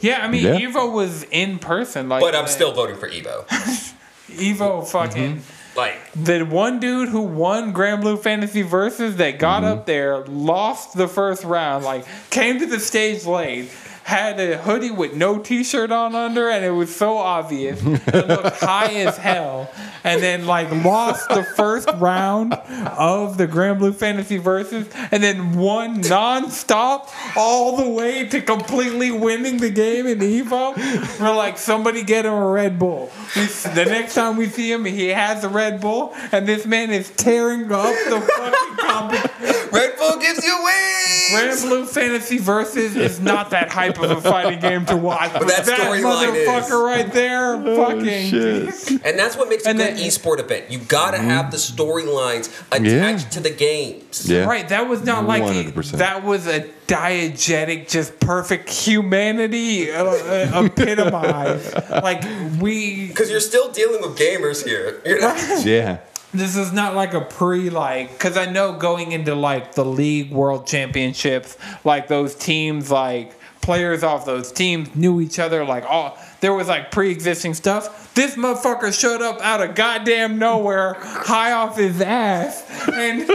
yeah, 0.00 0.24
I 0.24 0.28
mean, 0.28 0.44
Yeah. 0.44 0.58
Evo 0.60 0.90
was 0.92 1.24
in 1.30 1.58
person. 1.58 2.08
Like, 2.08 2.22
But 2.22 2.34
I'm 2.34 2.46
still 2.46 2.72
voting 2.72 2.96
for 2.96 3.08
Evo. 3.08 3.44
Evo 4.30 4.86
fucking. 4.86 5.42
Like, 5.76 5.96
The 6.14 6.42
one 6.44 6.78
dude 6.78 7.08
who 7.08 7.22
won 7.22 7.74
Granblue 7.74 8.22
Fantasy 8.22 8.62
Versus 8.62 9.16
that 9.16 9.38
got 9.40 9.64
up 9.64 9.86
there, 9.86 10.24
lost 10.26 10.96
the 10.96 11.08
first 11.08 11.42
round, 11.44 11.84
like 11.84 12.06
came 12.30 12.60
to 12.60 12.66
the 12.66 12.78
stage 12.78 13.24
late, 13.26 13.68
had 14.04 14.38
a 14.38 14.58
hoodie 14.58 14.90
with 14.90 15.14
no 15.14 15.38
t-shirt 15.38 15.90
on 15.90 16.14
under, 16.14 16.50
and 16.50 16.62
it 16.62 16.70
was 16.70 16.94
so 16.94 17.16
obvious. 17.16 17.82
It 17.82 18.28
looked 18.28 18.56
high 18.60 18.92
as 18.96 19.16
hell, 19.16 19.70
and 20.04 20.22
then 20.22 20.44
like 20.44 20.70
lost 20.84 21.26
the 21.30 21.42
first 21.42 21.88
round 21.94 22.52
of 22.52 23.38
the 23.38 23.48
Granblue 23.48 23.94
Fantasy 23.94 24.36
Versus, 24.36 24.86
and 25.10 25.22
then 25.22 25.54
won 25.54 26.02
non-stop 26.02 27.08
all 27.34 27.78
the 27.78 27.88
way 27.88 28.28
to 28.28 28.42
completely 28.42 29.10
winning 29.10 29.56
the 29.56 29.70
game 29.70 30.06
in 30.06 30.18
Evo. 30.18 30.76
We're 31.18 31.34
like, 31.34 31.56
somebody 31.56 32.02
get 32.02 32.26
him 32.26 32.34
a 32.34 32.46
Red 32.46 32.78
Bull. 32.78 33.10
We, 33.34 33.46
the 33.46 33.86
next 33.88 34.14
time 34.14 34.36
we 34.36 34.48
see 34.48 34.70
him, 34.70 34.84
he 34.84 35.08
has 35.08 35.44
a 35.44 35.48
Red 35.48 35.80
Bull, 35.80 36.14
and 36.30 36.46
this 36.46 36.66
man 36.66 36.90
is 36.90 37.08
tearing 37.10 37.72
up 37.72 37.94
the 38.10 38.20
fucking 38.20 38.76
competition. 38.76 39.70
Red 39.72 39.96
Bull 39.96 40.18
gives 40.20 40.44
you 40.44 40.62
wings! 40.62 41.64
Granblue 41.64 41.88
Fantasy 41.88 42.38
Versus 42.38 42.96
is 42.96 43.18
not 43.18 43.50
that 43.50 43.70
hype 43.70 43.93
of 43.98 44.10
a 44.10 44.20
fighting 44.20 44.60
game 44.60 44.84
to 44.86 44.96
watch. 44.96 45.32
But 45.32 45.46
that 45.48 45.64
that, 45.66 45.78
storyline 45.78 46.34
is. 46.34 46.70
right 46.70 47.12
there, 47.12 47.56
fucking. 47.76 48.30
shit. 48.30 49.04
And 49.04 49.18
that's 49.18 49.36
what 49.36 49.48
makes 49.48 49.64
a 49.66 49.70
And 49.70 49.78
good 49.78 49.96
then- 49.96 50.04
esport 50.04 50.40
event. 50.40 50.70
You 50.70 50.78
gotta 50.78 51.18
have 51.18 51.50
the 51.50 51.56
storylines 51.56 52.48
attached 52.72 53.24
Yeah. 53.24 53.30
to 53.30 53.40
the 53.40 53.50
games. 53.50 54.28
Yeah. 54.28 54.44
Right, 54.44 54.68
that 54.68 54.88
was 54.88 55.04
not 55.04 55.26
like 55.26 55.42
100%. 55.42 55.98
that 55.98 56.24
was 56.24 56.46
a 56.46 56.66
diegetic, 56.86 57.88
just 57.88 58.18
perfect 58.20 58.68
humanity 58.70 59.90
uh, 59.90 60.04
uh, 60.04 60.62
epitomized. 60.66 61.74
like 61.90 62.22
we, 62.60 63.08
Because 63.08 63.30
you're 63.30 63.40
still 63.40 63.70
dealing 63.70 64.00
with 64.02 64.18
gamers 64.18 64.64
here. 64.64 65.00
You're 65.04 65.18
Yeah. 65.64 65.98
this 66.32 66.56
is 66.56 66.72
not 66.72 66.94
like 66.94 67.14
a 67.14 67.20
pre 67.20 67.70
like 67.70 68.10
because 68.10 68.36
I 68.36 68.46
know 68.50 68.72
going 68.72 69.12
into 69.12 69.34
like 69.34 69.74
the 69.74 69.84
league 69.84 70.30
world 70.32 70.66
championships, 70.66 71.56
like 71.84 72.08
those 72.08 72.34
teams 72.34 72.90
like 72.90 73.32
players 73.64 74.02
off 74.02 74.26
those 74.26 74.52
teams 74.52 74.94
knew 74.94 75.20
each 75.20 75.38
other 75.38 75.64
like 75.64 75.84
all 75.88 76.18
there 76.40 76.52
was 76.52 76.68
like 76.68 76.90
pre-existing 76.90 77.54
stuff. 77.54 78.12
This 78.14 78.36
motherfucker 78.36 78.98
showed 78.98 79.22
up 79.22 79.40
out 79.40 79.62
of 79.62 79.74
goddamn 79.74 80.38
nowhere, 80.38 80.94
high 81.00 81.52
off 81.52 81.78
his 81.78 82.00
ass, 82.02 82.62
and 82.92 83.22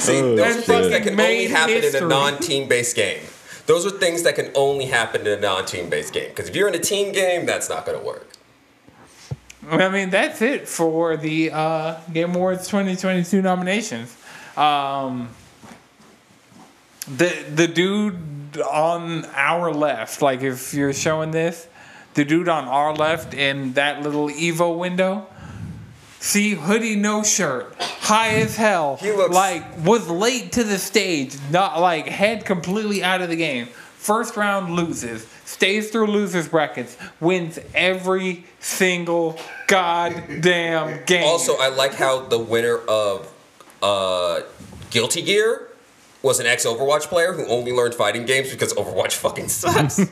see, 0.00 0.20
Oh, 0.20 0.36
those 0.36 0.64
things 0.64 0.88
that 0.88 1.02
can 1.02 1.12
only 1.12 1.16
Made 1.16 1.50
happen 1.50 1.84
in 1.84 1.94
a 1.94 2.00
non-team 2.00 2.66
based 2.66 2.96
game. 2.96 3.20
Those 3.66 3.84
are 3.84 3.90
things 3.90 4.22
that 4.22 4.36
can 4.36 4.50
only 4.54 4.86
happen 4.86 5.26
in 5.26 5.38
a 5.38 5.40
non-team 5.40 5.90
based 5.90 6.14
game. 6.14 6.30
Because 6.30 6.48
if 6.48 6.56
you're 6.56 6.68
in 6.68 6.74
a 6.74 6.78
team 6.78 7.12
game, 7.12 7.44
that's 7.44 7.68
not 7.68 7.84
gonna 7.84 8.02
work. 8.02 8.32
I 9.70 9.88
mean, 9.90 10.08
that's 10.10 10.40
it 10.40 10.66
for 10.66 11.18
the 11.18 11.50
uh, 11.50 12.00
Game 12.12 12.34
Awards 12.34 12.68
2022 12.68 13.42
nominations. 13.42 14.16
Um, 14.56 15.28
the 17.08 17.34
the 17.54 17.66
dude 17.68 18.18
on 18.70 19.24
our 19.34 19.72
left, 19.72 20.22
like 20.22 20.42
if 20.42 20.72
you're 20.74 20.92
showing 20.92 21.30
this, 21.30 21.68
the 22.14 22.24
dude 22.24 22.48
on 22.48 22.64
our 22.64 22.94
left 22.94 23.34
in 23.34 23.74
that 23.74 24.02
little 24.02 24.28
Evo 24.28 24.76
window, 24.76 25.26
see 26.20 26.54
hoodie 26.54 26.96
no 26.96 27.22
shirt, 27.22 27.74
high 27.80 28.30
as 28.36 28.56
hell. 28.56 28.96
He 28.96 29.12
looks- 29.12 29.34
like 29.34 29.64
was 29.84 30.08
late 30.08 30.52
to 30.52 30.64
the 30.64 30.78
stage, 30.78 31.36
not 31.50 31.80
like 31.80 32.06
head 32.08 32.44
completely 32.44 33.02
out 33.04 33.20
of 33.20 33.28
the 33.28 33.36
game. 33.36 33.68
First 33.98 34.36
round 34.36 34.74
loses, 34.76 35.26
stays 35.44 35.90
through 35.90 36.06
losers 36.06 36.48
brackets, 36.48 36.96
wins 37.20 37.58
every 37.74 38.44
single 38.60 39.36
goddamn 39.66 41.00
game. 41.06 41.24
Also, 41.24 41.56
I 41.58 41.68
like 41.68 41.94
how 41.94 42.20
the 42.20 42.38
winner 42.38 42.76
of 42.78 43.30
uh, 43.82 44.40
Guilty 44.90 45.22
Gear 45.22 45.65
was 46.26 46.40
an 46.40 46.46
ex 46.46 46.66
Overwatch 46.66 47.02
player 47.02 47.32
who 47.32 47.46
only 47.46 47.72
learned 47.72 47.94
fighting 47.94 48.26
games 48.26 48.50
because 48.50 48.74
Overwatch 48.74 49.12
fucking 49.12 49.48
sucks. 49.48 50.00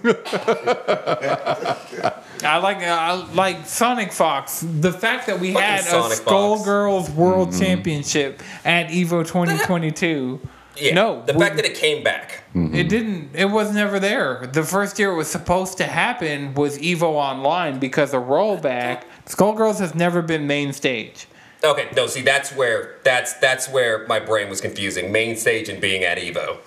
I 2.45 2.59
like 2.59 2.79
uh, 2.79 2.87
I 2.87 3.13
like 3.35 3.67
Sonic 3.67 4.13
Fox. 4.13 4.61
The 4.61 4.93
fact 4.93 5.27
that 5.27 5.41
we 5.41 5.53
Fucking 5.53 5.69
had 5.69 5.81
a 5.81 5.83
Sonic 5.83 6.19
Skullgirls 6.19 7.13
World 7.15 7.51
mm-hmm. 7.51 7.61
Championship 7.61 8.43
at 8.65 8.89
Evo 8.89 9.27
2022. 9.27 10.41
yeah, 10.77 10.95
No, 10.95 11.23
the 11.27 11.33
we- 11.33 11.41
fact 11.41 11.57
that 11.57 11.65
it 11.65 11.75
came 11.75 12.05
back. 12.05 12.45
It 12.55 12.59
mm-hmm. 12.59 12.89
didn't. 12.89 13.31
It 13.35 13.47
was 13.47 13.75
never 13.75 13.99
there. 13.99 14.47
The 14.47 14.63
first 14.63 15.01
year 15.01 15.11
it 15.11 15.17
was 15.17 15.29
supposed 15.29 15.79
to 15.79 15.85
happen 15.85 16.55
was 16.55 16.79
Evo 16.79 17.03
Online 17.03 17.81
because 17.81 18.15
of 18.15 18.23
rollback. 18.23 19.03
Skullgirls 19.27 19.81
has 19.81 19.97
never 19.97 20.23
been 20.23 20.47
main 20.47 20.73
stage. 20.73 21.27
Okay, 21.65 21.89
no, 21.97 22.07
see 22.07 22.23
that's 22.23 22.51
where 22.53 22.97
that's 23.05 23.35
that's 23.35 23.69
where 23.69 24.07
my 24.07 24.21
brain 24.21 24.49
was 24.49 24.61
confusing. 24.61 25.11
Main 25.13 25.37
stage 25.37 25.69
and 25.69 25.81
being 25.81 26.05
at 26.05 26.19
Evo. 26.19 26.59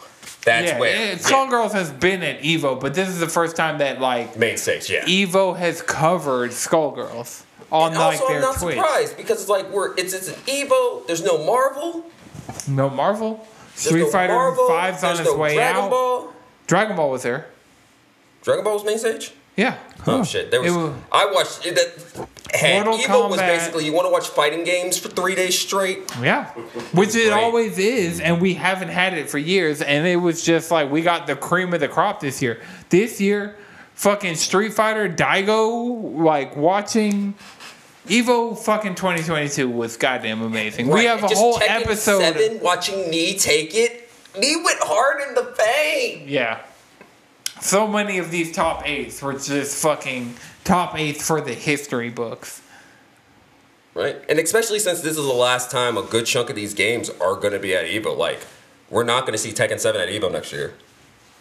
That's 0.44 0.68
yeah, 0.72 0.80
where 0.80 0.90
it- 0.96 1.08
yeah, 1.10 1.16
Skullgirls 1.28 1.74
has 1.74 1.92
been 1.92 2.24
at 2.24 2.42
Evo, 2.42 2.80
but 2.80 2.94
this 2.94 3.10
is 3.10 3.20
the 3.20 3.28
first 3.28 3.56
time 3.56 3.78
that 3.80 4.00
like 4.02 4.38
main 4.38 4.58
stage, 4.58 4.90
yeah. 4.90 5.04
Evo 5.06 5.56
has 5.58 5.82
covered 5.82 6.52
Skullgirls 6.52 7.44
on 7.72 7.90
And 7.92 8.00
like 8.00 8.20
also, 8.22 8.34
I'm 8.34 8.42
not 8.42 8.56
Twitch. 8.58 8.76
surprised 8.76 9.18
because 9.18 9.42
it's 9.42 9.50
like 9.50 9.70
we're 9.72 9.94
it's 9.98 10.14
it's 10.14 10.30
an 10.30 10.36
Evo. 10.46 11.06
There's 11.06 11.24
no 11.24 11.38
Marvel. 11.46 12.06
No 12.68 12.90
Marvel. 12.90 13.46
There's 13.76 13.88
Street 13.88 14.02
no 14.04 14.10
Fighter 14.10 14.34
Marvel, 14.34 14.70
5's 14.70 15.04
on 15.04 15.12
its 15.20 15.26
no 15.26 15.36
way 15.38 15.54
Dragon 15.56 15.84
out. 15.84 15.90
Ball. 15.92 16.34
Dragon 16.66 16.96
Ball 16.96 17.12
was 17.12 17.24
there. 17.24 17.48
Dragon 18.42 18.64
Ball 18.64 18.74
was 18.76 18.86
main 18.86 18.98
stage. 18.98 19.34
Yeah. 19.58 19.78
Oh 20.06 20.24
shit! 20.24 20.52
There 20.52 20.62
was, 20.62 20.72
was- 20.72 20.94
I 21.12 21.26
watched 21.34 21.66
it, 21.66 21.76
that. 21.76 22.28
Had, 22.54 22.86
Mortal 22.86 23.04
Evo 23.04 23.30
was 23.30 23.40
basically 23.40 23.84
you 23.86 23.92
want 23.92 24.08
to 24.08 24.12
watch 24.12 24.30
fighting 24.30 24.64
games 24.64 24.98
for 24.98 25.10
three 25.10 25.36
days 25.36 25.60
straight. 25.60 26.10
Yeah, 26.22 26.46
which 26.94 27.10
it 27.10 27.30
Great. 27.30 27.32
always 27.34 27.78
is, 27.78 28.22
and 28.22 28.40
we 28.40 28.54
haven't 28.54 28.88
had 28.88 29.16
it 29.16 29.30
for 29.30 29.38
years. 29.38 29.82
And 29.82 30.08
it 30.08 30.16
was 30.16 30.44
just 30.44 30.72
like 30.72 30.90
we 30.90 31.02
got 31.02 31.28
the 31.28 31.36
cream 31.36 31.74
of 31.74 31.82
the 31.82 31.90
crop 31.90 32.22
this 32.22 32.42
year. 32.42 32.62
This 32.90 33.20
year, 33.20 33.58
fucking 33.96 34.36
Street 34.36 34.74
Fighter, 34.74 35.10
Daigo, 35.10 36.16
like 36.18 36.56
watching 36.56 37.34
Evo 38.08 38.58
fucking 38.58 38.96
2022 38.96 39.68
was 39.70 39.98
goddamn 39.98 40.42
amazing. 40.42 40.88
We 40.88 40.94
Right, 41.06 41.08
have 41.08 41.24
a 41.26 41.28
just 41.28 41.36
whole 41.42 41.56
Tekken 41.60 41.82
episode. 41.82 42.20
Seven, 42.22 42.60
watching 42.62 43.10
knee 43.10 43.38
take 43.38 43.76
it. 43.76 44.10
Knee 44.40 44.56
went 44.64 44.80
hard 44.82 45.28
in 45.28 45.36
the 45.36 45.54
paint. 45.58 46.30
Yeah. 46.30 46.60
So 47.62 47.88
many 47.88 48.18
of 48.20 48.32
these 48.32 48.52
top 48.52 48.88
eights 48.88 49.22
were 49.22 49.34
just 49.34 49.82
fucking 49.82 50.36
top 50.64 50.98
eights 50.98 51.26
for 51.26 51.42
the 51.42 51.54
history 51.54 52.10
books. 52.10 52.62
Right, 53.94 54.16
and 54.30 54.38
especially 54.40 54.78
since 54.80 55.02
this 55.02 55.18
is 55.18 55.26
the 55.26 55.34
last 55.34 55.72
time 55.72 55.98
a 55.98 56.04
good 56.04 56.26
chunk 56.28 56.52
of 56.52 56.56
these 56.56 56.76
games 56.76 57.10
are 57.10 57.36
going 57.36 57.54
to 57.54 57.60
be 57.60 57.76
at 57.76 57.86
Evo. 57.86 58.16
Like, 58.16 58.40
we're 58.92 59.04
not 59.04 59.22
going 59.22 59.34
to 59.34 59.40
see 59.40 59.52
Tekken 59.52 59.80
Seven 59.80 60.00
at 60.00 60.10
Evo 60.10 60.32
next 60.32 60.52
year. 60.54 60.76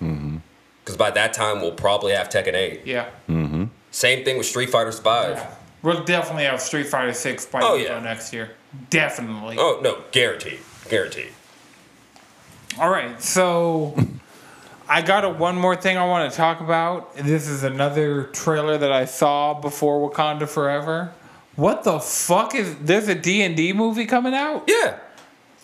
Mm-hmm. 0.03 0.39
Because 0.83 0.97
by 0.97 1.11
that 1.11 1.33
time 1.35 1.61
we'll 1.61 1.73
probably 1.73 2.13
have 2.13 2.29
Tekken 2.31 2.55
Eight. 2.55 2.87
Yeah. 2.87 3.11
Mm-hmm. 3.29 3.65
Same 3.91 4.25
thing 4.25 4.39
with 4.39 4.47
Street 4.47 4.71
Fighter 4.71 4.93
Five. 4.93 5.37
Yeah. 5.37 5.55
We'll 5.83 6.03
definitely 6.05 6.45
have 6.45 6.61
Street 6.63 6.87
Fighter 6.87 7.13
6 7.13 7.47
by 7.47 7.61
Oh, 7.61 7.77
Evo 7.79 7.85
yeah. 7.85 8.01
next 8.01 8.33
year. 8.33 8.53
Definitely. 8.91 9.57
Oh 9.59 9.79
no, 9.83 10.03
guaranteed, 10.11 10.59
guaranteed. 10.89 11.29
All 12.79 12.89
right, 12.91 13.21
so 13.23 13.97
I 14.89 15.03
got 15.03 15.25
a, 15.25 15.29
one 15.29 15.57
more 15.57 15.75
thing 15.77 15.97
I 15.97 16.07
want 16.07 16.31
to 16.31 16.37
talk 16.37 16.61
about. 16.61 17.15
This 17.17 17.49
is 17.49 17.65
another 17.65 18.25
trailer 18.25 18.79
that 18.79 18.93
I 18.93 19.05
saw 19.05 19.55
before 19.55 20.09
Wakanda 20.11 20.49
Forever. 20.49 21.13
What 21.57 21.83
the 21.85 21.99
fuck 21.99 22.55
is? 22.55 22.77
There's 22.79 23.09
a 23.09 23.15
D 23.15 23.43
and 23.43 23.57
D 23.57 23.73
movie 23.73 24.07
coming 24.07 24.35
out. 24.35 24.65
Yeah, 24.69 24.99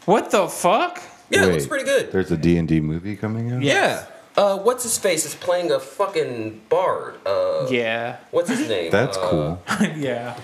What 0.07 0.31
the 0.31 0.49
fuck? 0.49 1.01
yeah, 1.31 1.43
it 1.43 1.47
Wait, 1.47 1.53
looks 1.53 1.67
pretty 1.67 1.85
good. 1.85 2.11
There's 2.13 2.31
a 2.31 2.37
D&D 2.37 2.81
movie 2.81 3.17
coming 3.17 3.53
out? 3.53 3.63
Yeah. 3.63 4.07
Uh, 4.37 4.59
what's 4.59 4.83
his 4.83 4.99
face 4.99 5.25
is 5.25 5.35
playing 5.35 5.71
a 5.71 5.79
fucking 5.81 6.63
bard. 6.69 7.15
Uh, 7.27 7.67
Yeah, 7.71 8.17
what's 8.31 8.49
his 8.51 8.69
name? 8.69 8.91
That's 8.91 9.17
Uh, 9.17 9.29
cool. 9.29 9.63
yeah. 9.97 10.37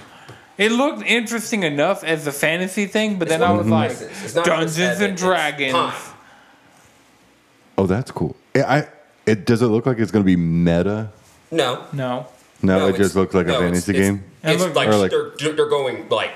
It 0.57 0.73
looked 0.73 1.03
interesting 1.03 1.63
enough 1.63 2.03
as 2.05 2.27
a 2.27 2.33
fantasy 2.33 2.87
thing, 2.87 3.19
but 3.19 3.29
then 3.29 3.43
I 3.43 3.53
was 3.53 3.67
like. 3.67 3.91
It's 3.93 4.35
not 4.35 4.45
Dungeons 4.45 4.77
just 4.77 5.01
and 5.01 5.13
it's 5.13 5.23
Dragons. 5.23 5.73
Time. 5.73 5.95
Oh, 7.77 7.87
that's 7.87 8.11
cool. 8.11 8.35
I, 8.62 8.78
I 8.80 8.89
it 9.26 9.44
does 9.47 9.62
it 9.62 9.66
look 9.66 9.86
like 9.86 9.98
it's 9.98 10.10
going 10.10 10.24
to 10.24 10.26
be 10.26 10.36
meta? 10.36 11.10
No, 11.51 11.85
No, 11.93 12.26
No, 12.62 12.89
it 12.89 12.97
just 12.97 13.14
looks 13.16 13.35
like 13.35 13.47
no, 13.47 13.56
a 13.56 13.60
fantasy 13.60 13.93
it's- 13.93 14.06
game. 14.06 14.24
It 14.43 14.52
It's 14.52 14.62
looked- 14.62 14.76
like, 14.76 14.89
like- 14.89 15.10
they're 15.10 15.52
they're 15.55 15.68
going 15.68 16.09
like 16.09 16.30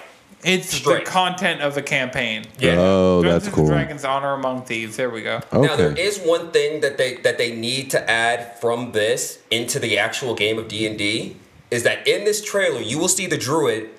it's 0.44 0.74
Straight. 0.74 1.04
the 1.04 1.10
content 1.10 1.60
of 1.60 1.76
a 1.76 1.82
campaign. 1.82 2.44
yeah. 2.58 2.74
Oh, 2.76 3.22
Dungeons 3.22 3.44
that's 3.44 3.54
cool. 3.54 3.64
and 3.66 3.72
Dragons: 3.74 4.04
Honor 4.04 4.32
Among 4.32 4.62
Thieves. 4.62 4.96
There 4.96 5.08
we 5.08 5.22
go. 5.22 5.40
Okay. 5.52 5.66
Now 5.66 5.76
there 5.76 5.96
is 5.96 6.18
one 6.18 6.50
thing 6.50 6.80
that 6.80 6.98
they 6.98 7.14
that 7.18 7.38
they 7.38 7.54
need 7.54 7.90
to 7.92 8.10
add 8.10 8.58
from 8.60 8.90
this 8.92 9.38
into 9.52 9.78
the 9.78 9.98
actual 9.98 10.34
game 10.34 10.58
of 10.58 10.66
D 10.66 10.84
and 10.86 10.98
D 10.98 11.36
is 11.70 11.84
that 11.84 12.06
in 12.08 12.24
this 12.24 12.42
trailer 12.44 12.80
you 12.80 12.98
will 12.98 13.06
see 13.08 13.26
the 13.26 13.38
druid 13.38 13.90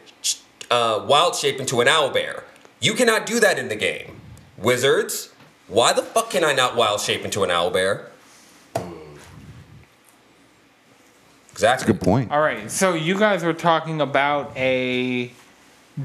uh, 0.69 1.05
wild 1.07 1.35
shape 1.35 1.59
into 1.61 1.79
an 1.79 1.87
owl 1.87 2.09
bear. 2.09 2.43
You 2.81 2.93
cannot 2.93 3.25
do 3.25 3.39
that 3.39 3.57
in 3.57 3.69
the 3.69 3.75
game. 3.77 4.19
Wizards, 4.57 5.29
why 5.67 5.93
the 5.93 6.01
fuck 6.01 6.29
can 6.29 6.43
I 6.43 6.53
not 6.53 6.75
wild 6.75 6.99
shape 6.99 7.23
into 7.23 7.43
an 7.43 7.51
owl 7.51 7.69
bear? 7.71 8.09
Exactly. 11.53 11.67
That's 11.67 11.83
a 11.83 11.85
good 11.93 12.01
point. 12.01 12.31
All 12.31 12.41
right, 12.41 12.69
so 12.69 12.93
you 12.93 13.17
guys 13.17 13.43
were 13.43 13.53
talking 13.53 14.01
about 14.01 14.51
a 14.57 15.31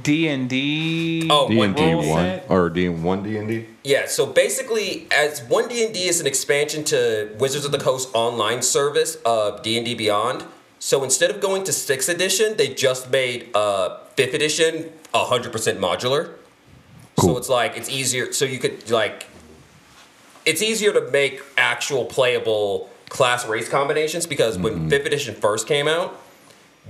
D 0.03 0.29
and 0.29 0.49
D. 0.49 1.27
Oh, 1.31 1.49
D 1.49 1.61
and 1.61 1.75
D 1.75 1.95
one 1.95 2.41
or 2.49 2.69
D 2.69 2.89
one 2.89 3.23
D 3.23 3.39
and 3.39 3.49
D. 3.49 3.67
Yeah, 3.83 4.07
so 4.07 4.27
basically, 4.27 5.07
as 5.11 5.43
one 5.43 5.67
D 5.67 5.83
and 5.85 5.95
D 5.95 6.07
is 6.07 6.21
an 6.21 6.27
expansion 6.27 6.85
to 6.85 7.35
Wizards 7.39 7.65
of 7.65 7.73
the 7.73 7.79
Coast 7.79 8.11
online 8.15 8.61
service 8.61 9.17
of 9.25 9.63
D 9.63 9.77
and 9.79 9.87
D 9.87 9.95
Beyond. 9.95 10.45
So 10.79 11.03
instead 11.03 11.31
of 11.31 11.41
going 11.41 11.65
to 11.65 11.73
sixth 11.73 12.09
edition, 12.09 12.57
they 12.57 12.73
just 12.73 13.11
made 13.11 13.49
uh, 13.55 13.99
fifth 14.15 14.35
edition 14.35 14.93
hundred 15.15 15.51
percent 15.51 15.81
modular. 15.81 16.35
Cool. 17.17 17.31
So 17.31 17.39
it's 17.39 17.49
like 17.49 17.77
it's 17.77 17.89
easier. 17.89 18.33
So 18.33 18.45
you 18.45 18.59
could 18.59 18.91
like, 18.91 19.27
it's 20.45 20.63
easier 20.63 20.93
to 20.93 21.11
make 21.11 21.43
actual 21.57 22.05
playable 22.05 22.91
class 23.09 23.47
race 23.47 23.69
combinations 23.69 24.27
because 24.27 24.59
when 24.59 24.75
mm-hmm. 24.75 24.89
fifth 24.89 25.07
edition 25.07 25.35
first 25.35 25.67
came 25.67 25.89
out, 25.89 26.21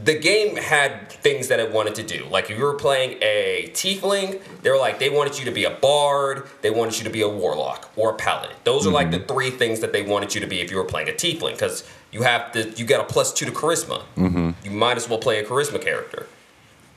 the 0.03 0.17
game 0.17 0.57
had 0.57 1.11
things 1.11 1.49
that 1.49 1.59
it 1.59 1.73
wanted 1.73 1.95
to 1.97 2.03
do. 2.03 2.25
Like 2.27 2.51
if 2.51 2.59
you 2.59 2.65
were 2.65 2.75
playing 2.75 3.19
a 3.21 3.71
tiefling, 3.73 4.41
they 4.63 4.71
were 4.71 4.79
like 4.79 4.99
they 4.99 5.11
wanted 5.11 5.39
you 5.39 5.45
to 5.47 5.51
be 5.51 5.65
a 5.65 5.71
bard, 5.71 6.47
they 6.63 6.71
wanted 6.71 6.99
you 6.99 7.05
to 7.05 7.11
be 7.11 7.23
a 7.23 7.29
warlock 7.29 7.91
or 7.97 8.11
a 8.11 8.15
paladin. 8.15 8.57
Those 8.65 8.87
are 8.87 8.91
like 8.91 9.11
the 9.11 9.19
mm-hmm. 9.19 9.33
three 9.33 9.51
things 9.51 9.81
that 9.81 9.93
they 9.93 10.03
wanted 10.03 10.35
you 10.35 10.41
to 10.41 10.47
be 10.47 10.61
if 10.61 10.71
you 10.71 10.77
were 10.77 10.85
playing 10.85 11.09
a 11.09 11.13
tiefling 11.13 11.53
because 11.53 11.89
you 12.13 12.23
have 12.23 12.53
to 12.53 12.71
you 12.71 12.85
got 12.85 13.01
a 13.01 13.13
plus 13.13 13.33
two 13.33 13.47
to 13.47 13.53
charisma. 13.53 14.03
Mm-hmm. 14.17 14.51
You 14.65 14.71
might 14.71 14.97
as 14.97 15.09
well 15.09 15.19
play 15.19 15.41
a 15.41 15.45
charisma 15.45 15.81
character. 15.83 16.27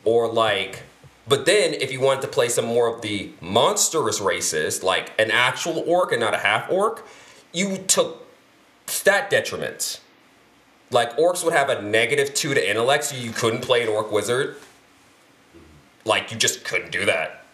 Or 0.03 0.31
like 0.31 0.84
but 1.27 1.45
then 1.45 1.73
if 1.73 1.91
you 1.91 2.02
wanted 2.02 2.22
to 2.22 2.27
play 2.27 2.49
some 2.49 2.65
more 2.65 2.93
of 2.93 3.02
the 3.02 3.31
monstrous 3.41 4.19
races, 4.19 4.84
like 4.84 5.11
an 5.19 5.31
actual 5.31 5.84
orc 5.88 6.11
and 6.11 6.19
not 6.19 6.34
a 6.34 6.39
half 6.39 6.69
orc, 6.69 7.07
you 7.53 7.77
took 7.77 8.20
stat 8.91 9.31
detriments. 9.31 9.99
Like 10.91 11.15
orcs 11.18 11.43
would 11.43 11.53
have 11.53 11.69
a 11.69 11.81
negative 11.81 12.34
two 12.34 12.53
to 12.53 12.69
intellect, 12.69 13.05
so 13.05 13.15
you 13.15 13.31
couldn't 13.31 13.61
play 13.61 13.81
an 13.84 13.89
orc 13.89 14.11
wizard. 14.11 14.57
Like 16.03 16.31
you 16.31 16.38
just 16.38 16.65
couldn't 16.65 16.91
do 16.91 17.05
that. 17.05 17.45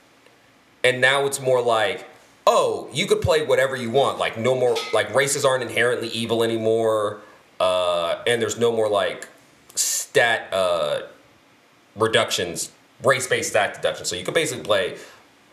And 0.83 1.01
now 1.01 1.25
it's 1.25 1.39
more 1.39 1.61
like, 1.61 2.07
oh, 2.47 2.89
you 2.91 3.05
could 3.05 3.21
play 3.21 3.45
whatever 3.45 3.75
you 3.75 3.91
want. 3.91 4.17
Like 4.17 4.37
no 4.37 4.55
more 4.55 4.75
like 4.93 5.13
races 5.13 5.45
aren't 5.45 5.63
inherently 5.63 6.07
evil 6.09 6.43
anymore. 6.43 7.21
Uh, 7.59 8.23
and 8.25 8.41
there's 8.41 8.57
no 8.57 8.71
more 8.71 8.89
like 8.89 9.27
stat 9.75 10.51
uh, 10.51 11.01
reductions, 11.95 12.71
race-based 13.03 13.49
stat 13.49 13.75
deductions. 13.75 14.09
So 14.09 14.15
you 14.15 14.23
could 14.23 14.33
basically 14.33 14.63
play 14.63 14.97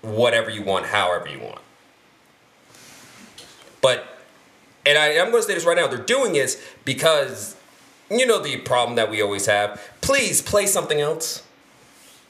whatever 0.00 0.50
you 0.50 0.62
want, 0.62 0.86
however 0.86 1.28
you 1.28 1.40
want. 1.40 1.60
But 3.80 4.13
and 4.86 4.98
I, 4.98 5.18
I'm 5.18 5.30
going 5.30 5.42
to 5.42 5.42
say 5.42 5.54
this 5.54 5.64
right 5.64 5.76
now. 5.76 5.86
They're 5.86 5.98
doing 5.98 6.32
this 6.32 6.62
because 6.84 7.56
you 8.10 8.26
know 8.26 8.38
the 8.38 8.58
problem 8.58 8.96
that 8.96 9.10
we 9.10 9.22
always 9.22 9.46
have. 9.46 9.80
Please 10.00 10.42
play 10.42 10.66
something 10.66 11.00
else. 11.00 11.42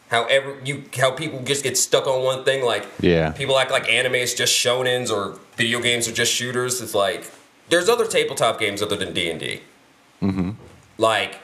However, 0.08 0.58
you 0.64 0.84
how 0.96 1.10
people 1.10 1.42
just 1.42 1.64
get 1.64 1.76
stuck 1.76 2.06
on 2.06 2.22
one 2.22 2.44
thing. 2.44 2.64
Like 2.64 2.86
Yeah. 3.00 3.30
people 3.32 3.58
act 3.58 3.70
like 3.70 3.88
anime 3.88 4.14
is 4.16 4.34
just 4.34 4.52
shonens 4.54 5.10
or 5.10 5.38
video 5.56 5.80
games 5.80 6.06
are 6.06 6.12
just 6.12 6.32
shooters. 6.32 6.80
It's 6.80 6.94
like 6.94 7.30
there's 7.68 7.88
other 7.88 8.06
tabletop 8.06 8.60
games 8.60 8.82
other 8.82 8.96
than 8.96 9.12
D 9.14 9.30
and 9.30 9.40
D. 9.40 9.60
Mm-hmm. 10.22 10.50
Like, 10.98 11.38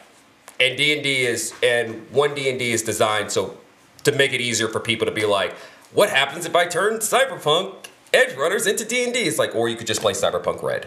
and 0.61 0.77
D 0.77 0.93
and 0.93 1.03
D 1.03 1.23
is 1.23 1.53
and 1.63 2.07
one 2.11 2.35
D 2.35 2.49
and 2.49 2.59
D 2.59 2.71
is 2.71 2.83
designed 2.83 3.33
so 3.33 3.57
to 4.05 4.13
make 4.13 4.33
it 4.33 4.41
easier 4.41 4.69
for 4.69 4.79
people 4.81 5.07
to 5.07 5.13
be 5.13 5.25
like, 5.27 5.53
what 5.93 6.11
happens 6.11 6.47
if 6.47 6.55
I 6.55 6.67
turn 6.67 6.99
Cyberpunk 6.99 7.75
Edge 8.13 8.35
Runners 8.37 8.67
into 8.67 8.85
D 8.85 9.05
and 9.05 9.13
D? 9.13 9.21
It's 9.21 9.39
like, 9.39 9.55
or 9.55 9.69
you 9.69 9.77
could 9.77 9.87
just 9.87 10.01
play 10.01 10.13
Cyberpunk 10.13 10.63
Red, 10.63 10.87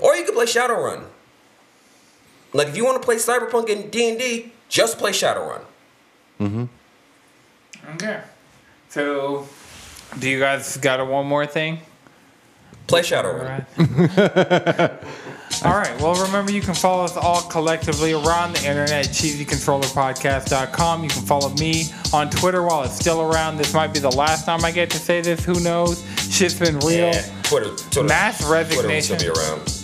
or 0.00 0.14
you 0.14 0.24
could 0.24 0.34
play 0.34 0.46
Shadowrun. 0.46 1.04
Like, 2.52 2.68
if 2.68 2.76
you 2.76 2.84
want 2.84 3.00
to 3.00 3.04
play 3.04 3.16
Cyberpunk 3.16 3.68
in 3.68 3.90
D 3.90 4.08
and 4.10 4.18
D, 4.18 4.52
just 4.68 4.98
play 4.98 5.12
Shadowrun. 5.12 5.62
Mm-hmm. 6.40 6.64
Okay. 7.94 8.20
So, 8.88 9.46
do 10.18 10.28
you 10.28 10.38
guys 10.38 10.76
got 10.78 11.00
a 11.00 11.04
one 11.04 11.26
more 11.26 11.46
thing? 11.46 11.80
Play 12.86 13.02
Shadowrun. 13.02 13.66
right. 15.62 15.70
all 15.70 15.78
right. 15.80 16.00
Well, 16.00 16.14
remember 16.24 16.50
you 16.52 16.60
can 16.60 16.74
follow 16.74 17.04
us 17.04 17.16
all 17.16 17.42
collectively 17.42 18.12
around 18.12 18.54
the 18.54 18.60
internet 18.60 19.06
at 19.06 19.12
cheesycontrollerpodcast.com. 19.12 21.02
You 21.04 21.10
can 21.10 21.22
follow 21.22 21.50
me 21.50 21.84
on 22.12 22.30
Twitter 22.30 22.62
while 22.62 22.82
it's 22.84 22.94
still 22.96 23.20
around. 23.22 23.56
This 23.56 23.72
might 23.74 23.92
be 23.92 23.98
the 24.00 24.10
last 24.10 24.44
time 24.46 24.64
I 24.64 24.70
get 24.70 24.90
to 24.90 24.98
say 24.98 25.20
this. 25.20 25.44
Who 25.44 25.60
knows? 25.60 26.04
Shit's 26.30 26.58
been 26.58 26.78
real. 26.80 27.08
Yeah, 27.12 27.22
Twitter, 27.42 27.74
Twitter, 27.76 28.04
Mass 28.04 28.38
Twitter 28.38 28.48
will 28.50 28.58
resignation. 28.88 29.18
still 29.18 29.34
be 29.34 29.40
around. 29.40 29.74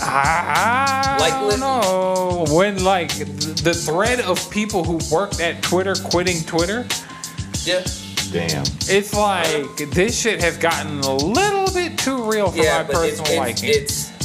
I, 0.00 1.16
I 1.16 1.18
Like, 1.20 1.32
don't 1.50 1.60
know. 1.60 2.46
When 2.54 2.82
like 2.84 3.10
the 3.16 3.74
thread 3.74 4.20
of 4.20 4.48
people 4.50 4.84
who 4.84 4.98
worked 5.14 5.40
at 5.40 5.62
Twitter 5.62 5.94
quitting 5.94 6.42
Twitter, 6.44 6.86
Yeah, 7.64 7.84
Damn. 8.32 8.64
it's 8.88 9.12
like 9.14 9.76
this 9.90 10.18
shit 10.20 10.40
has 10.40 10.56
gotten 10.56 11.00
a 11.00 11.14
little 11.14 11.72
bit 11.72 11.98
too 11.98 12.30
real 12.30 12.50
for 12.50 12.58
yeah, 12.58 12.78
my 12.82 12.92
but 12.92 13.04
it's 13.06 13.20
personal 13.20 13.42
it's, 13.48 13.62
liking. 13.62 13.70
it's 13.70 14.17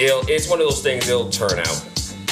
it'll 0.00 0.28
it's 0.28 0.48
one 0.48 0.60
of 0.60 0.66
those 0.66 0.82
things. 0.82 1.08
It'll 1.08 1.30
turn 1.30 1.58
out. 1.58 1.86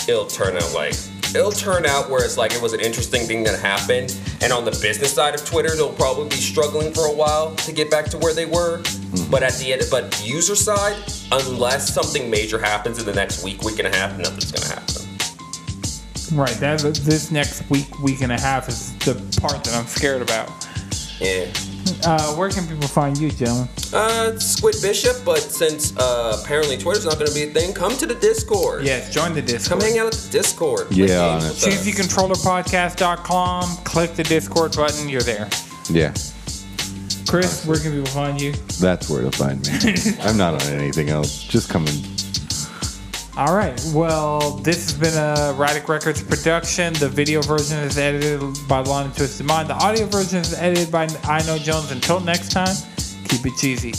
It'll 0.09 0.27
turn 0.27 0.57
out 0.57 0.73
like 0.75 0.95
it'll 1.35 1.53
turn 1.53 1.85
out 1.85 2.09
where 2.09 2.25
it's 2.25 2.39
like 2.39 2.53
it 2.53 2.63
was 2.63 2.73
an 2.73 2.81
interesting 2.81 3.27
thing 3.27 3.45
that 3.45 3.59
happened, 3.61 4.19
and 4.41 4.53
on 4.53 4.65
the 4.65 4.71
business 4.71 5.13
side 5.13 5.35
of 5.35 5.45
Twitter, 5.45 5.75
they'll 5.77 5.93
probably 5.93 6.29
be 6.29 6.37
struggling 6.37 6.93
for 6.93 7.07
a 7.07 7.13
while 7.13 7.55
to 7.57 7.73
get 7.73 7.91
back 7.91 8.07
to 8.07 8.19
where 8.19 8.33
they 8.33 8.47
were. 8.47 8.79
Mm-hmm. 8.79 9.31
But 9.31 9.43
at 9.43 9.55
the 9.55 9.73
end, 9.73 9.83
but 9.91 10.11
the 10.13 10.25
user 10.25 10.57
side, 10.57 10.97
unless 11.31 11.93
something 11.93 12.31
major 12.31 12.59
happens 12.59 12.99
in 12.99 13.05
the 13.05 13.15
next 13.15 13.45
week, 13.45 13.63
week 13.63 13.79
and 13.79 13.89
a 13.89 13.97
half, 13.97 14.17
nothing's 14.19 14.51
gonna 14.51 14.75
happen. 14.75 16.37
right. 16.37 16.57
That 16.61 16.81
this 17.05 17.31
next 17.31 17.69
week, 17.69 17.99
week 18.01 18.23
and 18.23 18.33
a 18.33 18.41
half 18.41 18.69
is 18.69 18.97
the 18.99 19.15
part 19.41 19.65
that 19.65 19.75
I'm 19.75 19.87
scared 19.87 20.23
about. 20.23 20.51
Yeah. 21.21 21.47
Uh, 22.05 22.35
where 22.35 22.51
can 22.51 22.67
people 22.67 22.89
find 22.89 23.17
you, 23.19 23.31
gentlemen? 23.31 23.69
Uh, 23.93 24.39
Squid 24.39 24.77
Bishop, 24.83 25.17
but 25.25 25.39
since 25.41 25.97
uh, 25.97 26.41
apparently 26.43 26.77
Twitter's 26.77 27.05
not 27.05 27.19
gonna 27.19 27.33
be 27.33 27.45
a 27.45 27.51
thing, 27.53 27.73
come 27.73 27.97
to 27.99 28.07
the 28.07 28.15
Discord. 28.15 28.85
Yes, 28.85 29.13
join 29.13 29.35
the 29.35 29.43
Discord. 29.43 29.81
Come 29.81 29.89
hang 29.89 29.99
out 29.99 30.07
at 30.09 30.13
the 30.21 30.31
Discord. 30.31 30.87
Yeah, 30.91 31.07
games 31.07 31.45
on 31.45 31.49
with. 31.51 31.59
CheesyControllerPodcast.com. 31.85 33.77
Click 33.85 34.15
the 34.15 34.25
Discord 34.25 34.77
button. 34.77 35.09
You're 35.09 35.23
there. 35.23 35.49
Yeah. 35.91 36.13
Chris, 37.29 37.65
where 37.67 37.79
can 37.79 37.93
people 37.93 38.07
find 38.07 38.41
you? 38.41 38.53
That's 38.81 39.11
where 39.11 39.23
to 39.23 39.31
find 39.31 39.61
me. 39.67 39.95
I'm 40.23 40.37
not 40.39 40.55
on 40.55 40.63
anything 40.73 41.11
else. 41.11 41.43
Just 41.43 41.69
come 41.69 41.87
and 41.87 42.18
All 43.39 43.55
right. 43.55 43.81
Well, 43.95 44.51
this 44.51 44.91
has 44.91 44.99
been 44.99 45.15
a 45.15 45.55
Radic 45.55 45.87
Records 45.87 46.21
production. 46.21 46.93
The 46.95 47.09
video 47.09 47.41
version 47.41 47.79
is 47.79 47.97
edited 47.97 48.41
by 48.67 48.81
Lana 48.81 49.15
Twisted 49.15 49.47
Mind. 49.47 49.71
The 49.71 49.75
audio 49.75 50.07
version 50.07 50.41
is 50.41 50.55
edited 50.55 50.91
by 50.91 51.07
I 51.23 51.47
Know 51.47 51.57
Jones. 51.57 51.93
Until 51.93 52.19
next 52.19 52.51
time, 52.51 52.75
keep 53.29 53.47
it 53.47 53.53
cheesy. 53.57 53.95